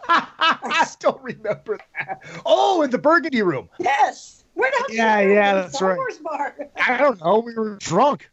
I 0.08 0.86
still 0.88 1.20
remember 1.24 1.80
that. 1.98 2.22
Oh, 2.46 2.84
in 2.84 2.92
the 2.92 2.98
Burgundy 3.00 3.42
Room. 3.42 3.68
Yes. 3.80 4.44
We're 4.54 4.70
not. 4.70 4.94
Yeah, 4.94 5.22
yeah, 5.22 5.54
that's 5.56 5.76
Star 5.78 5.90
right. 5.90 5.98
Wars 5.98 6.18
bar. 6.18 6.56
I 6.88 6.98
don't 6.98 7.20
know. 7.20 7.40
We 7.40 7.56
were 7.56 7.78
drunk. 7.78 8.30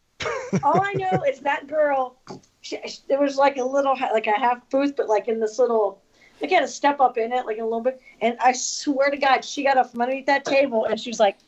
All 0.63 0.81
I 0.83 0.93
know 0.95 1.25
is 1.29 1.41
that 1.41 1.67
girl. 1.67 2.17
She, 2.61 2.79
she- 2.87 3.01
there 3.09 3.21
was 3.21 3.37
like 3.37 3.57
a 3.57 3.65
little, 3.65 3.97
like 4.13 4.27
a 4.27 4.39
half 4.39 4.69
booth, 4.71 4.97
but 4.97 5.09
like 5.09 5.29
in 5.29 5.41
this 5.41 5.59
little, 5.59 6.01
like 6.41 6.51
had 6.51 6.63
a 6.63 6.69
step 6.69 7.01
up 7.01 7.19
in 7.19 7.33
it, 7.33 7.47
like 7.47 7.59
a 7.59 7.65
little 7.65 7.81
bit. 7.81 8.01
And 8.21 8.37
I 8.41 8.53
swear 8.53 9.11
to 9.11 9.17
God, 9.17 9.45
she 9.45 9.63
got 9.63 9.77
up 9.77 9.91
from 9.91 10.01
underneath 10.03 10.27
that 10.27 10.45
table 10.45 10.85
and 10.85 10.99
she 10.99 11.11
was 11.11 11.21
like, 11.21 11.39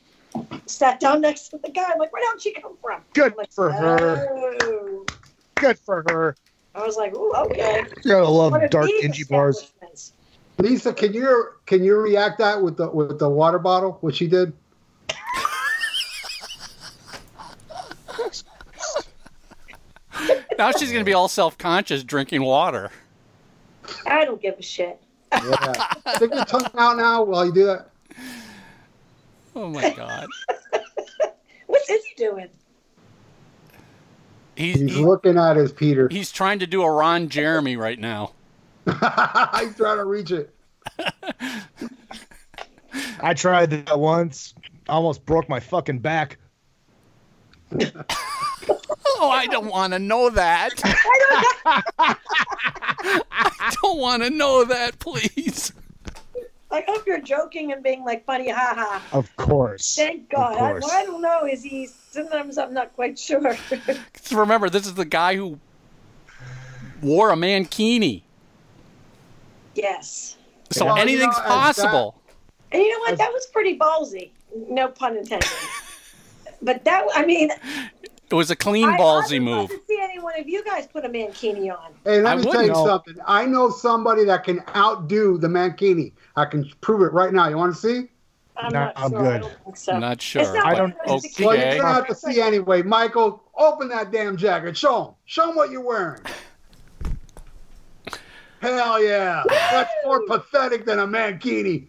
sat 0.66 1.00
down 1.00 1.20
next 1.20 1.48
to 1.48 1.58
the 1.58 1.70
guy. 1.70 1.90
I'm 1.92 1.98
like, 1.98 2.12
where 2.12 2.22
did 2.32 2.42
she 2.42 2.52
come 2.52 2.76
from? 2.80 3.02
Good 3.14 3.36
like, 3.36 3.52
for 3.52 3.70
oh. 3.70 3.72
her. 3.72 4.56
"Oh." 4.62 5.06
Good 5.56 5.78
for 5.78 6.04
her. 6.08 6.36
I 6.74 6.86
was 6.86 6.96
like, 6.96 7.14
ooh, 7.14 7.32
okay. 7.34 7.84
You 8.04 8.12
gotta 8.12 8.28
love 8.28 8.52
What 8.52 8.70
dark 8.70 8.86
these 8.86 9.02
dingy 9.02 9.24
bars. 9.24 9.72
Lisa, 10.58 10.92
can 10.92 11.12
you 11.12 11.50
can 11.66 11.82
you 11.82 11.96
react 11.96 12.38
that 12.38 12.62
with 12.62 12.76
the 12.76 12.88
with 12.88 13.18
the 13.18 13.28
water 13.28 13.58
bottle, 13.58 13.98
what 14.00 14.14
she 14.14 14.26
did? 14.26 14.52
Now 20.60 20.72
she's 20.72 20.92
going 20.92 21.00
to 21.00 21.08
be 21.08 21.14
all 21.14 21.26
self 21.26 21.56
conscious 21.56 22.04
drinking 22.04 22.42
water. 22.42 22.90
I 24.04 24.26
don't 24.26 24.42
give 24.42 24.58
a 24.58 24.62
shit. 24.62 25.00
Yeah. 25.32 25.72
Stick 26.16 26.34
your 26.34 26.44
tongue 26.44 26.66
out 26.76 26.98
now 26.98 27.22
while 27.22 27.46
you 27.46 27.52
do 27.54 27.64
that. 27.64 27.88
Oh 29.56 29.68
my 29.70 29.88
God. 29.94 30.26
What's 31.66 31.88
he 31.88 31.98
doing? 32.18 32.48
He's, 34.54 34.78
He's 34.80 34.96
he- 34.96 35.02
looking 35.02 35.38
at 35.38 35.56
his 35.56 35.72
Peter. 35.72 36.10
he's 36.10 36.30
trying 36.30 36.58
to 36.58 36.66
do 36.66 36.82
a 36.82 36.90
Ron 36.90 37.30
Jeremy 37.30 37.78
right 37.78 37.98
now. 37.98 38.32
He's 38.86 38.96
trying 39.76 39.96
to 39.96 40.04
reach 40.04 40.30
it. 40.30 40.54
I 43.22 43.32
tried 43.32 43.70
that 43.70 43.98
once. 43.98 44.52
Almost 44.90 45.24
broke 45.24 45.48
my 45.48 45.60
fucking 45.60 46.00
back. 46.00 46.36
Oh, 49.22 49.28
I 49.30 49.46
don't 49.46 49.66
want 49.70 49.92
to 49.92 49.98
know 49.98 50.30
that. 50.30 50.70
I 51.98 53.74
don't 53.82 53.98
want 53.98 54.22
to 54.22 54.30
know 54.30 54.64
that, 54.64 54.98
please. 54.98 55.72
I 56.70 56.84
hope 56.86 57.06
you're 57.06 57.20
joking 57.20 57.72
and 57.72 57.82
being 57.82 58.04
like 58.04 58.24
funny, 58.24 58.48
ha 58.48 58.72
ha. 58.76 59.02
Of 59.12 59.34
course. 59.36 59.96
Thank 59.96 60.30
God. 60.30 60.54
I, 60.54 60.70
course. 60.70 60.84
well, 60.84 60.92
I 61.02 61.04
don't 61.04 61.20
know. 61.20 61.44
Is 61.46 61.62
he? 61.62 61.86
Sometimes 62.10 62.56
I'm 62.58 62.72
not 62.72 62.94
quite 62.94 63.18
sure. 63.18 63.56
Remember, 64.32 64.70
this 64.70 64.86
is 64.86 64.94
the 64.94 65.04
guy 65.04 65.36
who 65.36 65.58
wore 67.02 67.30
a 67.30 67.36
mankini. 67.36 68.22
yes. 69.74 70.36
So 70.70 70.84
Well, 70.86 70.94
you 70.96 71.02
anything's 71.02 71.36
know, 71.36 71.42
as 71.42 71.48
possible. 71.48 72.14
And 72.70 72.80
you 72.80 72.88
know 72.92 73.00
what? 73.00 73.18
That 73.18 73.32
was 73.32 73.44
pretty 73.46 73.76
ballsy. 73.76 74.30
No 74.68 74.86
pun 74.86 75.16
intended. 75.16 75.48
but 76.62 76.84
that, 76.84 77.04
I 77.14 77.26
mean, 77.26 77.50
It 78.30 78.34
was 78.34 78.50
a 78.50 78.56
clean 78.56 78.88
I, 78.88 78.94
I 78.94 78.98
ballsy 78.98 79.32
would 79.32 79.42
move. 79.42 79.56
love 79.56 79.68
to 79.70 79.80
see 79.88 79.98
any 80.00 80.20
one 80.20 80.38
of 80.38 80.48
you 80.48 80.62
guys 80.64 80.86
put 80.86 81.04
a 81.04 81.08
mankini 81.08 81.68
on. 81.76 81.92
Hey, 82.04 82.20
let 82.22 82.32
I 82.32 82.36
me 82.36 82.42
tell 82.44 82.62
you 82.62 82.68
wouldn't. 82.68 82.86
something. 82.86 83.16
I 83.26 83.44
know 83.44 83.70
somebody 83.70 84.24
that 84.24 84.44
can 84.44 84.62
outdo 84.76 85.36
the 85.38 85.48
Mankini. 85.48 86.12
I 86.36 86.44
can 86.44 86.70
prove 86.80 87.02
it 87.02 87.12
right 87.12 87.32
now. 87.32 87.48
You 87.48 87.56
want 87.56 87.74
to 87.74 87.80
see? 87.80 88.08
I'm 88.56 88.72
No, 88.72 88.80
not 88.84 88.92
I'm 88.96 89.10
sure. 89.10 89.18
I 89.26 89.32
good. 89.32 89.40
don't 89.42 89.64
think 89.64 89.76
so. 89.76 89.98
Not 89.98 90.22
sure. 90.22 90.54
not 90.54 90.64
I 90.66 90.74
don't- 90.76 90.94
it's 91.06 91.24
a 91.24 91.28
Okay. 91.28 91.44
Well, 91.44 91.56
you're 91.56 91.82
gonna 91.82 91.94
have 91.94 92.06
to 92.06 92.14
see 92.14 92.40
anyway. 92.40 92.82
Michael, 92.82 93.42
open 93.56 93.88
that 93.88 94.12
damn 94.12 94.36
jacket. 94.36 94.76
Show 94.76 95.04
him. 95.06 95.14
Show 95.24 95.50
him 95.50 95.56
what 95.56 95.70
you're 95.70 95.80
wearing. 95.82 96.20
Hell 98.60 99.02
yeah! 99.02 99.42
That's 99.48 99.90
more 100.04 100.22
pathetic 100.26 100.84
than 100.84 100.98
a 100.98 101.06
mankini. 101.06 101.86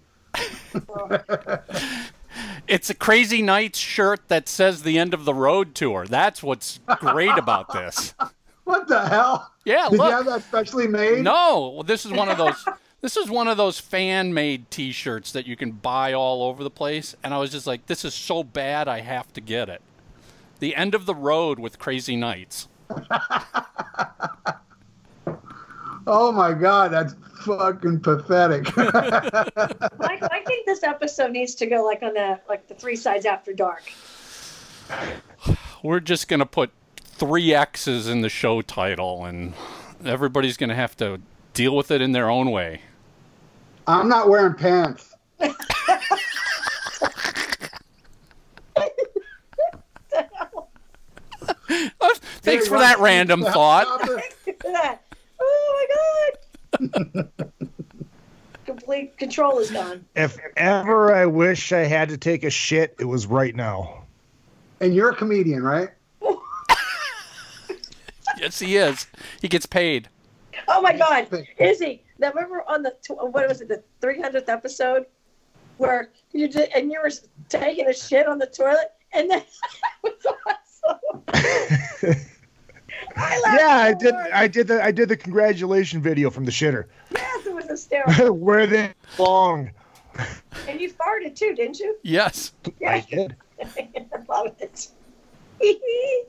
It's 2.72 2.89
a 2.89 2.93
Crazy 2.93 3.41
Nights 3.41 3.77
shirt 3.77 4.30
that 4.30 4.48
says 4.48 4.84
the 4.84 4.98
end 4.98 5.14
of 5.14 5.26
the 5.26 5.34
road 5.34 5.76
tour. 5.76 6.07
That's 6.07 6.41
what's 6.41 6.80
great 6.99 7.38
about 7.38 7.73
this. 7.73 8.15
What 8.64 8.88
the 8.88 9.06
hell? 9.06 9.52
Yeah, 9.65 9.89
Did 9.89 9.98
look. 9.98 10.10
you 10.11 10.15
have 10.15 10.26
that 10.27 10.43
specially 10.43 10.88
made? 10.88 11.23
No, 11.23 11.73
well, 11.73 11.84
this 11.84 12.06
is 12.06 12.11
one 12.14 12.30
of 12.30 12.38
those. 12.38 12.64
This 13.02 13.18
is 13.18 13.31
one 13.31 13.48
of 13.48 13.57
those 13.57 13.80
fan-made 13.80 14.69
T-shirts 14.69 15.31
that 15.31 15.48
you 15.48 15.56
can 15.57 15.72
buy 15.72 16.14
all 16.14 16.43
over 16.43 16.64
the 16.64 16.69
place, 16.69 17.15
and 17.23 17.34
I 17.34 17.39
was 17.39 17.49
just 17.49 17.65
like, 17.65 17.88
"This 17.88 18.06
is 18.06 18.14
so 18.14 18.43
bad, 18.43 18.88
I 18.88 19.02
have 19.02 19.34
to 19.34 19.41
get 19.41 19.68
it." 19.69 19.81
The 20.60 20.76
end 20.76 20.93
of 20.93 21.07
the 21.07 21.15
road 21.15 21.57
with 21.57 21.80
Crazy 21.80 22.15
Nights. 22.15 22.68
Oh 26.07 26.32
my 26.32 26.53
god, 26.53 26.91
that's 26.91 27.15
fucking 27.45 27.99
pathetic. 27.99 28.68
I, 28.78 29.90
I 29.99 30.44
think 30.45 30.65
this 30.65 30.84
episode 30.84 31.32
needs 31.32 31.56
to 31.56 31.65
go 31.65 31.84
like 31.84 32.02
on 32.03 32.14
the 32.14 32.40
like 32.49 32.68
the 32.68 32.73
three 32.73 32.95
sides 32.95 33.26
after 33.26 33.53
dark. 33.53 33.84
We're 35.84 35.99
just 35.99 36.28
gonna 36.28 36.45
put 36.45 36.72
three 37.02 37.53
X's 37.53 38.07
in 38.07 38.22
the 38.22 38.30
show 38.30 38.61
title, 38.61 39.26
and 39.26 39.53
everybody's 40.03 40.57
gonna 40.57 40.76
have 40.76 40.95
to 40.98 41.22
deal 41.53 41.76
with 41.76 41.91
it 41.91 42.02
in 42.02 42.11
their 42.11 42.30
own 42.30 42.52
way. 42.52 42.82
I'm 43.88 44.07
not 44.07 44.30
wearing 44.30 44.53
pants. 44.56 45.15
Uh, 52.02 52.10
thanks 52.41 52.68
for 52.68 52.78
that 52.78 52.99
random 52.99 53.44
thought. 53.44 53.88
Stop 55.42 55.80
it. 55.82 56.82
Look 56.82 56.96
at 56.96 57.12
that. 57.14 57.14
Oh 57.14 57.18
my 57.20 57.28
god. 57.28 57.42
Complete 58.66 59.18
control 59.18 59.60
is 59.60 59.72
gone. 59.72 60.06
If 60.16 60.38
ever 60.56 61.14
I 61.14 61.26
wish 61.26 61.72
I 61.72 61.80
had 61.80 62.10
to 62.10 62.18
take 62.18 62.44
a 62.44 62.50
shit, 62.50 62.96
it 63.00 63.06
was 63.06 63.26
right 63.26 63.56
now. 63.56 64.06
And 64.80 64.96
you're 64.96 65.10
a 65.10 65.16
comedian, 65.16 65.64
right? 65.64 65.90
Yes, 68.40 68.60
he 68.60 68.78
is. 68.78 69.08
He 69.42 69.48
gets 69.48 69.66
paid. 69.68 70.10
Oh 70.68 70.82
my 70.82 70.98
god. 70.98 71.28
Is 71.60 71.80
he? 71.80 72.02
Now 72.18 72.32
remember 72.34 72.64
on 72.68 72.82
the 72.82 72.96
tw- 73.04 73.32
what 73.32 73.48
was 73.48 73.62
it 73.62 73.68
the 73.68 73.84
300th 74.02 74.50
episode 74.50 75.06
where 75.78 76.12
you 76.32 76.48
did 76.48 76.70
and 76.76 76.92
you 76.92 77.00
were 77.02 77.12
taking 77.50 77.88
a 77.88 77.94
shit 77.94 78.28
on 78.28 78.40
the 78.40 78.48
toilet 78.48 78.94
and 79.14 79.30
then 79.30 79.44
it 80.04 80.16
was 80.24 80.26
awesome. 82.04 82.26
I 83.18 83.58
Yeah, 83.60 83.76
I 83.78 83.94
did. 83.94 84.14
I 84.16 84.48
did 84.48 84.68
the. 84.68 84.84
I 84.84 84.92
did 84.92 85.10
the 85.10 85.18
congratulation 85.18 86.02
video 86.02 86.30
from 86.30 86.46
the 86.46 86.52
shitter, 86.52 86.86
Yes, 87.14 87.46
it 87.46 87.54
was 87.54 87.66
hysterical. 87.70 88.32
where 88.34 88.68
they 88.68 88.94
belong. 89.18 89.72
and 90.68 90.80
you 90.82 90.92
farted 90.92 91.36
too, 91.36 91.54
didn't 91.56 91.80
you? 91.80 91.98
Yes. 92.04 92.54
I 92.86 93.00
did. 93.02 93.36
I 93.62 94.06
love 94.30 94.56
it. 94.60 94.88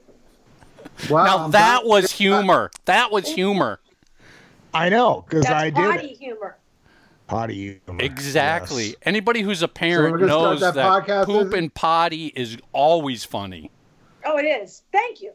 Wow. 1.11 1.25
Now 1.25 1.45
I'm 1.45 1.51
that 1.53 1.83
glad- 1.85 1.89
was 1.91 2.13
humor. 2.13 2.71
That 2.85 3.11
was 3.11 3.27
humor. 3.27 3.81
I 4.75 4.89
know 4.89 5.25
because 5.29 5.47
I 5.47 5.65
did 5.71 5.75
potty 5.75 6.15
humor. 6.15 6.57
potty. 7.27 7.81
humor, 7.87 8.03
Exactly. 8.03 8.87
yes. 8.89 8.95
Anybody 9.03 9.43
who's 9.43 9.63
a 9.63 9.69
parent 9.69 10.13
we're 10.13 10.19
gonna 10.19 10.33
start 10.33 10.51
knows 10.53 10.61
that 10.61 10.75
that, 10.75 11.07
podcast, 11.07 11.27
poop 11.27 11.53
and 11.55 11.73
potty 11.73 12.27
is 12.29 12.57
always 12.73 13.25
funny. 13.25 13.71
Oh, 14.25 14.37
it 14.39 14.45
is. 14.45 14.83
Thank 14.93 15.21
you. 15.23 15.33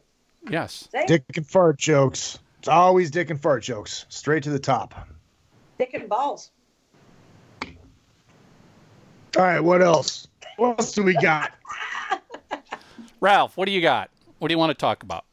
Yes. 0.49 0.87
Thank 0.91 1.07
Dick 1.07 1.23
and 1.35 1.45
fart 1.47 1.77
jokes. 1.77 2.39
It's 2.59 2.67
always 2.67 3.11
dick 3.11 3.29
and 3.29 3.41
fart 3.41 3.63
jokes. 3.63 4.05
Straight 4.09 4.43
to 4.43 4.49
the 4.49 4.59
top. 4.59 5.07
Dick 5.77 5.93
and 5.93 6.09
balls. 6.09 6.51
All 9.37 9.43
right, 9.43 9.59
what 9.59 9.81
else? 9.81 10.27
What 10.57 10.79
else 10.79 10.93
do 10.93 11.03
we 11.03 11.13
got? 11.13 11.51
Ralph, 13.21 13.55
what 13.55 13.65
do 13.65 13.71
you 13.71 13.81
got? 13.81 14.09
What 14.39 14.47
do 14.47 14.53
you 14.53 14.57
want 14.57 14.71
to 14.71 14.75
talk 14.75 15.03
about? 15.03 15.25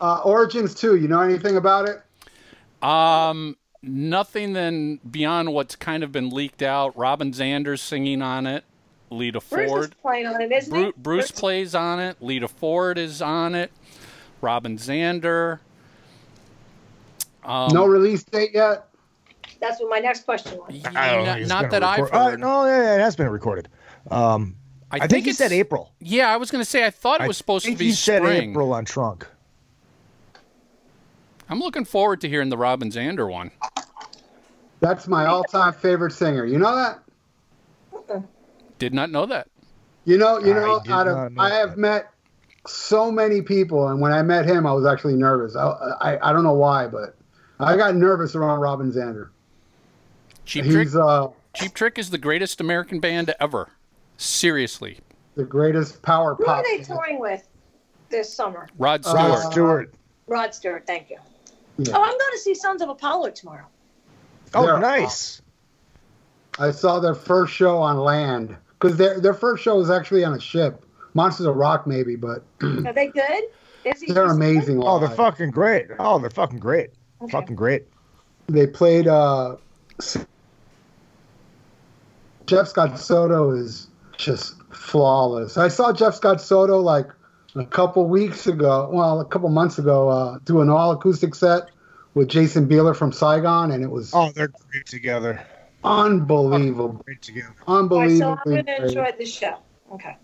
Uh, 0.00 0.20
Origins 0.24 0.74
2, 0.74 0.96
you 0.96 1.08
know 1.08 1.20
anything 1.20 1.56
about 1.56 1.88
it? 1.88 2.02
Um, 2.86 3.56
nothing 3.82 4.52
then 4.52 4.98
beyond 5.08 5.52
what's 5.52 5.76
kind 5.76 6.02
of 6.02 6.12
been 6.12 6.30
leaked 6.30 6.62
out. 6.62 6.96
Robin 6.96 7.32
Zander's 7.32 7.80
singing 7.80 8.20
on 8.20 8.46
it. 8.46 8.64
Lita 9.10 9.40
Bruce 9.48 9.64
is 9.64 9.70
Ford. 9.70 9.94
playing 10.02 10.26
on 10.26 10.40
it, 10.40 10.50
isn't 10.52 10.70
Bru- 10.72 10.86
he? 10.86 10.92
Bruce 10.96 11.30
plays 11.30 11.74
on 11.74 12.00
it. 12.00 12.16
Lita 12.20 12.48
Ford 12.48 12.98
is 12.98 13.22
on 13.22 13.54
it. 13.54 13.70
Robin 14.42 14.76
Zander. 14.76 15.60
Um, 17.44 17.72
no 17.72 17.86
release 17.86 18.22
date 18.24 18.50
yet? 18.52 18.88
That's 19.60 19.80
what 19.80 19.90
my 19.90 19.98
next 19.98 20.24
question 20.24 20.58
was. 20.58 20.74
yeah, 20.74 20.82
don't 20.82 20.94
not, 20.94 21.24
think 21.26 21.40
it's 21.40 21.48
not 21.48 21.60
been 21.62 21.70
that 21.70 21.82
I've 21.82 22.00
recorded. 22.00 22.16
Uh, 22.16 22.30
heard. 22.30 22.40
no, 22.40 22.66
yeah, 22.66 22.94
it 22.96 23.00
has 23.00 23.16
been 23.16 23.28
recorded. 23.28 23.68
Um, 24.10 24.56
I, 24.90 25.06
think, 25.06 25.24
he 25.24 25.30
it's- 25.30 25.38
said 25.38 25.52
April. 25.52 25.92
Yeah, 26.00 26.28
I 26.32 26.36
was 26.36 26.50
going 26.50 26.62
to 26.62 26.68
say 26.68 26.84
I 26.84 26.90
thought 26.90 27.20
it 27.20 27.28
was 27.28 27.36
supposed 27.36 27.64
I 27.64 27.70
to 27.70 27.70
think 27.70 27.78
be 27.78 27.84
he 27.86 27.92
said 27.92 28.22
spring. 28.22 28.50
April 28.50 28.72
on 28.74 28.84
Trunk. 28.84 29.26
I'm 31.48 31.60
looking 31.60 31.84
forward 31.84 32.20
to 32.22 32.28
hearing 32.28 32.48
the 32.48 32.56
Robin 32.56 32.90
Zander 32.90 33.30
one. 33.30 33.50
That's 34.80 35.06
my 35.06 35.26
all-time 35.26 35.72
favorite 35.74 36.12
singer. 36.12 36.44
You 36.44 36.58
know 36.58 36.74
that? 36.74 38.22
Did 38.78 38.94
not 38.94 39.10
know 39.10 39.26
that. 39.26 39.48
You 40.04 40.18
know, 40.18 40.38
you 40.40 40.54
know, 40.54 40.80
did 40.80 40.90
out 40.92 41.06
of 41.06 41.32
know 41.32 41.42
I 41.42 41.50
have 41.50 41.70
that. 41.70 41.78
met 41.78 42.10
so 42.66 43.10
many 43.10 43.42
people, 43.42 43.88
and 43.88 44.00
when 44.00 44.12
I 44.12 44.22
met 44.22 44.46
him, 44.46 44.66
I 44.66 44.72
was 44.72 44.86
actually 44.86 45.14
nervous. 45.14 45.56
I, 45.56 45.66
I, 46.00 46.30
I 46.30 46.32
don't 46.32 46.44
know 46.44 46.54
why, 46.54 46.86
but 46.86 47.16
I 47.58 47.76
got 47.76 47.94
nervous 47.96 48.34
around 48.34 48.60
Robin 48.60 48.92
Zander. 48.92 49.30
Cheap 50.44 50.66
Trick. 50.66 50.94
Uh, 50.94 51.28
Cheap 51.54 51.74
Trick 51.74 51.98
is 51.98 52.10
the 52.10 52.18
greatest 52.18 52.60
American 52.60 53.00
band 53.00 53.34
ever. 53.40 53.70
Seriously, 54.16 54.98
the 55.34 55.44
greatest 55.44 56.02
power 56.02 56.34
Who 56.36 56.46
are 56.46 56.62
they 56.62 56.82
touring 56.82 57.18
with 57.18 57.48
this 58.08 58.32
summer? 58.32 58.68
Rod 58.78 59.02
Uh, 59.04 59.10
Stewart. 59.10 59.30
Rod 59.30 59.52
Stewart. 59.52 59.94
Rod 60.26 60.54
Stewart, 60.54 60.86
thank 60.86 61.10
you. 61.10 61.18
Yeah. 61.78 61.94
Oh, 61.96 62.02
I'm 62.02 62.10
going 62.10 62.32
to 62.32 62.38
see 62.38 62.54
Sons 62.54 62.82
of 62.82 62.88
Apollo 62.88 63.30
tomorrow. 63.30 63.66
Oh, 64.54 64.66
They're 64.66 64.78
nice. 64.78 65.40
I 66.58 66.70
saw 66.70 67.00
their 67.00 67.14
first 67.14 67.52
show 67.54 67.78
on 67.78 67.96
land 67.98 68.54
because 68.78 68.96
their 68.98 69.18
their 69.20 69.32
first 69.34 69.62
show 69.62 69.76
was 69.76 69.90
actually 69.90 70.22
on 70.24 70.34
a 70.34 70.40
ship, 70.40 70.84
Monsters 71.14 71.46
of 71.46 71.56
Rock, 71.56 71.86
maybe, 71.86 72.16
but 72.16 72.42
Are 72.62 72.92
they 72.92 73.08
good? 73.08 73.44
Is 73.84 74.00
they're 74.00 74.24
just- 74.26 74.36
amazing. 74.36 74.82
Oh, 74.82 74.98
they're 74.98 75.08
fucking 75.10 75.50
great. 75.50 75.88
Oh, 75.98 76.18
they're 76.18 76.30
fucking 76.30 76.58
great. 76.60 76.90
Okay. 77.20 77.30
Fucking 77.32 77.56
great. 77.56 77.86
They 78.48 78.66
played. 78.66 79.06
uh 79.08 79.56
Jeff 82.46 82.68
Scott 82.68 82.98
Soto 82.98 83.50
is 83.52 83.88
just 84.16 84.54
flawless. 84.72 85.56
I 85.56 85.68
saw 85.68 85.92
Jeff 85.92 86.14
Scott 86.14 86.40
Soto 86.40 86.78
like 86.80 87.06
a 87.54 87.64
couple 87.64 88.06
weeks 88.08 88.46
ago, 88.46 88.88
well, 88.92 89.20
a 89.20 89.24
couple 89.24 89.48
months 89.48 89.78
ago, 89.78 90.08
uh, 90.08 90.38
do 90.44 90.60
an 90.60 90.68
all 90.68 90.90
acoustic 90.92 91.34
set 91.34 91.64
with 92.14 92.28
Jason 92.28 92.68
Bieler 92.68 92.96
from 92.96 93.12
Saigon, 93.12 93.70
and 93.70 93.82
it 93.84 93.90
was 93.90 94.12
Oh, 94.14 94.30
they're 94.34 94.48
great 94.70 94.86
together. 94.86 95.40
unbelievable, 95.84 97.00
Great 97.04 97.22
together. 97.22 97.54
All 97.66 97.88
right, 97.88 98.18
so 98.18 98.30
I'm 98.32 98.38
going 98.44 98.66
to 98.66 98.84
enjoy 98.86 99.10
the 99.18 99.24
show. 99.26 99.58
Okay. 99.92 100.16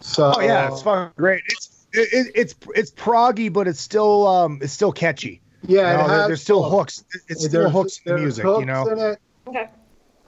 So, 0.00 0.32
Oh 0.36 0.40
yeah, 0.40 0.68
it's 0.70 0.82
fucking 0.82 1.12
great. 1.16 1.42
It's 1.46 1.86
it, 1.92 2.08
it, 2.12 2.32
it's 2.34 2.54
it's 2.74 2.90
proggy, 2.92 3.52
but 3.52 3.66
it's 3.66 3.80
still 3.80 4.26
um 4.26 4.58
it's 4.62 4.72
still 4.72 4.92
catchy. 4.92 5.40
yeah, 5.62 5.92
You 5.92 5.98
know, 5.98 6.08
there- 6.08 6.18
has 6.18 6.26
there's 6.28 6.42
still 6.42 6.62
hooks. 6.68 7.04
hooks. 7.12 7.24
It's 7.28 7.40
still 7.44 7.60
There's- 7.62 7.72
hooks 7.72 8.00
in 8.04 8.14
the 8.14 8.20
music. 8.20 8.44
hooks 8.44 8.60
You 8.60 8.66
know. 8.66 9.16
Okay. 9.48 9.68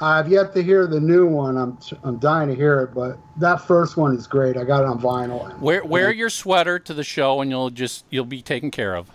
I've 0.02 0.28
yet 0.30 0.54
to 0.54 0.62
hear 0.62 0.86
the 0.86 0.98
new 0.98 1.26
one. 1.26 1.56
I'm 1.58 1.78
I'm 2.04 2.18
dying 2.18 2.48
to 2.48 2.54
hear 2.54 2.80
it, 2.80 2.94
but 2.94 3.18
that 3.38 3.60
first 3.66 3.98
one 3.98 4.16
is 4.16 4.26
great. 4.26 4.56
I 4.56 4.64
got 4.64 4.80
it 4.82 4.86
on 4.86 4.98
vinyl. 4.98 5.56
Wear 5.60 5.84
wear 5.84 6.10
your 6.10 6.30
sweater 6.30 6.78
to 6.78 6.94
the 6.94 7.04
show, 7.04 7.42
and 7.42 7.50
you'll 7.50 7.68
just 7.70 8.06
you'll 8.08 8.24
be 8.24 8.40
taken 8.40 8.70
care 8.70 8.96
of. 8.96 9.08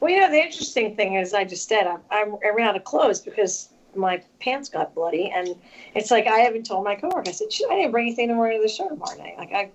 Well, 0.00 0.10
you 0.12 0.20
know, 0.20 0.30
the 0.30 0.36
interesting 0.42 0.96
thing 0.96 1.14
is, 1.14 1.32
I 1.32 1.44
just 1.44 1.66
said, 1.66 1.86
I'm 1.86 2.34
I 2.44 2.50
ran 2.54 2.68
out 2.68 2.76
of 2.76 2.84
clothes 2.84 3.20
because 3.20 3.70
my 3.96 4.22
pants 4.40 4.68
got 4.68 4.94
bloody. 4.94 5.30
And 5.30 5.56
it's 5.94 6.10
like, 6.10 6.26
I 6.26 6.38
haven't 6.38 6.66
told 6.66 6.84
my 6.84 6.94
coworker. 6.94 7.28
I 7.28 7.32
said, 7.32 7.52
shit, 7.52 7.70
I 7.70 7.76
didn't 7.76 7.92
bring 7.92 8.06
anything 8.06 8.28
to 8.28 8.34
wear 8.34 8.52
to 8.52 8.62
the 8.62 8.68
show 8.68 8.88
tomorrow 8.88 9.16
night. 9.16 9.36
Like, 9.38 9.52
I, 9.52 9.70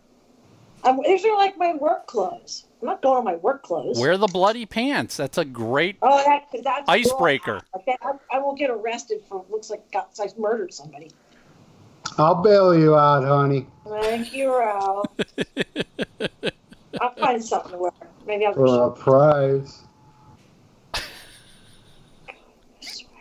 I'm, 0.83 1.01
these 1.03 1.25
are 1.25 1.35
like 1.35 1.57
my 1.57 1.73
work 1.75 2.07
clothes. 2.07 2.65
I'm 2.81 2.87
not 2.87 3.01
going 3.01 3.17
on 3.17 3.25
my 3.25 3.35
work 3.35 3.63
clothes. 3.63 3.99
Wear 3.99 4.17
the 4.17 4.27
bloody 4.27 4.65
pants. 4.65 5.17
That's 5.17 5.37
a 5.37 5.45
great. 5.45 5.97
Oh, 6.01 6.23
that, 6.23 6.45
that's 6.63 6.89
Icebreaker. 6.89 7.61
Like 7.73 7.85
that, 7.85 7.99
I, 8.01 8.37
I 8.37 8.39
will 8.39 8.55
get 8.55 8.69
arrested 8.69 9.21
for 9.27 9.45
looks 9.49 9.69
like 9.69 9.91
guts. 9.91 10.19
I 10.19 10.27
murdered 10.37 10.73
somebody. 10.73 11.11
I'll 12.17 12.35
bail 12.35 12.77
you 12.77 12.95
out, 12.95 13.23
honey. 13.23 13.67
Thank 13.87 14.33
you, 14.33 14.57
Ralph. 14.57 15.07
I'll 17.01 17.15
find 17.15 17.43
something 17.43 17.71
to 17.71 17.77
wear. 17.77 17.91
Maybe 18.25 18.45
I'll 18.45 18.53
For 18.53 18.85
a 18.85 18.91
prize. 18.91 19.83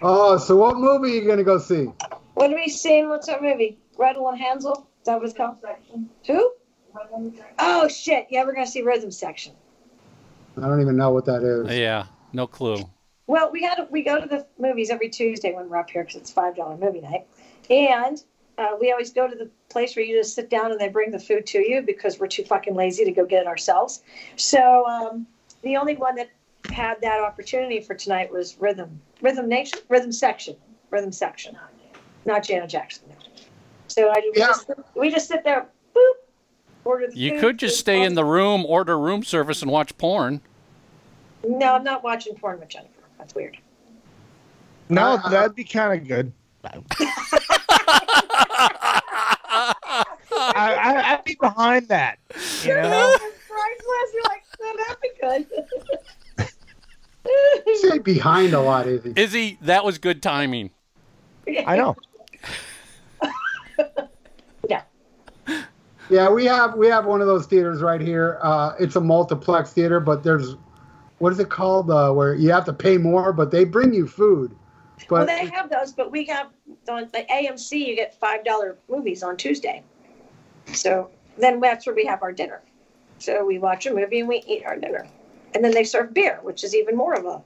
Oh, 0.00 0.38
so 0.38 0.56
what 0.56 0.76
movie 0.76 1.10
are 1.10 1.22
you 1.22 1.26
gonna 1.26 1.42
go 1.42 1.58
see? 1.58 1.86
What 2.34 2.52
are 2.52 2.54
we 2.54 2.68
seeing? 2.68 3.08
What's 3.08 3.26
that 3.26 3.42
movie? 3.42 3.78
Gretel 3.96 4.28
and 4.28 4.38
Hansel? 4.38 4.88
Is 5.00 5.06
that 5.06 5.16
what 5.16 5.24
it's 5.24 5.36
called? 5.36 5.56
Who? 6.26 6.52
Oh 7.58 7.88
shit! 7.88 8.28
Yeah, 8.30 8.44
we're 8.44 8.54
gonna 8.54 8.66
see 8.66 8.82
Rhythm 8.82 9.10
Section. 9.10 9.54
I 10.56 10.62
don't 10.62 10.80
even 10.80 10.96
know 10.96 11.10
what 11.10 11.24
that 11.26 11.42
is. 11.42 11.76
Yeah, 11.76 12.06
no 12.32 12.46
clue. 12.46 12.88
Well, 13.26 13.50
we 13.50 13.62
had 13.62 13.86
we 13.90 14.02
go 14.02 14.20
to 14.20 14.26
the 14.26 14.46
movies 14.58 14.90
every 14.90 15.08
Tuesday 15.08 15.52
when 15.52 15.68
we're 15.68 15.76
up 15.76 15.90
here 15.90 16.04
because 16.04 16.16
it's 16.16 16.30
five 16.30 16.54
dollar 16.56 16.76
movie 16.76 17.00
night, 17.00 17.26
and 17.68 18.22
uh, 18.56 18.76
we 18.80 18.92
always 18.92 19.12
go 19.12 19.28
to 19.28 19.34
the 19.34 19.50
place 19.68 19.96
where 19.96 20.04
you 20.04 20.16
just 20.18 20.34
sit 20.34 20.48
down 20.48 20.70
and 20.70 20.80
they 20.80 20.88
bring 20.88 21.10
the 21.10 21.18
food 21.18 21.46
to 21.46 21.58
you 21.58 21.82
because 21.82 22.18
we're 22.18 22.28
too 22.28 22.44
fucking 22.44 22.74
lazy 22.74 23.04
to 23.04 23.12
go 23.12 23.24
get 23.24 23.42
it 23.42 23.46
ourselves. 23.46 24.02
So 24.36 24.86
um, 24.86 25.26
the 25.62 25.76
only 25.76 25.96
one 25.96 26.14
that 26.16 26.30
had 26.70 27.00
that 27.02 27.20
opportunity 27.20 27.80
for 27.80 27.94
tonight 27.94 28.30
was 28.32 28.56
Rhythm 28.60 29.00
Rhythm 29.20 29.48
Nation 29.48 29.80
Rhythm 29.88 30.12
Section 30.12 30.56
Rhythm 30.90 31.12
Section, 31.12 31.56
not 32.24 32.42
Janet 32.44 32.70
Jackson. 32.70 33.04
No. 33.08 33.14
So 33.88 34.08
I, 34.10 34.14
we, 34.16 34.32
Yeah. 34.40 34.46
just, 34.48 34.70
we 34.94 35.10
just 35.10 35.28
sit 35.28 35.44
there, 35.44 35.66
boop, 35.94 36.12
order 36.84 37.08
the 37.08 37.16
You 37.16 37.32
food, 37.32 37.40
could 37.40 37.58
just 37.58 37.76
food 37.76 37.80
stay 37.80 38.02
in 38.04 38.14
the 38.14 38.24
room, 38.24 38.64
order 38.66 38.98
room 38.98 39.22
service, 39.22 39.62
and 39.62 39.70
watch 39.70 39.96
porn. 39.98 40.40
No, 41.46 41.74
I'm 41.74 41.84
not 41.84 42.02
watching 42.04 42.34
porn 42.34 42.60
with 42.60 42.68
Jennifer. 42.68 42.90
That's 43.18 43.34
weird. 43.34 43.58
No, 44.88 45.14
Uh, 45.22 45.28
that'd 45.28 45.54
be 45.54 45.64
kind 45.64 46.00
of 46.00 46.06
good. 46.08 46.32
I, 50.30 50.74
I, 50.74 51.12
I'd 51.14 51.24
be 51.24 51.36
behind 51.40 51.88
that. 51.88 52.18
You 52.62 52.74
know? 52.74 53.16
Priceless. 53.48 54.12
You're 54.14 54.22
like, 54.24 54.42
no, 54.60 54.76
that'd 54.76 55.00
be 55.02 55.10
good. 55.20 55.46
You 57.66 57.76
say 57.76 57.98
behind 57.98 58.54
a 58.54 58.60
lot, 58.60 58.86
Izzy. 58.86 59.12
Izzy, 59.16 59.58
that 59.62 59.84
was 59.84 59.98
good 59.98 60.22
timing. 60.22 60.70
I 61.66 61.76
know. 61.76 61.96
Yeah. 64.68 64.82
Yeah, 66.10 66.30
we 66.30 66.44
have 66.46 66.74
we 66.74 66.88
have 66.88 67.06
one 67.06 67.20
of 67.20 67.26
those 67.26 67.46
theaters 67.46 67.80
right 67.80 68.00
here. 68.00 68.38
Uh, 68.42 68.72
it's 68.80 68.96
a 68.96 69.00
multiplex 69.00 69.72
theater, 69.72 70.00
but 70.00 70.22
there's 70.24 70.56
what 71.18 71.32
is 71.32 71.38
it 71.38 71.48
called? 71.48 71.90
Uh, 71.90 72.12
where 72.12 72.34
you 72.34 72.50
have 72.50 72.64
to 72.64 72.72
pay 72.72 72.98
more, 72.98 73.32
but 73.32 73.50
they 73.50 73.64
bring 73.64 73.94
you 73.94 74.06
food. 74.06 74.54
Well, 75.08 75.24
But 75.24 75.26
they 75.26 75.46
have 75.46 75.70
those, 75.70 75.92
but 75.92 76.10
we 76.10 76.24
have 76.26 76.48
on 76.88 77.08
the 77.12 77.24
AMC. 77.30 77.86
You 77.86 77.94
get 77.94 78.14
five 78.18 78.44
dollar 78.44 78.76
movies 78.88 79.22
on 79.22 79.36
Tuesday. 79.36 79.82
So 80.72 81.10
then 81.38 81.60
that's 81.60 81.86
where 81.86 81.94
we 81.94 82.04
have 82.06 82.22
our 82.22 82.32
dinner. 82.32 82.62
So 83.18 83.44
we 83.44 83.58
watch 83.58 83.86
a 83.86 83.94
movie 83.94 84.20
and 84.20 84.28
we 84.28 84.42
eat 84.46 84.64
our 84.64 84.76
dinner, 84.76 85.06
and 85.54 85.64
then 85.64 85.72
they 85.72 85.84
serve 85.84 86.12
beer, 86.14 86.38
which 86.42 86.64
is 86.64 86.74
even 86.74 86.96
more 86.96 87.14
of 87.14 87.24
a 87.24 87.42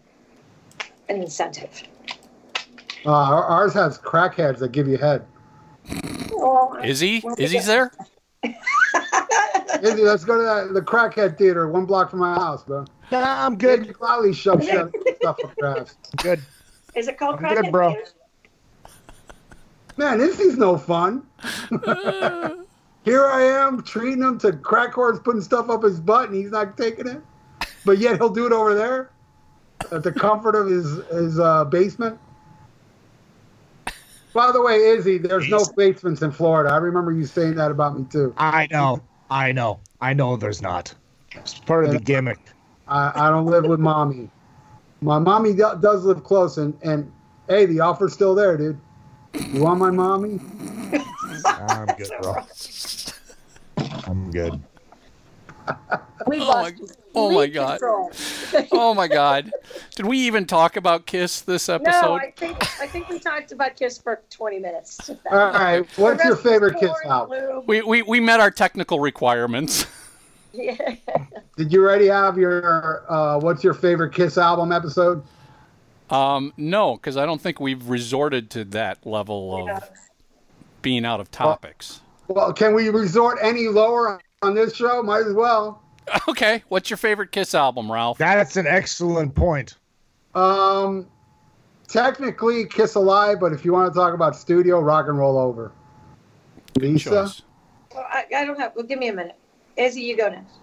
an 1.08 1.20
incentive. 1.22 1.82
uh, 3.04 3.10
ours 3.10 3.74
has 3.74 3.98
crackheads 3.98 4.58
that 4.58 4.72
give 4.72 4.86
you 4.88 4.96
head. 4.96 5.24
Oh, 6.32 6.78
Izzy, 6.82 7.20
Well, 7.24 7.34
Izzy's 7.38 7.66
there. 7.66 7.92
Izzy, 8.44 10.02
let's 10.02 10.24
go 10.24 10.36
to 10.38 10.42
that, 10.44 10.70
the 10.74 10.80
crackhead 10.80 11.36
theater, 11.36 11.68
one 11.68 11.84
block 11.86 12.10
from 12.10 12.20
my 12.20 12.34
house, 12.34 12.62
bro. 12.64 12.84
Nah, 13.10 13.46
I'm 13.46 13.56
Good. 13.56 13.86
good. 13.86 13.94
Cloudy 13.98 14.32
shove 14.32 14.64
shut 14.64 14.90
stuff 15.16 15.38
up 15.44 15.56
your. 15.58 15.86
Good. 16.18 16.40
Is 16.94 17.08
it 17.08 17.18
called 17.18 17.36
I'm 17.44 17.54
good, 17.54 17.70
bro. 17.72 17.90
Theater? 17.94 18.10
Man, 19.96 20.18
this 20.18 20.38
is 20.40 20.56
no 20.56 20.78
fun. 20.78 21.26
Here 23.04 23.26
I 23.26 23.42
am 23.42 23.82
treating 23.82 24.22
him 24.22 24.38
to 24.38 24.52
crack 24.52 24.92
horse 24.94 25.18
putting 25.22 25.42
stuff 25.42 25.68
up 25.68 25.82
his 25.82 26.00
butt 26.00 26.28
and 26.28 26.36
he's 26.36 26.50
not 26.52 26.76
taking 26.78 27.06
it. 27.08 27.20
But 27.84 27.98
yet 27.98 28.16
he'll 28.16 28.28
do 28.30 28.46
it 28.46 28.52
over 28.52 28.74
there 28.74 29.10
at 29.90 30.02
the 30.02 30.12
comfort 30.12 30.54
of 30.54 30.68
his, 30.68 31.04
his 31.08 31.38
uh, 31.38 31.64
basement. 31.64 32.18
By 34.32 34.50
the 34.52 34.62
way, 34.62 34.76
Izzy, 34.90 35.18
there's 35.18 35.48
no 35.48 35.64
basements 35.76 36.22
in 36.22 36.30
Florida. 36.32 36.70
I 36.70 36.76
remember 36.78 37.12
you 37.12 37.26
saying 37.26 37.56
that 37.56 37.70
about 37.70 37.98
me 37.98 38.06
too. 38.10 38.32
I 38.38 38.66
know. 38.70 39.02
I 39.30 39.52
know. 39.52 39.80
I 40.00 40.14
know 40.14 40.36
there's 40.36 40.62
not. 40.62 40.94
It's 41.32 41.58
part 41.58 41.84
of 41.84 41.90
the 41.92 41.98
gimmick. 41.98 42.38
I, 42.88 43.12
I 43.14 43.30
don't 43.30 43.46
live 43.46 43.64
with 43.64 43.80
mommy. 43.80 44.30
My 45.02 45.18
mommy 45.18 45.52
do, 45.52 45.70
does 45.80 46.04
live 46.04 46.22
close, 46.24 46.58
and, 46.58 46.76
and 46.82 47.10
hey, 47.48 47.66
the 47.66 47.80
offer's 47.80 48.12
still 48.12 48.34
there, 48.34 48.56
dude. 48.56 48.78
You 49.34 49.62
want 49.62 49.80
my 49.80 49.90
mommy? 49.90 50.40
I'm 51.46 51.86
good, 51.96 52.10
bro. 52.22 52.36
I'm 54.06 54.30
good. 54.30 54.62
We 56.26 56.40
Oh 56.40 56.44
lost 56.44 56.74
my- 56.80 56.86
oh 57.14 57.30
my 57.30 57.46
God. 57.46 57.80
Oh 58.70 58.92
my 58.92 59.08
God! 59.08 59.50
Did 59.96 60.06
we 60.06 60.18
even 60.18 60.44
talk 60.44 60.76
about 60.76 61.06
Kiss 61.06 61.40
this 61.40 61.70
episode? 61.70 62.02
No, 62.02 62.14
I 62.14 62.32
think 62.36 62.58
I 62.80 62.86
think 62.86 63.08
we 63.08 63.18
talked 63.18 63.50
about 63.52 63.76
Kiss 63.76 63.96
for 63.96 64.20
20 64.28 64.58
minutes. 64.58 65.08
All 65.08 65.16
right, 65.52 65.86
what's 65.96 66.22
your 66.22 66.36
favorite 66.36 66.78
Kiss 66.78 66.90
album? 67.06 67.38
album? 67.38 67.64
we, 67.66 67.80
we 67.80 68.02
we 68.02 68.20
met 68.20 68.40
our 68.40 68.50
technical 68.50 69.00
requirements. 69.00 69.86
Yeah. 70.54 70.96
Did 71.56 71.72
you 71.72 71.82
already 71.82 72.08
have 72.08 72.36
your 72.36 73.10
uh, 73.10 73.40
what's 73.40 73.64
your 73.64 73.72
favorite 73.72 74.12
Kiss 74.12 74.36
album 74.36 74.70
episode? 74.70 75.22
Um, 76.10 76.52
no, 76.58 76.96
because 76.96 77.16
I 77.16 77.24
don't 77.24 77.40
think 77.40 77.58
we've 77.58 77.88
resorted 77.88 78.50
to 78.50 78.64
that 78.66 79.06
level 79.06 79.66
of 79.70 79.90
being 80.82 81.06
out 81.06 81.20
of 81.20 81.30
topics. 81.30 82.00
Well, 82.28 82.52
can 82.52 82.74
we 82.74 82.90
resort 82.90 83.38
any 83.40 83.68
lower 83.68 84.20
on 84.42 84.54
this 84.54 84.74
show? 84.76 85.02
Might 85.02 85.26
as 85.26 85.32
well. 85.32 85.81
Okay, 86.28 86.62
what's 86.68 86.88
your 86.90 86.96
favorite 86.96 87.32
Kiss 87.32 87.54
album, 87.54 87.90
Ralph? 87.90 88.18
That's 88.18 88.56
an 88.56 88.66
excellent 88.66 89.34
point. 89.34 89.74
Um, 90.34 91.06
technically 91.88 92.66
Kiss 92.66 92.94
Alive, 92.94 93.38
but 93.40 93.52
if 93.52 93.64
you 93.64 93.72
want 93.72 93.92
to 93.92 93.98
talk 93.98 94.14
about 94.14 94.36
studio, 94.36 94.80
Rock 94.80 95.08
and 95.08 95.18
Roll 95.18 95.36
Over. 95.38 95.72
Lisa, 96.78 97.10
Choice. 97.10 97.42
Well, 97.94 98.06
I, 98.08 98.24
I 98.36 98.44
don't 98.44 98.58
have. 98.58 98.72
Well, 98.74 98.84
give 98.86 98.98
me 98.98 99.08
a 99.08 99.12
minute. 99.12 99.36
Izzy, 99.76 100.02
you 100.02 100.16
go 100.16 100.28
next. 100.28 100.54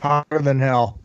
Hotter 0.00 0.38
than 0.38 0.58
hell. 0.58 0.98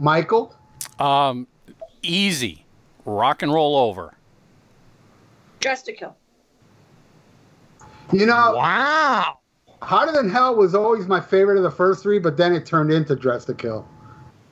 Michael, 0.00 0.54
Um, 0.98 1.46
easy, 2.02 2.64
rock 3.04 3.42
and 3.42 3.52
roll 3.52 3.76
over. 3.76 4.14
Dressed 5.60 5.86
to 5.86 5.92
Kill. 5.92 6.16
you 8.12 8.26
know, 8.26 8.54
Wow. 8.56 9.38
Hotter 9.82 10.12
Than 10.12 10.30
Hell 10.30 10.54
was 10.54 10.74
always 10.74 11.06
my 11.06 11.20
favorite 11.20 11.56
of 11.56 11.64
the 11.64 11.70
first 11.70 12.02
three, 12.02 12.18
but 12.18 12.36
then 12.36 12.54
it 12.54 12.64
turned 12.64 12.92
into 12.92 13.16
Dressed 13.16 13.48
to 13.48 13.54
Kill. 13.54 13.86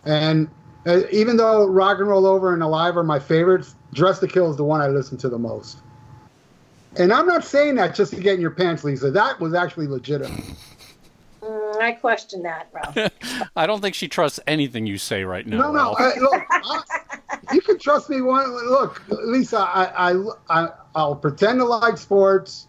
And 0.05 0.49
uh, 0.87 1.03
even 1.13 1.37
though 1.37 1.67
Rock 1.67 1.99
and 1.99 2.09
Roll 2.09 2.27
Over 2.27 2.53
and 2.53 2.63
Alive 2.63 2.97
are 2.97 3.05
my 3.05 3.19
favorites, 3.19 3.77
Dressed 3.93 4.21
to 4.23 4.29
Kill 4.29 4.51
is 4.51 4.57
the 4.57 4.65
one 4.65 4.81
I 4.81 4.89
listen 4.89 5.17
to 5.19 5.29
the 5.29 5.39
most. 5.39 5.79
And 6.97 7.13
I'm 7.13 7.27
not 7.27 7.45
saying 7.45 7.77
that 7.77 7.95
just 7.95 8.13
to 8.15 8.21
get 8.21 8.35
in 8.35 8.41
your 8.41 8.51
pants, 8.51 8.83
Lisa. 8.83 9.13
That 9.13 9.39
was 9.39 9.55
actually 9.55 9.87
legitimate. 9.87 10.43
Mm, 11.41 11.81
I 11.81 11.93
question 11.93 12.43
that, 12.43 12.69
Ralph. 12.73 13.13
I 13.57 13.67
don't 13.67 13.81
think 13.81 13.95
she 13.95 14.09
trusts 14.09 14.41
anything 14.49 14.87
you 14.87 14.99
say 14.99 15.23
right 15.23 15.47
now. 15.47 15.59
No, 15.59 15.73
no. 15.73 15.95
Ralph. 15.95 16.01
I, 16.01 16.19
look, 16.19 16.43
I, 16.51 16.83
you 17.53 17.61
can 17.61 17.79
trust 17.79 18.11
me. 18.11 18.21
One 18.21 18.51
look, 18.69 19.03
Lisa. 19.09 19.59
I, 19.59 20.11
I, 20.11 20.25
I 20.49 20.69
I'll 20.97 21.15
pretend 21.15 21.61
to 21.61 21.65
like 21.65 21.97
sports. 21.97 22.67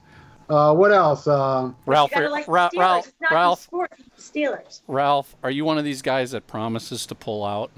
Uh, 0.51 0.73
what 0.73 0.91
else? 0.91 1.27
Um, 1.27 1.77
Ralph, 1.85 2.11
You 2.13 2.29
like 2.29 2.45
Ra- 2.45 2.69
Steelers. 2.69 2.77
Ralph, 2.77 3.13
Ralph, 3.31 3.59
the 3.59 3.63
sport, 3.63 3.91
it's 3.97 4.33
the 4.33 4.39
Steelers. 4.39 4.81
Ralph, 4.85 5.33
are 5.43 5.49
you 5.49 5.63
one 5.63 5.77
of 5.77 5.85
these 5.85 6.01
guys 6.01 6.31
that 6.31 6.45
promises 6.45 7.05
to 7.05 7.15
pull 7.15 7.45
out? 7.45 7.71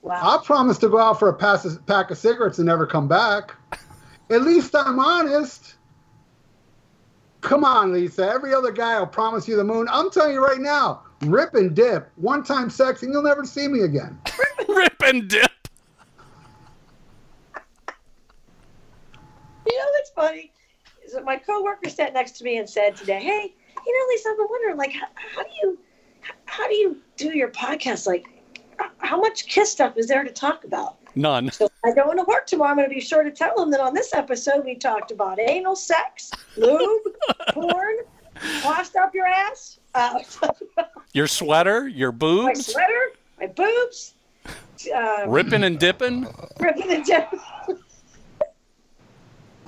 Wow. 0.00 0.38
I 0.38 0.42
promise 0.42 0.78
to 0.78 0.88
go 0.88 0.98
out 0.98 1.18
for 1.18 1.28
a 1.28 1.34
pass, 1.34 1.66
pack 1.86 2.10
of 2.10 2.16
cigarettes 2.16 2.58
and 2.58 2.66
never 2.66 2.86
come 2.86 3.08
back. 3.08 3.54
At 4.30 4.40
least 4.40 4.74
I'm 4.74 4.98
honest. 4.98 5.74
Come 7.42 7.62
on, 7.62 7.92
Lisa. 7.92 8.26
Every 8.26 8.54
other 8.54 8.72
guy 8.72 8.98
will 8.98 9.06
promise 9.06 9.46
you 9.46 9.56
the 9.56 9.64
moon. 9.64 9.86
I'm 9.90 10.10
telling 10.10 10.32
you 10.32 10.42
right 10.42 10.60
now, 10.60 11.02
rip 11.26 11.54
and 11.54 11.76
dip, 11.76 12.10
one 12.16 12.42
time 12.42 12.70
sex, 12.70 13.02
and 13.02 13.12
you'll 13.12 13.22
never 13.22 13.44
see 13.44 13.68
me 13.68 13.82
again. 13.82 14.18
Rip 14.68 15.02
and 15.04 15.28
dip. 15.28 15.50
You 19.66 19.78
know 19.78 19.86
what's 19.92 20.10
funny? 20.10 20.52
Is 21.08 21.14
that 21.14 21.24
my 21.24 21.38
coworker 21.38 21.88
sat 21.88 22.12
next 22.12 22.32
to 22.32 22.44
me 22.44 22.58
and 22.58 22.68
said 22.68 22.94
today, 22.94 23.18
"Hey, 23.18 23.54
you 23.86 23.98
know, 23.98 24.12
Lisa, 24.12 24.28
I've 24.28 24.36
been 24.36 24.46
wondering, 24.50 24.76
like, 24.76 24.92
how, 24.92 25.06
how 25.14 25.42
do 25.42 25.48
you, 25.62 25.78
how 26.44 26.68
do 26.68 26.74
you 26.74 26.98
do 27.16 27.34
your 27.34 27.48
podcast? 27.48 28.06
Like, 28.06 28.28
how 28.98 29.18
much 29.18 29.46
kiss 29.46 29.72
stuff 29.72 29.96
is 29.96 30.06
there 30.06 30.22
to 30.22 30.30
talk 30.30 30.64
about?" 30.64 30.98
None. 31.14 31.50
So 31.50 31.70
I 31.82 31.92
go 31.92 32.10
into 32.10 32.24
work 32.24 32.46
tomorrow. 32.46 32.72
I'm 32.72 32.76
going 32.76 32.90
to 32.90 32.94
be 32.94 33.00
sure 33.00 33.22
to 33.22 33.30
tell 33.30 33.56
them 33.56 33.70
that 33.70 33.80
on 33.80 33.94
this 33.94 34.12
episode 34.12 34.66
we 34.66 34.74
talked 34.74 35.10
about 35.10 35.40
anal 35.40 35.74
sex, 35.74 36.30
lube, 36.58 37.00
porn, 37.52 37.96
washed 38.62 38.94
up 38.94 39.14
your 39.14 39.26
ass, 39.26 39.80
uh, 39.94 40.18
Your 41.14 41.26
sweater, 41.26 41.88
your 41.88 42.12
boobs, 42.12 42.44
my 42.44 42.52
sweater, 42.52 43.12
my 43.40 43.46
boobs, 43.46 44.12
uh, 44.94 45.24
ripping 45.26 45.64
and 45.64 45.78
dipping. 45.78 46.26
ripping 46.60 46.92
and 46.92 47.02
dipping. 47.02 47.40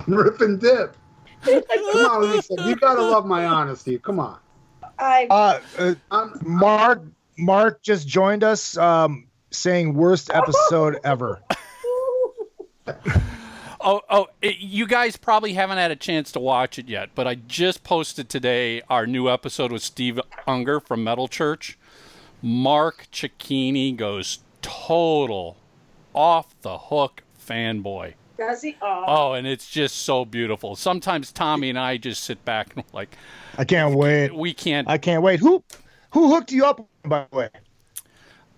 rip 0.07 0.39
and 0.41 0.61
dip. 0.61 0.95
Come 1.43 2.05
on, 2.05 2.31
Lisa. 2.31 2.55
You 2.65 2.75
gotta 2.75 3.01
love 3.01 3.25
my 3.25 3.45
honesty. 3.45 3.97
Come 3.99 4.19
on. 4.19 4.39
I 4.99 5.27
Uh, 5.29 5.93
uh, 6.11 6.29
Mark 6.41 7.01
Mark 7.37 7.81
just 7.81 8.07
joined 8.07 8.43
us 8.43 8.77
um, 8.77 9.27
saying 9.49 9.93
worst 9.93 10.29
episode 10.33 10.99
ever. 11.03 11.41
Oh, 13.83 14.01
oh! 14.11 14.27
It, 14.43 14.57
you 14.59 14.85
guys 14.85 15.17
probably 15.17 15.53
haven't 15.53 15.79
had 15.79 15.89
a 15.89 15.95
chance 15.95 16.31
to 16.33 16.39
watch 16.39 16.77
it 16.77 16.87
yet, 16.87 17.09
but 17.15 17.25
I 17.25 17.33
just 17.33 17.83
posted 17.83 18.29
today 18.29 18.83
our 18.91 19.07
new 19.07 19.27
episode 19.27 19.71
with 19.71 19.81
Steve 19.81 20.19
Unger 20.45 20.79
from 20.79 21.03
Metal 21.03 21.27
Church. 21.27 21.79
Mark 22.43 23.07
Cicchini 23.11 23.95
goes 23.95 24.39
total 24.61 25.57
off 26.13 26.53
the 26.61 26.77
hook 26.77 27.23
fanboy. 27.43 28.13
Does 28.37 28.61
he? 28.61 28.75
Oh, 28.81 29.03
Oh, 29.07 29.33
and 29.33 29.45
it's 29.45 29.69
just 29.69 29.97
so 30.03 30.25
beautiful. 30.25 30.75
Sometimes 30.75 31.31
Tommy 31.31 31.69
and 31.69 31.77
I 31.79 31.97
just 31.97 32.23
sit 32.23 32.43
back 32.45 32.75
and 32.75 32.83
we're 32.85 32.97
like, 32.97 33.15
I 33.57 33.65
can't 33.65 33.95
wait. 33.95 34.33
we 34.33 34.53
can't. 34.53 34.87
I 34.89 34.97
can't 34.97 35.21
wait. 35.23 35.39
Who 35.39 35.63
who 36.11 36.33
hooked 36.33 36.51
you 36.51 36.65
up 36.65 36.85
by 37.03 37.25
the 37.31 37.37
way? 37.37 37.49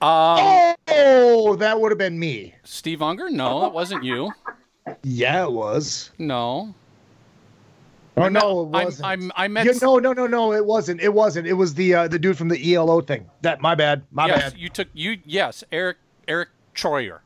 Um, 0.02 0.76
Oh, 0.90 1.56
that 1.60 1.80
would 1.80 1.92
have 1.92 1.98
been 1.98 2.20
me. 2.20 2.54
Steve 2.64 3.02
Unger? 3.02 3.30
No, 3.30 3.62
that 3.62 3.74
wasn't 3.74 4.04
you. 4.04 4.32
Yeah, 5.04 5.44
it 5.46 5.52
was. 5.52 6.12
No. 6.18 6.76
Oh 8.16 8.28
no, 8.30 8.62
it 8.62 8.66
I'm, 8.66 8.72
wasn't. 8.86 9.08
I'm, 9.08 9.32
I 9.36 9.48
met. 9.48 9.66
You- 9.66 9.74
no, 9.82 9.98
no, 9.98 10.14
no, 10.14 10.28
no. 10.28 10.54
It 10.54 10.66
wasn't. 10.66 11.02
It 11.02 11.14
wasn't. 11.14 11.48
It 11.48 11.54
was 11.54 11.74
the 11.74 11.96
uh, 11.96 12.08
the 12.08 12.20
dude 12.20 12.38
from 12.38 12.50
the 12.50 12.76
ELO 12.76 13.02
thing. 13.02 13.28
That 13.42 13.60
my 13.62 13.76
bad. 13.76 14.04
My 14.12 14.28
yes, 14.28 14.52
bad. 14.52 14.60
you 14.60 14.70
took 14.70 14.88
you. 14.94 15.18
Yes, 15.26 15.64
Eric 15.72 15.98
Eric 16.28 16.50
Troyer. 16.76 17.20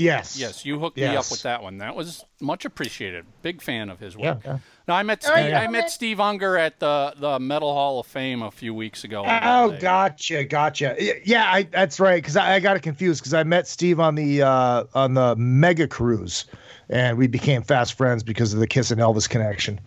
Yes. 0.00 0.38
Yes, 0.38 0.64
you 0.64 0.78
hooked 0.78 0.96
me 0.96 1.04
up 1.04 1.30
with 1.30 1.42
that 1.42 1.62
one. 1.62 1.78
That 1.78 1.94
was 1.94 2.24
much 2.40 2.64
appreciated. 2.64 3.26
Big 3.42 3.60
fan 3.60 3.90
of 3.90 4.00
his 4.00 4.16
work. 4.16 4.40
Yeah. 4.44 4.52
yeah. 4.52 4.58
No, 4.88 4.94
I 4.94 5.02
met 5.02 5.24
All 5.26 5.34
right, 5.34 5.44
Steve, 5.44 5.54
I 5.54 5.66
met 5.68 5.90
Steve 5.90 6.20
Unger 6.20 6.56
at 6.56 6.80
the 6.80 7.14
the 7.16 7.38
Metal 7.38 7.72
Hall 7.72 8.00
of 8.00 8.06
Fame 8.06 8.42
a 8.42 8.50
few 8.50 8.72
weeks 8.74 9.04
ago. 9.04 9.24
Oh, 9.26 9.70
They- 9.70 9.78
gotcha, 9.78 10.44
gotcha. 10.44 10.96
Yeah, 11.24 11.44
I, 11.52 11.64
that's 11.64 12.00
right. 12.00 12.16
Because 12.16 12.36
I, 12.36 12.54
I 12.54 12.60
got 12.60 12.76
it 12.76 12.82
confused 12.82 13.20
because 13.20 13.34
I 13.34 13.42
met 13.42 13.68
Steve 13.68 14.00
on 14.00 14.14
the 14.14 14.42
uh, 14.42 14.84
on 14.94 15.14
the 15.14 15.36
Mega 15.36 15.86
Cruise, 15.86 16.46
and 16.88 17.18
we 17.18 17.26
became 17.26 17.62
fast 17.62 17.94
friends 17.94 18.22
because 18.22 18.54
of 18.54 18.60
the 18.60 18.66
Kiss 18.66 18.90
and 18.90 19.00
Elvis 19.00 19.28
connection. 19.28 19.80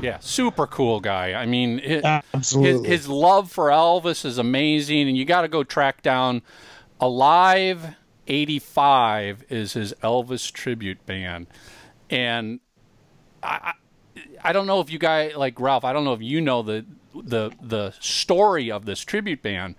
Yeah, 0.00 0.18
super 0.20 0.66
cool 0.66 1.00
guy. 1.00 1.32
I 1.34 1.44
mean, 1.46 1.78
his, 1.78 2.04
his, 2.04 2.22
Absolutely. 2.32 2.88
his 2.88 3.08
love 3.08 3.50
for 3.50 3.68
Elvis 3.68 4.24
is 4.24 4.38
amazing, 4.38 5.08
and 5.08 5.16
you 5.16 5.24
got 5.24 5.42
to 5.42 5.48
go 5.48 5.62
track 5.62 6.02
down 6.02 6.42
Alive 7.00 7.96
85 8.28 9.44
is 9.48 9.72
his 9.72 9.92
Elvis 10.02 10.52
tribute 10.52 11.04
band. 11.06 11.46
And 12.10 12.60
I, 13.42 13.72
I, 14.44 14.52
don't 14.52 14.66
know 14.66 14.80
if 14.80 14.90
you 14.90 14.98
guys, 14.98 15.34
like 15.34 15.58
Ralph, 15.58 15.84
I 15.84 15.92
don't 15.92 16.04
know 16.04 16.12
if 16.12 16.22
you 16.22 16.40
know 16.40 16.62
the, 16.62 16.86
the, 17.14 17.50
the 17.60 17.94
story 18.00 18.70
of 18.70 18.84
this 18.84 19.00
tribute 19.00 19.42
band. 19.42 19.74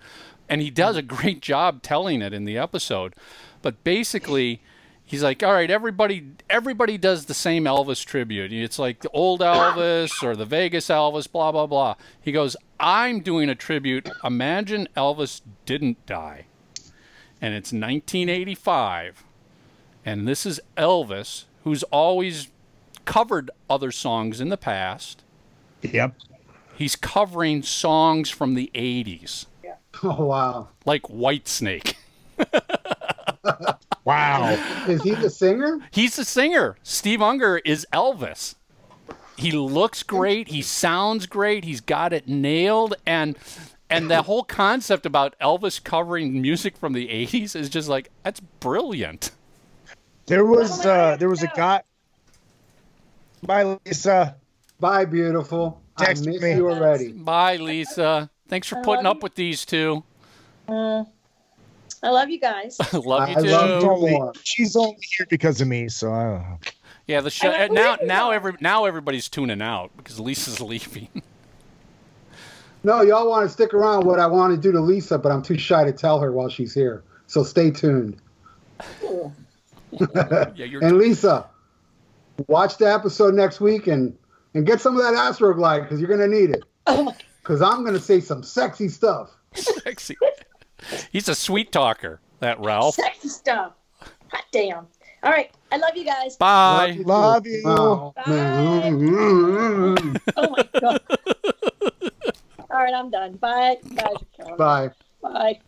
And 0.48 0.60
he 0.60 0.70
does 0.70 0.96
a 0.96 1.02
great 1.02 1.40
job 1.40 1.82
telling 1.82 2.22
it 2.22 2.32
in 2.32 2.44
the 2.44 2.58
episode. 2.58 3.14
But 3.62 3.84
basically, 3.84 4.62
he's 5.04 5.22
like, 5.22 5.42
all 5.42 5.52
right, 5.52 5.70
everybody, 5.70 6.32
everybody 6.48 6.96
does 6.96 7.26
the 7.26 7.34
same 7.34 7.64
Elvis 7.64 8.04
tribute. 8.04 8.52
It's 8.52 8.78
like 8.78 9.00
the 9.00 9.10
old 9.10 9.40
Elvis 9.40 10.22
or 10.22 10.36
the 10.36 10.46
Vegas 10.46 10.86
Elvis, 10.88 11.30
blah 11.30 11.52
blah 11.52 11.66
blah. 11.66 11.96
He 12.20 12.32
goes, 12.32 12.56
I'm 12.78 13.20
doing 13.20 13.48
a 13.48 13.54
tribute. 13.54 14.08
Imagine 14.24 14.88
Elvis 14.96 15.40
didn't 15.66 16.06
die, 16.06 16.46
and 17.40 17.54
it's 17.54 17.72
1985, 17.72 19.24
and 20.04 20.26
this 20.28 20.44
is 20.46 20.60
Elvis, 20.76 21.44
who's 21.64 21.82
always 21.84 22.48
covered 23.04 23.50
other 23.68 23.90
songs 23.90 24.40
in 24.40 24.48
the 24.48 24.56
past. 24.56 25.22
Yep. 25.82 26.14
He's 26.76 26.96
covering 26.96 27.62
songs 27.62 28.30
from 28.30 28.54
the 28.54 28.70
80s, 28.74 29.46
Yeah. 29.64 29.74
oh 30.02 30.24
wow. 30.24 30.68
like 30.84 31.02
Whitesnake. 31.02 31.94
Wow. 34.04 34.58
Is 34.88 35.02
he 35.02 35.14
the 35.14 35.28
singer? 35.30 35.78
He's 35.90 36.16
the 36.16 36.24
singer. 36.24 36.76
Steve 36.82 37.20
Unger 37.20 37.58
is 37.64 37.86
Elvis. 37.92 38.54
He 39.36 39.52
looks 39.52 40.02
great. 40.02 40.48
He 40.48 40.62
sounds 40.62 41.26
great. 41.26 41.64
He's 41.64 41.80
got 41.80 42.12
it 42.12 42.26
nailed. 42.26 42.94
And 43.06 43.36
and 43.90 44.10
the 44.10 44.22
whole 44.22 44.44
concept 44.44 45.04
about 45.04 45.34
Elvis 45.40 45.82
covering 45.82 46.40
music 46.40 46.76
from 46.76 46.92
the 46.92 47.08
'80s 47.08 47.54
is 47.56 47.68
just 47.68 47.88
like 47.88 48.10
that's 48.22 48.40
brilliant. 48.60 49.32
There 50.26 50.44
was 50.44 50.84
uh, 50.86 51.16
there 51.18 51.28
was 51.28 51.42
a 51.42 51.48
guy. 51.48 51.82
Bye, 53.42 53.78
Lisa. 53.86 54.36
Bye, 54.78 55.04
beautiful. 55.04 55.80
Text 55.98 56.26
I 56.26 56.30
miss 56.30 56.42
me. 56.42 56.54
you 56.54 56.70
already. 56.70 57.12
Bye, 57.12 57.56
Lisa. 57.56 58.30
Thanks 58.48 58.66
for 58.68 58.82
putting 58.82 59.06
up 59.06 59.22
with 59.22 59.34
these 59.34 59.64
two. 59.64 60.02
I 62.02 62.08
love 62.08 62.30
you 62.30 62.40
guys. 62.40 62.78
Love 62.92 63.28
you 63.28 63.36
I 63.36 63.42
too. 63.42 63.48
love 63.48 63.82
you. 63.82 63.90
only, 63.90 64.32
she's 64.42 64.74
only 64.74 64.96
here 65.16 65.26
because 65.28 65.60
of 65.60 65.68
me, 65.68 65.88
so 65.88 66.12
I 66.12 66.22
don't 66.22 66.40
know. 66.40 66.58
Yeah, 67.06 67.20
the 67.20 67.30
show 67.30 67.50
I 67.50 67.68
now 67.68 67.98
now 68.02 68.30
every 68.30 68.54
now 68.60 68.84
everybody's 68.84 69.28
tuning 69.28 69.60
out 69.60 69.90
because 69.96 70.18
Lisa's 70.20 70.60
leaving. 70.62 71.08
No, 72.82 73.02
y'all 73.02 73.28
want 73.28 73.44
to 73.46 73.48
stick 73.52 73.74
around. 73.74 74.06
What 74.06 74.18
I 74.20 74.26
want 74.26 74.54
to 74.54 74.60
do 74.60 74.72
to 74.72 74.80
Lisa, 74.80 75.18
but 75.18 75.30
I'm 75.32 75.42
too 75.42 75.58
shy 75.58 75.84
to 75.84 75.92
tell 75.92 76.18
her 76.20 76.32
while 76.32 76.48
she's 76.48 76.72
here. 76.72 77.02
So 77.26 77.42
stay 77.42 77.70
tuned. 77.70 78.16
yeah, 79.92 80.44
And 80.82 80.98
Lisa, 80.98 81.48
watch 82.46 82.78
the 82.78 82.92
episode 82.92 83.34
next 83.34 83.60
week 83.60 83.86
and 83.86 84.16
and 84.54 84.66
get 84.66 84.80
some 84.80 84.96
of 84.96 85.02
that 85.02 85.14
Astroglide 85.14 85.82
because 85.82 86.00
you're 86.00 86.08
gonna 86.10 86.28
need 86.28 86.50
it. 86.50 86.62
Oh 86.86 87.14
because 87.42 87.62
I'm 87.62 87.84
gonna 87.84 88.00
say 88.00 88.20
some 88.20 88.42
sexy 88.42 88.88
stuff. 88.88 89.30
sexy. 89.54 90.16
He's 91.12 91.28
a 91.28 91.34
sweet 91.34 91.72
talker, 91.72 92.20
that 92.40 92.58
Ralph. 92.60 92.94
Sexy 92.94 93.28
stuff. 93.28 93.72
Hot 94.28 94.44
damn. 94.50 94.86
All 95.22 95.30
right. 95.30 95.50
I 95.70 95.76
love 95.76 95.90
you 95.94 96.04
guys. 96.04 96.36
Bye. 96.36 96.98
Love 97.04 97.46
you. 97.46 97.62
Oh, 97.66 98.12
Bye. 98.16 98.90
man. 98.90 100.16
Oh 100.36 100.50
my 100.50 100.68
god. 100.80 101.00
All 102.80 102.86
right, 102.86 102.94
I'm 102.94 103.10
done. 103.10 103.34
Bye. 103.34 103.76
You 103.84 103.94
guys 103.94 104.06
are 104.06 104.26
killing 104.34 104.52
me. 104.52 104.56
Bye. 104.56 104.90
Bye. 105.20 105.60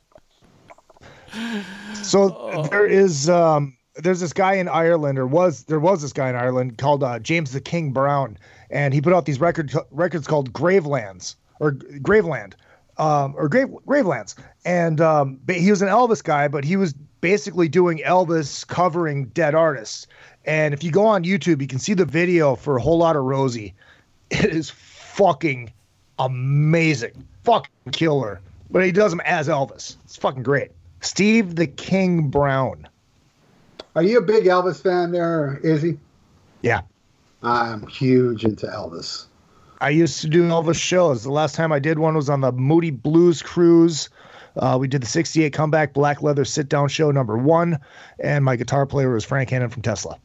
So 2.02 2.66
there 2.70 2.86
is 2.86 3.28
um 3.28 3.76
there's 3.96 4.20
this 4.20 4.32
guy 4.32 4.54
in 4.54 4.66
Ireland 4.66 5.18
or 5.18 5.26
was 5.26 5.64
there 5.64 5.78
was 5.78 6.00
this 6.00 6.14
guy 6.14 6.30
in 6.30 6.36
Ireland 6.36 6.78
called 6.78 7.04
uh, 7.04 7.18
James 7.18 7.52
the 7.52 7.60
King 7.60 7.92
Brown 7.92 8.38
and 8.70 8.94
he 8.94 9.02
put 9.02 9.12
out 9.12 9.26
these 9.26 9.40
record 9.40 9.74
records 9.90 10.26
called 10.26 10.54
Gravelands 10.54 11.34
or 11.60 11.72
Graveland 11.72 12.54
um 12.96 13.34
or 13.36 13.46
Grave 13.46 13.68
Gravelands 13.86 14.34
and 14.64 15.02
um 15.02 15.38
ba- 15.44 15.52
he 15.52 15.68
was 15.68 15.82
an 15.82 15.88
Elvis 15.88 16.24
guy 16.24 16.48
but 16.48 16.64
he 16.64 16.76
was 16.78 16.94
basically 17.20 17.68
doing 17.68 17.98
Elvis 17.98 18.66
covering 18.66 19.26
dead 19.26 19.54
artists 19.54 20.06
and 20.46 20.72
if 20.72 20.82
you 20.82 20.90
go 20.90 21.04
on 21.04 21.24
YouTube 21.24 21.60
you 21.60 21.68
can 21.68 21.78
see 21.78 21.92
the 21.92 22.06
video 22.06 22.56
for 22.56 22.78
a 22.78 22.80
whole 22.80 22.96
lot 22.96 23.16
of 23.16 23.24
Rosie 23.24 23.74
it 24.30 24.46
is 24.46 24.70
fucking 24.70 25.70
amazing 26.18 27.26
fucking 27.44 27.92
killer 27.92 28.40
but 28.70 28.84
he 28.84 28.92
does 28.92 29.12
them 29.12 29.20
as 29.24 29.48
Elvis 29.48 29.96
it's 30.04 30.16
fucking 30.16 30.42
great 30.42 30.70
Steve 31.02 31.56
the 31.56 31.66
King 31.66 32.28
Brown. 32.28 32.88
Are 33.94 34.02
you 34.02 34.18
a 34.18 34.22
big 34.22 34.44
Elvis 34.44 34.80
fan 34.82 35.10
there, 35.10 35.60
Izzy? 35.62 35.98
Yeah. 36.62 36.82
I'm 37.42 37.86
huge 37.88 38.44
into 38.44 38.66
Elvis. 38.66 39.26
I 39.80 39.90
used 39.90 40.20
to 40.20 40.28
do 40.28 40.44
Elvis 40.44 40.80
shows. 40.80 41.24
The 41.24 41.32
last 41.32 41.56
time 41.56 41.72
I 41.72 41.80
did 41.80 41.98
one 41.98 42.14
was 42.14 42.30
on 42.30 42.40
the 42.40 42.52
Moody 42.52 42.90
Blues 42.90 43.42
Cruise. 43.42 44.08
Uh, 44.56 44.76
we 44.80 44.86
did 44.86 45.02
the 45.02 45.06
68 45.06 45.52
comeback 45.52 45.92
black 45.92 46.22
leather 46.22 46.44
sit 46.44 46.68
down 46.68 46.88
show 46.88 47.10
number 47.10 47.36
one, 47.36 47.78
and 48.20 48.44
my 48.44 48.54
guitar 48.54 48.86
player 48.86 49.12
was 49.12 49.24
Frank 49.24 49.50
Hannon 49.50 49.70
from 49.70 49.82
Tesla. 49.82 50.18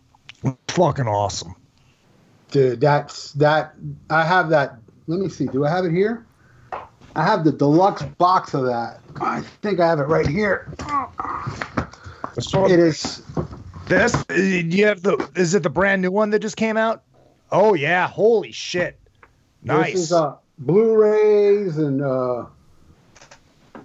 Fucking 0.68 1.08
awesome. 1.08 1.56
Dude, 2.52 2.80
that's 2.80 3.32
that. 3.34 3.74
I 4.12 4.24
have 4.24 4.50
that. 4.50 4.78
Let 5.08 5.20
me 5.20 5.30
see. 5.30 5.46
Do 5.46 5.66
I 5.66 5.70
have 5.70 5.86
it 5.86 5.92
here? 5.92 6.26
I 7.16 7.24
have 7.24 7.44
the 7.44 7.52
deluxe 7.52 8.04
box 8.04 8.54
of 8.54 8.66
that. 8.66 9.00
I 9.20 9.42
think 9.62 9.80
I 9.80 9.88
have 9.88 10.00
it 10.00 10.04
right 10.04 10.28
here. 10.28 10.72
It 12.38 12.80
is. 12.80 13.24
This, 13.88 14.26
do 14.26 14.44
you 14.44 14.86
have 14.86 15.02
the, 15.02 15.30
is 15.36 15.56
it 15.56 15.64
the 15.64 15.70
brand 15.70 16.02
new 16.02 16.12
one 16.12 16.30
that 16.32 16.40
just 16.40 16.58
came 16.58 16.78
out? 16.78 17.04
Oh, 17.52 17.74
yeah. 17.74 18.08
Holy 18.08 18.52
shit. 18.52 19.00
Nice. 19.64 19.94
This 19.94 20.02
is 20.04 20.12
uh, 20.12 20.36
Blu-rays 20.60 21.78
and 21.78 22.02
uh, 22.04 22.46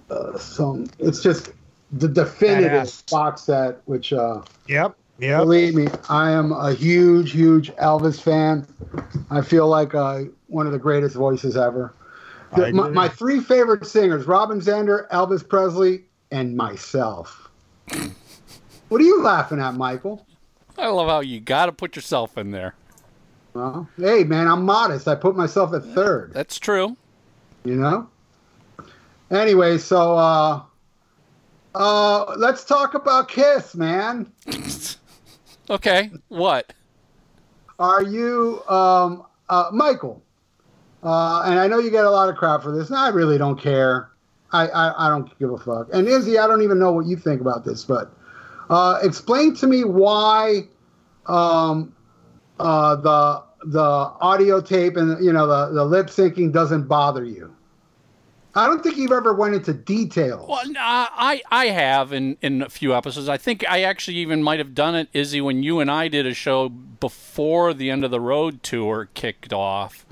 uh, 0.09 0.37
some. 0.37 0.87
It's 0.99 1.23
just 1.23 1.51
the 1.93 2.09
definitive 2.09 2.71
Badass. 2.71 3.09
box 3.09 3.41
set. 3.43 3.81
Which, 3.85 4.11
uh, 4.11 4.41
yep. 4.67 4.95
Yep. 5.19 5.41
believe 5.41 5.75
me, 5.75 5.87
I 6.09 6.31
am 6.31 6.51
a 6.51 6.73
huge, 6.73 7.31
huge 7.31 7.71
Elvis 7.75 8.19
fan. 8.19 8.67
I 9.29 9.41
feel 9.41 9.67
like 9.67 9.95
uh, 9.95 10.23
one 10.53 10.65
of 10.65 10.71
the 10.71 10.79
greatest 10.79 11.15
voices 11.15 11.57
ever. 11.57 11.93
The- 12.55 12.71
my, 12.71 12.89
my 12.89 13.09
three 13.09 13.39
favorite 13.39 13.85
singers: 13.85 14.25
Robin 14.27 14.59
Zander, 14.61 15.09
Elvis 15.09 15.47
Presley, 15.47 16.03
and 16.31 16.55
myself. 16.55 17.49
What 18.89 19.01
are 19.01 19.05
you 19.05 19.21
laughing 19.23 19.59
at, 19.59 19.73
Michael? 19.73 20.25
I 20.77 20.87
love 20.87 21.07
how 21.09 21.21
you 21.21 21.39
got 21.39 21.65
to 21.65 21.71
put 21.71 21.95
yourself 21.95 22.37
in 22.37 22.51
there. 22.51 22.75
Well, 23.53 23.87
hey 23.97 24.23
man, 24.23 24.47
I'm 24.47 24.63
modest. 24.65 25.07
I 25.07 25.15
put 25.15 25.35
myself 25.35 25.73
at 25.73 25.83
third. 25.83 26.31
That's 26.33 26.59
true. 26.59 26.95
You 27.63 27.75
know. 27.75 28.09
Anyway, 29.31 29.77
so 29.79 30.15
uh, 30.15 30.61
uh, 31.73 32.35
let's 32.37 32.63
talk 32.65 32.93
about 32.93 33.29
Kiss, 33.29 33.75
man. 33.75 34.31
Okay, 35.69 36.11
what? 36.27 36.73
Are 37.79 38.03
you, 38.03 38.61
um, 38.67 39.25
uh, 39.49 39.69
Michael? 39.71 40.21
Uh, 41.03 41.43
and 41.45 41.59
I 41.59 41.67
know 41.67 41.79
you 41.79 41.91
get 41.91 42.05
a 42.05 42.09
lot 42.09 42.29
of 42.29 42.35
crap 42.35 42.63
for 42.63 42.71
this, 42.71 42.89
and 42.89 42.97
I 42.97 43.09
really 43.09 43.37
don't 43.37 43.59
care. 43.59 44.09
I, 44.53 44.67
I, 44.67 45.07
I 45.07 45.09
don't 45.09 45.37
give 45.39 45.51
a 45.51 45.57
fuck. 45.57 45.89
And 45.91 46.07
Izzy, 46.07 46.37
I 46.37 46.47
don't 46.47 46.61
even 46.61 46.79
know 46.79 46.91
what 46.91 47.05
you 47.05 47.17
think 47.17 47.41
about 47.41 47.65
this, 47.65 47.83
but 47.83 48.13
uh, 48.69 48.99
explain 49.01 49.55
to 49.55 49.67
me 49.67 49.83
why 49.83 50.67
um, 51.25 51.93
uh, 52.59 52.95
the 52.95 53.43
the 53.65 53.81
audio 53.81 54.61
tape 54.61 54.97
and 54.97 55.23
you 55.23 55.31
know 55.31 55.47
the, 55.47 55.73
the 55.73 55.85
lip 55.85 56.07
syncing 56.07 56.51
doesn't 56.51 56.87
bother 56.87 57.23
you. 57.23 57.53
I 58.55 58.67
don't 58.67 58.83
think 58.83 58.97
you've 58.97 59.11
ever 59.11 59.33
went 59.33 59.55
into 59.55 59.73
detail. 59.73 60.45
Well, 60.47 60.61
I 60.77 61.41
I 61.49 61.67
have 61.67 62.13
in 62.13 62.37
in 62.41 62.61
a 62.61 62.69
few 62.69 62.93
episodes. 62.93 63.27
I 63.27 63.37
think 63.37 63.65
I 63.67 63.81
actually 63.81 64.17
even 64.17 64.43
might 64.43 64.59
have 64.59 64.75
done 64.75 64.95
it, 64.95 65.09
Izzy, 65.11 65.41
when 65.41 65.63
you 65.63 65.79
and 65.79 65.89
I 65.89 66.07
did 66.07 66.27
a 66.27 66.33
show 66.33 66.69
before 66.69 67.73
the 67.73 67.89
end 67.89 68.05
of 68.05 68.11
the 68.11 68.21
road 68.21 68.61
tour 68.61 69.09
kicked 69.13 69.51
off. 69.51 70.05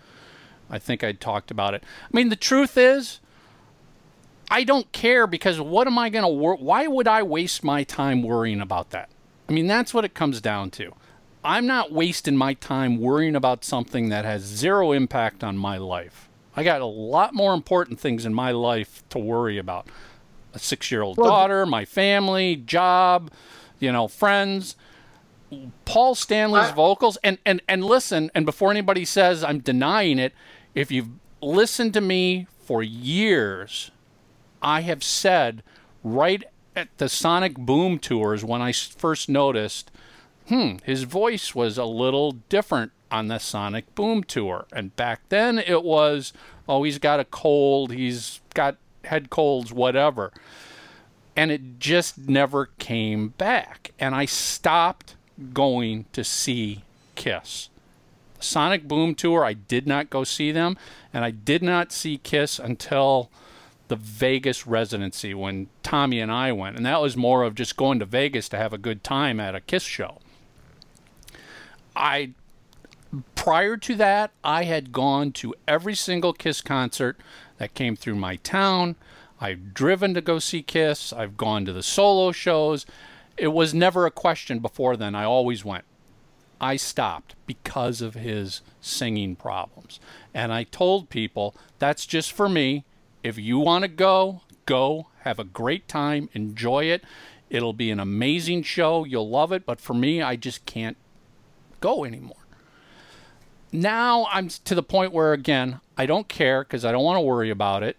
I 0.72 0.80
think 0.80 1.04
I 1.04 1.12
talked 1.12 1.52
about 1.52 1.74
it. 1.74 1.84
I 1.84 2.16
mean, 2.16 2.30
the 2.30 2.36
truth 2.36 2.78
is, 2.78 3.20
I 4.50 4.64
don't 4.64 4.92
care 4.92 5.28
because 5.28 5.60
what 5.62 5.86
am 5.86 6.00
I 6.00 6.10
going 6.10 6.24
to 6.24 6.30
work? 6.30 6.60
Why 6.60 6.88
would 6.88 7.08
I 7.08 7.22
waste 7.24 7.64
my 7.64 7.84
time 7.84 8.24
worrying 8.24 8.62
about 8.62 8.90
that? 8.92 9.10
I 9.50 9.54
mean, 9.54 9.68
that's 9.68 9.94
what 9.94 10.06
it 10.06 10.14
comes 10.14 10.42
down 10.42 10.72
to. 10.72 10.94
I'm 11.44 11.66
not 11.68 11.92
wasting 11.92 12.38
my 12.38 12.54
time 12.54 12.98
worrying 13.00 13.36
about 13.36 13.66
something 13.66 14.10
that 14.10 14.26
has 14.26 14.44
zero 14.44 14.92
impact 14.92 15.44
on 15.44 15.58
my 15.58 15.78
life. 15.78 16.30
I 16.56 16.64
got 16.64 16.82
a 16.82 16.86
lot 16.86 17.34
more 17.34 17.54
important 17.54 18.00
things 18.00 18.26
in 18.26 18.34
my 18.34 18.52
life 18.52 19.04
to 19.10 19.20
worry 19.20 19.58
about. 19.58 19.88
A 20.54 20.60
six 20.60 20.92
year 20.92 21.02
old 21.02 21.18
Well, 21.18 21.30
daughter, 21.30 21.66
my 21.66 21.86
family, 21.86 22.58
job, 22.58 23.32
you 23.80 23.92
know, 23.92 24.08
friends. 24.10 24.76
Paul 25.86 26.14
Stanley's 26.16 26.70
I- 26.70 26.74
vocals 26.74 27.18
and, 27.24 27.38
and 27.46 27.62
and 27.68 27.84
listen, 27.84 28.32
and 28.36 28.46
before 28.46 28.70
anybody 28.72 29.06
says 29.06 29.44
I'm 29.44 29.60
denying 29.60 30.20
it, 30.20 30.34
if 30.76 30.92
you've 30.92 31.10
listened 31.42 31.94
to 31.94 32.02
me 32.02 32.48
for 32.60 32.84
years, 32.84 33.92
I 34.62 34.82
have 34.82 35.04
said 35.04 35.64
right 36.04 36.44
at 36.76 36.96
the 36.98 37.10
Sonic 37.10 37.56
Boom 37.56 38.00
tours 38.00 38.44
when 38.46 38.62
I 38.62 38.72
first 38.72 39.28
noticed, 39.30 39.92
hmm, 40.48 40.76
his 40.84 41.04
voice 41.04 41.54
was 41.54 41.78
a 41.78 41.86
little 41.86 42.34
different 42.50 42.92
on 43.12 43.28
the 43.28 43.40
Sonic 43.40 43.94
Boom 43.96 44.24
tour. 44.24 44.66
And 44.72 44.96
back 44.96 45.22
then 45.30 45.60
it 45.60 45.84
was, 45.84 46.32
oh, 46.68 46.84
he's 46.84 47.00
got 47.00 47.20
a 47.20 47.26
cold, 47.26 47.92
he's 47.92 48.40
got 48.54 48.78
head 49.04 49.30
colds, 49.30 49.74
whatever. 49.74 50.32
And 51.36 51.52
it 51.52 51.80
just 51.80 52.18
never 52.18 52.68
came 52.78 53.30
back. 53.30 53.92
And 54.00 54.16
I 54.16 54.26
stopped 54.26 55.16
going 55.54 56.06
to 56.14 56.24
see 56.24 56.84
Kiss. 57.16 57.71
Sonic 58.42 58.88
Boom 58.88 59.16
tour, 59.16 59.46
I 59.46 59.54
did 59.54 59.88
not 59.88 60.10
go 60.10 60.24
see 60.24 60.52
them, 60.52 60.78
and 61.14 61.24
I 61.24 61.32
did 61.32 61.64
not 61.64 61.92
see 61.92 62.18
Kiss 62.18 62.60
until 62.60 63.30
the 63.88 63.96
Vegas 63.96 64.66
residency 64.66 65.34
when 65.34 65.68
Tommy 65.84 66.20
and 66.20 66.32
I 66.32 66.52
went, 66.52 66.78
and 66.78 66.86
that 66.86 67.02
was 67.02 67.18
more 67.18 67.44
of 67.44 67.56
just 67.56 67.76
going 67.76 68.00
to 68.00 68.06
Vegas 68.06 68.48
to 68.50 68.58
have 68.58 68.72
a 68.72 68.78
good 68.78 69.04
time 69.04 69.40
at 69.40 69.56
a 69.56 69.60
Kiss 69.60 69.84
show. 69.84 70.20
I 71.96 72.32
prior 73.36 73.76
to 73.78 73.96
that, 73.96 74.32
I 74.44 74.64
had 74.64 74.94
gone 74.94 75.32
to 75.34 75.54
every 75.68 75.96
single 75.96 76.32
Kiss 76.32 76.62
concert 76.62 77.20
that 77.58 77.74
came 77.74 77.96
through 77.96 78.16
my 78.16 78.38
town. 78.38 78.96
I've 79.40 79.74
driven 79.74 80.14
to 80.14 80.22
go 80.22 80.40
see 80.40 80.62
Kiss. 80.62 81.12
I've 81.12 81.36
gone 81.36 81.66
to 81.66 81.74
the 81.74 81.84
solo 81.84 82.32
shows. 82.32 82.86
It 83.38 83.50
was 83.50 83.74
never 83.74 84.06
a 84.06 84.12
question 84.12 84.60
before 84.60 84.96
then. 84.96 85.16
I 85.16 85.26
always 85.26 85.66
went. 85.66 85.84
I 86.62 86.76
stopped 86.76 87.36
because 87.48 88.02
of 88.02 88.14
his 88.14 88.62
singing 88.80 89.36
problems. 89.36 90.00
And 90.34 90.54
I 90.54 90.64
told 90.64 91.10
people 91.10 91.56
that's 91.80 92.06
just 92.06 92.32
for 92.32 92.48
me. 92.48 92.86
If 93.24 93.38
you 93.38 93.60
want 93.60 93.82
to 93.82 93.88
go, 93.88 94.42
go. 94.66 95.08
Have 95.22 95.40
a 95.40 95.44
great 95.44 95.88
time. 95.88 96.30
Enjoy 96.34 96.86
it. 96.86 97.04
It'll 97.50 97.74
be 97.74 97.92
an 97.92 98.00
amazing 98.00 98.64
show. 98.64 99.04
You'll 99.04 99.30
love 99.30 99.52
it. 99.52 99.66
But 99.66 99.82
for 99.82 99.94
me, 99.96 100.22
I 100.22 100.36
just 100.36 100.66
can't 100.66 100.98
go 101.80 102.06
anymore. 102.06 102.38
Now 103.72 104.28
I'm 104.32 104.50
to 104.50 104.76
the 104.76 104.84
point 104.84 105.14
where, 105.14 105.34
again, 105.34 105.80
I 105.98 106.06
don't 106.06 106.28
care 106.28 106.64
because 106.64 106.86
I 106.86 106.92
don't 106.92 107.04
want 107.04 107.18
to 107.18 107.22
worry 107.22 107.50
about 107.50 107.84
it. 107.84 107.98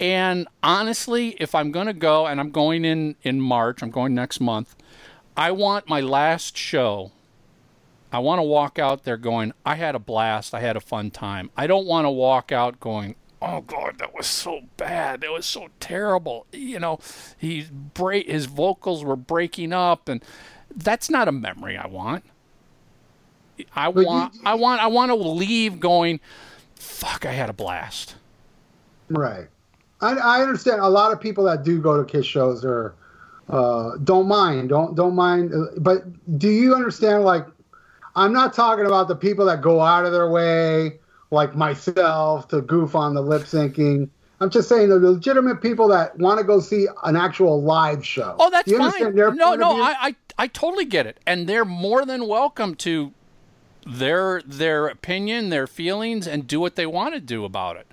And 0.00 0.48
honestly, 0.62 1.36
if 1.38 1.54
I'm 1.54 1.70
going 1.70 1.86
to 1.86 1.92
go, 1.92 2.26
and 2.26 2.40
I'm 2.40 2.50
going 2.50 2.84
in 2.84 3.14
in 3.22 3.40
March, 3.40 3.82
I'm 3.82 3.90
going 3.90 4.14
next 4.14 4.40
month, 4.40 4.74
I 5.36 5.52
want 5.52 5.88
my 5.88 6.00
last 6.00 6.56
show. 6.56 7.12
I 8.12 8.18
want 8.18 8.38
to 8.38 8.42
walk 8.42 8.78
out 8.78 9.04
there 9.04 9.16
going, 9.16 9.54
I 9.64 9.76
had 9.76 9.94
a 9.94 9.98
blast. 9.98 10.54
I 10.54 10.60
had 10.60 10.76
a 10.76 10.80
fun 10.80 11.10
time. 11.10 11.50
I 11.56 11.66
don't 11.66 11.86
want 11.86 12.04
to 12.04 12.10
walk 12.10 12.52
out 12.52 12.78
going, 12.78 13.16
oh 13.40 13.62
God, 13.62 13.98
that 13.98 14.14
was 14.14 14.26
so 14.26 14.60
bad. 14.76 15.22
That 15.22 15.32
was 15.32 15.46
so 15.46 15.68
terrible. 15.80 16.46
You 16.52 16.78
know, 16.78 16.98
he 17.38 17.66
break 17.94 18.28
his 18.28 18.46
vocals 18.46 19.02
were 19.02 19.16
breaking 19.16 19.72
up, 19.72 20.08
and 20.08 20.22
that's 20.74 21.08
not 21.08 21.26
a 21.26 21.32
memory 21.32 21.76
I 21.76 21.86
want. 21.86 22.24
I 23.74 23.88
want, 23.88 24.34
I 24.44 24.54
want, 24.54 24.80
I 24.82 24.86
want 24.88 25.10
to 25.10 25.14
leave 25.14 25.78
going, 25.80 26.20
fuck, 26.74 27.24
I 27.24 27.32
had 27.32 27.48
a 27.48 27.52
blast. 27.52 28.16
Right. 29.08 29.46
I, 30.00 30.14
I 30.14 30.42
understand 30.42 30.80
a 30.80 30.88
lot 30.88 31.12
of 31.12 31.20
people 31.20 31.44
that 31.44 31.62
do 31.62 31.80
go 31.80 31.96
to 31.96 32.04
Kiss 32.04 32.26
shows 32.26 32.64
are 32.64 32.94
uh, 33.48 33.96
don't 34.04 34.26
mind, 34.26 34.70
don't 34.70 34.94
don't 34.94 35.14
mind. 35.14 35.52
uh, 35.52 35.66
But 35.78 36.04
do 36.38 36.48
you 36.48 36.74
understand? 36.74 37.24
Like, 37.24 37.46
I'm 38.14 38.32
not 38.32 38.52
talking 38.52 38.86
about 38.86 39.08
the 39.08 39.16
people 39.16 39.46
that 39.46 39.62
go 39.62 39.80
out 39.80 40.04
of 40.04 40.12
their 40.12 40.30
way, 40.30 40.98
like 41.30 41.54
myself, 41.54 42.48
to 42.48 42.60
goof 42.60 42.94
on 42.94 43.14
the 43.14 43.22
lip 43.22 43.42
syncing. 43.42 44.08
I'm 44.40 44.50
just 44.50 44.68
saying 44.68 44.88
the 44.88 44.98
legitimate 44.98 45.62
people 45.62 45.88
that 45.88 46.18
want 46.18 46.38
to 46.38 46.44
go 46.44 46.58
see 46.60 46.88
an 47.04 47.16
actual 47.16 47.62
live 47.62 48.04
show. 48.04 48.34
Oh, 48.38 48.50
that's 48.50 48.70
fine. 48.70 49.14
No, 49.14 49.54
no. 49.54 49.80
I, 49.80 49.94
I, 50.00 50.16
I 50.36 50.46
totally 50.48 50.84
get 50.84 51.06
it, 51.06 51.20
and 51.26 51.48
they're 51.48 51.64
more 51.64 52.04
than 52.04 52.26
welcome 52.26 52.74
to 52.76 53.12
their 53.86 54.42
their 54.44 54.88
opinion, 54.88 55.48
their 55.50 55.66
feelings, 55.66 56.26
and 56.26 56.46
do 56.46 56.60
what 56.60 56.76
they 56.76 56.86
want 56.86 57.14
to 57.14 57.20
do 57.20 57.44
about 57.44 57.76
it. 57.76 57.86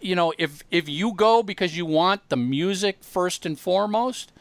You 0.00 0.14
know, 0.14 0.32
if 0.38 0.62
if 0.70 0.88
you 0.88 1.12
go 1.12 1.42
because 1.42 1.76
you 1.76 1.84
want 1.84 2.28
the 2.28 2.36
music 2.36 2.98
first 3.02 3.44
and 3.44 3.58
foremost, 3.58 4.32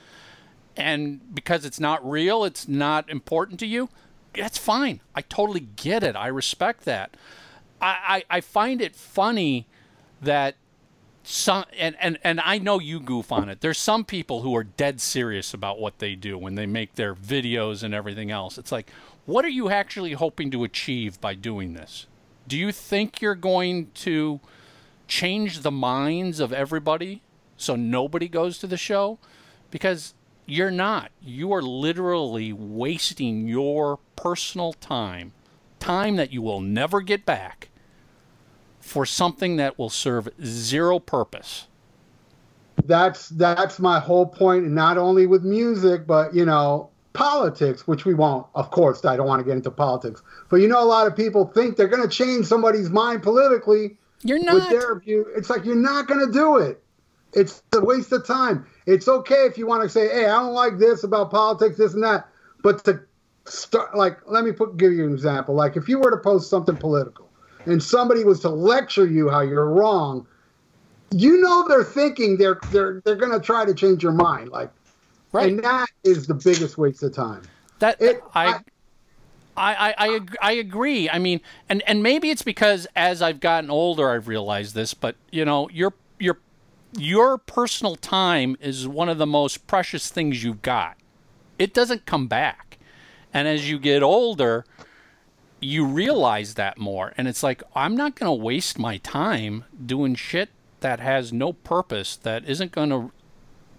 and 0.76 1.34
because 1.34 1.66
it's 1.66 1.80
not 1.80 2.08
real, 2.08 2.44
it's 2.44 2.68
not 2.68 3.10
important 3.10 3.60
to 3.62 3.66
you, 3.66 3.90
that's 4.38 4.58
fine. 4.58 5.02
I 5.16 5.22
totally 5.22 5.68
get 5.76 6.04
it. 6.04 6.16
I 6.16 6.28
respect 6.28 6.86
that. 6.86 7.16
I, 7.82 8.24
I, 8.30 8.38
I 8.38 8.42
find 8.42 8.82
it 8.82 8.96
funny 8.96 9.68
that 10.22 10.56
some 11.24 11.66
and, 11.78 11.98
and 12.00 12.18
and 12.24 12.40
I 12.40 12.58
know 12.58 12.80
you 12.80 13.02
goof 13.02 13.34
on 13.34 13.50
it. 13.50 13.60
There's 13.60 13.78
some 13.78 14.06
people 14.06 14.42
who 14.42 14.56
are 14.56 14.64
dead 14.64 15.02
serious 15.02 15.54
about 15.54 15.78
what 15.78 16.00
they 16.00 16.16
do 16.16 16.38
when 16.38 16.56
they 16.56 16.66
make 16.66 16.96
their 16.96 17.14
videos 17.14 17.84
and 17.84 17.94
everything 17.94 18.32
else. 18.32 18.58
It's 18.58 18.72
like, 18.72 18.90
what 19.26 19.44
are 19.44 19.50
you 19.50 19.70
actually 19.70 20.14
hoping 20.14 20.52
to 20.52 20.64
achieve 20.64 21.20
by 21.20 21.36
doing 21.36 21.74
this? 21.74 22.08
Do 22.48 22.58
you 22.58 22.72
think 22.72 23.22
you're 23.22 23.36
going 23.36 23.92
to 23.96 24.40
change 25.08 25.60
the 25.60 25.72
minds 25.72 26.40
of 26.40 26.54
everybody 26.54 27.22
so 27.58 27.76
nobody 27.76 28.30
goes 28.30 28.58
to 28.60 28.68
the 28.68 28.78
show? 28.78 29.20
Because 29.70 30.14
you're 30.48 30.72
not. 30.72 31.12
You 31.22 31.52
are 31.54 31.62
literally 31.62 32.52
wasting 32.54 33.48
your 33.48 34.00
personal 34.16 34.74
time, 34.74 35.34
time 35.80 36.16
that 36.16 36.32
you 36.32 36.42
will 36.42 36.62
never 36.62 37.02
get 37.02 37.26
back 37.26 37.70
for 38.80 39.06
something 39.06 39.58
that 39.58 39.78
will 39.78 39.90
serve 39.90 40.30
zero 40.44 40.98
purpose. 41.00 41.68
that's 42.86 43.30
that's 43.30 43.80
my 43.80 44.00
whole 44.00 44.26
point 44.26 44.66
not 44.70 44.98
only 44.98 45.26
with 45.26 45.44
music 45.44 46.06
but 46.08 46.34
you 46.34 46.46
know 46.46 46.90
politics 47.14 47.88
which 47.88 48.06
we 48.06 48.14
won't 48.14 48.46
of 48.54 48.70
course 48.70 49.04
i 49.04 49.18
don't 49.18 49.28
want 49.28 49.40
to 49.40 49.44
get 49.44 49.56
into 49.58 49.72
politics 49.72 50.22
but 50.50 50.58
you 50.58 50.68
know 50.68 50.82
a 50.82 50.86
lot 50.86 51.08
of 51.08 51.16
people 51.16 51.46
think 51.56 51.76
they're 51.76 51.88
going 51.88 52.08
to 52.08 52.08
change 52.08 52.46
somebody's 52.46 52.90
mind 52.92 53.24
politically 53.24 53.98
You're 54.24 54.38
with 54.38 54.46
not. 54.46 54.70
their 54.70 55.00
view 55.00 55.26
it's 55.36 55.50
like 55.50 55.66
you're 55.66 55.76
not 55.76 56.08
going 56.08 56.24
to 56.26 56.32
do 56.32 56.58
it 56.58 56.82
it's 57.34 57.62
a 57.76 57.84
waste 57.84 58.12
of 58.12 58.26
time 58.26 58.66
it's 58.86 59.08
okay 59.08 59.46
if 59.46 59.58
you 59.58 59.68
want 59.68 59.84
to 59.84 59.90
say 59.90 60.08
hey 60.10 60.26
i 60.26 60.30
don't 60.40 60.54
like 60.54 60.78
this 60.78 61.04
about 61.04 61.30
politics 61.30 61.78
this 61.78 61.94
and 61.94 62.04
that 62.04 62.28
but 62.64 62.84
to 62.86 63.00
start 63.46 63.96
like 63.96 64.18
let 64.28 64.44
me 64.44 64.52
put 64.52 64.78
give 64.78 64.92
you 64.94 65.06
an 65.06 65.14
example 65.14 65.54
like 65.56 65.76
if 65.78 65.88
you 65.90 66.00
were 66.00 66.12
to 66.12 66.18
post 66.18 66.50
something 66.50 66.76
political 66.78 67.30
and 67.66 67.82
somebody 67.84 68.24
was 68.24 68.40
to 68.40 68.50
lecture 68.50 69.06
you 69.08 69.30
how 69.30 69.42
you're 69.42 69.70
wrong 69.70 70.26
you 71.12 71.40
know 71.40 71.66
they're 71.68 71.84
thinking 71.84 72.38
they're 72.38 72.60
they're 72.72 73.02
they're 73.06 73.16
gonna 73.16 73.40
try 73.40 73.64
to 73.64 73.74
change 73.74 74.04
your 74.04 74.12
mind, 74.12 74.50
like, 74.50 74.70
Right. 75.32 75.50
and 75.54 75.64
that 75.64 75.88
is 76.04 76.28
the 76.28 76.34
biggest 76.34 76.78
waste 76.78 77.02
of 77.02 77.14
time. 77.14 77.44
That 77.80 78.02
It- 78.02 78.22
I, 78.36 78.48
I- 78.48 78.60
I, 79.56 79.74
I, 79.74 79.96
I, 79.98 80.16
ag- 80.16 80.36
I 80.42 80.52
agree. 80.52 81.10
I 81.10 81.18
mean, 81.18 81.40
and, 81.70 81.82
and 81.88 82.04
maybe 82.04 82.30
it's 82.30 82.42
because 82.44 82.88
as 82.96 83.22
I've 83.24 83.40
gotten 83.40 83.70
older, 83.72 84.12
I've 84.12 84.28
realized 84.28 84.76
this. 84.76 84.94
But 84.94 85.16
you 85.32 85.46
know, 85.46 85.68
your 85.70 85.94
your 86.20 86.38
your 86.98 87.38
personal 87.38 87.96
time 87.96 88.56
is 88.60 88.88
one 88.88 89.10
of 89.10 89.18
the 89.18 89.26
most 89.26 89.68
precious 89.68 90.10
things 90.10 90.44
you've 90.44 90.62
got. 90.62 90.98
It 91.60 91.74
doesn't 91.74 92.06
come 92.06 92.28
back, 92.28 92.78
and 93.34 93.48
as 93.48 93.70
you 93.70 93.80
get 93.80 94.04
older, 94.04 94.66
you 95.60 95.86
realize 95.86 96.54
that 96.54 96.78
more. 96.78 97.14
And 97.18 97.28
it's 97.28 97.44
like 97.44 97.64
I'm 97.76 97.96
not 97.96 98.16
going 98.16 98.30
to 98.30 98.44
waste 98.44 98.78
my 98.78 98.98
time 98.98 99.66
doing 99.84 100.16
shit 100.16 100.50
that 100.82 101.00
has 101.00 101.34
no 101.34 101.54
purpose, 101.54 102.16
that 102.18 102.46
isn't 102.46 102.72
going 102.72 102.90
to 102.90 103.12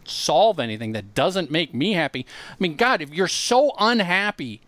solve 0.05 0.59
anything, 0.59 0.93
that 0.93 1.15
doesn't 1.15 1.51
make 1.51 1.73
me 1.73 1.93
happy. 1.93 2.27
I 2.51 2.57
mean, 2.59 2.77
God, 2.77 3.01
if 3.01 3.11
you're 3.11 3.29
so 3.29 3.73
unhappy 3.79 4.61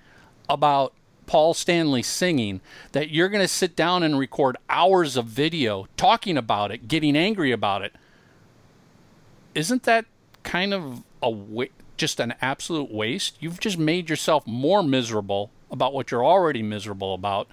about 0.48 0.92
Paul 1.26 1.54
Stanley 1.54 2.02
singing 2.02 2.60
that 2.92 3.10
you're 3.10 3.28
going 3.28 3.42
to 3.42 3.48
sit 3.48 3.76
down 3.76 4.02
and 4.02 4.18
record 4.18 4.56
hours 4.68 5.16
of 5.16 5.26
video 5.26 5.86
talking 5.96 6.36
about 6.36 6.72
it, 6.72 6.88
getting 6.88 7.16
angry 7.16 7.52
about 7.52 7.82
it. 7.82 7.94
Isn't 9.54 9.82
that 9.84 10.04
kind 10.42 10.72
of 10.74 11.02
a 11.22 11.30
wa- 11.30 11.66
just 11.96 12.20
an 12.20 12.34
absolute 12.40 12.90
waste? 12.90 13.36
You've 13.40 13.60
just 13.60 13.78
made 13.78 14.08
yourself 14.08 14.46
more 14.46 14.82
miserable 14.82 15.50
about 15.70 15.92
what 15.92 16.10
you're 16.10 16.24
already 16.24 16.62
miserable 16.62 17.14
about. 17.14 17.48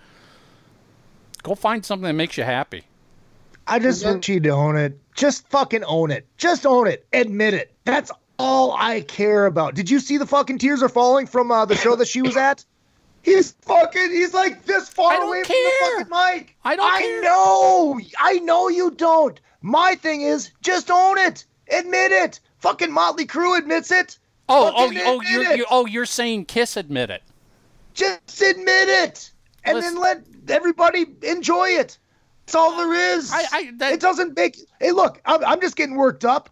Go 1.43 1.55
find 1.55 1.85
something 1.85 2.07
that 2.07 2.13
makes 2.13 2.37
you 2.37 2.43
happy. 2.43 2.83
I 3.65 3.79
just 3.79 4.05
want 4.05 4.27
you 4.27 4.39
to 4.39 4.49
own 4.49 4.77
it. 4.77 4.97
Just 5.15 5.47
fucking 5.49 5.83
own 5.83 6.11
it. 6.11 6.25
Just 6.37 6.65
own 6.65 6.87
it. 6.87 7.05
Admit 7.11 7.53
it. 7.53 7.73
That's 7.83 8.11
all 8.39 8.73
I 8.77 9.01
care 9.01 9.45
about. 9.45 9.75
Did 9.75 9.89
you 9.89 9.99
see 9.99 10.17
the 10.17 10.25
fucking 10.25 10.57
tears 10.59 10.81
are 10.81 10.89
falling 10.89 11.27
from 11.27 11.51
uh, 11.51 11.65
the 11.65 11.75
show 11.75 11.95
that 11.95 12.07
she 12.07 12.21
was 12.21 12.37
at? 12.37 12.63
He's 13.23 13.51
fucking. 13.63 14.11
He's 14.11 14.33
like 14.33 14.65
this 14.65 14.87
far 14.87 15.21
away 15.21 15.43
care. 15.43 15.55
from 15.97 15.99
the 15.99 16.05
fucking 16.15 16.37
mic. 16.39 16.55
I 16.63 16.75
don't 16.77 16.89
I 16.91 16.99
care. 17.01 17.21
know. 17.23 17.99
I 18.19 18.39
know 18.39 18.69
you 18.69 18.91
don't. 18.91 19.39
My 19.61 19.95
thing 19.95 20.21
is 20.21 20.51
just 20.61 20.89
own 20.89 21.17
it. 21.17 21.45
Admit 21.71 22.11
it. 22.11 22.39
Fucking 22.59 22.91
Motley 22.91 23.25
Crue 23.25 23.57
admits 23.57 23.91
it. 23.91 24.17
Oh, 24.49 24.71
oh, 24.75 24.87
Fucking 24.87 25.01
oh, 25.05 25.21
you're, 25.21 25.51
it. 25.51 25.57
you 25.57 25.65
oh, 25.69 25.85
you're 25.85 26.05
saying 26.05 26.45
Kiss 26.45 26.77
admit 26.77 27.09
it. 27.09 27.21
Just 27.93 28.41
admit 28.41 28.87
it, 28.89 29.31
and 29.63 29.75
Listen- 29.77 29.95
then 29.95 30.01
let 30.01 30.23
everybody 30.49 31.05
enjoy 31.23 31.69
it. 31.69 31.97
That's 32.45 32.55
all 32.55 32.77
there 32.77 32.93
is. 32.93 33.31
I- 33.33 33.45
I- 33.51 33.71
that- 33.77 33.93
it 33.93 33.99
doesn't 33.99 34.37
make. 34.37 34.57
Hey, 34.79 34.91
look, 34.91 35.21
I'm, 35.25 35.43
I'm 35.43 35.59
just 35.59 35.75
getting 35.75 35.95
worked 35.95 36.23
up. 36.23 36.49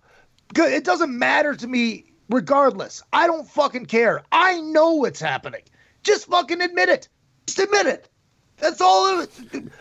Good, 0.54 0.74
It 0.74 0.84
doesn't 0.84 1.18
matter 1.18 1.54
to 1.56 1.68
me, 1.68 2.06
regardless. 2.30 3.02
I 3.14 3.28
don't 3.28 3.48
fucking 3.48 3.86
care. 3.86 4.24
I 4.32 4.60
know 4.60 4.94
what's 4.94 5.20
happening. 5.22 5.62
Just 6.04 6.28
fucking 6.28 6.62
admit 6.62 6.90
it. 6.90 7.08
Just 7.48 7.60
admit 7.60 7.86
it. 7.88 8.10
That's 8.58 8.82
all. 8.82 9.26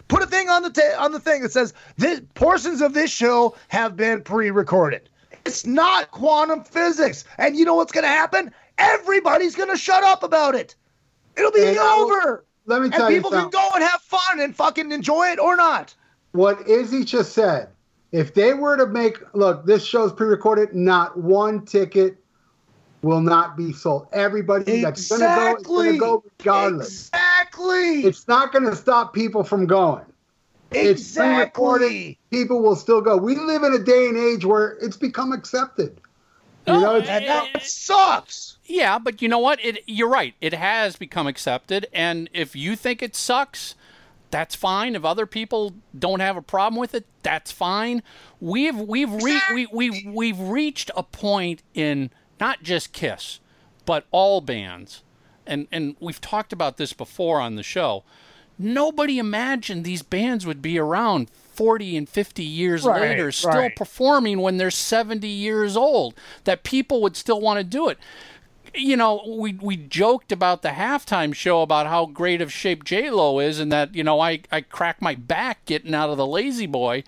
Put 0.08 0.22
a 0.22 0.26
thing 0.26 0.48
on 0.48 0.62
the 0.62 0.70
ta- 0.70 0.96
on 1.02 1.12
the 1.12 1.20
thing 1.20 1.42
that 1.42 1.52
says 1.52 1.74
this 1.96 2.20
portions 2.34 2.80
of 2.80 2.92
this 2.94 3.10
show 3.10 3.56
have 3.68 3.96
been 3.96 4.22
pre-recorded. 4.22 5.08
It's 5.44 5.66
not 5.66 6.10
quantum 6.10 6.64
physics, 6.64 7.24
and 7.38 7.56
you 7.56 7.64
know 7.64 7.74
what's 7.74 7.92
going 7.92 8.04
to 8.04 8.08
happen? 8.08 8.52
Everybody's 8.78 9.54
going 9.54 9.70
to 9.70 9.76
shut 9.76 10.02
up 10.04 10.22
about 10.22 10.54
it. 10.54 10.74
It'll 11.36 11.52
be 11.52 11.64
And 11.64 11.78
over. 11.78 12.44
Let 12.66 12.80
me 12.82 12.88
tell 12.88 13.10
you 13.10 13.16
And 13.16 13.24
people 13.24 13.30
can 13.30 13.40
something. 13.42 13.60
go 13.60 13.68
and 13.74 13.84
have 13.84 14.00
fun 14.00 14.40
and 14.40 14.56
fucking 14.56 14.90
enjoy 14.90 15.28
it 15.28 15.38
or 15.38 15.56
not. 15.56 15.94
What 16.32 16.66
Izzy 16.66 17.04
just 17.04 17.32
said, 17.32 17.68
if 18.10 18.34
they 18.34 18.54
were 18.54 18.76
to 18.76 18.86
make 18.86 19.18
look, 19.34 19.66
this 19.66 19.84
show's 19.84 20.12
pre-recorded, 20.12 20.74
not 20.74 21.16
one 21.18 21.64
ticket 21.66 22.16
will 23.02 23.20
not 23.20 23.56
be 23.56 23.72
sold. 23.72 24.08
Everybody 24.12 24.82
that's 24.82 25.08
gonna 25.08 25.26
go 25.26 25.56
is 25.56 25.66
gonna 25.66 25.98
go 25.98 26.24
regardless. 26.38 27.08
Exactly. 27.08 28.04
It's 28.04 28.26
not 28.26 28.52
gonna 28.52 28.74
stop 28.74 29.12
people 29.12 29.44
from 29.44 29.66
going. 29.66 30.04
It's 30.74 31.14
pre-recorded. 31.14 31.86
exactly. 31.86 32.18
People 32.30 32.62
will 32.62 32.76
still 32.76 33.00
go. 33.00 33.16
We 33.16 33.36
live 33.36 33.62
in 33.62 33.74
a 33.74 33.78
day 33.78 34.08
and 34.08 34.16
age 34.16 34.44
where 34.44 34.76
it's 34.80 34.96
become 34.96 35.32
accepted. 35.32 36.00
You 36.66 36.74
oh, 36.74 36.80
know, 36.80 36.94
it's, 36.96 37.08
And 37.08 37.26
that 37.26 37.62
sucks. 37.62 38.56
Yeah, 38.64 38.98
but 38.98 39.20
you 39.20 39.28
know 39.28 39.38
what? 39.38 39.62
It 39.62 39.82
you're 39.86 40.08
right. 40.08 40.34
It 40.40 40.54
has 40.54 40.96
become 40.96 41.26
accepted, 41.26 41.86
and 41.92 42.30
if 42.32 42.56
you 42.56 42.76
think 42.76 43.02
it 43.02 43.14
sucks, 43.14 43.74
that's 44.30 44.54
fine. 44.54 44.96
If 44.96 45.04
other 45.04 45.26
people 45.26 45.74
don't 45.96 46.20
have 46.20 46.36
a 46.38 46.42
problem 46.42 46.80
with 46.80 46.94
it, 46.94 47.06
that's 47.22 47.52
fine. 47.52 48.02
We've 48.40 48.76
we've 48.76 49.12
re- 49.12 49.42
we 49.52 49.66
we 49.66 50.10
we've 50.10 50.40
reached 50.40 50.90
a 50.96 51.02
point 51.02 51.62
in 51.74 52.10
not 52.40 52.62
just 52.62 52.94
Kiss, 52.94 53.40
but 53.84 54.06
all 54.10 54.40
bands, 54.40 55.02
and 55.46 55.68
and 55.70 55.96
we've 56.00 56.20
talked 56.20 56.52
about 56.52 56.78
this 56.78 56.94
before 56.94 57.40
on 57.40 57.56
the 57.56 57.62
show. 57.62 58.04
Nobody 58.58 59.18
imagined 59.18 59.84
these 59.84 60.02
bands 60.02 60.46
would 60.46 60.62
be 60.62 60.78
around 60.78 61.28
40 61.30 61.96
and 61.96 62.08
50 62.08 62.42
years 62.42 62.84
Right, 62.84 63.00
later, 63.00 63.32
still 63.32 63.50
right. 63.50 63.76
performing 63.76 64.40
when 64.40 64.56
they're 64.56 64.70
70 64.70 65.26
years 65.26 65.76
old. 65.76 66.14
That 66.44 66.62
people 66.64 67.00
would 67.02 67.16
still 67.16 67.40
want 67.40 67.58
to 67.58 67.64
do 67.64 67.88
it 67.88 67.98
you 68.76 68.96
know, 68.96 69.22
we 69.38 69.52
we 69.52 69.76
joked 69.76 70.32
about 70.32 70.62
the 70.62 70.70
halftime 70.70 71.32
show 71.32 71.62
about 71.62 71.86
how 71.86 72.06
great 72.06 72.42
of 72.42 72.52
shape 72.52 72.82
J 72.82 73.08
Lo 73.08 73.38
is, 73.38 73.60
and 73.60 73.70
that 73.70 73.94
you 73.94 74.02
know 74.02 74.18
I 74.18 74.40
I 74.50 74.62
crack 74.62 75.00
my 75.00 75.14
back 75.14 75.64
getting 75.64 75.94
out 75.94 76.10
of 76.10 76.16
the 76.16 76.26
lazy 76.26 76.66
boy, 76.66 77.04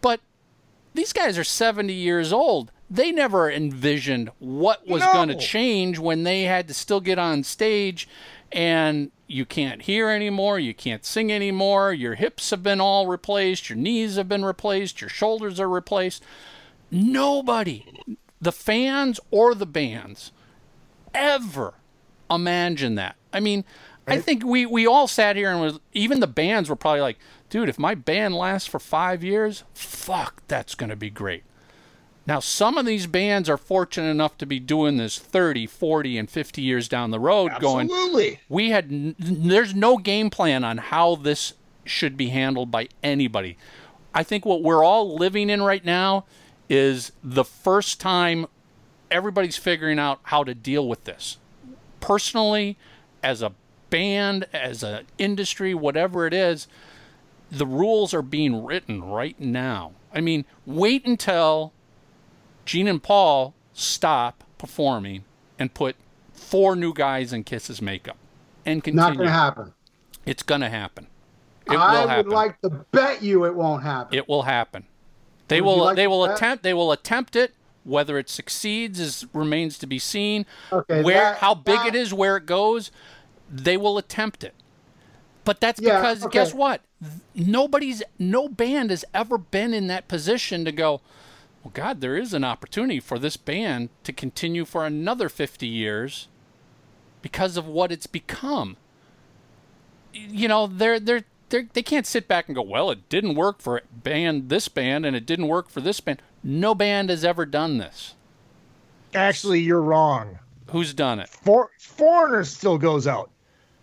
but 0.00 0.20
these 0.94 1.12
guys 1.12 1.36
are 1.36 1.42
seventy 1.42 1.94
years 1.94 2.32
old. 2.32 2.70
They 2.88 3.10
never 3.10 3.50
envisioned 3.50 4.30
what 4.38 4.86
was 4.86 5.00
No. 5.02 5.12
going 5.12 5.28
to 5.30 5.36
change 5.36 5.98
when 5.98 6.22
they 6.22 6.42
had 6.44 6.68
to 6.68 6.74
still 6.74 7.00
get 7.00 7.18
on 7.18 7.42
stage, 7.42 8.06
and 8.52 9.10
you 9.28 9.44
can't 9.44 9.82
hear 9.82 10.08
anymore, 10.08 10.58
you 10.58 10.74
can't 10.74 11.04
sing 11.04 11.30
anymore. 11.30 11.92
Your 11.92 12.14
hips 12.14 12.50
have 12.50 12.62
been 12.62 12.80
all 12.80 13.06
replaced, 13.06 13.68
your 13.68 13.76
knees 13.76 14.16
have 14.16 14.28
been 14.28 14.44
replaced, 14.44 15.00
your 15.00 15.10
shoulders 15.10 15.60
are 15.60 15.68
replaced. 15.68 16.24
Nobody, 16.90 17.84
the 18.40 18.52
fans 18.52 19.20
or 19.30 19.54
the 19.54 19.66
bands 19.66 20.32
ever 21.14 21.74
imagine 22.30 22.94
that. 22.94 23.16
I 23.32 23.40
mean, 23.40 23.64
I 24.06 24.18
think 24.20 24.42
we, 24.42 24.64
we 24.64 24.86
all 24.86 25.06
sat 25.06 25.36
here 25.36 25.50
and 25.50 25.60
was 25.60 25.78
even 25.92 26.20
the 26.20 26.26
bands 26.26 26.70
were 26.70 26.76
probably 26.76 27.02
like, 27.02 27.18
dude, 27.50 27.68
if 27.68 27.78
my 27.78 27.94
band 27.94 28.34
lasts 28.34 28.66
for 28.66 28.78
five 28.78 29.22
years, 29.22 29.64
fuck, 29.74 30.42
that's 30.48 30.74
going 30.74 30.88
to 30.90 30.96
be 30.96 31.10
great. 31.10 31.44
Now, 32.28 32.40
some 32.40 32.76
of 32.76 32.84
these 32.84 33.06
bands 33.06 33.48
are 33.48 33.56
fortunate 33.56 34.10
enough 34.10 34.36
to 34.36 34.44
be 34.44 34.60
doing 34.60 34.98
this 34.98 35.18
30, 35.18 35.66
40, 35.66 36.18
and 36.18 36.28
50 36.30 36.60
years 36.60 36.86
down 36.86 37.10
the 37.10 37.18
road, 37.18 37.52
going, 37.58 37.90
Absolutely. 37.90 38.40
we 38.50 38.68
had, 38.68 38.92
n- 38.92 39.16
there's 39.18 39.74
no 39.74 39.96
game 39.96 40.28
plan 40.28 40.62
on 40.62 40.76
how 40.76 41.14
this 41.14 41.54
should 41.86 42.18
be 42.18 42.28
handled 42.28 42.70
by 42.70 42.88
anybody. 43.02 43.56
I 44.12 44.24
think 44.24 44.44
what 44.44 44.62
we're 44.62 44.84
all 44.84 45.16
living 45.16 45.48
in 45.48 45.62
right 45.62 45.82
now 45.82 46.26
is 46.68 47.12
the 47.24 47.44
first 47.44 47.98
time 47.98 48.46
everybody's 49.10 49.56
figuring 49.56 49.98
out 49.98 50.20
how 50.24 50.44
to 50.44 50.54
deal 50.54 50.86
with 50.86 51.04
this 51.04 51.38
personally 52.00 52.76
as 53.22 53.40
a 53.40 53.52
band 53.88 54.46
as 54.52 54.82
an 54.82 55.06
industry 55.16 55.74
whatever 55.74 56.26
it 56.26 56.34
is 56.34 56.68
the 57.50 57.66
rules 57.66 58.12
are 58.12 58.20
being 58.20 58.62
written 58.64 59.02
right 59.02 59.40
now 59.40 59.92
i 60.12 60.20
mean 60.20 60.44
wait 60.66 61.06
until 61.06 61.72
gene 62.68 62.86
and 62.86 63.02
paul 63.02 63.54
stop 63.72 64.44
performing 64.58 65.24
and 65.58 65.72
put 65.72 65.96
four 66.34 66.76
new 66.76 66.92
guys 66.92 67.32
in 67.32 67.42
kiss's 67.42 67.80
makeup 67.80 68.16
and 68.66 68.84
continue 68.84 69.00
not 69.08 69.16
going 69.16 69.26
to 69.26 69.32
happen. 69.32 69.72
it's 70.26 70.42
going 70.42 70.60
to 70.60 70.68
happen 70.68 71.06
it 71.66 71.72
I 71.76 72.04
will 72.04 72.16
would 72.24 72.28
like 72.28 72.60
to 72.60 72.68
bet 72.92 73.22
you 73.22 73.44
it 73.46 73.54
won't 73.54 73.82
happen. 73.82 74.16
it 74.18 74.26
will 74.26 74.42
happen. 74.44 74.84
They 75.48 75.60
Would 75.60 75.66
will. 75.70 75.84
like 75.84 75.96
they 75.96 76.06
will 76.06 76.26
bet? 76.26 76.36
attempt. 76.36 76.62
They 76.62 76.72
will 76.72 76.92
attempt 76.92 77.36
it. 77.36 77.52
Whether 77.84 78.16
it 78.16 78.30
succeeds 78.30 78.98
is 78.98 79.26
remains 79.34 79.76
to 79.80 79.86
be 79.86 79.98
seen. 79.98 80.46
Okay, 80.72 81.02
where 81.02 81.16
that- 81.32 81.38
how 81.38 81.54
big 81.54 81.76
that- 81.76 81.88
it 81.88 81.94
is, 81.94 82.14
where 82.14 82.38
it 82.38 82.46
goes, 82.46 82.90
they 83.50 83.76
will 83.76 83.98
attempt 83.98 84.44
it. 84.44 84.54
But 85.44 85.60
that's 85.60 85.78
Yeah, 85.78 85.96
because 85.98 86.24
okay. 86.24 86.32
guess 86.38 86.54
what? 86.54 86.80
Nobody's 87.34 88.02
no 88.18 88.48
band 88.48 88.88
has 88.88 89.04
ever 89.12 89.36
been 89.36 89.74
in 89.74 89.88
that 89.88 90.08
position 90.08 90.64
to 90.64 90.72
go. 90.72 91.02
Well, 91.68 91.86
God, 91.86 92.00
there 92.00 92.16
is 92.16 92.32
an 92.32 92.44
opportunity 92.44 92.98
for 92.98 93.18
this 93.18 93.36
band 93.36 93.90
to 94.04 94.10
continue 94.10 94.64
for 94.64 94.86
another 94.86 95.28
fifty 95.28 95.66
years 95.66 96.26
because 97.20 97.58
of 97.58 97.66
what 97.66 97.92
it's 97.92 98.06
become 98.06 98.78
you 100.14 100.48
know 100.48 100.66
they're 100.66 100.98
they're 100.98 101.24
they're 101.50 101.68
they 101.74 101.82
can't 101.82 102.06
sit 102.06 102.26
back 102.26 102.46
and 102.48 102.54
go 102.54 102.62
well 102.62 102.90
it 102.90 103.06
didn't 103.10 103.34
work 103.34 103.60
for 103.60 103.82
band 103.92 104.48
this 104.48 104.68
band 104.68 105.04
and 105.04 105.14
it 105.14 105.26
didn't 105.26 105.48
work 105.48 105.68
for 105.68 105.80
this 105.82 106.00
band 106.00 106.22
no 106.42 106.74
band 106.74 107.10
has 107.10 107.22
ever 107.24 107.44
done 107.44 107.76
this 107.76 108.14
Actually, 109.14 109.60
you're 109.60 109.82
wrong. 109.82 110.38
who's 110.70 110.94
done 110.94 111.18
it 111.20 111.28
For 111.28 111.70
Foreigner 111.78 112.44
still 112.44 112.78
goes 112.78 113.06
out 113.06 113.30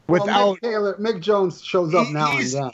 without 0.07 0.25
Well, 0.27 0.51
without 0.53 0.57
Mick 0.57 0.61
Taylor, 0.71 0.95
Mick 0.99 1.19
Jones 1.21 1.61
shows 1.63 1.93
up 1.93 2.07
He- 2.07 2.13
now 2.13 2.35
and 2.37 2.47
then. 2.51 2.71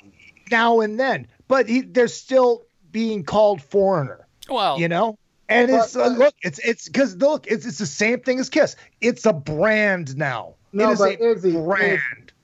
now 0.51 0.79
and 0.79 0.97
then, 0.99 1.27
but 1.49 1.67
he, 1.67 1.81
they're 1.81 2.07
still 2.07 2.63
being 2.93 3.23
called 3.23 3.61
Foreigner. 3.61 4.20
Well 4.49 4.79
you 4.79 4.87
know 4.87 5.17
and 5.49 5.69
it's 5.69 5.93
But- 5.93 6.11
uh, 6.13 6.17
look 6.17 6.33
it's 6.41 6.59
it's 6.59 6.87
because 6.87 7.15
look 7.17 7.47
it's 7.47 7.65
it's 7.65 7.77
the 7.77 7.85
same 7.85 8.19
thing 8.21 8.39
as 8.39 8.49
kiss 8.49 8.75
it's 9.01 9.25
a 9.25 9.33
brand 9.33 10.15
now 10.17 10.55
No, 10.73 10.89
it 10.89 10.93
is 10.93 10.99
but 10.99 11.09
a 11.19 11.23
Izzy, 11.31 11.51
brand 11.53 11.99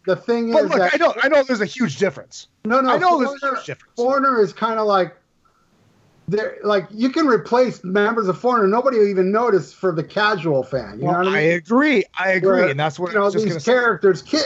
the 0.05 0.15
thing 0.15 0.51
But 0.53 0.63
is 0.65 0.69
look, 0.69 0.79
that 0.79 0.93
I 0.93 0.97
know, 0.97 1.13
I 1.21 1.27
know, 1.27 1.43
there's 1.43 1.59
a 1.59 1.65
huge 1.65 1.97
difference. 1.97 2.47
no, 2.63 2.79
no, 2.79 2.91
I 2.93 2.97
know 2.97 3.19
there's 3.19 3.43
a 3.43 3.49
huge 3.49 3.65
difference. 3.65 3.93
Foreigner 3.97 4.41
is 4.41 4.53
kind 4.53 4.79
of 4.79 4.87
like 4.87 5.13
they're 6.29 6.57
like 6.63 6.87
you 6.91 7.09
can 7.09 7.27
replace 7.27 7.83
members 7.83 8.27
of 8.29 8.37
Foreigner. 8.39 8.67
Nobody 8.67 8.99
will 8.99 9.07
even 9.07 9.31
notice 9.33 9.73
for 9.73 9.91
the 9.93 10.03
casual 10.03 10.63
fan. 10.63 10.99
You 10.99 11.05
know 11.07 11.17
what 11.17 11.27
I 11.27 11.37
I 11.39 11.43
mean? 11.47 11.51
agree. 11.57 12.03
I 12.17 12.31
agree, 12.31 12.49
Where, 12.61 12.69
and 12.69 12.79
that's 12.79 12.97
what 12.99 13.11
you 13.11 13.17
I 13.19 13.21
know 13.23 13.29
these 13.31 13.63
characters. 13.65 14.21
Ki- 14.21 14.37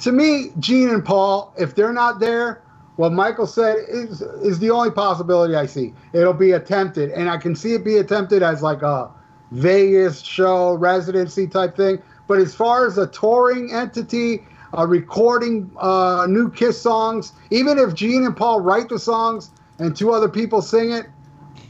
to 0.00 0.12
me, 0.12 0.52
Gene 0.58 0.88
and 0.88 1.04
Paul, 1.04 1.54
if 1.58 1.74
they're 1.74 1.92
not 1.92 2.18
there, 2.18 2.62
what 3.00 3.12
Michael 3.12 3.46
said 3.46 3.78
is 3.88 4.20
is 4.20 4.58
the 4.58 4.70
only 4.70 4.90
possibility 4.90 5.54
I 5.54 5.64
see. 5.64 5.94
It'll 6.12 6.34
be 6.34 6.52
attempted, 6.52 7.10
and 7.12 7.30
I 7.30 7.38
can 7.38 7.56
see 7.56 7.72
it 7.72 7.82
be 7.82 7.96
attempted 7.96 8.42
as 8.42 8.62
like 8.62 8.82
a 8.82 9.10
Vegas 9.52 10.20
show 10.20 10.74
residency 10.74 11.46
type 11.46 11.78
thing. 11.78 12.02
But 12.28 12.40
as 12.40 12.54
far 12.54 12.86
as 12.86 12.98
a 12.98 13.06
touring 13.06 13.72
entity, 13.72 14.44
uh, 14.76 14.86
recording 14.86 15.70
uh, 15.78 16.26
new 16.28 16.50
Kiss 16.50 16.78
songs, 16.78 17.32
even 17.50 17.78
if 17.78 17.94
Gene 17.94 18.22
and 18.26 18.36
Paul 18.36 18.60
write 18.60 18.90
the 18.90 18.98
songs 18.98 19.50
and 19.78 19.96
two 19.96 20.12
other 20.12 20.28
people 20.28 20.60
sing 20.60 20.92
it, 20.92 21.06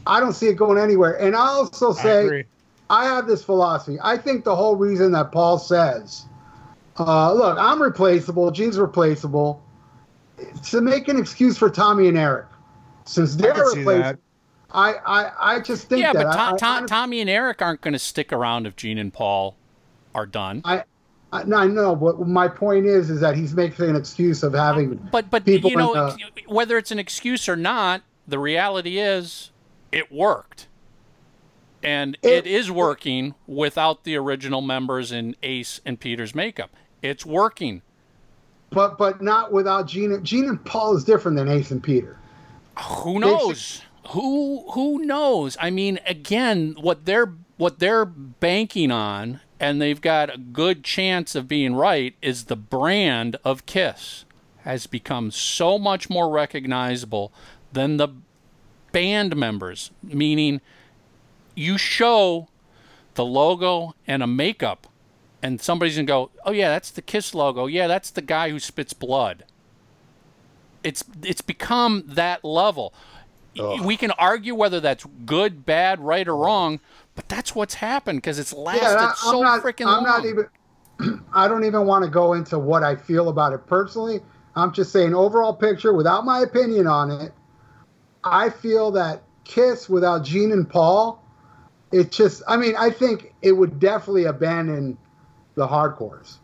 I 0.05 0.19
don't 0.19 0.33
see 0.33 0.47
it 0.47 0.55
going 0.55 0.77
anywhere. 0.77 1.13
And 1.13 1.33
I 1.33 1.47
also 1.47 1.93
say. 1.93 2.25
agree. 2.25 2.43
I 2.89 3.05
have 3.05 3.25
this 3.25 3.41
philosophy. 3.41 3.97
I 4.03 4.17
think 4.17 4.43
the 4.43 4.53
whole 4.53 4.75
reason 4.75 5.13
that 5.13 5.31
Paul 5.31 5.59
says, 5.59 6.25
uh, 6.99 7.31
"Look, 7.31 7.57
I'm 7.57 7.81
replaceable. 7.81 8.51
Gene's 8.51 8.77
replaceable," 8.77 9.60
to 10.71 10.81
make 10.81 11.07
an 11.07 11.17
excuse 11.19 11.57
for 11.57 11.69
Tommy 11.69 12.07
and 12.07 12.17
Eric, 12.17 12.47
since 13.05 13.35
they're 13.35 13.53
can 13.53 13.69
see 13.71 13.79
replaceable. 13.79 14.03
that. 14.03 14.19
I, 14.73 14.93
I, 15.05 15.55
I 15.55 15.59
just 15.59 15.87
think 15.89 16.01
yeah, 16.01 16.13
that. 16.13 16.23
but 16.23 16.27
I- 16.27 16.35
Tom, 16.35 16.53
I 16.53 16.57
Tom, 16.57 16.87
Tommy 16.87 17.21
and 17.21 17.29
Eric 17.29 17.61
aren't 17.61 17.81
going 17.81 17.93
to 17.93 17.99
stick 17.99 18.31
around 18.31 18.65
if 18.67 18.75
Gene 18.75 18.97
and 18.97 19.13
Paul 19.13 19.57
are 20.15 20.25
done. 20.25 20.61
I, 20.63 20.83
I, 21.33 21.43
no, 21.43 21.57
I 21.57 21.67
know, 21.67 21.95
but 21.95 22.19
my 22.27 22.47
point 22.47 22.85
is, 22.85 23.09
is 23.09 23.19
that 23.21 23.35
he's 23.35 23.53
making 23.53 23.89
an 23.89 23.95
excuse 23.95 24.43
of 24.43 24.53
having. 24.53 24.95
But 25.11 25.29
but 25.29 25.45
people 25.45 25.69
you 25.69 25.77
know 25.77 25.93
the- 26.11 26.17
whether 26.47 26.77
it's 26.77 26.91
an 26.91 26.99
excuse 26.99 27.47
or 27.49 27.55
not, 27.55 28.01
the 28.27 28.39
reality 28.39 28.97
is 28.99 29.51
it 29.91 30.11
worked. 30.11 30.67
And 31.83 32.17
it 32.21 32.45
It- 32.45 32.47
is 32.47 32.69
working 32.69 33.33
without 33.47 34.03
the 34.03 34.15
original 34.15 34.61
members 34.61 35.11
in 35.11 35.35
Ace 35.41 35.81
and 35.85 35.99
Peter's 35.99 36.35
makeup. 36.35 36.69
It's 37.01 37.25
working. 37.25 37.81
But 38.71 38.97
but 38.97 39.21
not 39.21 39.51
without 39.51 39.87
Gene. 39.87 40.11
and- 40.13 40.25
Gene 40.25 40.45
and 40.45 40.63
Paul 40.65 40.95
is 40.95 41.03
different 41.03 41.37
than 41.37 41.49
Ace 41.49 41.71
and 41.71 41.83
Peter. 41.83 42.17
Who 42.79 43.19
knows? 43.19 43.81
Who 44.09 44.65
who 44.71 44.99
knows? 45.05 45.57
I 45.59 45.69
mean, 45.69 45.99
again, 46.07 46.75
what 46.79 47.05
they're 47.05 47.33
what 47.57 47.79
they're 47.79 48.05
banking 48.05 48.89
on, 48.89 49.41
and 49.59 49.81
they've 49.81 50.01
got 50.01 50.33
a 50.33 50.37
good 50.37 50.83
chance 50.83 51.35
of 51.35 51.47
being 51.47 51.75
right, 51.75 52.15
is 52.21 52.45
the 52.45 52.55
brand 52.55 53.35
of 53.43 53.65
Kiss 53.65 54.25
has 54.63 54.87
become 54.87 55.31
so 55.31 55.77
much 55.77 56.09
more 56.09 56.29
recognizable 56.29 57.31
than 57.73 57.97
the 57.97 58.07
band 58.91 59.35
members. 59.35 59.91
Meaning, 60.01 60.61
you 61.55 61.77
show 61.77 62.47
the 63.15 63.25
logo 63.25 63.95
and 64.07 64.23
a 64.23 64.27
makeup, 64.27 64.87
and 65.41 65.61
somebody's 65.61 65.95
gonna 65.95 66.05
go, 66.05 66.31
"Oh 66.45 66.51
yeah, 66.51 66.69
that's 66.69 66.91
the 66.91 67.01
Kiss 67.01 67.33
logo. 67.35 67.65
Yeah, 67.67 67.87
that's 67.87 68.11
the 68.11 68.21
guy 68.21 68.49
who 68.49 68.59
spits 68.59 68.93
blood." 68.93 69.43
it's 70.83 71.03
it's 71.23 71.41
become 71.41 72.03
that 72.07 72.43
level. 72.43 72.93
We 73.83 73.97
can 73.97 74.11
argue 74.11 74.55
whether 74.55 74.79
that's 74.79 75.05
good, 75.25 75.65
bad, 75.65 75.99
right, 75.99 76.25
or 76.27 76.35
wrong, 76.37 76.79
but 77.15 77.27
that's 77.27 77.53
what's 77.53 77.75
happened 77.75 78.19
because 78.19 78.39
it's 78.39 78.53
lasted 78.53 78.83
Yeah, 78.83 79.11
I- 79.11 79.13
so 79.31 79.43
I'm 79.43 79.61
freaking 79.61 79.87
I'm 79.87 80.03
long. 80.03 80.03
not 80.03 80.25
even. 80.25 80.47
I 81.33 81.47
don't 81.47 81.65
even 81.65 81.85
want 81.85 82.05
to 82.05 82.09
go 82.09 82.33
into 82.33 82.57
what 82.57 82.83
I 82.83 82.95
feel 82.95 83.29
about 83.29 83.53
it 83.53 83.67
personally. 83.67 84.21
I'm 84.55 84.71
just 84.71 84.91
saying 84.91 85.13
overall 85.13 85.53
picture 85.53 85.93
without 85.93 86.25
my 86.25 86.39
opinion 86.41 86.87
on 86.87 87.11
it. 87.11 87.33
I 88.23 88.49
feel 88.49 88.91
that 88.91 89.23
Kiss 89.43 89.89
without 89.89 90.23
Gene 90.23 90.51
and 90.51 90.69
Paul, 90.69 91.21
it 91.91 92.11
just. 92.11 92.41
I 92.47 92.55
mean, 92.57 92.75
I 92.77 92.89
think 92.89 93.33
it 93.41 93.51
would 93.51 93.79
definitely 93.79 94.25
abandon 94.25 94.97
the 95.55 95.67
hardcores. 95.67 96.37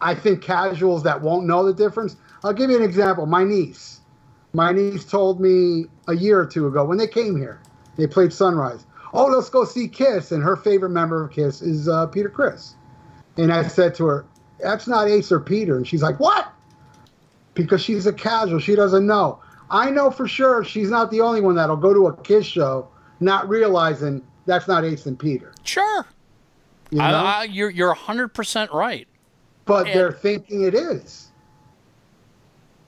I 0.00 0.14
think 0.14 0.42
casuals 0.42 1.02
that 1.02 1.20
won't 1.20 1.46
know 1.46 1.64
the 1.64 1.74
difference. 1.74 2.16
I'll 2.44 2.52
give 2.52 2.70
you 2.70 2.76
an 2.76 2.82
example. 2.82 3.26
My 3.26 3.44
niece, 3.44 4.00
my 4.52 4.72
niece 4.72 5.04
told 5.04 5.40
me 5.40 5.86
a 6.06 6.14
year 6.14 6.38
or 6.40 6.46
two 6.46 6.66
ago 6.66 6.84
when 6.84 6.98
they 6.98 7.08
came 7.08 7.36
here, 7.36 7.60
they 7.96 8.06
played 8.06 8.32
Sunrise. 8.32 8.86
Oh, 9.12 9.26
let's 9.26 9.48
go 9.48 9.64
see 9.64 9.88
Kiss, 9.88 10.32
and 10.32 10.42
her 10.42 10.56
favorite 10.56 10.90
member 10.90 11.24
of 11.24 11.32
Kiss 11.32 11.62
is 11.62 11.88
uh, 11.88 12.06
Peter 12.06 12.28
Criss. 12.28 12.74
And 13.36 13.52
I 13.52 13.66
said 13.66 13.94
to 13.96 14.06
her, 14.06 14.26
"That's 14.60 14.86
not 14.86 15.08
Ace 15.08 15.32
or 15.32 15.40
Peter," 15.40 15.76
and 15.76 15.86
she's 15.86 16.02
like, 16.02 16.20
"What?" 16.20 16.52
Because 17.54 17.82
she's 17.82 18.06
a 18.06 18.12
casual, 18.12 18.60
she 18.60 18.76
doesn't 18.76 19.06
know. 19.06 19.40
I 19.70 19.90
know 19.90 20.10
for 20.10 20.28
sure 20.28 20.64
she's 20.64 20.90
not 20.90 21.10
the 21.10 21.20
only 21.20 21.40
one 21.40 21.56
that'll 21.56 21.76
go 21.76 21.92
to 21.92 22.06
a 22.06 22.16
Kiss 22.22 22.46
show 22.46 22.88
not 23.20 23.48
realizing 23.48 24.22
that's 24.46 24.68
not 24.68 24.84
Ace 24.84 25.06
and 25.06 25.18
Peter. 25.18 25.52
Sure, 25.64 26.06
You 26.90 26.98
know? 26.98 27.04
I, 27.04 27.40
I, 27.40 27.44
you're 27.44 27.70
you're 27.70 27.94
hundred 27.94 28.28
percent 28.28 28.72
right. 28.72 29.06
but 29.64 29.86
and- 29.86 29.98
they're 29.98 30.12
thinking 30.12 30.62
it 30.62 30.74
is. 30.74 31.26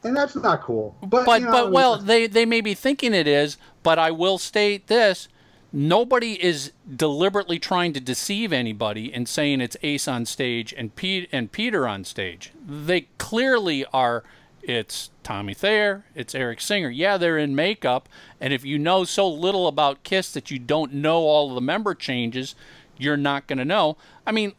And 0.02 0.16
that's 0.16 0.34
not 0.34 0.62
cool. 0.62 0.96
But, 1.02 1.26
But 1.26 1.40
you 1.40 1.46
know, 1.46 1.52
but 1.52 1.72
well, 1.72 1.98
they 1.98 2.26
they 2.26 2.46
may 2.46 2.62
be 2.62 2.72
thinking 2.72 3.12
it 3.12 3.26
is, 3.26 3.58
but 3.82 3.98
I 3.98 4.10
will 4.10 4.38
state 4.38 4.86
this: 4.86 5.28
nobody 5.74 6.42
is 6.42 6.72
deliberately 6.96 7.58
trying 7.58 7.92
to 7.92 8.00
deceive 8.00 8.50
anybody 8.50 9.12
and 9.12 9.28
saying 9.28 9.60
it's 9.60 9.76
Ace 9.82 10.08
on 10.08 10.24
stage 10.24 10.72
and 10.72 10.96
Pete 10.96 11.28
and 11.32 11.52
Peter 11.52 11.86
on 11.86 12.04
stage. 12.04 12.52
They 12.66 13.08
clearly 13.18 13.84
are. 13.92 14.24
It's 14.62 15.10
Tommy 15.22 15.54
Thayer, 15.54 16.04
it's 16.14 16.34
Eric 16.34 16.60
Singer. 16.60 16.90
Yeah, 16.90 17.16
they're 17.16 17.38
in 17.38 17.54
makeup, 17.54 18.10
and 18.40 18.52
if 18.52 18.62
you 18.62 18.78
know 18.78 19.04
so 19.04 19.26
little 19.28 19.66
about 19.66 20.02
Kiss 20.02 20.32
that 20.32 20.50
you 20.50 20.58
don't 20.58 20.92
know 20.92 21.20
all 21.20 21.48
of 21.48 21.54
the 21.54 21.62
member 21.62 21.94
changes, 21.94 22.54
you're 23.00 23.16
not 23.16 23.46
going 23.46 23.58
to 23.58 23.64
know. 23.64 23.96
I 24.26 24.32
mean, 24.32 24.52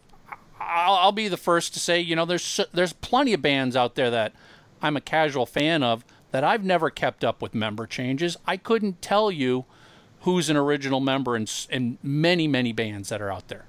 I'll, 0.60 0.96
I'll 0.96 1.12
be 1.12 1.28
the 1.28 1.38
first 1.38 1.74
to 1.74 1.80
say, 1.80 2.00
you 2.00 2.16
know, 2.16 2.26
there's 2.26 2.60
there's 2.74 2.94
plenty 2.94 3.34
of 3.34 3.42
bands 3.42 3.76
out 3.76 3.96
there 3.96 4.10
that 4.10 4.34
I'm 4.82 4.98
a 4.98 5.02
casual 5.02 5.46
fan 5.46 5.84
of 5.84 6.04
that 6.32 6.44
I've 6.44 6.64
never 6.64 6.90
kept 6.90 7.24
up 7.24 7.42
with 7.42 7.54
member 7.54 7.86
changes. 7.86 8.38
I 8.46 8.58
couldn't 8.58 9.02
tell 9.02 9.32
you 9.32 9.66
who's 10.22 10.50
an 10.50 10.58
original 10.58 11.00
member 11.00 11.36
in, 11.36 11.48
in 11.70 11.98
many 12.04 12.48
many 12.48 12.74
bands 12.74 13.10
that 13.10 13.22
are 13.22 13.32
out 13.32 13.48
there, 13.48 13.66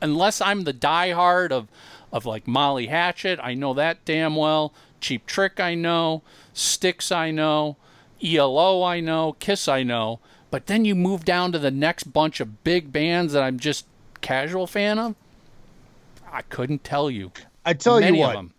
unless 0.00 0.40
I'm 0.40 0.64
the 0.64 0.74
diehard 0.74 1.50
of 1.50 1.68
of 2.12 2.26
like 2.26 2.46
Molly 2.46 2.86
Hatchet. 2.86 3.40
I 3.42 3.54
know 3.54 3.74
that 3.74 4.04
damn 4.04 4.36
well. 4.36 4.72
Cheap 5.00 5.26
Trick, 5.26 5.60
I 5.60 5.74
know. 5.74 6.22
Styx, 6.52 7.12
I 7.12 7.30
know. 7.30 7.76
ELO, 8.22 8.82
I 8.82 9.00
know. 9.00 9.36
Kiss, 9.38 9.68
I 9.68 9.82
know. 9.82 10.20
But 10.50 10.66
then 10.66 10.84
you 10.84 10.94
move 10.94 11.24
down 11.24 11.52
to 11.52 11.58
the 11.58 11.70
next 11.70 12.12
bunch 12.12 12.40
of 12.40 12.64
big 12.64 12.92
bands 12.92 13.32
that 13.32 13.42
I'm 13.42 13.58
just 13.58 13.86
casual 14.16 14.66
fan 14.66 14.98
of. 14.98 15.14
I 16.30 16.42
couldn't 16.42 16.84
tell 16.84 17.10
you. 17.10 17.32
I 17.64 17.72
tell 17.72 18.00
Many 18.00 18.18
you 18.18 18.24
of 18.24 18.28
what. 18.28 18.34
them. 18.34 18.52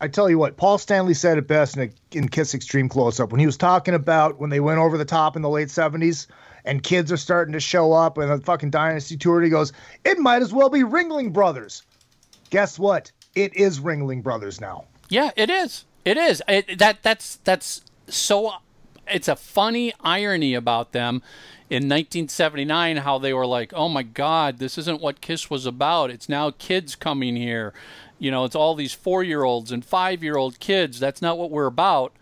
I 0.00 0.08
tell 0.08 0.28
you 0.28 0.38
what, 0.38 0.58
Paul 0.58 0.76
Stanley 0.76 1.14
said 1.14 1.38
it 1.38 1.46
best 1.48 1.76
in, 1.76 1.84
a, 1.84 2.16
in 2.16 2.28
Kiss 2.28 2.54
Extreme 2.54 2.90
Close 2.90 3.18
Up 3.18 3.30
when 3.30 3.40
he 3.40 3.46
was 3.46 3.56
talking 3.56 3.94
about 3.94 4.38
when 4.38 4.50
they 4.50 4.60
went 4.60 4.78
over 4.78 4.98
the 4.98 5.06
top 5.06 5.36
in 5.36 5.42
the 5.42 5.48
late 5.48 5.68
70s 5.68 6.26
and 6.66 6.82
kids 6.82 7.10
are 7.10 7.16
starting 7.16 7.52
to 7.52 7.60
show 7.60 7.92
up 7.92 8.18
and 8.18 8.30
the 8.30 8.44
fucking 8.44 8.70
Dynasty 8.70 9.16
tour. 9.16 9.40
He 9.40 9.48
goes, 9.48 9.72
It 10.04 10.18
might 10.18 10.42
as 10.42 10.52
well 10.52 10.68
be 10.68 10.80
Ringling 10.80 11.32
Brothers. 11.32 11.82
Guess 12.50 12.78
what? 12.78 13.10
It 13.34 13.54
is 13.56 13.80
Ringling 13.80 14.22
Brothers 14.22 14.60
now. 14.60 14.84
Yeah, 15.08 15.30
it 15.36 15.48
is. 15.48 15.84
It 16.04 16.16
is. 16.16 16.42
It, 16.48 16.78
that 16.78 17.02
that's 17.02 17.36
that's 17.44 17.82
so. 18.08 18.52
It's 19.08 19.28
a 19.28 19.36
funny 19.36 19.92
irony 20.00 20.54
about 20.54 20.92
them 20.92 21.22
in 21.68 21.84
1979 21.84 22.98
how 22.98 23.18
they 23.18 23.32
were 23.32 23.46
like, 23.46 23.72
"Oh 23.74 23.88
my 23.88 24.02
God, 24.02 24.58
this 24.58 24.78
isn't 24.78 25.00
what 25.00 25.20
Kiss 25.20 25.50
was 25.50 25.66
about. 25.66 26.10
It's 26.10 26.28
now 26.28 26.50
kids 26.50 26.94
coming 26.94 27.36
here. 27.36 27.72
You 28.18 28.30
know, 28.30 28.44
it's 28.44 28.56
all 28.56 28.74
these 28.74 28.94
four-year-olds 28.94 29.72
and 29.72 29.84
five-year-old 29.84 30.58
kids. 30.60 30.98
That's 31.00 31.22
not 31.22 31.38
what 31.38 31.50
we're 31.50 31.66
about." 31.66 32.12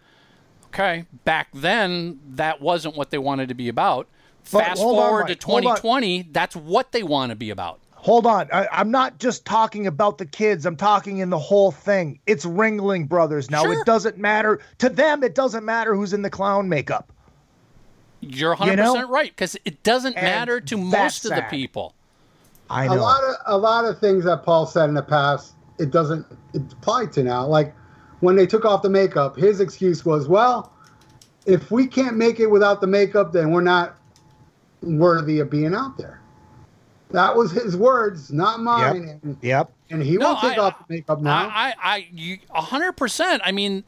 Okay, 0.67 1.05
back 1.25 1.49
then 1.55 2.21
that 2.27 2.61
wasn't 2.61 2.97
what 2.97 3.11
they 3.11 3.19
wanted 3.19 3.49
to 3.49 3.55
be 3.55 3.69
about. 3.69 4.09
But 4.53 4.65
Fast 4.65 4.83
hold 4.83 4.99
on, 4.99 5.09
forward 5.09 5.29
to 5.29 5.37
2020, 5.37 6.29
that's 6.33 6.55
what 6.57 6.93
they 6.93 7.03
want 7.03 7.31
to 7.31 7.37
be 7.37 7.51
about. 7.51 7.81
Hold 8.05 8.27
on. 8.27 8.49
I, 8.53 8.69
I'm 8.71 8.91
not 8.91 9.19
just 9.19 9.47
talking 9.47 9.87
about 9.87 10.19
the 10.19 10.27
kids. 10.27 10.67
I'm 10.67 10.77
talking 10.77 11.19
in 11.19 11.31
the 11.31 11.39
whole 11.39 11.71
thing. 11.71 12.19
It's 12.27 12.45
Ringling 12.45 13.09
Brothers 13.09 13.51
now. 13.51 13.63
Sure. 13.63 13.81
It 13.81 13.87
doesn't 13.87 14.19
matter. 14.19 14.61
To 14.79 14.91
them, 14.91 15.23
it 15.23 15.35
doesn't 15.35 15.65
matter 15.65 15.95
who's 15.95 16.13
in 16.13 16.21
the 16.21 16.29
clown 16.29 16.69
makeup. 16.69 17.14
You're 18.29 18.55
100% 18.57 18.67
You 18.71 18.77
know? 18.77 19.09
right 19.09 19.31
because 19.31 19.57
it 19.65 19.83
doesn't 19.83 20.15
And 20.17 20.25
matter 20.25 20.61
to 20.61 20.77
that's 20.77 20.91
most 21.23 21.25
of 21.27 21.31
the 21.37 21.45
people. 21.51 21.95
I 22.71 22.85
a 22.85 22.89
know. 22.89 22.95
a 22.95 22.97
lot 23.01 23.23
of 23.25 23.35
a 23.47 23.59
lot 23.59 23.85
of 23.85 23.99
things 23.99 24.25
that 24.25 24.43
Paul 24.45 24.67
said 24.67 24.89
in 24.89 24.95
the 24.95 25.03
past, 25.03 25.53
it 25.79 25.91
doesn't 25.91 26.25
apply 26.55 27.07
to 27.07 27.23
now. 27.23 27.47
Like 27.47 27.75
when 28.21 28.37
they 28.37 28.47
took 28.47 28.65
off 28.65 28.83
the 28.83 28.89
makeup, 28.91 29.37
his 29.37 29.61
excuse 29.61 30.05
was, 30.05 30.29
"Well, 30.29 30.73
if 31.47 31.71
we 31.71 31.87
can't 31.87 32.17
make 32.17 32.41
it 32.41 32.47
without 32.47 32.81
the 32.81 32.87
makeup, 32.87 33.33
then 33.33 33.51
we're 33.51 33.61
not 33.61 33.97
worthy 34.83 35.41
of 35.41 35.51
being 35.51 35.75
out 35.75 35.99
there." 35.99 36.21
That 37.11 37.37
was 37.37 37.53
his 37.53 37.77
words, 37.77 38.33
not 38.33 38.61
mine. 38.61 39.21
And, 39.23 39.37
Yep. 39.43 39.71
and 39.91 40.03
he 40.03 40.17
No, 40.17 40.29
won't 40.33 40.41
take 40.41 40.59
I- 40.59 40.63
off 40.63 40.79
the 40.89 40.95
makeup 40.95 41.21
now. 41.21 41.47
I, 41.49 41.69
I, 41.69 41.75
I 41.83 42.09
you, 42.13 42.39
hundred 42.51 42.93
percent. 42.95 43.43
I 43.45 43.53
mean, 43.53 43.85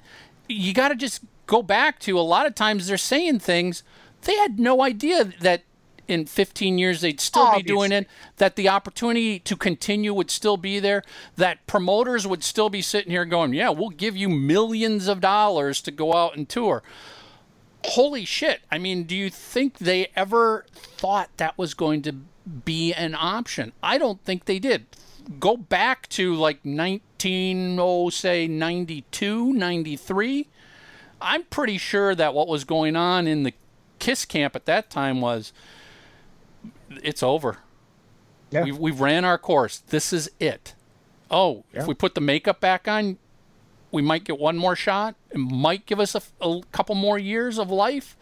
you 0.49 0.73
got 0.75 0.89
to 0.89 0.95
just 0.95 1.23
go 1.47 1.63
back 1.63 1.99
to 2.01 2.19
a 2.19 2.23
lot 2.23 2.47
of 2.47 2.55
times 2.55 2.87
they're 2.89 2.97
saying 2.99 3.39
things 3.41 3.83
they 4.27 4.37
had 4.37 4.59
no 4.59 4.83
idea 4.83 5.25
that 5.41 5.63
in 6.09 6.27
15 6.27 6.79
years 6.79 7.01
they'd 7.01 7.21
still 7.21 7.55
be 7.57 7.63
doing 7.63 7.93
it. 7.93 8.09
That 8.37 8.57
the 8.57 8.69
opportunity 8.69 9.39
to 9.41 9.57
continue 9.57 10.13
would 10.15 10.31
still 10.31 10.57
be 10.57 10.79
there. 10.79 11.03
That 11.37 11.67
promoters 11.67 12.27
would 12.27 12.45
still 12.45 12.69
be 12.69 12.83
sitting 12.83 13.11
here 13.11 13.25
going, 13.25 13.55
"Yeah, 13.55 13.71
we'll 13.71 13.91
give 13.91 14.17
you 14.17 14.29
millions 14.29 15.09
of 15.09 15.21
dollars 15.21 15.81
to 15.83 15.91
go 15.91 16.15
out 16.15 16.37
and 16.37 16.49
tour." 16.49 16.83
Holy 17.85 18.25
shit! 18.25 18.63
I 18.71 18.79
mean, 18.79 19.05
do 19.05 19.15
you 19.15 19.31
think 19.31 19.79
they 19.79 20.09
ever 20.17 20.67
thought 20.75 21.31
that 21.37 21.57
was 21.57 21.75
going 21.75 22.03
to 22.03 22.13
be 22.13 22.93
an 22.93 23.15
option? 23.15 23.73
I 23.83 23.99
don't 23.99 24.23
think 24.25 24.45
they 24.45 24.59
did 24.59 24.87
go 25.41 25.57
back 25.57 26.09
to 26.09 26.35
like 26.35 26.65
19 26.65 27.79
oh 27.81 28.09
say 28.11 28.47
92 28.47 29.53
93 29.53 30.47
i'm 31.21 31.43
pretty 31.45 31.79
sure 31.79 32.15
that 32.15 32.33
what 32.33 32.47
was 32.47 32.63
going 32.63 32.95
on 32.95 33.27
in 33.27 33.43
the 33.43 33.53
kiss 33.99 34.25
camp 34.25 34.55
at 34.57 34.65
that 34.67 34.91
time 34.91 35.21
was 35.21 35.53
it's 37.03 37.23
over 37.23 37.59
Yeah. 38.51 38.63
we've, 38.65 38.79
we've 38.79 39.01
ran 39.01 39.25
our 39.25 39.39
course 39.39 39.79
this 39.79 40.13
is 40.13 40.31
it 40.41 40.75
oh 41.31 41.65
if 41.73 41.87
we 41.87 41.95
put 41.95 42.15
the 42.15 42.21
makeup 42.21 42.61
back 42.61 42.87
on 42.89 43.19
we 43.91 44.03
might 44.03 44.25
get 44.25 44.39
one 44.39 44.57
more 44.57 44.77
shot 44.77 45.15
it 45.31 45.39
might 45.39 45.87
give 45.87 45.99
us 46.01 46.15
a, 46.15 46.23
a 46.41 46.61
couple 46.73 46.95
more 46.95 47.19
years 47.19 47.59
of 47.59 47.71
life 47.71 48.17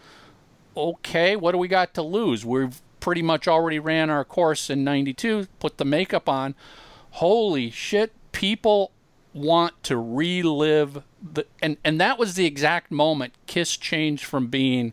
okay, 0.77 1.37
what 1.37 1.53
do 1.53 1.59
we 1.59 1.69
got 1.69 1.95
to 1.95 2.03
lose? 2.03 2.45
We've 2.45 2.81
pretty 2.99 3.23
much 3.23 3.47
already 3.47 3.79
ran 3.79 4.11
our 4.11 4.25
course 4.25 4.69
in 4.69 4.83
92, 4.83 5.47
put 5.61 5.79
the 5.79 5.85
makeup 5.85 6.29
on. 6.29 6.55
Holy 7.13 7.71
shit, 7.71 8.13
people 8.33 8.91
want 9.33 9.81
to 9.85 9.97
relive 9.97 11.03
the 11.23 11.47
and 11.63 11.77
and 11.85 12.01
that 12.01 12.19
was 12.19 12.35
the 12.35 12.45
exact 12.47 12.91
moment 12.91 13.35
Kiss 13.47 13.77
changed 13.77 14.25
from 14.25 14.47
being 14.49 14.93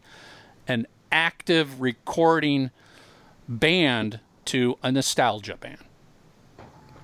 an 0.67 0.87
active 1.11 1.81
recording 1.81 2.71
band 3.47 4.19
to 4.45 4.77
a 4.81 4.91
nostalgia 4.91 5.57
band. 5.57 5.79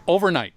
Overnight. 0.08 0.54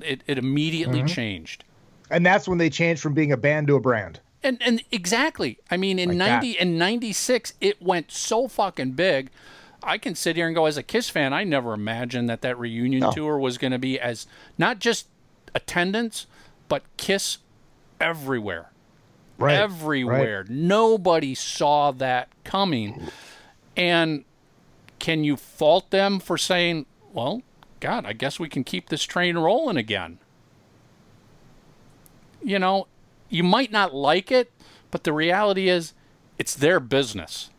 It 0.00 0.22
it 0.26 0.38
immediately 0.38 0.98
mm-hmm. 0.98 1.06
changed. 1.06 1.64
And 2.10 2.24
that's 2.24 2.46
when 2.46 2.58
they 2.58 2.70
changed 2.70 3.02
from 3.02 3.14
being 3.14 3.32
a 3.32 3.36
band 3.36 3.66
to 3.68 3.76
a 3.76 3.80
brand. 3.80 4.20
And 4.42 4.60
and 4.62 4.82
exactly. 4.92 5.58
I 5.70 5.76
mean, 5.76 5.98
in 5.98 6.10
Like 6.10 6.18
ninety 6.18 6.52
that. 6.52 6.62
and 6.62 6.78
ninety 6.78 7.12
six, 7.12 7.54
it 7.60 7.82
went 7.82 8.10
so 8.10 8.48
fucking 8.48 8.92
big. 8.92 9.30
I 9.82 9.98
can 9.98 10.14
sit 10.14 10.36
here 10.36 10.46
and 10.46 10.54
go 10.54 10.66
as 10.66 10.76
a 10.76 10.82
Kiss 10.82 11.08
fan. 11.08 11.32
I 11.32 11.44
never 11.44 11.72
imagined 11.72 12.28
that 12.28 12.42
that 12.42 12.58
reunion 12.58 13.00
No. 13.00 13.12
tour 13.12 13.38
was 13.38 13.58
going 13.58 13.72
to 13.72 13.78
be 13.78 14.00
as 14.00 14.26
not 14.58 14.78
just 14.78 15.06
attendance, 15.54 16.26
but 16.68 16.82
Kiss 16.96 17.38
everywhere, 18.00 18.70
Right. 19.38 19.56
everywhere. 19.56 20.46
Nobody 20.48 21.34
saw 21.34 21.90
that 21.92 22.28
coming. 22.44 23.08
And 23.76 24.24
can 24.98 25.24
you 25.24 25.36
fault 25.36 25.90
them 25.90 26.20
for 26.20 26.38
saying, 26.38 26.86
"Well, 27.12 27.42
God, 27.80 28.06
I 28.06 28.14
guess 28.14 28.40
we 28.40 28.48
can 28.48 28.64
keep 28.64 28.88
this 28.88 29.04
train 29.04 29.36
rolling 29.36 29.76
again"? 29.76 30.18
You 32.42 32.58
know, 32.58 32.86
you 33.28 33.42
might 33.42 33.70
not 33.70 33.94
like 33.94 34.30
it, 34.30 34.52
but 34.90 35.04
the 35.04 35.12
reality 35.12 35.68
is, 35.68 35.92
it's 36.38 36.54
their 36.54 36.80
business. 36.80 37.50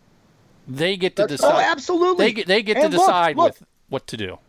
They 0.68 0.98
get 0.98 1.16
to 1.18 1.28
decide. 1.28 1.54
Oh, 1.54 1.60
absolutely. 1.60 2.26
They 2.26 2.32
get 2.34 2.48
they 2.48 2.62
get 2.62 2.76
to 2.76 2.82
look, 2.84 2.92
decide 2.92 3.38
look. 3.38 3.48
with 3.54 3.64
what 3.90 4.08
to 4.08 4.18
do. 4.18 4.40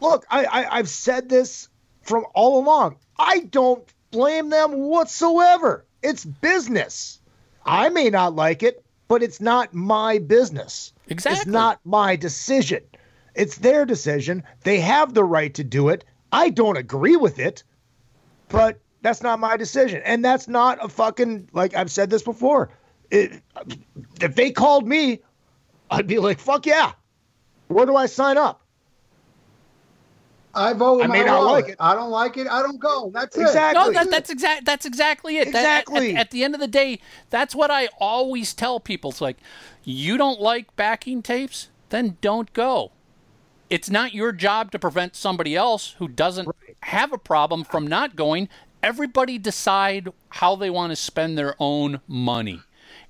Look, 0.00 0.26
I, 0.30 0.44
I 0.44 0.78
I've 0.78 0.88
said 0.88 1.28
this 1.28 1.68
from 2.02 2.24
all 2.34 2.58
along. 2.58 2.96
I 3.18 3.40
don't 3.40 3.84
blame 4.10 4.48
them 4.50 4.72
whatsoever. 4.72 5.84
It's 6.02 6.24
business. 6.24 7.20
I 7.64 7.88
may 7.88 8.10
not 8.10 8.34
like 8.34 8.62
it, 8.62 8.84
but 9.08 9.22
it's 9.22 9.40
not 9.40 9.74
my 9.74 10.18
business. 10.18 10.92
Exactly. 11.08 11.38
It's 11.38 11.46
not 11.46 11.80
my 11.84 12.16
decision. 12.16 12.82
It's 13.34 13.58
their 13.58 13.84
decision. 13.84 14.42
They 14.64 14.80
have 14.80 15.14
the 15.14 15.24
right 15.24 15.52
to 15.54 15.64
do 15.64 15.88
it. 15.88 16.04
I 16.32 16.50
don't 16.50 16.76
agree 16.76 17.16
with 17.16 17.38
it, 17.38 17.62
but 18.48 18.78
that's 19.02 19.22
not 19.22 19.38
my 19.38 19.56
decision. 19.56 20.02
And 20.04 20.24
that's 20.24 20.48
not 20.48 20.84
a 20.84 20.88
fucking 20.88 21.48
like 21.52 21.74
I've 21.74 21.90
said 21.90 22.10
this 22.10 22.22
before. 22.22 22.70
It, 23.10 23.42
if 24.20 24.34
they 24.34 24.50
called 24.50 24.86
me, 24.86 25.20
I'd 25.90 26.06
be 26.06 26.18
like, 26.18 26.38
"Fuck 26.38 26.66
yeah." 26.66 26.92
Where 27.68 27.86
do 27.86 27.96
I 27.96 28.06
sign 28.06 28.36
up? 28.36 28.62
I 30.58 30.72
vote 30.72 30.96
with 30.96 31.04
I 31.04 31.06
my 31.08 31.18
may 31.18 31.24
not 31.24 31.38
wallet. 31.40 31.64
like 31.64 31.72
it. 31.72 31.76
I 31.80 31.94
don't 31.94 32.10
like 32.10 32.36
it. 32.36 32.46
I 32.48 32.62
don't 32.62 32.80
go. 32.80 33.10
That's 33.14 33.36
Exactly. 33.36 33.80
No, 33.82 33.92
that, 33.92 34.10
that's 34.10 34.30
exact. 34.30 34.64
That's 34.64 34.84
exactly 34.84 35.38
it. 35.38 35.52
That- 35.52 35.64
at- 35.64 35.82
Exactly. 35.82 36.14
at, 36.14 36.20
at 36.20 36.30
the 36.30 36.44
end 36.44 36.54
of 36.54 36.60
the 36.60 36.66
day, 36.68 37.00
that's 37.30 37.54
what 37.54 37.70
I 37.70 37.88
always 37.98 38.52
tell 38.54 38.80
people. 38.80 39.10
It's 39.10 39.20
like, 39.20 39.36
you 39.84 40.16
don't 40.18 40.40
like 40.40 40.74
backing 40.76 41.22
tapes, 41.22 41.68
then 41.90 42.16
don't 42.20 42.52
go. 42.52 42.92
It's 43.70 43.90
not 43.90 44.14
your 44.14 44.32
job 44.32 44.72
to 44.72 44.78
prevent 44.78 45.14
somebody 45.14 45.54
else 45.54 45.94
who 45.98 46.08
doesn't 46.08 46.48
have 46.82 47.12
a 47.12 47.18
problem 47.18 47.64
from 47.64 47.86
not 47.86 48.16
going. 48.16 48.48
Everybody 48.82 49.38
decide 49.38 50.08
how 50.30 50.56
they 50.56 50.70
want 50.70 50.90
to 50.90 50.96
spend 50.96 51.36
their 51.36 51.54
own 51.58 52.00
money. 52.08 52.62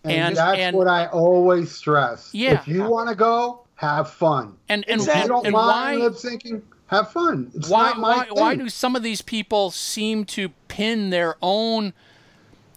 And, 0.05 0.13
And 0.13 0.37
that's 0.37 0.59
and, 0.59 0.77
what 0.77 0.89
I 0.89 1.07
always 1.07 1.71
stress. 1.71 2.31
Yeah. 2.33 2.55
If 2.61 2.67
you 2.69 2.85
want 2.85 3.09
to 3.09 3.15
go, 3.15 3.65
have 3.77 4.11
fun. 4.11 4.57
and 4.69 4.85
and, 4.89 5.01
If 5.01 5.07
you 5.07 5.13
and, 5.13 5.29
don't 5.29 5.47
and 5.47 5.53
mind 5.53 6.01
why 6.01 6.07
lip 6.07 6.15
syncing, 6.15 6.63
have 6.89 7.11
fun. 7.13 7.51
It's 7.55 7.69
why 7.69 7.91
not 7.91 7.99
my 7.99 8.17
why, 8.17 8.27
why 8.31 8.55
do 8.57 8.69
some 8.69 8.97
of 8.97 9.03
these 9.03 9.23
people 9.23 9.71
seem 9.71 10.25
to 10.27 10.51
pin 10.69 11.11
their 11.11 11.37
own 11.41 11.93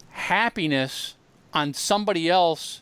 happiness 0.10 1.16
on 1.54 1.74
somebody 1.74 2.30
else 2.30 2.82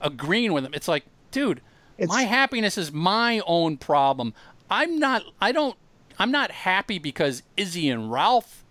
agreeing 0.00 0.52
with 0.52 0.64
them 0.64 0.72
it's 0.74 0.88
like 0.88 1.04
dude 1.30 1.60
It's- 1.98 2.08
my 2.08 2.22
happiness 2.22 2.78
is 2.78 2.90
my 2.92 3.40
own 3.46 3.76
problem 3.76 4.32
i'm 4.70 4.98
not 4.98 5.22
i 5.40 5.52
don't 5.52 5.76
i'm 6.18 6.30
not 6.30 6.50
happy 6.50 6.98
because 6.98 7.42
izzy 7.56 7.88
and 7.90 8.10
ralph 8.10 8.64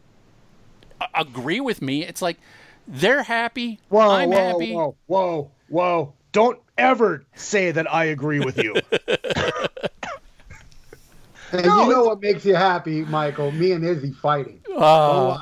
a- 0.99 1.07
agree 1.21 1.59
with 1.59 1.81
me 1.81 2.03
it's 2.05 2.21
like 2.21 2.37
they're 2.87 3.23
happy 3.23 3.79
Whoa, 3.89 4.09
i'm 4.09 4.29
whoa, 4.29 4.35
happy 4.37 4.73
whoa, 4.73 4.95
whoa, 5.07 5.51
whoa. 5.67 6.13
Don't 6.31 6.59
ever 6.77 7.25
say 7.33 7.71
that 7.71 7.91
I 7.91 8.05
agree 8.05 8.39
with 8.39 8.59
you. 8.59 8.75
And 11.51 11.65
No, 11.65 11.83
you 11.83 11.89
know 11.89 11.91
it's- 11.91 12.05
what 12.05 12.21
makes 12.21 12.45
you 12.45 12.55
happy, 12.55 13.03
Michael? 13.05 13.51
Me 13.51 13.71
and 13.71 13.83
Izzy 13.85 14.11
fighting. 14.11 14.61
Uh, 14.75 15.39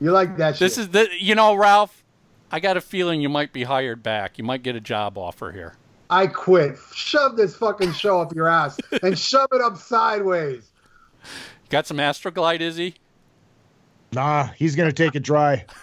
You 0.00 0.10
like 0.12 0.36
that 0.38 0.54
shit? 0.56 0.60
this 0.60 0.78
is 0.78 0.88
the 0.88 1.08
you 1.18 1.34
know 1.34 1.54
ralph 1.54 2.02
i 2.50 2.60
got 2.60 2.76
a 2.76 2.80
feeling 2.80 3.20
you 3.20 3.28
might 3.28 3.52
be 3.52 3.62
hired 3.64 4.02
back 4.02 4.36
you 4.38 4.44
might 4.44 4.62
get 4.62 4.74
a 4.76 4.80
job 4.80 5.16
offer 5.18 5.50
here 5.52 5.74
I 6.10 6.26
quit. 6.26 6.76
Shove 6.94 7.36
this 7.36 7.56
fucking 7.56 7.92
show 7.94 8.20
up 8.20 8.34
your 8.34 8.46
ass 8.48 8.78
and 9.02 9.18
shove 9.18 9.48
it 9.52 9.60
up 9.62 9.76
sideways. 9.78 10.70
got 11.70 11.86
some 11.86 11.96
astroglide 11.96 12.60
izzy 12.60 12.94
nah, 14.12 14.48
he's 14.56 14.76
gonna 14.76 14.92
take 14.92 15.14
it 15.14 15.22
dry. 15.22 15.64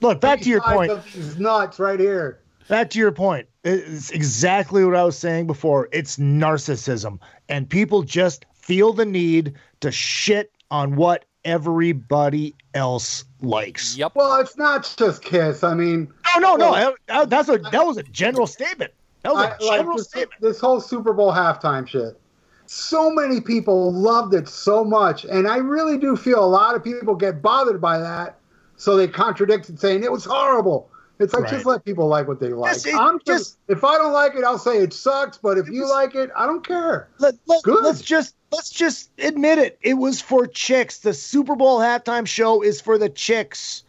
Look, 0.00 0.20
back 0.20 0.40
to 0.40 0.48
your 0.48 0.62
point. 0.62 0.92
These 1.12 1.38
nuts 1.38 1.78
right 1.78 2.00
here. 2.00 2.40
Back 2.70 2.90
to 2.90 3.00
your 3.00 3.10
point. 3.10 3.48
It's 3.64 4.10
exactly 4.10 4.84
what 4.84 4.94
I 4.94 5.02
was 5.02 5.18
saying 5.18 5.48
before. 5.48 5.88
It's 5.90 6.18
narcissism. 6.18 7.18
And 7.48 7.68
people 7.68 8.04
just 8.04 8.46
feel 8.54 8.92
the 8.92 9.04
need 9.04 9.54
to 9.80 9.90
shit 9.90 10.52
on 10.70 10.94
what 10.94 11.24
everybody 11.44 12.54
else 12.74 13.24
likes. 13.42 13.96
yep 13.96 14.12
Well, 14.14 14.40
it's 14.40 14.56
not 14.56 14.94
just 14.96 15.20
Kiss. 15.22 15.64
I 15.64 15.74
mean, 15.74 16.12
No, 16.36 16.40
no, 16.40 16.56
no. 16.56 16.70
Well- 16.70 16.94
that- 17.08 17.28
that's 17.28 17.48
a 17.48 17.58
that 17.58 17.84
was 17.84 17.96
a 17.96 18.04
general 18.04 18.46
statement. 18.46 18.92
That 19.22 19.34
was 19.34 19.42
a 19.42 19.46
I, 19.46 19.50
like 19.50 19.78
general 19.78 19.96
this, 19.96 20.08
statement. 20.08 20.40
this 20.40 20.60
whole 20.60 20.80
Super 20.80 21.12
Bowl 21.12 21.32
halftime 21.32 21.88
shit. 21.88 22.20
So 22.66 23.10
many 23.10 23.40
people 23.40 23.92
loved 23.92 24.32
it 24.32 24.48
so 24.48 24.84
much, 24.84 25.24
and 25.24 25.48
I 25.48 25.56
really 25.56 25.98
do 25.98 26.14
feel 26.16 26.44
a 26.44 26.46
lot 26.46 26.76
of 26.76 26.84
people 26.84 27.16
get 27.16 27.42
bothered 27.42 27.80
by 27.80 27.98
that, 27.98 28.38
so 28.76 28.96
they 28.96 29.08
contradict 29.08 29.68
it, 29.70 29.80
saying 29.80 30.04
it 30.04 30.12
was 30.12 30.24
horrible. 30.24 30.88
It's 31.20 31.34
like 31.34 31.44
Right. 31.44 31.52
just 31.52 31.66
let 31.66 31.84
people 31.84 32.08
like 32.08 32.26
what 32.26 32.40
they 32.40 32.48
like. 32.48 32.72
Just- 32.72 32.86
it- 32.86 32.94
I'm 32.94 33.18
just, 33.26 33.26
just- 33.26 33.58
if 33.68 33.84
I 33.84 33.96
don't 33.98 34.12
like 34.12 34.34
it, 34.34 34.42
I'll 34.42 34.58
say 34.58 34.78
it 34.78 34.92
sucks. 34.92 35.36
But 35.36 35.58
if 35.58 35.68
you 35.68 35.88
like 35.88 36.14
it, 36.14 36.30
I 36.34 36.46
don't 36.46 36.66
care. 36.66 37.08
Let, 37.18 37.34
let, 37.46 37.62
Good. 37.62 37.84
let's 37.84 38.00
just 38.00 38.34
let's 38.50 38.70
just 38.70 39.10
admit 39.18 39.58
it. 39.58 39.78
It 39.82 39.94
was 39.94 40.20
for 40.20 40.46
chicks. 40.46 40.98
The 40.98 41.12
Super 41.12 41.54
Bowl 41.54 41.78
halftime 41.78 42.26
show 42.26 42.62
is 42.62 42.80
for 42.80 42.96
the 42.98 43.08
chicks. 43.10 43.84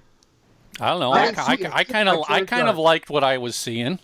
I 0.80 0.90
don't 0.90 1.00
know. 1.00 1.12
I 1.12 1.22
I, 1.22 1.26
didn't 1.26 1.40
I, 1.40 1.56
see 1.56 1.64
it. 1.64 1.72
I 1.74 1.84
kind 1.86 2.10
of 2.10 2.26
I 2.30 2.36
I 2.36 2.42
kind 2.46 2.68
of 2.68 2.78
liked 2.78 3.10
what 3.10 3.24
I 3.24 3.38
was 3.38 3.56
seeing. 3.56 4.00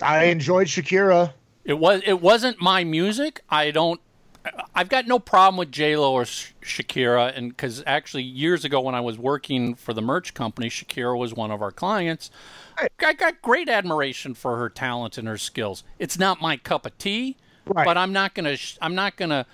I 0.00 0.24
enjoyed 0.26 0.66
Shakira. 0.68 1.32
It 1.64 1.74
was 1.78 2.02
it 2.06 2.20
wasn't 2.22 2.60
my 2.60 2.84
music. 2.84 3.42
I 3.50 3.70
don't 3.72 4.00
I've 4.74 4.88
got 4.88 5.06
no 5.06 5.18
problem 5.18 5.58
with 5.58 5.70
J 5.70 5.96
Lo 5.96 6.12
or 6.12 6.24
Sh- 6.24 6.52
Shakira, 6.62 7.36
and 7.36 7.50
because 7.50 7.82
actually 7.86 8.22
years 8.22 8.64
ago 8.64 8.80
when 8.80 8.94
I 8.94 9.00
was 9.00 9.18
working 9.18 9.74
for 9.74 9.92
the 9.92 10.00
merch 10.00 10.32
company, 10.32 10.70
Shakira 10.70 11.18
was 11.18 11.34
one 11.34 11.50
of 11.50 11.60
our 11.60 11.70
clients. 11.70 12.30
I 13.00 13.12
got 13.12 13.42
great 13.42 13.68
admiration 13.68 14.32
for 14.34 14.56
her 14.56 14.70
talent 14.70 15.18
and 15.18 15.28
her 15.28 15.36
skills. 15.36 15.84
It's 15.98 16.18
not 16.18 16.40
my 16.40 16.56
cup 16.56 16.86
of 16.86 16.96
tea, 16.96 17.36
Right. 17.66 17.84
but 17.84 17.98
I'm 17.98 18.12
not 18.12 18.34
gonna 18.34 18.56
sh- 18.56 18.78
I'm 18.80 18.94
not 18.94 19.16
gonna 19.16 19.44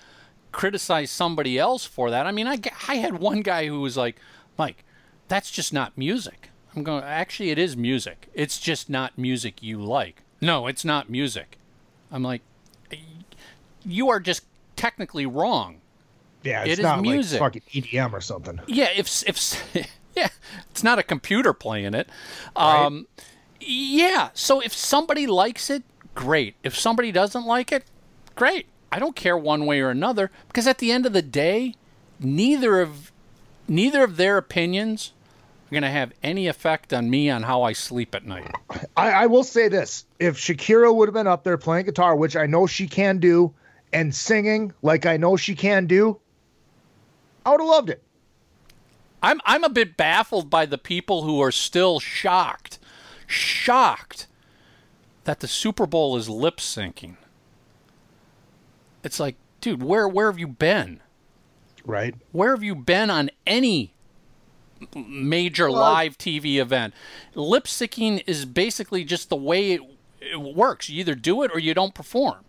criticize 0.52 1.10
somebody 1.10 1.58
else 1.58 1.84
for 1.84 2.10
that. 2.10 2.26
I 2.26 2.30
mean, 2.32 2.46
I 2.46 2.60
I 2.86 2.96
had 2.96 3.18
one 3.18 3.40
guy 3.42 3.66
who 3.66 3.80
was 3.80 3.96
like, 3.96 4.20
Mike, 4.56 4.84
that's 5.26 5.50
just 5.50 5.72
not 5.72 5.98
music. 5.98 6.50
I'm 6.76 6.84
going. 6.84 7.02
Actually, 7.02 7.50
it 7.50 7.58
is 7.58 7.76
music. 7.76 8.28
It's 8.34 8.60
just 8.60 8.88
not 8.88 9.18
music 9.18 9.62
you 9.62 9.82
like. 9.82 10.22
No, 10.40 10.68
it's 10.68 10.84
not 10.84 11.10
music. 11.10 11.58
I'm 12.12 12.22
like, 12.22 12.42
you 13.84 14.08
are 14.10 14.20
just 14.20 14.42
technically 14.76 15.26
wrong. 15.26 15.80
Yeah, 16.42 16.62
It 16.62 16.68
it's 16.70 16.78
is 16.78 16.82
not 16.84 17.00
music. 17.02 17.40
like 17.40 17.54
fucking 17.54 17.82
EDM 17.82 18.12
or 18.12 18.20
something. 18.20 18.60
Yeah, 18.66 18.88
if 18.94 19.22
if 19.28 19.64
yeah, 20.16 20.28
it's 20.70 20.84
not 20.84 20.98
a 20.98 21.02
computer 21.02 21.52
playing 21.52 21.94
it. 21.94 22.08
Um, 22.54 23.06
yeah, 23.60 24.30
so 24.34 24.60
if 24.60 24.72
somebody 24.72 25.26
likes 25.26 25.70
it, 25.70 25.82
great. 26.14 26.54
If 26.62 26.78
somebody 26.78 27.10
doesn't 27.10 27.44
like 27.46 27.72
it, 27.72 27.84
great. 28.36 28.66
I 28.92 28.98
don't 29.00 29.16
care 29.16 29.36
one 29.36 29.66
way 29.66 29.80
or 29.80 29.90
another 29.90 30.30
because 30.46 30.66
at 30.66 30.78
the 30.78 30.92
end 30.92 31.04
of 31.06 31.12
the 31.12 31.22
day, 31.22 31.74
neither 32.20 32.80
of 32.80 33.10
neither 33.66 34.04
of 34.04 34.16
their 34.16 34.36
opinions 34.38 35.12
are 35.66 35.70
going 35.72 35.82
to 35.82 35.90
have 35.90 36.12
any 36.22 36.46
effect 36.46 36.92
on 36.94 37.10
me 37.10 37.28
on 37.28 37.42
how 37.42 37.62
I 37.62 37.72
sleep 37.72 38.14
at 38.14 38.24
night. 38.24 38.52
I, 38.96 39.10
I 39.10 39.26
will 39.26 39.42
say 39.42 39.66
this: 39.68 40.04
if 40.20 40.36
Shakira 40.38 40.94
would 40.94 41.08
have 41.08 41.14
been 41.14 41.26
up 41.26 41.42
there 41.42 41.58
playing 41.58 41.86
guitar, 41.86 42.14
which 42.14 42.36
I 42.36 42.46
know 42.46 42.68
she 42.68 42.86
can 42.86 43.18
do, 43.18 43.52
and 43.92 44.14
singing 44.14 44.72
like 44.82 45.06
I 45.06 45.16
know 45.16 45.36
she 45.36 45.54
can 45.54 45.86
do, 45.86 46.20
I 47.44 47.50
would 47.50 47.60
have 47.60 47.68
loved 47.68 47.90
it. 47.90 48.02
I'm 49.22 49.40
I'm 49.44 49.64
a 49.64 49.68
bit 49.68 49.96
baffled 49.96 50.50
by 50.50 50.66
the 50.66 50.78
people 50.78 51.22
who 51.22 51.40
are 51.40 51.52
still 51.52 52.00
shocked, 52.00 52.78
shocked 53.26 54.26
that 55.24 55.40
the 55.40 55.48
Super 55.48 55.86
Bowl 55.86 56.16
is 56.16 56.28
lip 56.28 56.58
syncing. 56.58 57.16
It's 59.02 59.20
like, 59.20 59.36
dude, 59.60 59.82
where 59.82 60.08
where 60.08 60.30
have 60.30 60.38
you 60.38 60.48
been? 60.48 61.00
Right. 61.84 62.14
Where 62.32 62.50
have 62.50 62.62
you 62.62 62.74
been 62.74 63.10
on 63.10 63.30
any 63.46 63.94
major 64.94 65.70
live 65.70 66.18
TV 66.18 66.56
event? 66.56 66.94
Lip 67.34 67.64
syncing 67.64 68.22
is 68.26 68.44
basically 68.44 69.04
just 69.04 69.28
the 69.28 69.36
way 69.36 69.72
it, 69.72 69.80
it 70.20 70.40
works. 70.40 70.88
You 70.88 71.00
either 71.00 71.14
do 71.14 71.42
it 71.42 71.50
or 71.54 71.58
you 71.58 71.74
don't 71.74 71.94
perform. 71.94 72.45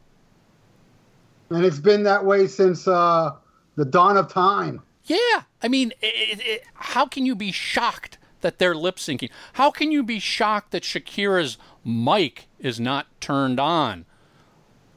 And 1.49 1.65
it's 1.65 1.80
been 1.80 2.03
that 2.03 2.26
way 2.26 2.48
since 2.48 2.88
uh, 2.88 3.32
the 3.76 3.86
dawn 3.86 4.18
of 4.18 4.28
time. 4.32 4.82
Yeah, 5.06 5.18
I 5.64 5.68
mean, 5.69 5.94
it, 6.02 6.40
it, 6.45 6.64
how 6.74 7.06
can 7.06 7.26
you 7.26 7.36
be 7.36 7.52
shocked 7.53 8.18
that 8.41 8.60
they're 8.60 8.76
lip 8.76 8.98
syncing? 8.98 9.30
How 9.53 9.72
can 9.72 9.91
you 9.91 10.03
be 10.03 10.19
shocked 10.19 10.72
that 10.72 10.84
Shakira's 10.84 11.57
mic 11.86 12.48
is 12.60 12.80
not 12.80 13.07
turned 13.22 13.60
on? 13.60 14.06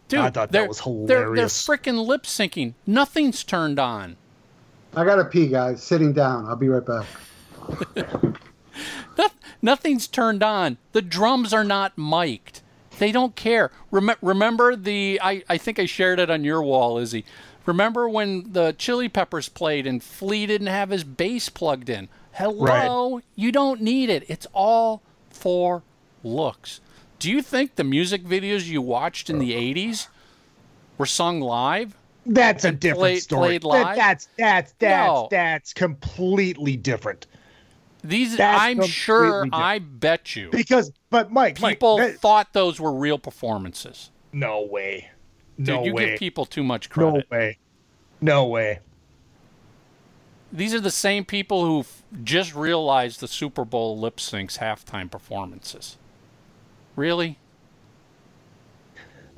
Dude, 0.09 0.19
I 0.21 0.25
thought 0.31 0.51
that 0.51 0.53
they're- 0.53 0.67
was 0.69 0.81
They're, 0.81 1.07
they're 1.07 1.25
hilarious. 1.27 1.65
freaking 1.67 2.05
lip 2.05 2.25
syncing. 2.25 2.75
Nothing's 2.87 3.45
turned 3.45 3.79
on. 3.79 4.17
I 4.97 5.05
gotta 5.05 5.25
pee, 5.25 5.47
guys. 5.47 5.81
Sitting 5.81 6.13
down. 6.13 6.47
I'll 6.47 6.57
be 6.57 6.69
right 6.69 6.85
back. 6.85 7.07
Nothing's 9.63 10.09
turned 10.09 10.43
on. 10.43 10.79
The 10.93 11.03
drums 11.03 11.53
are 11.53 11.63
not 11.65 11.97
mic'd. 11.99 12.63
They 13.01 13.13
don't 13.13 13.35
care. 13.35 13.71
Rem- 13.91 14.19
remember 14.21 14.77
the? 14.77 15.19
I, 15.23 15.43
I 15.49 15.57
think 15.57 15.79
I 15.79 15.87
shared 15.87 16.21
it 16.21 16.29
on 16.29 16.45
your 16.45 16.63
wall, 16.63 16.99
Izzy. 16.99 17.25
Remember 17.65 18.07
when 18.07 18.53
the 18.53 18.75
Chili 18.77 19.09
Peppers 19.09 19.49
played 19.49 19.87
and 19.87 20.03
Flea 20.03 20.45
didn't 20.45 20.67
have 20.67 20.91
his 20.91 21.03
bass 21.03 21.49
plugged 21.49 21.89
in? 21.89 22.11
Hello, 22.33 23.23
you 23.35 23.53
don't 23.53 23.81
need 23.81 24.11
it. 24.11 24.25
It's 24.29 24.47
all 24.53 25.01
for 25.31 25.83
looks. 26.23 26.83
Do 27.19 27.31
you 27.31 27.41
think 27.41 27.77
the 27.77 27.85
music 27.85 28.23
videos 28.23 28.67
you 28.67 28.83
watched 28.83 29.31
in 29.31 29.39
the 29.39 29.55
uh-huh. 29.55 29.63
'80s 29.63 30.09
were 30.99 31.07
sung 31.07 31.41
live? 31.41 31.97
That's 32.27 32.67
a 32.67 32.71
different 32.71 32.99
play- 33.01 33.21
story. 33.21 33.57
That- 33.57 33.97
that's 33.97 34.29
that's 34.37 34.75
that's 34.79 35.07
No. 35.07 35.29
that's 35.31 35.73
completely 35.73 36.77
different. 36.77 37.27
These, 38.03 38.37
That's 38.37 38.61
I'm 38.63 38.83
sure. 38.83 39.45
different. 39.45 39.55
I 39.55 39.79
bet 39.79 40.35
you 40.35 40.49
Because, 40.51 40.91
but 41.11 41.31
Mike, 41.31 41.61
Mike, 41.61 41.75
people 41.77 41.99
that- 41.99 42.19
thought 42.19 42.53
those 42.53 42.81
were 42.81 42.93
real 42.93 43.19
performances. 43.19 44.11
no 44.33 44.63
way, 44.63 45.11
Dude, 45.59 45.67
no 45.69 45.85
you 45.85 45.95
way, 45.95 46.07
give 46.11 46.19
people 46.19 46.45
too 46.47 46.63
much 46.65 46.89
credit. 46.89 47.27
no 47.31 47.37
way, 47.37 47.59
no 48.21 48.47
way. 48.47 48.79
These 50.53 50.75
are 50.75 50.81
the 50.81 50.91
same 50.91 51.25
people 51.25 51.65
who 51.65 51.85
just 52.25 52.55
realized 52.55 53.21
the 53.21 53.29
Super 53.29 53.65
Bowl 53.65 53.99
lip 53.99 54.17
syncs 54.17 54.59
halftime 54.59 55.09
performances. 55.11 55.97
Really? 56.97 57.39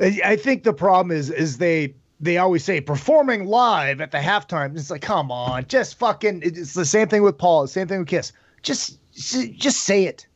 I 0.01 0.21
I 0.25 0.37
think 0.37 0.63
the 0.65 0.73
problem 0.73 1.15
is 1.17 1.29
is 1.31 1.59
they 1.59 1.95
they 2.21 2.39
always 2.39 2.65
say 2.65 2.81
performing 2.81 3.47
live 3.47 4.01
at 4.01 4.11
the 4.13 4.19
halftime. 4.19 4.77
It's 4.77 4.91
like, 4.91 5.03
come 5.03 5.31
on, 5.33 5.67
just 5.67 5.99
fucking. 5.99 6.41
It's 6.45 6.73
the 6.73 6.85
same 6.87 7.09
thing 7.09 7.23
with 7.23 7.37
Paul. 7.37 7.63
The 7.63 7.69
same 7.69 7.89
thing 7.89 7.99
with 7.99 8.09
Kiss. 8.09 8.33
Just 8.63 8.99
just 9.13 9.81
say 9.85 10.05
it, 10.05 10.27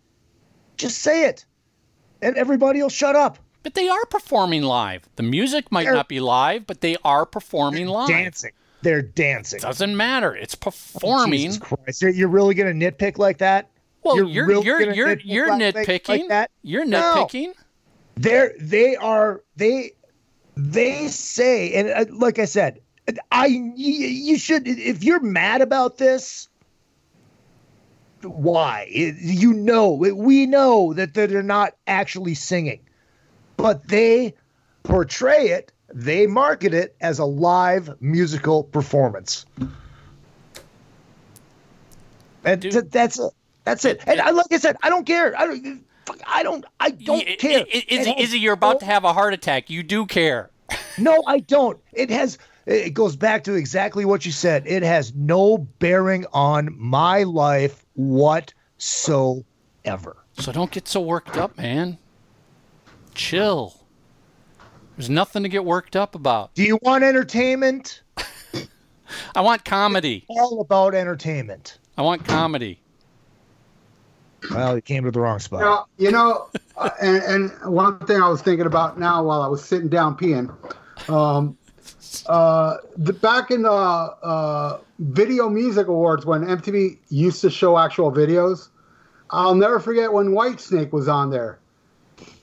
just 0.76 0.98
say 0.98 1.26
it, 1.28 1.44
and 2.22 2.36
everybody 2.36 2.82
will 2.82 2.88
shut 2.88 3.16
up. 3.16 3.38
But 3.62 3.74
they 3.74 3.88
are 3.88 4.04
performing 4.06 4.62
live. 4.62 5.08
The 5.16 5.22
music 5.22 5.70
might 5.72 5.84
They're- 5.84 5.94
not 5.94 6.08
be 6.08 6.20
live, 6.20 6.66
but 6.66 6.80
they 6.80 6.96
are 7.04 7.24
performing 7.26 7.86
live. 7.88 8.08
Dancing, 8.08 8.52
they're 8.82 9.02
dancing. 9.02 9.60
Doesn't 9.60 9.96
matter. 9.96 10.34
It's 10.34 10.54
performing. 10.54 11.40
Jesus 11.40 11.58
Christ, 11.58 12.02
you're, 12.02 12.10
you're 12.10 12.28
really 12.28 12.54
gonna 12.54 12.72
nitpick 12.72 13.18
like 13.18 13.38
that? 13.38 13.70
well, 14.02 14.16
you're 14.28 14.46
really 14.46 14.64
you're 14.64 14.80
you're 14.92 15.08
nitpick 15.16 15.20
you're 15.24 15.48
like- 15.48 15.74
like 15.74 15.86
nitpicking. 15.88 16.28
that? 16.28 16.50
You're 16.62 16.84
nitpicking. 16.84 16.90
No. 16.90 17.26
nitpicking. 17.28 17.52
they're 18.16 18.54
they 18.60 18.94
are 18.96 19.42
they 19.56 19.92
they 20.56 21.08
say 21.08 21.72
and 21.74 21.88
uh, 21.90 22.04
like 22.16 22.38
i 22.38 22.44
said 22.46 22.80
i 23.32 23.46
you 23.46 24.38
should 24.38 24.66
if 24.66 25.02
you're 25.04 25.20
mad 25.20 25.60
about 25.60 25.98
this 25.98 26.48
why 28.22 28.86
It- 28.90 29.16
you 29.18 29.52
know 29.52 29.90
we 29.92 30.46
know 30.46 30.92
that 30.94 31.14
they're 31.14 31.42
not 31.42 31.74
actually 31.86 32.34
singing 32.34 32.80
but 33.56 33.86
they 33.88 34.34
portray 34.82 35.48
it 35.48 35.72
they 35.92 36.26
market 36.26 36.74
it 36.74 36.96
as 37.00 37.18
a 37.18 37.24
live 37.24 37.90
musical 38.00 38.64
performance 38.64 39.44
and 42.44 42.62
th- 42.62 42.84
that's 42.90 43.18
it 43.18 43.32
that's 43.64 43.84
it 43.84 44.00
and 44.06 44.20
I, 44.20 44.30
like 44.30 44.46
i 44.52 44.58
said 44.58 44.76
i 44.82 44.88
don't 44.88 45.06
care 45.06 45.38
i 45.38 45.46
don't 45.46 45.84
i 46.26 46.42
don't 46.42 46.64
i 46.80 46.90
don't 46.90 47.26
care 47.38 47.60
i- 47.60 47.62
i- 47.62 47.84
Izzy, 47.88 48.10
It 48.16 48.40
you're 48.40 48.54
about 48.54 48.80
to 48.80 48.86
have 48.86 49.04
a 49.04 49.12
heart 49.12 49.34
attack. 49.34 49.70
You 49.70 49.82
do 49.82 50.06
care. 50.06 50.50
no, 50.98 51.22
I 51.26 51.40
don't. 51.40 51.78
It 51.92 52.10
has. 52.10 52.38
It 52.66 52.94
goes 52.94 53.14
back 53.16 53.44
to 53.44 53.54
exactly 53.54 54.04
what 54.04 54.26
you 54.26 54.32
said. 54.32 54.64
It 54.66 54.82
has 54.82 55.14
no 55.14 55.58
bearing 55.58 56.26
on 56.32 56.74
my 56.76 57.22
life 57.22 57.85
whatsoever. 57.96 59.44
So 60.38 60.52
don't 60.52 60.70
get 60.70 60.86
so 60.86 61.00
worked 61.00 61.36
up, 61.36 61.56
man. 61.56 61.98
Chill. 63.14 63.74
There's 64.96 65.10
nothing 65.10 65.42
to 65.42 65.48
get 65.48 65.64
worked 65.64 65.96
up 65.96 66.14
about. 66.14 66.54
Do 66.54 66.62
you 66.62 66.78
want 66.82 67.04
entertainment? 67.04 68.02
I 69.34 69.40
want 69.40 69.64
comedy. 69.64 70.24
All 70.28 70.60
about 70.60 70.94
entertainment. 70.94 71.78
I 71.98 72.02
want 72.02 72.24
comedy. 72.24 72.80
Well, 74.50 74.76
you 74.76 74.82
came 74.82 75.04
to 75.04 75.10
the 75.10 75.20
wrong 75.20 75.38
spot. 75.38 75.60
You 75.60 75.64
know, 75.64 75.86
you 75.98 76.10
know 76.12 76.50
uh, 76.76 76.90
and, 77.00 77.22
and 77.22 77.72
one 77.72 77.98
thing 78.00 78.20
I 78.20 78.28
was 78.28 78.42
thinking 78.42 78.66
about 78.66 78.98
now 78.98 79.24
while 79.24 79.42
I 79.42 79.48
was 79.48 79.64
sitting 79.64 79.88
down 79.88 80.16
peeing, 80.16 80.54
um, 81.10 81.56
uh, 82.26 82.78
the, 82.96 83.12
back 83.12 83.50
in 83.50 83.62
the 83.62 83.70
uh, 83.70 84.78
Video 84.98 85.48
Music 85.48 85.86
Awards 85.86 86.26
when 86.26 86.42
MTV 86.42 86.98
used 87.08 87.40
to 87.42 87.50
show 87.50 87.78
actual 87.78 88.12
videos, 88.12 88.68
I'll 89.30 89.54
never 89.54 89.80
forget 89.80 90.12
when 90.12 90.28
Whitesnake 90.28 90.92
was 90.92 91.08
on 91.08 91.30
there. 91.30 91.58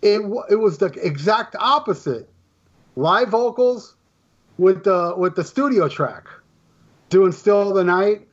It 0.02 0.22
it 0.50 0.56
was 0.58 0.78
the 0.78 0.92
exact 1.02 1.56
opposite, 1.58 2.30
live 2.96 3.30
vocals 3.30 3.96
with 4.58 4.84
the 4.84 5.14
with 5.18 5.36
the 5.36 5.44
studio 5.44 5.88
track, 5.88 6.28
doing 7.10 7.32
"Still 7.32 7.74
the 7.74 7.84
Night." 7.84 8.28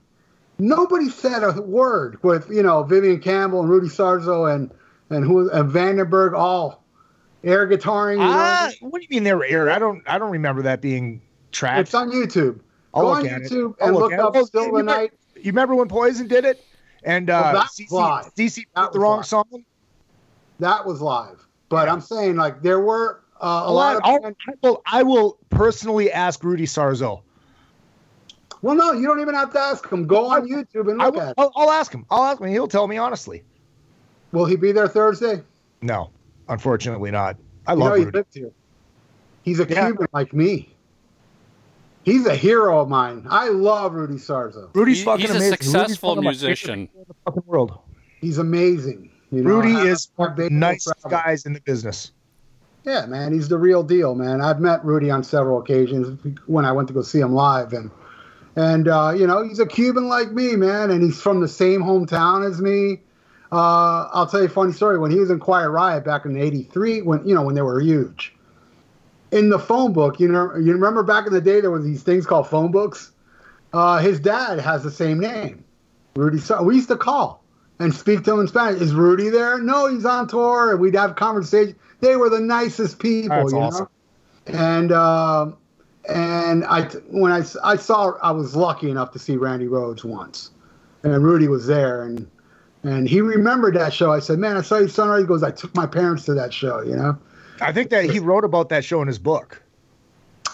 Nobody 0.59 1.09
said 1.09 1.43
a 1.43 1.63
word 1.63 2.23
with 2.23 2.51
you 2.51 2.63
know 2.63 2.83
Vivian 2.83 3.21
Campbell 3.21 3.61
and 3.61 3.71
Rudy 3.71 3.89
Sarzo 3.89 4.53
and 4.53 4.71
and 5.09 5.25
who 5.25 5.49
and 5.51 5.71
Vandenberg 5.71 6.35
all 6.35 6.80
air 7.45 7.67
guitaring. 7.69 8.13
You 8.15 8.19
know? 8.19 8.31
Ah, 8.31 8.71
what 8.81 9.01
do 9.01 9.07
you 9.09 9.15
mean 9.17 9.25
they 9.25 9.35
were 9.35 9.45
aired? 9.45 9.69
I 9.69 9.79
don't. 9.79 10.03
I 10.07 10.19
don't 10.19 10.31
remember 10.31 10.63
that 10.63 10.81
being 10.81 11.21
tracked. 11.53 11.81
It's 11.81 11.95
on 11.95 12.11
YouTube. 12.11 12.61
I'll 12.95 13.03
Go 13.03 13.09
look 13.11 13.19
on 13.21 13.27
at 13.27 13.43
it. 13.43 13.51
YouTube 13.51 13.75
I'll 13.81 13.87
and 13.89 13.95
look 13.97 14.03
look, 14.05 14.13
it. 14.13 14.21
up 14.21 14.33
Oh, 14.37 14.45
"Still 14.45 14.63
you 14.63 14.67
the 14.71 14.77
remember- 14.79 15.01
Night." 15.03 15.13
You 15.37 15.53
remember 15.53 15.75
when 15.75 15.89
Poison 15.89 16.29
did 16.29 16.45
it? 16.45 16.63
And 17.05 17.31
uh, 17.31 17.53
that's 17.55 17.81
CC, 17.81 17.91
live. 17.93 18.35
CC 18.35 18.65
That 18.75 18.83
put 18.85 18.93
the 18.93 19.01
wrong 19.01 19.19
live. 19.19 19.27
song. 19.27 19.65
That 20.59 20.85
was 20.85 21.01
live. 21.01 21.47
But 21.71 21.89
I'm 21.89 22.01
saying 22.03 22.37
like 22.37 22.61
there 22.63 22.81
were 22.81 23.23
uh, 23.41 23.47
a 23.67 23.71
A 23.71 23.73
lot 23.73 24.05
lot. 24.05 24.25
of 24.25 24.35
I 24.47 24.53
will. 24.63 24.83
I 24.87 25.03
will 25.03 25.39
personally 25.49 26.13
ask 26.13 26.45
Rudy 26.45 26.67
Sarzo. 26.67 27.23
Well, 28.63 28.75
no, 28.75 28.93
you 28.93 29.07
don't 29.07 29.21
even 29.21 29.35
have 29.35 29.53
to 29.55 29.59
ask 29.59 29.89
him. 29.91 30.07
Go 30.07 30.27
on 30.27 30.47
YouTube 30.47 30.91
and 30.91 30.99
look 30.99 31.15
will, 31.15 31.21
at 31.23 31.29
it. 31.31 31.35
I'll, 31.39 31.53
I'll 31.57 31.71
ask 31.71 31.91
him. 31.91 32.05
I'll 32.11 32.25
ask 32.25 32.39
him. 32.43 32.49
He'll 32.49 32.69
tell 32.69 32.87
me 32.87 32.99
honestly. 32.99 33.43
Will 34.33 34.45
he 34.45 34.57
be 34.57 34.71
there 34.73 34.87
Thursday? 34.89 35.41
No, 35.81 36.11
unfortunately 36.51 37.11
not. 37.11 37.37
I 37.67 37.73
You 37.73 37.79
love 37.79 37.89
know 37.91 37.95
he 37.97 38.05
Rudy. 38.05 38.19
lived 38.19 38.35
here. 38.35 38.51
He's 39.43 39.61
a 39.61 39.65
Yeah. 39.67 39.87
Cuban 39.87 40.07
like 40.13 40.33
me. 40.35 40.75
He's 42.03 42.27
a 42.27 42.35
hero 42.35 42.81
of 42.81 42.89
mine. 42.89 43.27
I 43.29 43.49
love 43.49 43.95
Rudy 43.95 44.15
Sarzo. 44.15 44.69
Rudy's 44.75 44.99
He- 44.99 45.05
fucking 45.05 45.21
he's 45.23 45.31
a 45.31 45.35
amazing. 45.37 45.51
Rudy's 45.53 45.67
successful 45.71 46.09
one 46.11 46.19
of 46.19 46.25
my 46.25 46.33
favorite 46.33 46.47
musician. 46.49 46.81
in 46.95 47.05
the 47.09 47.15
fucking 47.25 47.43
world. 47.47 47.79
He's 48.21 48.39
amazing. 48.39 49.11
You 49.31 49.43
know, 49.45 49.51
Rudy 49.51 49.75
I- 49.77 49.85
is 49.87 50.09
I- 50.19 50.23
one 50.23 50.31
of 50.33 50.37
the 50.37 50.51
nicest 50.51 51.09
guys 51.09 51.47
in 51.47 51.53
the 51.53 51.61
business. 51.61 52.13
Yeah, 52.85 53.05
man, 53.07 53.33
he's 53.35 53.49
the 53.49 53.59
real 53.59 53.83
deal, 53.83 54.15
man. 54.15 54.41
I've 54.41 54.59
met 54.61 54.83
Rudy 54.85 55.11
on 55.11 55.23
several 55.23 55.61
occasions 55.61 56.19
when 56.47 56.65
I 56.65 56.73
went 56.73 56.89
to 56.89 56.95
go 56.95 57.03
see 57.03 57.21
him 57.21 57.35
live, 57.35 57.73
and 57.75 57.91
and 58.57 58.89
uh, 58.89 59.13
you 59.15 59.27
know 59.27 59.43
he's 59.45 59.59
a 59.61 59.67
Cuban 59.67 60.09
like 60.09 60.33
me, 60.33 60.57
man, 60.57 60.91
and 60.91 61.03
he's 61.03 61.21
from 61.21 61.41
the 61.41 61.49
same 61.49 61.83
hometown 61.83 62.45
as 62.49 62.61
me. 62.61 63.01
Uh, 63.53 64.09
I'll 64.13 64.27
tell 64.27 64.41
you 64.41 64.47
a 64.47 64.51
funny 64.51 64.73
story. 64.73 64.99
When 64.99 65.11
he 65.11 65.19
was 65.19 65.31
in 65.31 65.41
Quiet 65.41 65.71
Riot 65.71 66.05
back 66.05 66.25
in 66.25 66.37
'83, 66.37 67.03
when 67.03 67.27
you 67.27 67.35
know 67.35 67.43
when 67.43 67.55
they 67.55 67.63
were 67.63 67.81
huge, 67.81 68.33
in 69.33 69.49
the 69.49 69.59
phone 69.59 69.93
book, 69.93 70.21
you 70.21 70.29
know, 70.29 70.55
you 70.57 70.73
remember 70.73 71.03
back 71.03 71.27
in 71.27 71.33
the 71.33 71.41
day 71.41 71.61
there 71.61 71.71
were 71.71 71.83
these 71.83 72.03
things 72.03 72.27
called 72.27 72.49
phone 72.49 72.71
books. 72.71 73.13
Uh, 73.73 73.99
his 73.99 74.21
dad 74.21 74.59
has 74.59 74.83
the 74.83 74.91
same 74.91 75.21
name, 75.21 75.65
Rudy. 76.17 76.39
Sar- 76.39 76.63
we 76.63 76.77
used 76.77 76.89
to 76.89 76.97
call 76.97 77.43
and 77.79 77.95
speak 77.95 78.25
to 78.25 78.33
him 78.33 78.41
in 78.41 78.49
Spanish. 78.49 78.81
Is 78.81 78.95
Rudy 78.95 79.31
there? 79.31 79.59
No, 79.59 79.87
he's 79.87 80.05
on 80.05 80.29
tour, 80.29 80.73
and 80.73 80.81
we'd 80.81 80.95
have 80.95 81.17
conversation. 81.17 81.77
They 82.01 82.17
were 82.17 82.29
the 82.29 82.41
nicest 82.41 82.99
people, 82.99 83.37
That's 83.37 83.53
you 83.53 83.59
awesome. 83.59 83.89
know. 84.47 84.59
And 84.59 84.93
um, 84.93 85.57
and 86.09 86.65
I 86.65 86.83
when 87.11 87.33
I, 87.33 87.43
I 87.63 87.77
saw 87.77 88.13
I 88.23 88.31
was 88.33 88.57
lucky 88.57 88.91
enough 88.91 89.13
to 89.13 89.19
see 89.19 89.37
Randy 89.37 89.67
Rhoads 89.67 90.05
once, 90.05 90.51
and 91.03 91.23
Rudy 91.23 91.47
was 91.47 91.67
there, 91.67 92.05
and 92.05 92.29
and 92.83 93.09
he 93.09 93.21
remembered 93.21 93.75
that 93.75 93.93
show. 93.93 94.13
I 94.13 94.21
said, 94.21 94.39
"Man, 94.39 94.57
I 94.57 94.63
saw 94.63 94.79
you 94.79 94.89
Sunrise." 94.89 95.23
He 95.23 95.27
goes, 95.27 95.43
"I 95.43 95.51
took 95.51 95.75
my 95.75 95.87
parents 95.87 96.25
to 96.27 96.35
that 96.35 96.53
show," 96.53 96.83
you 96.83 96.97
know. 96.97 97.19
I 97.61 97.73
think 97.73 97.91
that 97.91 98.05
he 98.09 98.19
wrote 98.19 98.45
about 98.45 98.69
that 98.71 98.85
show 98.85 99.03
in 99.03 99.09
his 99.09 99.19
book. 99.19 99.63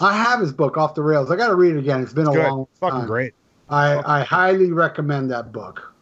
I 0.00 0.12
have 0.16 0.40
his 0.40 0.52
book 0.52 0.76
off 0.76 0.94
the 0.94 1.02
rails. 1.02 1.30
I 1.30 1.36
got 1.36 1.48
to 1.48 1.54
read 1.54 1.76
it 1.76 1.78
again. 1.78 2.02
It's 2.02 2.12
been 2.12 2.26
a 2.26 2.32
Good. 2.32 2.42
long 2.48 2.66
Fucking 2.80 2.98
time. 3.00 3.06
great. 3.06 3.32
I, 3.70 4.18
I 4.20 4.24
highly 4.24 4.72
recommend 4.72 5.30
that 5.30 5.52
book. 5.52 5.92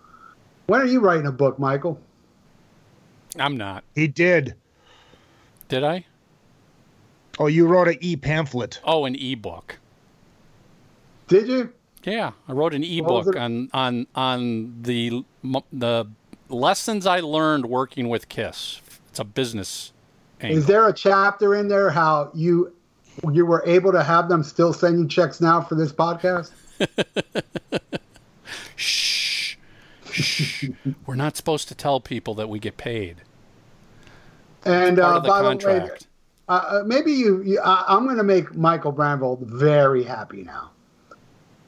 When 0.66 0.80
are 0.80 0.86
you 0.86 1.01
writing 1.01 1.26
a 1.26 1.32
book, 1.32 1.59
Michael? 1.59 2.01
I'm 3.38 3.56
not. 3.56 3.84
He 3.94 4.09
did. 4.09 4.55
Did 5.68 5.84
I? 5.84 6.06
Oh, 7.38 7.46
you 7.46 7.66
wrote 7.66 7.88
an 7.88 7.98
e 8.01 8.16
pamphlet. 8.16 8.80
Oh, 8.84 9.05
an 9.05 9.14
ebook. 9.14 9.78
Did 11.28 11.48
you? 11.48 11.72
Yeah, 12.05 12.32
I 12.47 12.52
wrote 12.52 12.74
an 12.74 12.85
ebook 12.85 13.35
on 13.36 13.70
on 13.72 14.06
on 14.14 14.82
the 14.82 15.24
the 15.72 16.06
lessons 16.48 17.06
I 17.06 17.20
learned 17.20 17.66
working 17.66 18.09
with 18.09 18.28
Kiss. 18.28 18.81
It's 19.09 19.18
a 19.18 19.24
business. 19.24 19.93
Angle. 20.40 20.59
Is 20.59 20.66
there 20.66 20.86
a 20.86 20.93
chapter 20.93 21.55
in 21.55 21.68
there 21.68 21.90
how 21.90 22.31
you 22.35 22.72
you 23.32 23.47
were 23.47 23.62
able 23.64 23.93
to 23.93 24.02
have 24.02 24.28
them 24.28 24.43
still 24.43 24.72
send 24.72 24.98
you 24.98 25.09
checks 25.09 25.40
now 25.40 25.62
for 25.62 25.76
this 25.76 25.93
podcast? 25.93 26.51
Shh. 28.76 29.56
Shh. 30.10 30.68
We're 31.06 31.14
not 31.14 31.36
supposed 31.36 31.68
to 31.68 31.74
tell 31.74 32.01
people 32.01 32.35
that 32.35 32.48
we 32.48 32.59
get 32.59 32.76
paid. 32.76 33.22
And 34.64 34.98
uh, 34.98 35.20
the 35.20 35.28
by 35.28 35.43
the 35.43 35.48
way, 35.48 35.52
contract. 35.52 36.06
uh, 36.48 36.52
uh, 36.52 36.82
maybe 36.85 37.12
you, 37.12 37.43
you 37.43 37.60
I, 37.60 37.85
I'm 37.89 38.05
going 38.05 38.16
to 38.16 38.24
make 38.24 38.55
Michael 38.55 38.93
Brandvold 38.93 39.40
very 39.47 40.02
happy 40.02 40.43
now. 40.43 40.70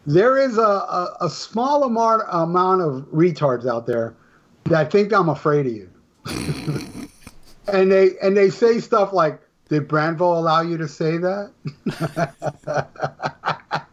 There 0.07 0.39
is 0.39 0.57
a, 0.57 0.63
a, 0.63 1.17
a 1.23 1.31
small 1.31 1.85
amount, 1.85 2.23
amount 2.31 2.83
of 2.83 3.03
retards 3.13 3.69
out 3.69 3.87
there 3.87 4.15
that 4.65 4.93
think 4.93 5.13
I'm 5.13 5.29
afraid 5.29 5.67
of 5.67 5.73
you, 5.73 5.91
and 7.69 7.91
they 7.91 8.17
and 8.23 8.37
they 8.37 8.51
say 8.51 8.79
stuff 8.79 9.13
like, 9.13 9.41
"Did 9.69 9.89
Brandvold 9.89 10.39
allow 10.39 10.63
you 10.63 10.79
to 10.79 10.89
say 10.89 11.19
that?" 11.19 11.51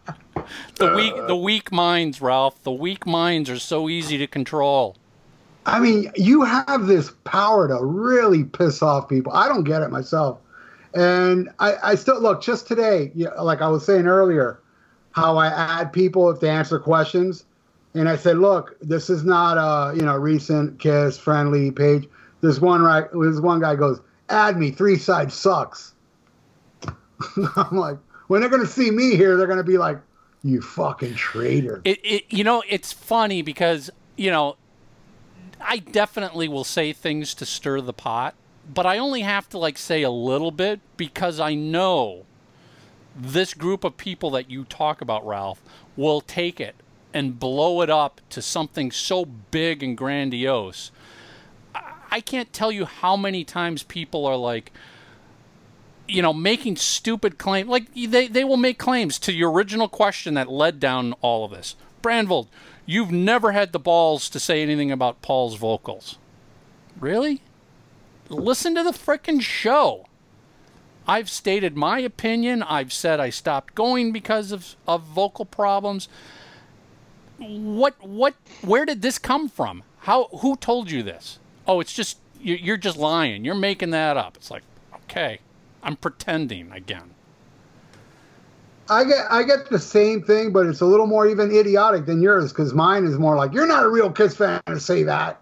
The 0.77 0.95
weak 0.95 1.13
the 1.27 1.35
weak 1.35 1.71
minds, 1.71 2.21
Ralph. 2.21 2.61
The 2.63 2.71
weak 2.71 3.05
minds 3.05 3.49
are 3.49 3.59
so 3.59 3.89
easy 3.89 4.17
to 4.17 4.27
control. 4.27 4.97
I 5.65 5.79
mean, 5.79 6.11
you 6.15 6.43
have 6.43 6.87
this 6.87 7.11
power 7.23 7.67
to 7.67 7.83
really 7.83 8.43
piss 8.43 8.81
off 8.81 9.07
people. 9.07 9.31
I 9.33 9.47
don't 9.47 9.63
get 9.63 9.81
it 9.81 9.91
myself. 9.91 10.39
And 10.93 11.49
I, 11.59 11.75
I 11.81 11.95
still 11.95 12.19
look 12.19 12.41
just 12.41 12.67
today, 12.67 13.11
like 13.39 13.61
I 13.61 13.69
was 13.69 13.85
saying 13.85 14.07
earlier, 14.07 14.59
how 15.13 15.37
I 15.37 15.47
add 15.47 15.93
people 15.93 16.29
if 16.29 16.39
they 16.39 16.49
answer 16.49 16.79
questions. 16.79 17.45
And 17.93 18.09
I 18.09 18.15
said, 18.15 18.39
look, 18.39 18.75
this 18.81 19.09
is 19.09 19.23
not 19.23 19.57
a 19.57 19.95
you 19.95 20.03
know 20.03 20.15
recent 20.15 20.79
kiss 20.79 21.17
friendly 21.17 21.71
page. 21.71 22.07
This 22.41 22.59
one 22.59 22.81
right 22.81 23.05
this 23.13 23.39
one 23.39 23.61
guy 23.61 23.75
goes, 23.75 24.01
add 24.29 24.57
me, 24.57 24.71
three 24.71 24.97
side 24.97 25.31
sucks. 25.31 25.93
I'm 27.55 27.77
like, 27.77 27.97
when 28.27 28.41
they're 28.41 28.49
gonna 28.49 28.65
see 28.65 28.91
me 28.91 29.15
here, 29.15 29.37
they're 29.37 29.47
gonna 29.47 29.63
be 29.63 29.77
like, 29.77 29.99
you 30.43 30.61
fucking 30.61 31.15
traitor. 31.15 31.81
It, 31.85 31.99
it 32.03 32.23
you 32.29 32.43
know 32.43 32.63
it's 32.67 32.91
funny 32.91 33.43
because 33.43 33.91
you 34.17 34.31
know 34.31 34.57
I 35.61 35.77
definitely 35.77 36.47
will 36.47 36.63
say 36.63 36.93
things 36.93 37.35
to 37.35 37.45
stir 37.45 37.79
the 37.81 37.93
pot, 37.93 38.33
but 38.73 38.87
I 38.87 38.97
only 38.97 39.21
have 39.21 39.47
to 39.49 39.59
like 39.59 39.77
say 39.77 40.01
a 40.01 40.09
little 40.09 40.51
bit 40.51 40.79
because 40.97 41.39
I 41.39 41.53
know 41.53 42.25
this 43.15 43.53
group 43.53 43.83
of 43.83 43.97
people 43.97 44.29
that 44.31 44.49
you 44.49 44.63
talk 44.63 45.01
about, 45.01 45.25
Ralph, 45.25 45.61
will 45.95 46.21
take 46.21 46.59
it 46.59 46.75
and 47.13 47.39
blow 47.39 47.81
it 47.81 47.89
up 47.89 48.21
to 48.29 48.41
something 48.41 48.91
so 48.91 49.25
big 49.25 49.83
and 49.83 49.97
grandiose. 49.97 50.91
I- 51.75 52.21
can't 52.21 52.51
tell 52.53 52.71
you 52.71 52.85
how 52.85 53.15
many 53.15 53.43
times 53.43 53.83
people 53.83 54.25
are 54.25 54.35
like, 54.35 54.71
you 56.07 56.21
know, 56.21 56.33
making 56.33 56.77
stupid 56.77 57.37
claims. 57.37 57.69
Like 57.69 57.93
they, 57.93 58.27
they 58.27 58.43
will 58.43 58.57
make 58.57 58.77
claims 58.77 59.19
to 59.19 59.33
your 59.33 59.51
original 59.51 59.87
question 59.87 60.33
that 60.33 60.49
led 60.49 60.79
down 60.79 61.13
all 61.21 61.45
of 61.45 61.51
this. 61.51 61.75
Brandvold, 62.01 62.47
you've 62.85 63.11
never 63.11 63.51
had 63.51 63.71
the 63.71 63.79
balls 63.79 64.29
to 64.29 64.39
say 64.39 64.61
anything 64.61 64.91
about 64.91 65.21
Paul's 65.21 65.55
vocals. 65.55 66.17
Really? 66.99 67.41
Listen 68.29 68.75
to 68.75 68.83
the 68.83 68.91
frickin' 68.91 69.41
show. 69.41 70.05
I've 71.07 71.29
stated 71.29 71.75
my 71.75 71.99
opinion. 71.99 72.63
I've 72.63 72.93
said 72.93 73.19
I 73.19 73.29
stopped 73.29 73.75
going 73.75 74.11
because 74.11 74.51
of, 74.51 74.75
of 74.87 75.03
vocal 75.03 75.45
problems. 75.45 76.07
What 77.37 77.95
what 78.01 78.35
where 78.61 78.85
did 78.85 79.01
this 79.01 79.17
come 79.19 79.49
from? 79.49 79.83
How 79.99 80.25
who 80.39 80.55
told 80.55 80.89
you 80.89 81.03
this? 81.03 81.39
Oh, 81.67 81.79
it's 81.79 81.93
just 81.93 82.19
you- 82.39 82.55
you're 82.55 82.77
just 82.77 82.97
lying. 82.97 83.43
You're 83.43 83.55
making 83.55 83.89
that 83.91 84.15
up. 84.17 84.37
It's 84.37 84.51
like, 84.51 84.63
okay, 84.95 85.39
I'm 85.81 85.95
pretending 85.97 86.71
again. 86.71 87.11
I 88.89 89.03
get 89.05 89.25
I 89.29 89.43
get 89.43 89.69
the 89.69 89.79
same 89.79 90.21
thing, 90.23 90.51
but 90.51 90.65
it's 90.67 90.81
a 90.81 90.85
little 90.85 91.07
more 91.07 91.27
even 91.27 91.51
idiotic 91.51 92.05
than 92.05 92.21
yours 92.21 92.51
because 92.51 92.73
mine 92.73 93.05
is 93.05 93.17
more 93.17 93.35
like 93.35 93.53
you're 93.53 93.67
not 93.67 93.83
a 93.83 93.89
real 93.89 94.11
Kiss 94.11 94.35
fan 94.35 94.61
to 94.67 94.79
say 94.79 95.03
that. 95.03 95.41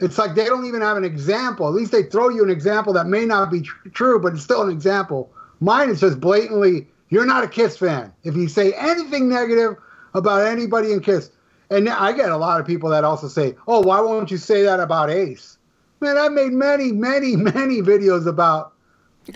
It's 0.00 0.18
like 0.18 0.34
they 0.34 0.44
don't 0.44 0.66
even 0.66 0.82
have 0.82 0.96
an 0.96 1.04
example. 1.04 1.66
At 1.66 1.74
least 1.74 1.92
they 1.92 2.02
throw 2.04 2.28
you 2.28 2.44
an 2.44 2.50
example 2.50 2.92
that 2.92 3.06
may 3.06 3.24
not 3.24 3.50
be 3.50 3.62
tr- 3.62 3.88
true, 3.88 4.20
but 4.20 4.34
it's 4.34 4.42
still 4.42 4.62
an 4.62 4.70
example. 4.70 5.32
Mine 5.60 5.88
is 5.88 6.00
just 6.00 6.20
blatantly 6.20 6.86
you're 7.08 7.26
not 7.26 7.44
a 7.44 7.48
Kiss 7.48 7.76
fan 7.76 8.12
if 8.24 8.34
you 8.34 8.48
say 8.48 8.72
anything 8.72 9.28
negative 9.28 9.76
about 10.14 10.46
anybody 10.46 10.92
in 10.92 11.00
Kiss. 11.00 11.30
And 11.70 11.88
I 11.88 12.12
get 12.12 12.30
a 12.30 12.36
lot 12.36 12.60
of 12.60 12.66
people 12.66 12.90
that 12.90 13.04
also 13.04 13.28
say, 13.28 13.54
"Oh, 13.66 13.80
why 13.80 14.00
won't 14.00 14.30
you 14.30 14.36
say 14.36 14.62
that 14.62 14.80
about 14.80 15.10
Ace?" 15.10 15.58
Man, 16.00 16.16
I've 16.16 16.32
made 16.32 16.52
many, 16.52 16.92
many, 16.92 17.36
many 17.36 17.80
videos 17.80 18.26
about 18.26 18.72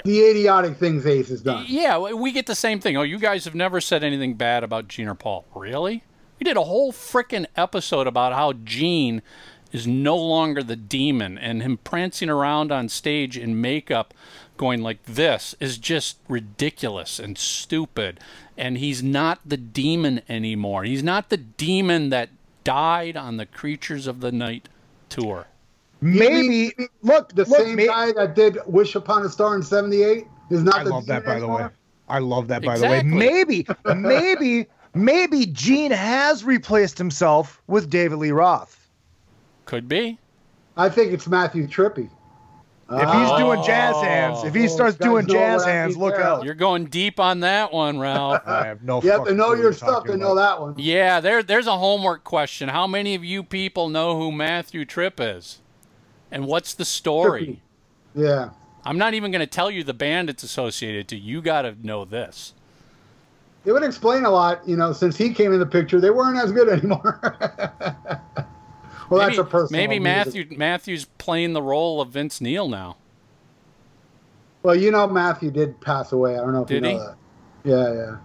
the 0.04 0.20
idiotic 0.20 0.76
things 0.76 1.06
Ace 1.06 1.28
has 1.28 1.40
done. 1.40 1.64
Yeah, 1.66 1.98
we 1.98 2.30
get 2.32 2.46
the 2.46 2.54
same 2.54 2.80
thing. 2.80 2.96
Oh, 2.96 3.02
you 3.02 3.18
guys 3.18 3.44
have 3.44 3.54
never 3.54 3.80
said 3.80 4.04
anything 4.04 4.34
bad 4.34 4.62
about 4.62 4.86
Gene 4.86 5.08
or 5.08 5.14
Paul. 5.14 5.46
Really? 5.54 6.04
We 6.38 6.44
did 6.44 6.56
a 6.56 6.62
whole 6.62 6.92
freaking 6.92 7.46
episode 7.56 8.06
about 8.06 8.32
how 8.32 8.52
Gene 8.52 9.22
is 9.72 9.86
no 9.86 10.16
longer 10.16 10.62
the 10.62 10.76
demon 10.76 11.38
and 11.38 11.62
him 11.62 11.78
prancing 11.78 12.28
around 12.30 12.72
on 12.72 12.88
stage 12.88 13.36
in 13.38 13.60
makeup 13.60 14.12
going 14.56 14.82
like 14.82 15.02
this 15.04 15.54
is 15.60 15.78
just 15.78 16.18
ridiculous 16.28 17.18
and 17.18 17.38
stupid. 17.38 18.20
And 18.58 18.76
he's 18.78 19.02
not 19.02 19.40
the 19.46 19.56
demon 19.56 20.20
anymore. 20.28 20.84
He's 20.84 21.02
not 21.02 21.30
the 21.30 21.38
demon 21.38 22.10
that 22.10 22.28
died 22.62 23.16
on 23.16 23.38
the 23.38 23.46
Creatures 23.46 24.06
of 24.06 24.20
the 24.20 24.30
Night 24.32 24.68
tour. 25.08 25.46
Maybe 26.02 26.72
look 27.02 27.34
the 27.34 27.44
look, 27.44 27.58
same 27.60 27.76
may- 27.76 27.86
guy 27.86 28.12
that 28.12 28.34
did 28.34 28.58
Wish 28.66 28.94
Upon 28.94 29.24
a 29.24 29.28
Star 29.28 29.54
in 29.54 29.62
'78 29.62 30.26
is 30.50 30.62
not. 30.62 30.80
I 30.80 30.84
the 30.84 30.90
love 30.90 31.06
that, 31.06 31.24
demon 31.24 31.34
by 31.36 31.40
the 31.40 31.48
way. 31.48 31.66
I 32.08 32.18
love 32.18 32.48
that, 32.48 32.62
by 32.62 32.72
Exactly. 32.74 33.10
the 33.10 33.16
way. 33.16 33.18
Maybe, 33.30 33.66
maybe, 33.94 34.66
maybe 34.94 35.46
Gene 35.46 35.90
has 35.92 36.42
replaced 36.42 36.98
himself 36.98 37.62
with 37.66 37.88
David 37.88 38.18
Lee 38.18 38.30
Roth. 38.32 38.79
Could 39.70 39.88
be. 39.88 40.18
I 40.76 40.88
think 40.88 41.12
it's 41.12 41.28
Matthew 41.28 41.68
Trippe. 41.68 41.98
If 41.98 43.08
he's 43.08 43.38
doing 43.38 43.62
jazz 43.62 43.94
Oh. 43.96 44.02
hands, 44.02 44.42
if 44.42 44.52
he 44.52 44.64
Oh, 44.64 44.66
starts 44.66 44.96
guys 44.96 45.06
doing 45.06 45.26
know 45.26 45.32
jazz 45.32 45.60
what 45.60 45.68
I 45.68 45.72
hands, 45.72 45.94
mean 45.94 46.04
look 46.04 46.16
there. 46.16 46.24
out. 46.24 46.44
You're 46.44 46.54
going 46.54 46.86
deep 46.86 47.20
on 47.20 47.38
that 47.40 47.72
one, 47.72 48.00
Ralph. 48.00 48.42
I 48.46 48.66
have 48.66 48.82
no. 48.82 49.00
You 49.00 49.10
have 49.12 49.20
to 49.20 49.24
fucking 49.26 49.36
know 49.36 49.44
clue 49.44 49.50
what 49.52 49.56
your 49.58 49.64
you're 49.66 49.72
stuff 49.74 49.88
talking 49.90 50.10
to 50.10 50.16
know 50.18 50.32
about. 50.32 50.56
that 50.56 50.60
one. 50.60 50.74
yeah, 50.76 51.20
there 51.20 51.44
there's 51.44 51.68
a 51.68 51.78
homework 51.78 52.24
question. 52.24 52.68
How 52.68 52.88
many 52.88 53.14
of 53.14 53.24
you 53.24 53.44
people 53.44 53.88
know 53.88 54.18
who 54.18 54.32
Matthew 54.32 54.84
Trippe 54.84 55.20
is? 55.20 55.60
And 56.32 56.46
what's 56.48 56.74
the 56.74 56.84
story? 56.84 57.62
Yeah. 58.12 58.50
I'm 58.84 58.98
not 58.98 59.14
even 59.14 59.30
going 59.30 59.38
to 59.38 59.46
tell 59.46 59.70
you 59.70 59.84
the 59.84 59.94
band 59.94 60.28
it's 60.28 60.42
associated 60.42 61.06
to. 61.08 61.16
You 61.16 61.42
got 61.42 61.62
to 61.62 61.76
know 61.86 62.04
this. 62.04 62.54
It 63.64 63.70
would 63.70 63.84
explain 63.84 64.24
a 64.24 64.30
lot, 64.30 64.66
you 64.66 64.74
know, 64.76 64.92
since 64.92 65.16
he 65.16 65.32
came 65.32 65.52
in 65.52 65.60
the 65.60 65.66
picture, 65.66 66.00
they 66.00 66.10
weren't 66.10 66.38
as 66.42 66.50
good 66.50 66.68
anymore. 66.76 67.20
Well, 69.10 69.20
maybe, 69.20 69.36
that's 69.36 69.46
a 69.46 69.50
personal. 69.50 69.80
Maybe 69.80 69.98
music. 69.98 70.02
Matthew 70.02 70.58
Matthew's 70.58 71.04
playing 71.18 71.52
the 71.52 71.62
role 71.62 72.00
of 72.00 72.10
Vince 72.10 72.40
Neil 72.40 72.68
now. 72.68 72.96
Well, 74.62 74.76
you 74.76 74.90
know, 74.90 75.06
Matthew 75.06 75.50
did 75.50 75.80
pass 75.80 76.12
away. 76.12 76.34
I 76.34 76.38
don't 76.38 76.52
know 76.52 76.62
if 76.62 76.68
Did 76.68 76.84
you 76.84 76.90
he? 76.90 76.96
know 76.96 77.06
that. 77.06 77.16
Yeah, 77.64 77.92
yeah. 77.94 78.16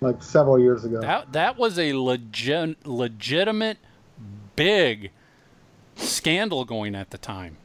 Like 0.00 0.22
several 0.22 0.58
years 0.58 0.84
ago. 0.84 1.00
That 1.00 1.32
that 1.32 1.56
was 1.58 1.78
a 1.78 1.92
legit 1.94 2.86
legitimate 2.86 3.78
big 4.54 5.10
scandal 5.96 6.64
going 6.64 6.94
at 6.94 7.10
the 7.10 7.18
time. 7.18 7.56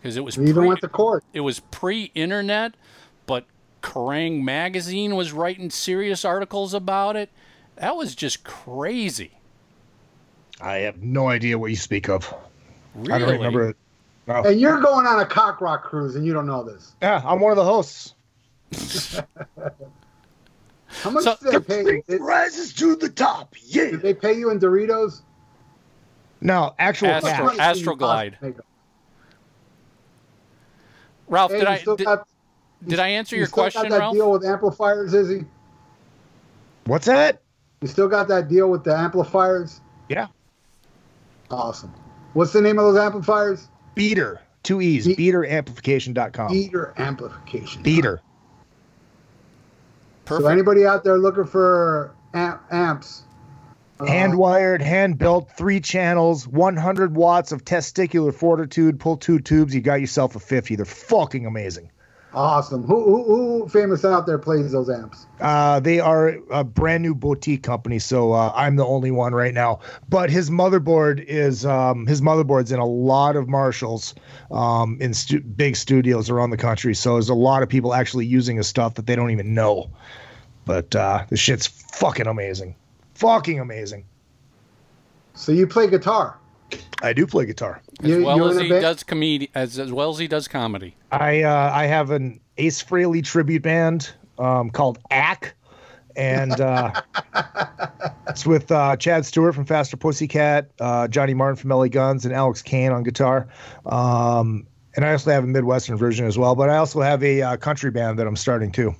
Because 0.00 0.16
it 0.16 0.24
was 0.24 0.36
he 0.36 0.42
even 0.42 0.54
pre- 0.54 0.68
went 0.68 0.80
to 0.80 0.88
court. 0.88 1.24
it 1.32 1.40
was 1.40 1.60
pre-internet, 1.60 2.74
but 3.26 3.44
Kerrang 3.82 4.42
magazine 4.42 5.14
was 5.14 5.32
writing 5.32 5.68
serious 5.70 6.24
articles 6.24 6.72
about 6.72 7.16
it. 7.16 7.30
That 7.76 7.96
was 7.96 8.14
just 8.14 8.44
crazy. 8.44 9.39
I 10.60 10.76
have 10.78 11.02
no 11.02 11.28
idea 11.28 11.58
what 11.58 11.70
you 11.70 11.76
speak 11.76 12.08
of. 12.08 12.32
Really? 12.94 13.12
I 13.12 13.18
don't 13.18 13.30
remember 13.32 13.68
it. 13.70 13.76
No. 14.26 14.42
And 14.42 14.60
you're 14.60 14.80
going 14.80 15.06
on 15.06 15.20
a 15.20 15.26
cock 15.26 15.60
rock 15.60 15.84
cruise, 15.84 16.16
and 16.16 16.24
you 16.26 16.32
don't 16.32 16.46
know 16.46 16.62
this. 16.62 16.94
Yeah, 17.02 17.22
I'm 17.24 17.40
one 17.40 17.50
of 17.52 17.56
the 17.56 17.64
hosts. 17.64 18.14
How 21.02 21.10
much 21.10 21.24
So- 21.24 21.36
did 21.42 21.52
they 21.52 21.82
pay? 21.82 21.90
you? 21.96 22.02
Did, 22.06 22.20
Rises 22.20 22.72
to 22.74 22.96
the 22.96 23.08
top. 23.08 23.54
Yeah. 23.64 23.90
did 23.92 24.02
they 24.02 24.14
pay 24.14 24.34
you 24.34 24.50
in 24.50 24.58
Doritos? 24.58 25.22
No, 26.40 26.74
actual 26.78 27.08
Astro- 27.08 27.28
cash. 27.30 27.38
How 27.38 27.44
much 27.44 27.56
Astroglide. 27.58 28.60
Ralph, 31.28 31.52
Hey, 31.52 31.58
did 31.60 31.68
I 31.68 31.78
still 31.78 31.96
did, 31.96 32.04
got- 32.06 32.28
did 32.86 32.98
I 32.98 33.08
answer 33.08 33.36
you 33.36 33.40
your 33.40 33.46
still 33.46 33.62
question, 33.64 33.82
got 33.82 33.90
that 33.90 33.98
Ralph? 33.98 34.14
deal 34.14 34.30
with 34.32 34.44
amplifiers, 34.44 35.14
Izzy? 35.14 35.44
What's 36.86 37.06
that? 37.06 37.40
You 37.82 37.88
still 37.88 38.08
got 38.08 38.26
that 38.28 38.48
deal 38.48 38.68
with 38.70 38.84
the 38.84 38.96
amplifiers? 38.96 39.80
Yeah. 40.08 40.26
Awesome. 41.50 41.92
What's 42.32 42.52
the 42.52 42.60
name 42.60 42.78
of 42.78 42.84
those 42.84 42.98
amplifiers? 42.98 43.68
Beater. 43.94 44.40
Two 44.62 44.80
E's. 44.80 45.06
Be- 45.06 45.16
Beateramplification.com. 45.16 46.52
Beater 46.52 46.94
amplification. 46.96 47.82
Beater. 47.82 48.20
Perfect. 50.24 50.44
So 50.46 50.50
anybody 50.52 50.86
out 50.86 51.02
there 51.02 51.18
looking 51.18 51.44
for 51.46 52.14
amp, 52.34 52.60
amps? 52.70 53.22
uh, 53.98 54.06
Hand 54.06 54.38
wired, 54.38 54.80
hand 54.80 55.18
built, 55.18 55.50
three 55.56 55.80
channels, 55.80 56.46
100 56.46 57.16
watts 57.16 57.50
of 57.52 57.64
testicular 57.64 58.32
fortitude. 58.32 59.00
Pull 59.00 59.16
two 59.16 59.40
tubes, 59.40 59.74
you 59.74 59.80
got 59.80 60.00
yourself 60.00 60.36
a 60.36 60.40
50. 60.40 60.76
They're 60.76 60.84
fucking 60.84 61.46
amazing. 61.46 61.90
Awesome. 62.32 62.84
Who, 62.84 63.04
who 63.04 63.24
who 63.24 63.68
famous 63.68 64.04
out 64.04 64.24
there 64.24 64.38
plays 64.38 64.70
those 64.70 64.88
amps? 64.88 65.26
Uh, 65.40 65.80
they 65.80 65.98
are 65.98 66.38
a 66.50 66.62
brand 66.62 67.02
new 67.02 67.12
boutique 67.14 67.64
company, 67.64 67.98
so 67.98 68.32
uh, 68.32 68.52
I'm 68.54 68.76
the 68.76 68.86
only 68.86 69.10
one 69.10 69.34
right 69.34 69.52
now. 69.52 69.80
But 70.08 70.30
his 70.30 70.48
motherboard 70.48 71.24
is 71.24 71.66
um, 71.66 72.06
his 72.06 72.20
motherboard's 72.20 72.70
in 72.70 72.78
a 72.78 72.86
lot 72.86 73.34
of 73.34 73.48
Marshalls 73.48 74.14
um, 74.52 74.96
in 75.00 75.12
stu- 75.12 75.40
big 75.40 75.74
studios 75.74 76.30
around 76.30 76.50
the 76.50 76.56
country. 76.56 76.94
So 76.94 77.14
there's 77.14 77.30
a 77.30 77.34
lot 77.34 77.64
of 77.64 77.68
people 77.68 77.94
actually 77.94 78.26
using 78.26 78.58
his 78.58 78.68
stuff 78.68 78.94
that 78.94 79.06
they 79.06 79.16
don't 79.16 79.32
even 79.32 79.52
know. 79.52 79.90
But 80.64 80.94
uh, 80.94 81.24
the 81.30 81.36
shit's 81.36 81.66
fucking 81.66 82.28
amazing, 82.28 82.76
fucking 83.14 83.58
amazing. 83.58 84.04
So 85.34 85.50
you 85.50 85.66
play 85.66 85.88
guitar. 85.88 86.39
I 87.02 87.12
do 87.12 87.26
play 87.26 87.46
guitar. 87.46 87.80
As 88.02 88.08
You, 88.08 88.24
well 88.24 88.48
as 88.48 88.58
he 88.60 88.68
band? 88.68 88.82
does 88.82 89.02
comedy, 89.02 89.50
as 89.54 89.78
as 89.78 89.92
well 89.92 90.10
as 90.10 90.18
he 90.18 90.28
does 90.28 90.48
comedy. 90.48 90.94
I 91.10 91.42
uh, 91.42 91.70
I 91.74 91.86
have 91.86 92.10
an 92.10 92.40
Ace 92.58 92.82
Frehley 92.82 93.24
tribute 93.24 93.62
band 93.62 94.10
um, 94.38 94.70
called 94.70 94.98
ACK, 95.10 95.54
and 96.16 96.60
uh, 96.60 96.92
it's 98.28 98.46
with 98.46 98.70
uh, 98.70 98.96
Chad 98.96 99.24
Stewart 99.26 99.54
from 99.54 99.64
Faster 99.64 99.96
Pussycat, 99.96 100.70
uh, 100.80 101.08
Johnny 101.08 101.34
Martin 101.34 101.56
from 101.56 101.70
LA 101.70 101.88
Guns, 101.88 102.24
and 102.24 102.34
Alex 102.34 102.62
Kane 102.62 102.92
on 102.92 103.02
guitar. 103.02 103.48
Um, 103.86 104.66
and 104.96 105.04
I 105.04 105.12
also 105.12 105.30
have 105.30 105.44
a 105.44 105.46
Midwestern 105.46 105.96
version 105.96 106.26
as 106.26 106.36
well. 106.36 106.54
But 106.54 106.68
I 106.68 106.76
also 106.76 107.00
have 107.00 107.22
a 107.22 107.42
uh, 107.42 107.56
country 107.56 107.90
band 107.90 108.18
that 108.18 108.26
I'm 108.26 108.36
starting 108.36 108.72
too, 108.72 108.94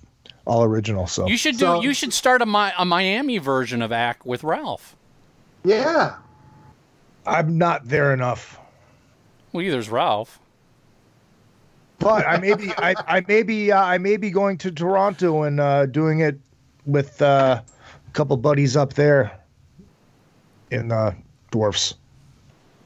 all 0.46 0.62
original. 0.64 1.06
So 1.06 1.26
You 1.26 1.36
should 1.36 1.54
do. 1.56 1.58
So- 1.66 1.82
you 1.82 1.92
should 1.94 2.12
start 2.12 2.42
a, 2.42 2.46
Mi- 2.46 2.72
a 2.78 2.84
Miami 2.84 3.38
version 3.38 3.82
of 3.82 3.92
Act 3.92 4.24
with 4.24 4.42
Ralph. 4.44 4.96
Yeah. 5.64 6.16
I'm 7.30 7.56
not 7.58 7.86
there 7.86 8.12
enough. 8.12 8.58
Well, 9.52 9.64
there's 9.64 9.88
Ralph. 9.88 10.40
But 11.98 12.26
I 12.26 12.38
may 12.38 12.54
be 12.54 12.72
I, 12.78 12.94
I 13.06 13.24
may 13.28 13.42
be 13.42 13.70
uh, 13.70 13.82
I 13.82 13.98
may 13.98 14.16
be 14.16 14.30
going 14.30 14.58
to 14.58 14.70
Toronto 14.70 15.42
and 15.42 15.60
uh, 15.60 15.86
doing 15.86 16.20
it 16.20 16.38
with 16.86 17.20
uh, 17.22 17.62
a 17.62 18.10
couple 18.12 18.36
buddies 18.36 18.76
up 18.76 18.94
there 18.94 19.38
in 20.70 20.90
uh, 20.90 21.14
dwarfs. 21.50 21.94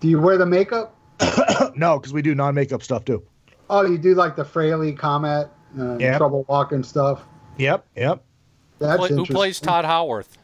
Do 0.01 0.09
you 0.09 0.21
wear 0.21 0.37
the 0.37 0.47
makeup? 0.47 0.97
no, 1.77 1.99
because 1.99 2.13
we 2.13 2.21
do 2.21 2.35
non-makeup 2.35 2.83
stuff 2.83 3.05
too. 3.05 3.23
Oh, 3.71 3.87
you 3.87 3.97
do 3.97 4.15
like 4.15 4.37
the 4.37 4.45
Frehley 4.45 4.97
Comet, 4.97 5.49
uh, 5.79 5.97
Yep. 5.97 6.19
Trouble 6.19 6.45
Walking 6.49 6.83
stuff. 6.83 7.23
Yep, 7.57 7.87
yep. 7.97 8.23
That's 8.79 8.99
Play- 8.99 9.09
who 9.11 9.25
plays 9.25 9.61
Tod 9.61 9.85
Howarth? 9.85 10.37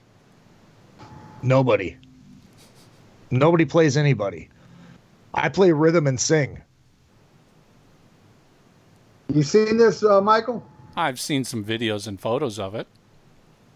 Nobody. 1.43 1.97
Nobody 3.31 3.65
plays 3.65 3.97
anybody. 3.97 4.49
I 5.35 5.49
play 5.49 5.73
rhythm 5.73 6.07
and 6.07 6.19
sing. 6.19 6.61
You 9.33 9.43
seen 9.43 9.77
this, 9.77 10.03
uh, 10.03 10.21
Michael? 10.21 10.65
I've 10.97 11.21
seen 11.21 11.45
some 11.45 11.65
videos 11.65 12.09
and 12.09 12.21
photos 12.21 12.59
of 12.59 12.75
it. 12.75 12.89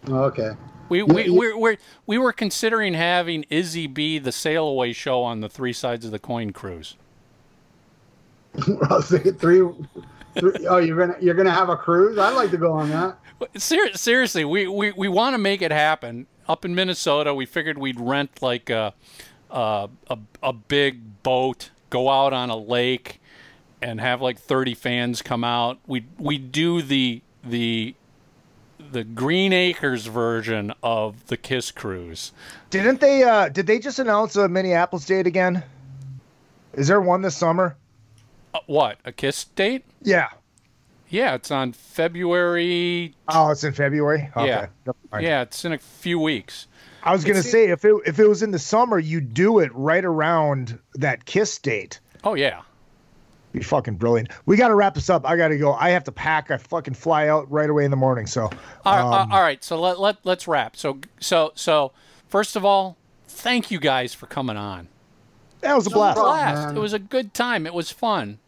Okay. 0.09 0.51
We 0.89 1.01
we 1.01 1.23
yeah. 1.23 1.31
we're, 1.31 1.57
we're, 1.57 1.77
we 2.05 2.17
were 2.17 2.33
considering 2.33 2.93
having 2.93 3.45
Izzy 3.49 3.87
be 3.87 4.19
the 4.19 4.31
sail 4.31 4.67
away 4.67 4.93
show 4.93 5.23
on 5.23 5.39
the 5.39 5.49
Three 5.49 5.73
Sides 5.73 6.05
of 6.05 6.11
the 6.11 6.19
Coin 6.19 6.51
cruise. 6.51 6.95
I 8.57 8.95
was 8.95 9.09
thinking 9.09 9.33
three, 9.35 9.67
three. 10.37 10.67
Oh, 10.67 10.77
you're 10.77 10.97
gonna 10.97 11.17
you're 11.19 11.33
gonna 11.33 11.51
have 11.51 11.69
a 11.69 11.77
cruise? 11.77 12.17
I'd 12.17 12.35
like 12.35 12.51
to 12.51 12.57
go 12.57 12.73
on 12.73 12.89
that. 12.89 13.17
Ser- 13.57 13.93
seriously, 13.93 14.45
we, 14.45 14.67
we, 14.67 14.91
we 14.91 15.07
want 15.07 15.33
to 15.33 15.37
make 15.37 15.61
it 15.61 15.71
happen. 15.71 16.27
Up 16.47 16.63
in 16.63 16.75
Minnesota, 16.75 17.33
we 17.33 17.45
figured 17.45 17.77
we'd 17.77 17.99
rent 17.99 18.41
like 18.41 18.69
a, 18.69 18.93
a, 19.55 19.89
a, 20.09 20.17
a 20.43 20.53
big 20.53 21.23
boat, 21.23 21.71
go 21.89 22.09
out 22.09 22.33
on 22.33 22.49
a 22.49 22.57
lake, 22.57 23.21
and 23.81 23.99
have 23.99 24.21
like 24.21 24.37
30 24.37 24.75
fans 24.75 25.21
come 25.21 25.43
out. 25.43 25.79
We 25.87 26.05
we 26.19 26.37
do 26.37 26.81
the 26.81 27.21
the 27.43 27.95
the 28.91 29.03
Green 29.03 29.53
Acres 29.53 30.05
version 30.05 30.73
of 30.83 31.27
the 31.27 31.37
Kiss 31.37 31.71
Cruise. 31.71 32.33
Didn't 32.69 32.99
they? 32.99 33.23
Uh, 33.23 33.49
did 33.49 33.65
they 33.65 33.79
just 33.79 33.99
announce 33.99 34.35
a 34.35 34.47
Minneapolis 34.47 35.05
date 35.05 35.25
again? 35.25 35.63
Is 36.73 36.87
there 36.87 37.01
one 37.01 37.21
this 37.21 37.37
summer? 37.37 37.77
Uh, 38.53 38.59
what 38.67 38.97
a 39.05 39.11
Kiss 39.11 39.45
date? 39.45 39.85
Yeah. 40.01 40.29
Yeah, 41.09 41.35
it's 41.35 41.51
on 41.51 41.71
February. 41.71 43.15
Oh, 43.29 43.51
it's 43.51 43.63
in 43.63 43.73
February. 43.73 44.29
Okay. 44.35 44.67
Yeah. 44.83 45.19
Yeah, 45.19 45.41
it's 45.43 45.63
in 45.63 45.71
a 45.71 45.77
few 45.77 46.19
weeks. 46.19 46.67
I 47.05 47.11
was 47.13 47.23
gonna 47.23 47.43
say 47.43 47.69
if 47.69 47.85
it 47.85 47.95
if 48.05 48.19
it 48.19 48.27
was 48.27 48.41
in 48.41 48.51
the 48.51 48.59
summer, 48.59 48.99
you 48.99 49.21
do 49.21 49.59
it 49.59 49.71
right 49.73 50.03
around 50.03 50.79
that 50.95 51.25
kiss 51.25 51.57
date. 51.59 51.99
Oh 52.23 52.33
yeah. 52.33 52.61
Be 53.51 53.61
fucking 53.61 53.95
brilliant. 53.95 54.31
We 54.45 54.57
got 54.57 54.67
to 54.67 54.75
wrap 54.75 54.95
this 54.95 55.09
up. 55.09 55.25
I 55.25 55.37
got 55.37 55.47
to 55.47 55.57
go. 55.57 55.71
I 55.71 55.91
have 55.91 56.03
to 56.05 56.11
pack. 56.11 56.51
I 56.51 56.57
fucking 56.57 56.95
fly 56.95 57.29
out 57.29 57.49
right 57.49 57.69
away 57.69 57.85
in 57.85 57.91
the 57.91 57.95
morning. 57.95 58.27
So, 58.27 58.41
All 58.43 58.51
right, 58.85 59.21
um, 59.21 59.31
all 59.31 59.41
right, 59.41 59.63
so 59.63 59.79
let, 59.79 59.97
let 59.97 60.17
let's 60.25 60.45
wrap. 60.45 60.75
So 60.75 60.99
so 61.21 61.53
so 61.55 61.93
first 62.27 62.57
of 62.57 62.65
all, 62.65 62.97
thank 63.29 63.71
you 63.71 63.79
guys 63.79 64.13
for 64.13 64.25
coming 64.25 64.57
on. 64.57 64.89
that 65.61 65.73
was 65.73 65.87
a 65.87 65.89
blast. 65.89 66.17
Blast. 66.17 66.67
man. 66.67 66.75
It 66.75 66.81
was 66.81 66.91
a 66.91 66.99
good 66.99 67.33
time. 67.33 67.65
It 67.65 67.73
was 67.73 67.91
fun. 67.91 68.39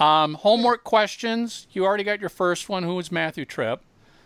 Um, 0.00 0.34
homework 0.34 0.82
questions. 0.82 1.68
You 1.70 1.84
already 1.84 2.02
got 2.02 2.18
your 2.18 2.30
first 2.30 2.68
one. 2.68 2.82
Who 2.82 2.96
was 2.96 3.12
Matthew 3.12 3.44
Trippe? 3.44 3.84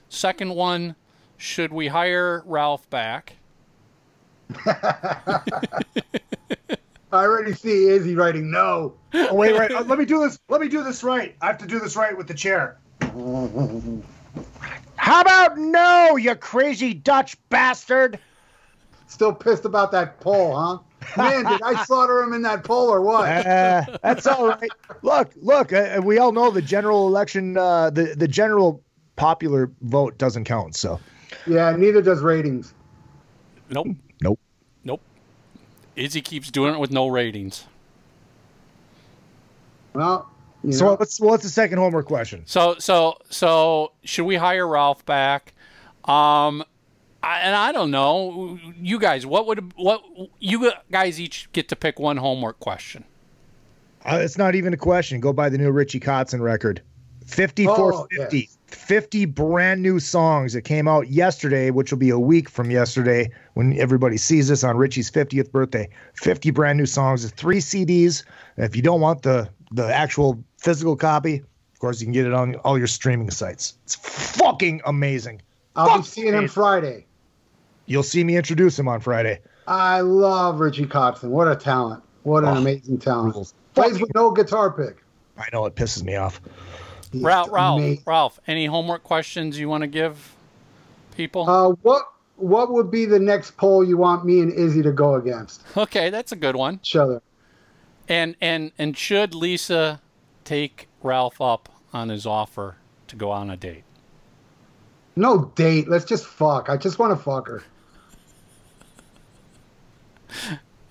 Second 0.09 0.55
one. 0.55 0.95
Should 1.37 1.75
we 1.75 1.89
hire 1.89 2.43
Ralph 2.47 2.89
back? 2.89 3.35
I 4.67 5.43
already 7.13 7.53
see 7.53 7.89
Izzy 7.89 8.15
writing 8.15 8.51
no. 8.51 8.95
Oh, 9.15 9.35
wait, 9.35 9.59
wait. 9.59 9.71
Uh, 9.71 9.83
let 9.83 9.99
me 9.99 10.05
do 10.05 10.21
this. 10.21 10.39
Let 10.49 10.61
me 10.61 10.69
do 10.69 10.83
this 10.83 11.03
right. 11.03 11.35
I 11.41 11.47
have 11.47 11.59
to 11.59 11.67
do 11.67 11.79
this 11.79 11.97
right 11.97 12.17
with 12.17 12.29
the 12.29 12.35
chair. 12.35 12.79
How 14.97 15.21
about 15.21 15.57
no, 15.57 16.17
you 16.17 16.35
crazy 16.35 16.95
Dutch 16.95 17.37
bastard? 17.49 18.19
Still 19.07 19.33
pissed 19.33 19.65
about 19.65 19.93
that 19.93 20.21
poll, 20.21 20.57
huh? 20.57 20.79
Man, 21.17 21.45
did 21.45 21.63
I 21.63 21.85
slaughter 21.85 22.23
him 22.23 22.33
in 22.33 22.43
that 22.43 22.65
poll 22.65 22.89
or 22.89 23.01
what? 23.01 23.47
Uh, 23.47 23.85
that's 24.03 24.27
all 24.27 24.49
right. 24.49 24.71
Look, 25.03 25.31
look. 25.37 25.73
Uh, 25.73 26.01
we 26.03 26.19
all 26.19 26.33
know 26.33 26.51
the 26.51 26.63
general 26.63 27.07
election, 27.07 27.57
uh, 27.57 27.91
the 27.91 28.15
the 28.17 28.29
general 28.29 28.83
popular 29.15 29.71
vote 29.83 30.19
doesn't 30.19 30.45
count. 30.45 30.75
So 30.75 31.01
Yeah, 31.47 31.75
neither 31.77 32.03
does 32.03 32.21
ratings. 32.21 32.75
Nope. 33.71 33.89
Nope. 34.21 34.41
Nope. 34.85 35.01
Izzy 35.95 36.21
keeps 36.21 36.51
doing 36.51 36.75
it 36.75 36.79
with 36.79 36.91
no 36.91 37.09
ratings. 37.09 37.67
Well, 39.95 40.29
you 40.63 40.73
so 40.73 40.85
know, 40.85 40.95
what's 40.97 41.21
what's 41.21 41.43
the 41.43 41.49
second 41.49 41.79
homework 41.79 42.07
question? 42.07 42.43
So 42.47 42.77
so 42.79 43.19
so 43.31 43.93
should 44.05 44.25
we 44.25 44.37
hire 44.37 44.67
Ralph 44.67 45.05
back? 45.07 45.55
Um, 46.05 46.65
I, 47.23 47.41
and 47.41 47.55
I 47.57 47.73
don't 47.73 47.91
know. 47.91 48.59
You 48.81 48.99
guys, 48.99 49.27
what 49.27 49.47
would 49.47 49.73
what 49.75 50.03
you 50.39 50.73
guys 50.91 51.21
each 51.21 51.51
get 51.53 51.69
to 51.71 51.77
pick 51.77 51.99
one 51.99 52.19
homework 52.19 52.61
question? 52.61 53.05
Uh, 54.05 54.19
it's 54.23 54.39
not 54.39 54.55
even 54.55 54.73
a 54.73 54.77
question. 54.77 55.19
Go 55.21 55.33
buy 55.33 55.49
the 55.49 55.59
new 55.59 55.71
Richie 55.71 55.99
Kotzen 55.99 56.41
record. 56.41 56.83
54 57.27 57.93
Oh, 57.95 58.07
50. 58.17 58.49
50 58.69 59.25
brand 59.27 59.83
new 59.83 59.99
songs 60.01 60.53
that 60.53 60.63
came 60.63 60.89
out 60.89 61.09
yesterday, 61.09 61.71
which 61.71 61.91
will 61.93 61.99
be 61.99 62.11
a 62.11 62.19
week 62.19 62.49
from 62.49 62.71
yesterday 62.71 63.31
when 63.55 63.79
everybody 63.79 64.17
sees 64.17 64.49
this 64.49 64.65
on 64.65 64.77
Richie's 64.77 65.11
50th 65.11 65.51
birthday. 65.53 65.89
50 66.15 66.51
brand 66.51 66.79
new 66.79 66.87
songs, 66.87 67.29
three 67.33 67.59
CDs. 67.59 68.25
If 68.57 68.75
you 68.77 68.83
don't 68.83 69.01
want 69.01 69.23
the 69.23 69.49
the 69.73 69.93
actual 69.93 70.43
physical 70.59 70.97
copy, 70.97 71.37
of 71.73 71.79
course 71.81 72.01
you 72.01 72.07
can 72.07 72.13
get 72.13 72.27
it 72.27 72.33
on 72.33 72.55
all 72.57 72.79
your 72.79 72.87
streaming 72.87 73.31
sites. 73.31 73.77
It's 73.85 73.95
fucking 73.97 74.81
amazing. 74.87 75.43
I'll 75.75 75.87
be 75.87 75.93
Fuck 76.03 76.05
seeing 76.07 76.35
him. 76.35 76.49
Friday. 76.49 77.07
You'll 77.87 78.03
see 78.03 78.23
me 78.25 78.37
introduce 78.37 78.79
him 78.79 78.89
on 78.89 79.01
Friday. 79.01 79.41
I 79.67 80.01
love 80.01 80.61
Richie 80.61 80.87
Kotzen. 80.87 81.29
What 81.31 81.49
a 81.49 81.57
talent. 81.57 82.03
What 82.23 82.45
an 82.45 82.51
Oh, 82.51 82.57
amazing 82.61 82.99
talent. 82.99 83.53
Plays 83.75 84.01
with 84.01 84.11
no 84.15 84.31
guitar 84.33 84.71
pick. 84.73 85.03
I 85.39 85.45
know 85.53 85.67
it 85.67 85.75
pisses 85.75 86.03
me 86.03 86.17
off. 86.17 86.41
Ralph, 87.15 87.51
Ralph. 87.51 88.07
Ralph. 88.07 88.41
Any 88.47 88.67
homework 88.67 89.03
questions 89.03 89.59
you 89.59 89.69
want 89.69 89.83
to 89.83 89.89
give 89.89 90.35
people? 91.17 91.49
Uh, 91.49 91.71
what 91.83 92.03
what 92.37 92.71
would 92.73 92.91
be 92.91 93.07
the 93.07 93.19
next 93.19 93.57
poll 93.57 93.83
you 93.85 93.97
want 93.97 94.25
me 94.25 94.41
and 94.41 94.53
Izzy 94.53 94.83
to 94.83 94.93
go 94.93 95.15
against 95.15 95.63
okay, 95.77 96.11
that's 96.11 96.33
a 96.33 96.37
good 96.37 96.57
one. 96.57 96.75
each 96.75 96.97
other? 96.97 97.23
And 98.09 98.37
and 98.41 98.73
and 98.79 98.97
should 98.97 99.35
Lisa 99.35 100.01
take 100.45 100.89
Ralph 101.03 101.41
up 101.41 101.69
on 101.93 102.09
his 102.09 102.27
offer 102.27 102.77
to 103.09 103.17
go 103.17 103.31
on 103.31 103.51
a 103.51 103.57
date? 103.57 103.85
No 105.17 105.47
date. 105.57 105.89
Let's 105.89 106.05
just 106.05 106.27
fuck. 106.27 106.69
I 106.69 106.77
just 106.77 106.99
want 106.99 107.17
to 107.17 107.23
fuck 107.23 107.49
her. 107.49 107.63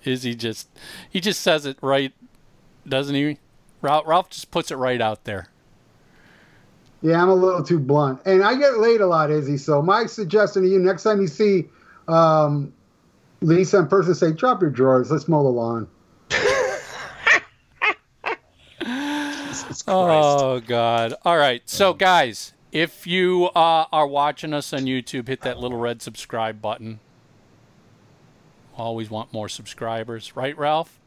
He 0.00 0.36
just 0.36 0.68
he 1.10 1.20
just 1.20 1.40
says 1.40 1.66
it 1.66 1.78
right, 1.82 2.12
doesn't 2.88 3.14
he? 3.14 3.38
Ralph, 3.82 4.06
Ralph 4.06 4.30
just 4.30 4.52
puts 4.52 4.70
it 4.70 4.76
right 4.76 5.00
out 5.00 5.24
there. 5.24 5.48
Yeah, 7.06 7.22
I'm 7.22 7.28
a 7.28 7.34
little 7.36 7.62
too 7.62 7.78
blunt, 7.78 8.20
and 8.26 8.42
I 8.42 8.56
get 8.56 8.78
laid 8.78 9.00
a 9.00 9.06
lot, 9.06 9.30
Izzy. 9.30 9.58
So 9.58 9.80
my 9.80 10.06
suggestion 10.06 10.64
to 10.64 10.68
you: 10.68 10.80
next 10.80 11.04
time 11.04 11.20
you 11.20 11.28
see 11.28 11.68
um, 12.08 12.72
Lisa 13.40 13.78
in 13.78 13.86
person, 13.86 14.12
say, 14.12 14.32
"Drop 14.32 14.60
your 14.60 14.70
drawers. 14.70 15.08
Let's 15.08 15.28
mow 15.28 15.44
the 15.44 15.48
lawn." 15.48 15.86
Oh 19.88 20.60
God! 20.60 21.14
All 21.24 21.36
right, 21.36 21.62
so 21.66 21.94
guys, 21.94 22.54
if 22.72 23.06
you 23.06 23.50
uh, 23.54 23.84
are 23.92 24.06
watching 24.06 24.52
us 24.52 24.72
on 24.72 24.80
YouTube, 24.80 25.28
hit 25.28 25.42
that 25.42 25.60
little 25.60 25.78
red 25.78 26.02
subscribe 26.02 26.60
button. 26.60 26.98
Always 28.76 29.10
want 29.10 29.32
more 29.32 29.48
subscribers, 29.48 30.34
right, 30.34 30.58
Ralph? 30.58 30.98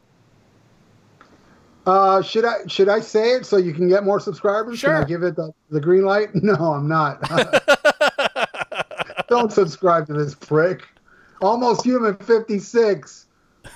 Uh, 1.89 2.21
should 2.21 2.45
I 2.45 2.67
should 2.67 2.87
I 2.87 2.99
say 2.99 3.31
it 3.31 3.45
so 3.47 3.57
you 3.57 3.73
can 3.73 3.89
get 3.89 4.03
more 4.03 4.19
subscribers? 4.19 4.79
Can 4.79 4.89
Sure. 4.91 4.95
I 5.01 5.03
give 5.05 5.23
it 5.23 5.35
the, 5.35 5.51
the 5.71 5.81
green 5.81 6.03
light? 6.05 6.29
No, 6.35 6.53
I'm 6.53 6.87
not. 6.87 7.19
Don't 9.27 9.51
subscribe 9.51 10.05
to 10.07 10.13
this 10.13 10.35
prick. 10.35 10.83
Almost 11.41 11.83
Human 11.83 12.15
56. 12.17 13.25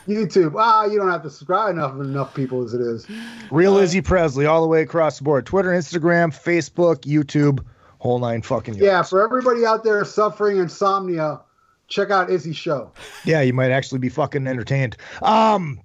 YouTube. 0.07 0.53
Ah, 0.57 0.85
you 0.85 0.97
don't 0.97 1.09
have 1.11 1.23
to 1.23 1.29
subscribe 1.29 1.71
enough 1.75 1.93
enough 1.95 2.33
people 2.33 2.63
as 2.63 2.73
it 2.73 2.81
is. 2.81 3.05
Real 3.51 3.77
Izzy 3.77 4.01
Presley, 4.01 4.45
all 4.45 4.61
the 4.61 4.67
way 4.67 4.81
across 4.81 5.17
the 5.17 5.23
board. 5.23 5.45
Twitter, 5.45 5.69
Instagram, 5.69 6.29
Facebook, 6.33 7.01
YouTube, 7.01 7.63
whole 7.99 8.19
nine 8.19 8.41
fucking 8.41 8.75
yards. 8.75 8.85
Yeah, 8.85 9.01
for 9.03 9.23
everybody 9.23 9.65
out 9.65 9.83
there 9.83 10.03
suffering 10.05 10.57
insomnia, 10.57 11.41
check 11.87 12.11
out 12.11 12.29
Izzy's 12.29 12.55
show. 12.55 12.91
Yeah, 13.25 13.41
you 13.41 13.53
might 13.53 13.71
actually 13.71 13.99
be 13.99 14.09
fucking 14.09 14.47
entertained. 14.47 14.97
Um, 15.21 15.81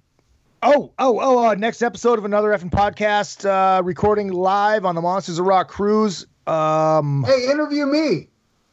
oh, 0.63 0.91
oh, 0.99 1.19
oh, 1.21 1.49
uh, 1.49 1.55
next 1.55 1.81
episode 1.81 2.19
of 2.19 2.25
another 2.25 2.49
effing 2.49 2.71
podcast, 2.71 3.45
uh, 3.45 3.81
recording 3.83 4.31
live 4.31 4.85
on 4.85 4.95
the 4.95 5.01
Monsters 5.01 5.39
of 5.39 5.45
Rock 5.45 5.69
cruise. 5.69 6.25
Um, 6.47 7.23
Hey, 7.27 7.49
interview 7.49 7.85
me. 7.85 8.29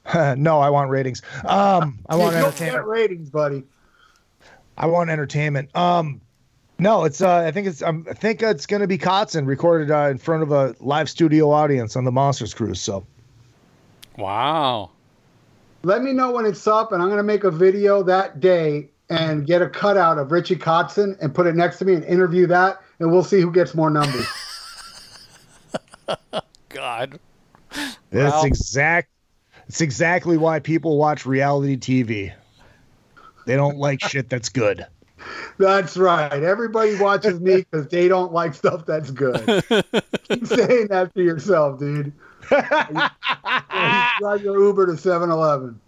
no, 0.36 0.60
I 0.60 0.70
want 0.70 0.90
ratings. 0.90 1.22
Um, 1.44 1.98
I 2.08 2.16
want 2.16 2.36
entertainment. 2.36 2.86
ratings, 2.86 3.30
buddy. 3.30 3.64
I 4.76 4.86
want 4.86 5.10
entertainment. 5.10 5.74
Um, 5.76 6.20
no, 6.78 7.04
it's. 7.04 7.20
Uh, 7.20 7.38
I 7.38 7.50
think 7.50 7.66
it's. 7.66 7.82
Um, 7.82 8.06
I 8.08 8.12
think 8.12 8.42
it's 8.42 8.66
going 8.66 8.82
to 8.82 8.86
be 8.86 8.98
Kotzen 8.98 9.46
recorded 9.46 9.90
uh, 9.90 10.08
in 10.10 10.18
front 10.18 10.42
of 10.42 10.52
a 10.52 10.76
live 10.80 11.08
studio 11.08 11.50
audience 11.50 11.96
on 11.96 12.04
the 12.04 12.12
Monsters 12.12 12.52
cruise. 12.52 12.80
So 12.80 13.06
Wow. 14.16 14.90
Let 15.82 16.02
me 16.02 16.12
know 16.12 16.32
when 16.32 16.46
it's 16.46 16.66
up, 16.66 16.92
and 16.92 17.02
I'm 17.02 17.08
going 17.08 17.18
to 17.18 17.22
make 17.22 17.44
a 17.44 17.50
video 17.50 18.02
that 18.04 18.40
day 18.40 18.90
and 19.08 19.46
get 19.46 19.62
a 19.62 19.68
cutout 19.68 20.18
of 20.18 20.32
Richie 20.32 20.56
Kotzen 20.56 21.16
and 21.20 21.34
put 21.34 21.46
it 21.46 21.54
next 21.54 21.78
to 21.78 21.84
me 21.84 21.94
and 21.94 22.04
interview 22.04 22.46
that, 22.48 22.80
and 22.98 23.10
we'll 23.12 23.22
see 23.24 23.40
who 23.40 23.52
gets 23.52 23.74
more 23.74 23.90
numbers. 23.90 24.26
God. 26.68 27.18
that's 28.10 28.34
Wow. 28.34 28.42
exact. 28.44 29.08
It's 29.68 29.80
exactly 29.80 30.36
why 30.36 30.60
people 30.60 30.96
watch 30.98 31.26
reality 31.26 31.76
TV. 31.76 32.32
They 33.46 33.56
don't 33.56 33.78
like 33.78 34.00
shit 34.08 34.28
that's 34.28 34.48
good. 34.48 34.86
that's 35.58 35.96
right. 35.96 36.42
Everybody 36.42 36.96
watches 37.00 37.40
me 37.40 37.58
because 37.70 37.88
they 37.88 38.06
don't 38.08 38.32
like 38.32 38.54
stuff 38.54 38.86
that's 38.86 39.10
good. 39.10 39.40
Keep 40.28 40.46
saying 40.46 40.88
that 40.88 41.10
to 41.14 41.22
yourself, 41.22 41.78
dude. 41.80 42.12
You 42.50 42.58
drive 44.20 44.42
your 44.42 44.58
Uber 44.60 44.86
to 44.86 44.96
7 44.96 45.30
Eleven. 45.30 45.80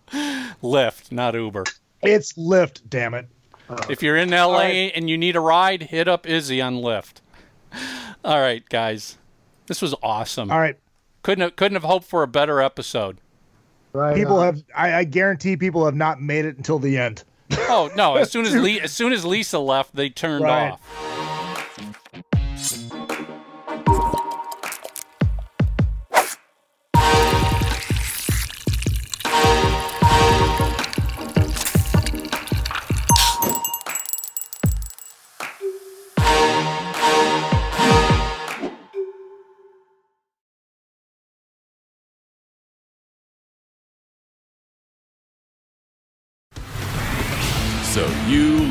Lyft, 0.62 1.12
not 1.12 1.34
Uber. 1.34 1.64
It's 2.02 2.34
Lyft, 2.34 2.82
damn 2.88 3.14
it. 3.14 3.26
Uh, 3.68 3.76
if 3.90 4.02
you're 4.02 4.16
in 4.16 4.30
LA 4.30 4.60
and 4.94 5.10
you 5.10 5.18
need 5.18 5.36
a 5.36 5.40
ride, 5.40 5.82
hit 5.84 6.08
up 6.08 6.26
Izzy 6.26 6.60
on 6.60 6.76
Lyft. 6.76 7.20
All 8.24 8.40
right, 8.40 8.66
guys. 8.68 9.18
This 9.66 9.82
was 9.82 9.94
awesome. 10.02 10.50
All 10.50 10.58
right. 10.58 10.78
Couldn't 11.22 11.42
have, 11.42 11.56
couldn't 11.56 11.74
have 11.76 11.84
hoped 11.84 12.06
for 12.06 12.22
a 12.22 12.26
better 12.28 12.60
episode. 12.62 13.18
Right. 13.92 14.14
People 14.14 14.38
on. 14.38 14.46
have. 14.46 14.62
I, 14.74 14.94
I 14.94 15.04
guarantee 15.04 15.56
people 15.56 15.84
have 15.84 15.94
not 15.96 16.20
made 16.20 16.44
it 16.44 16.56
until 16.56 16.78
the 16.78 16.96
end. 16.98 17.24
Oh 17.70 17.90
no! 17.96 18.16
As 18.16 18.30
soon 18.30 18.44
as 18.46 18.54
Le- 18.54 18.80
as 18.82 18.92
soon 18.92 19.12
as 19.12 19.24
Lisa 19.24 19.58
left, 19.58 19.94
they 19.94 20.10
turned 20.10 20.44
Right. 20.44 20.70
off. 20.72 20.80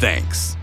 Thanks. 0.00 0.56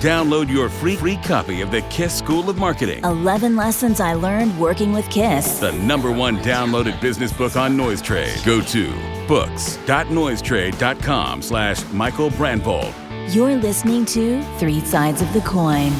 Download 0.00 0.50
your 0.52 0.68
free 0.68 0.96
free 0.96 1.16
copy 1.18 1.60
of 1.62 1.70
the 1.70 1.82
Kiss 1.82 2.18
School 2.18 2.50
of 2.50 2.58
Marketing, 2.58 3.04
11 3.04 3.54
lessons 3.56 4.00
I 4.00 4.14
learned 4.14 4.58
working 4.58 4.92
with 4.92 5.08
Kiss. 5.10 5.60
the 5.60 5.70
number 5.72 6.10
one 6.12 6.38
downloaded 6.38 7.00
business 7.00 7.32
book 7.32 7.54
on 7.56 7.76
Noise 7.76 8.02
Trade. 8.02 8.36
Go 8.44 8.60
to 8.60 8.92
books.noisetrade.com 9.28 11.42
slash 11.42 11.84
Michael 11.92 12.30
Brandvold. 12.30 13.05
You're 13.30 13.56
listening 13.56 14.04
to 14.06 14.42
Three 14.58 14.80
Sides 14.80 15.20
of 15.20 15.30
the 15.32 15.40
Coin. 15.40 15.90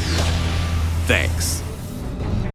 Thanks. 1.05 1.64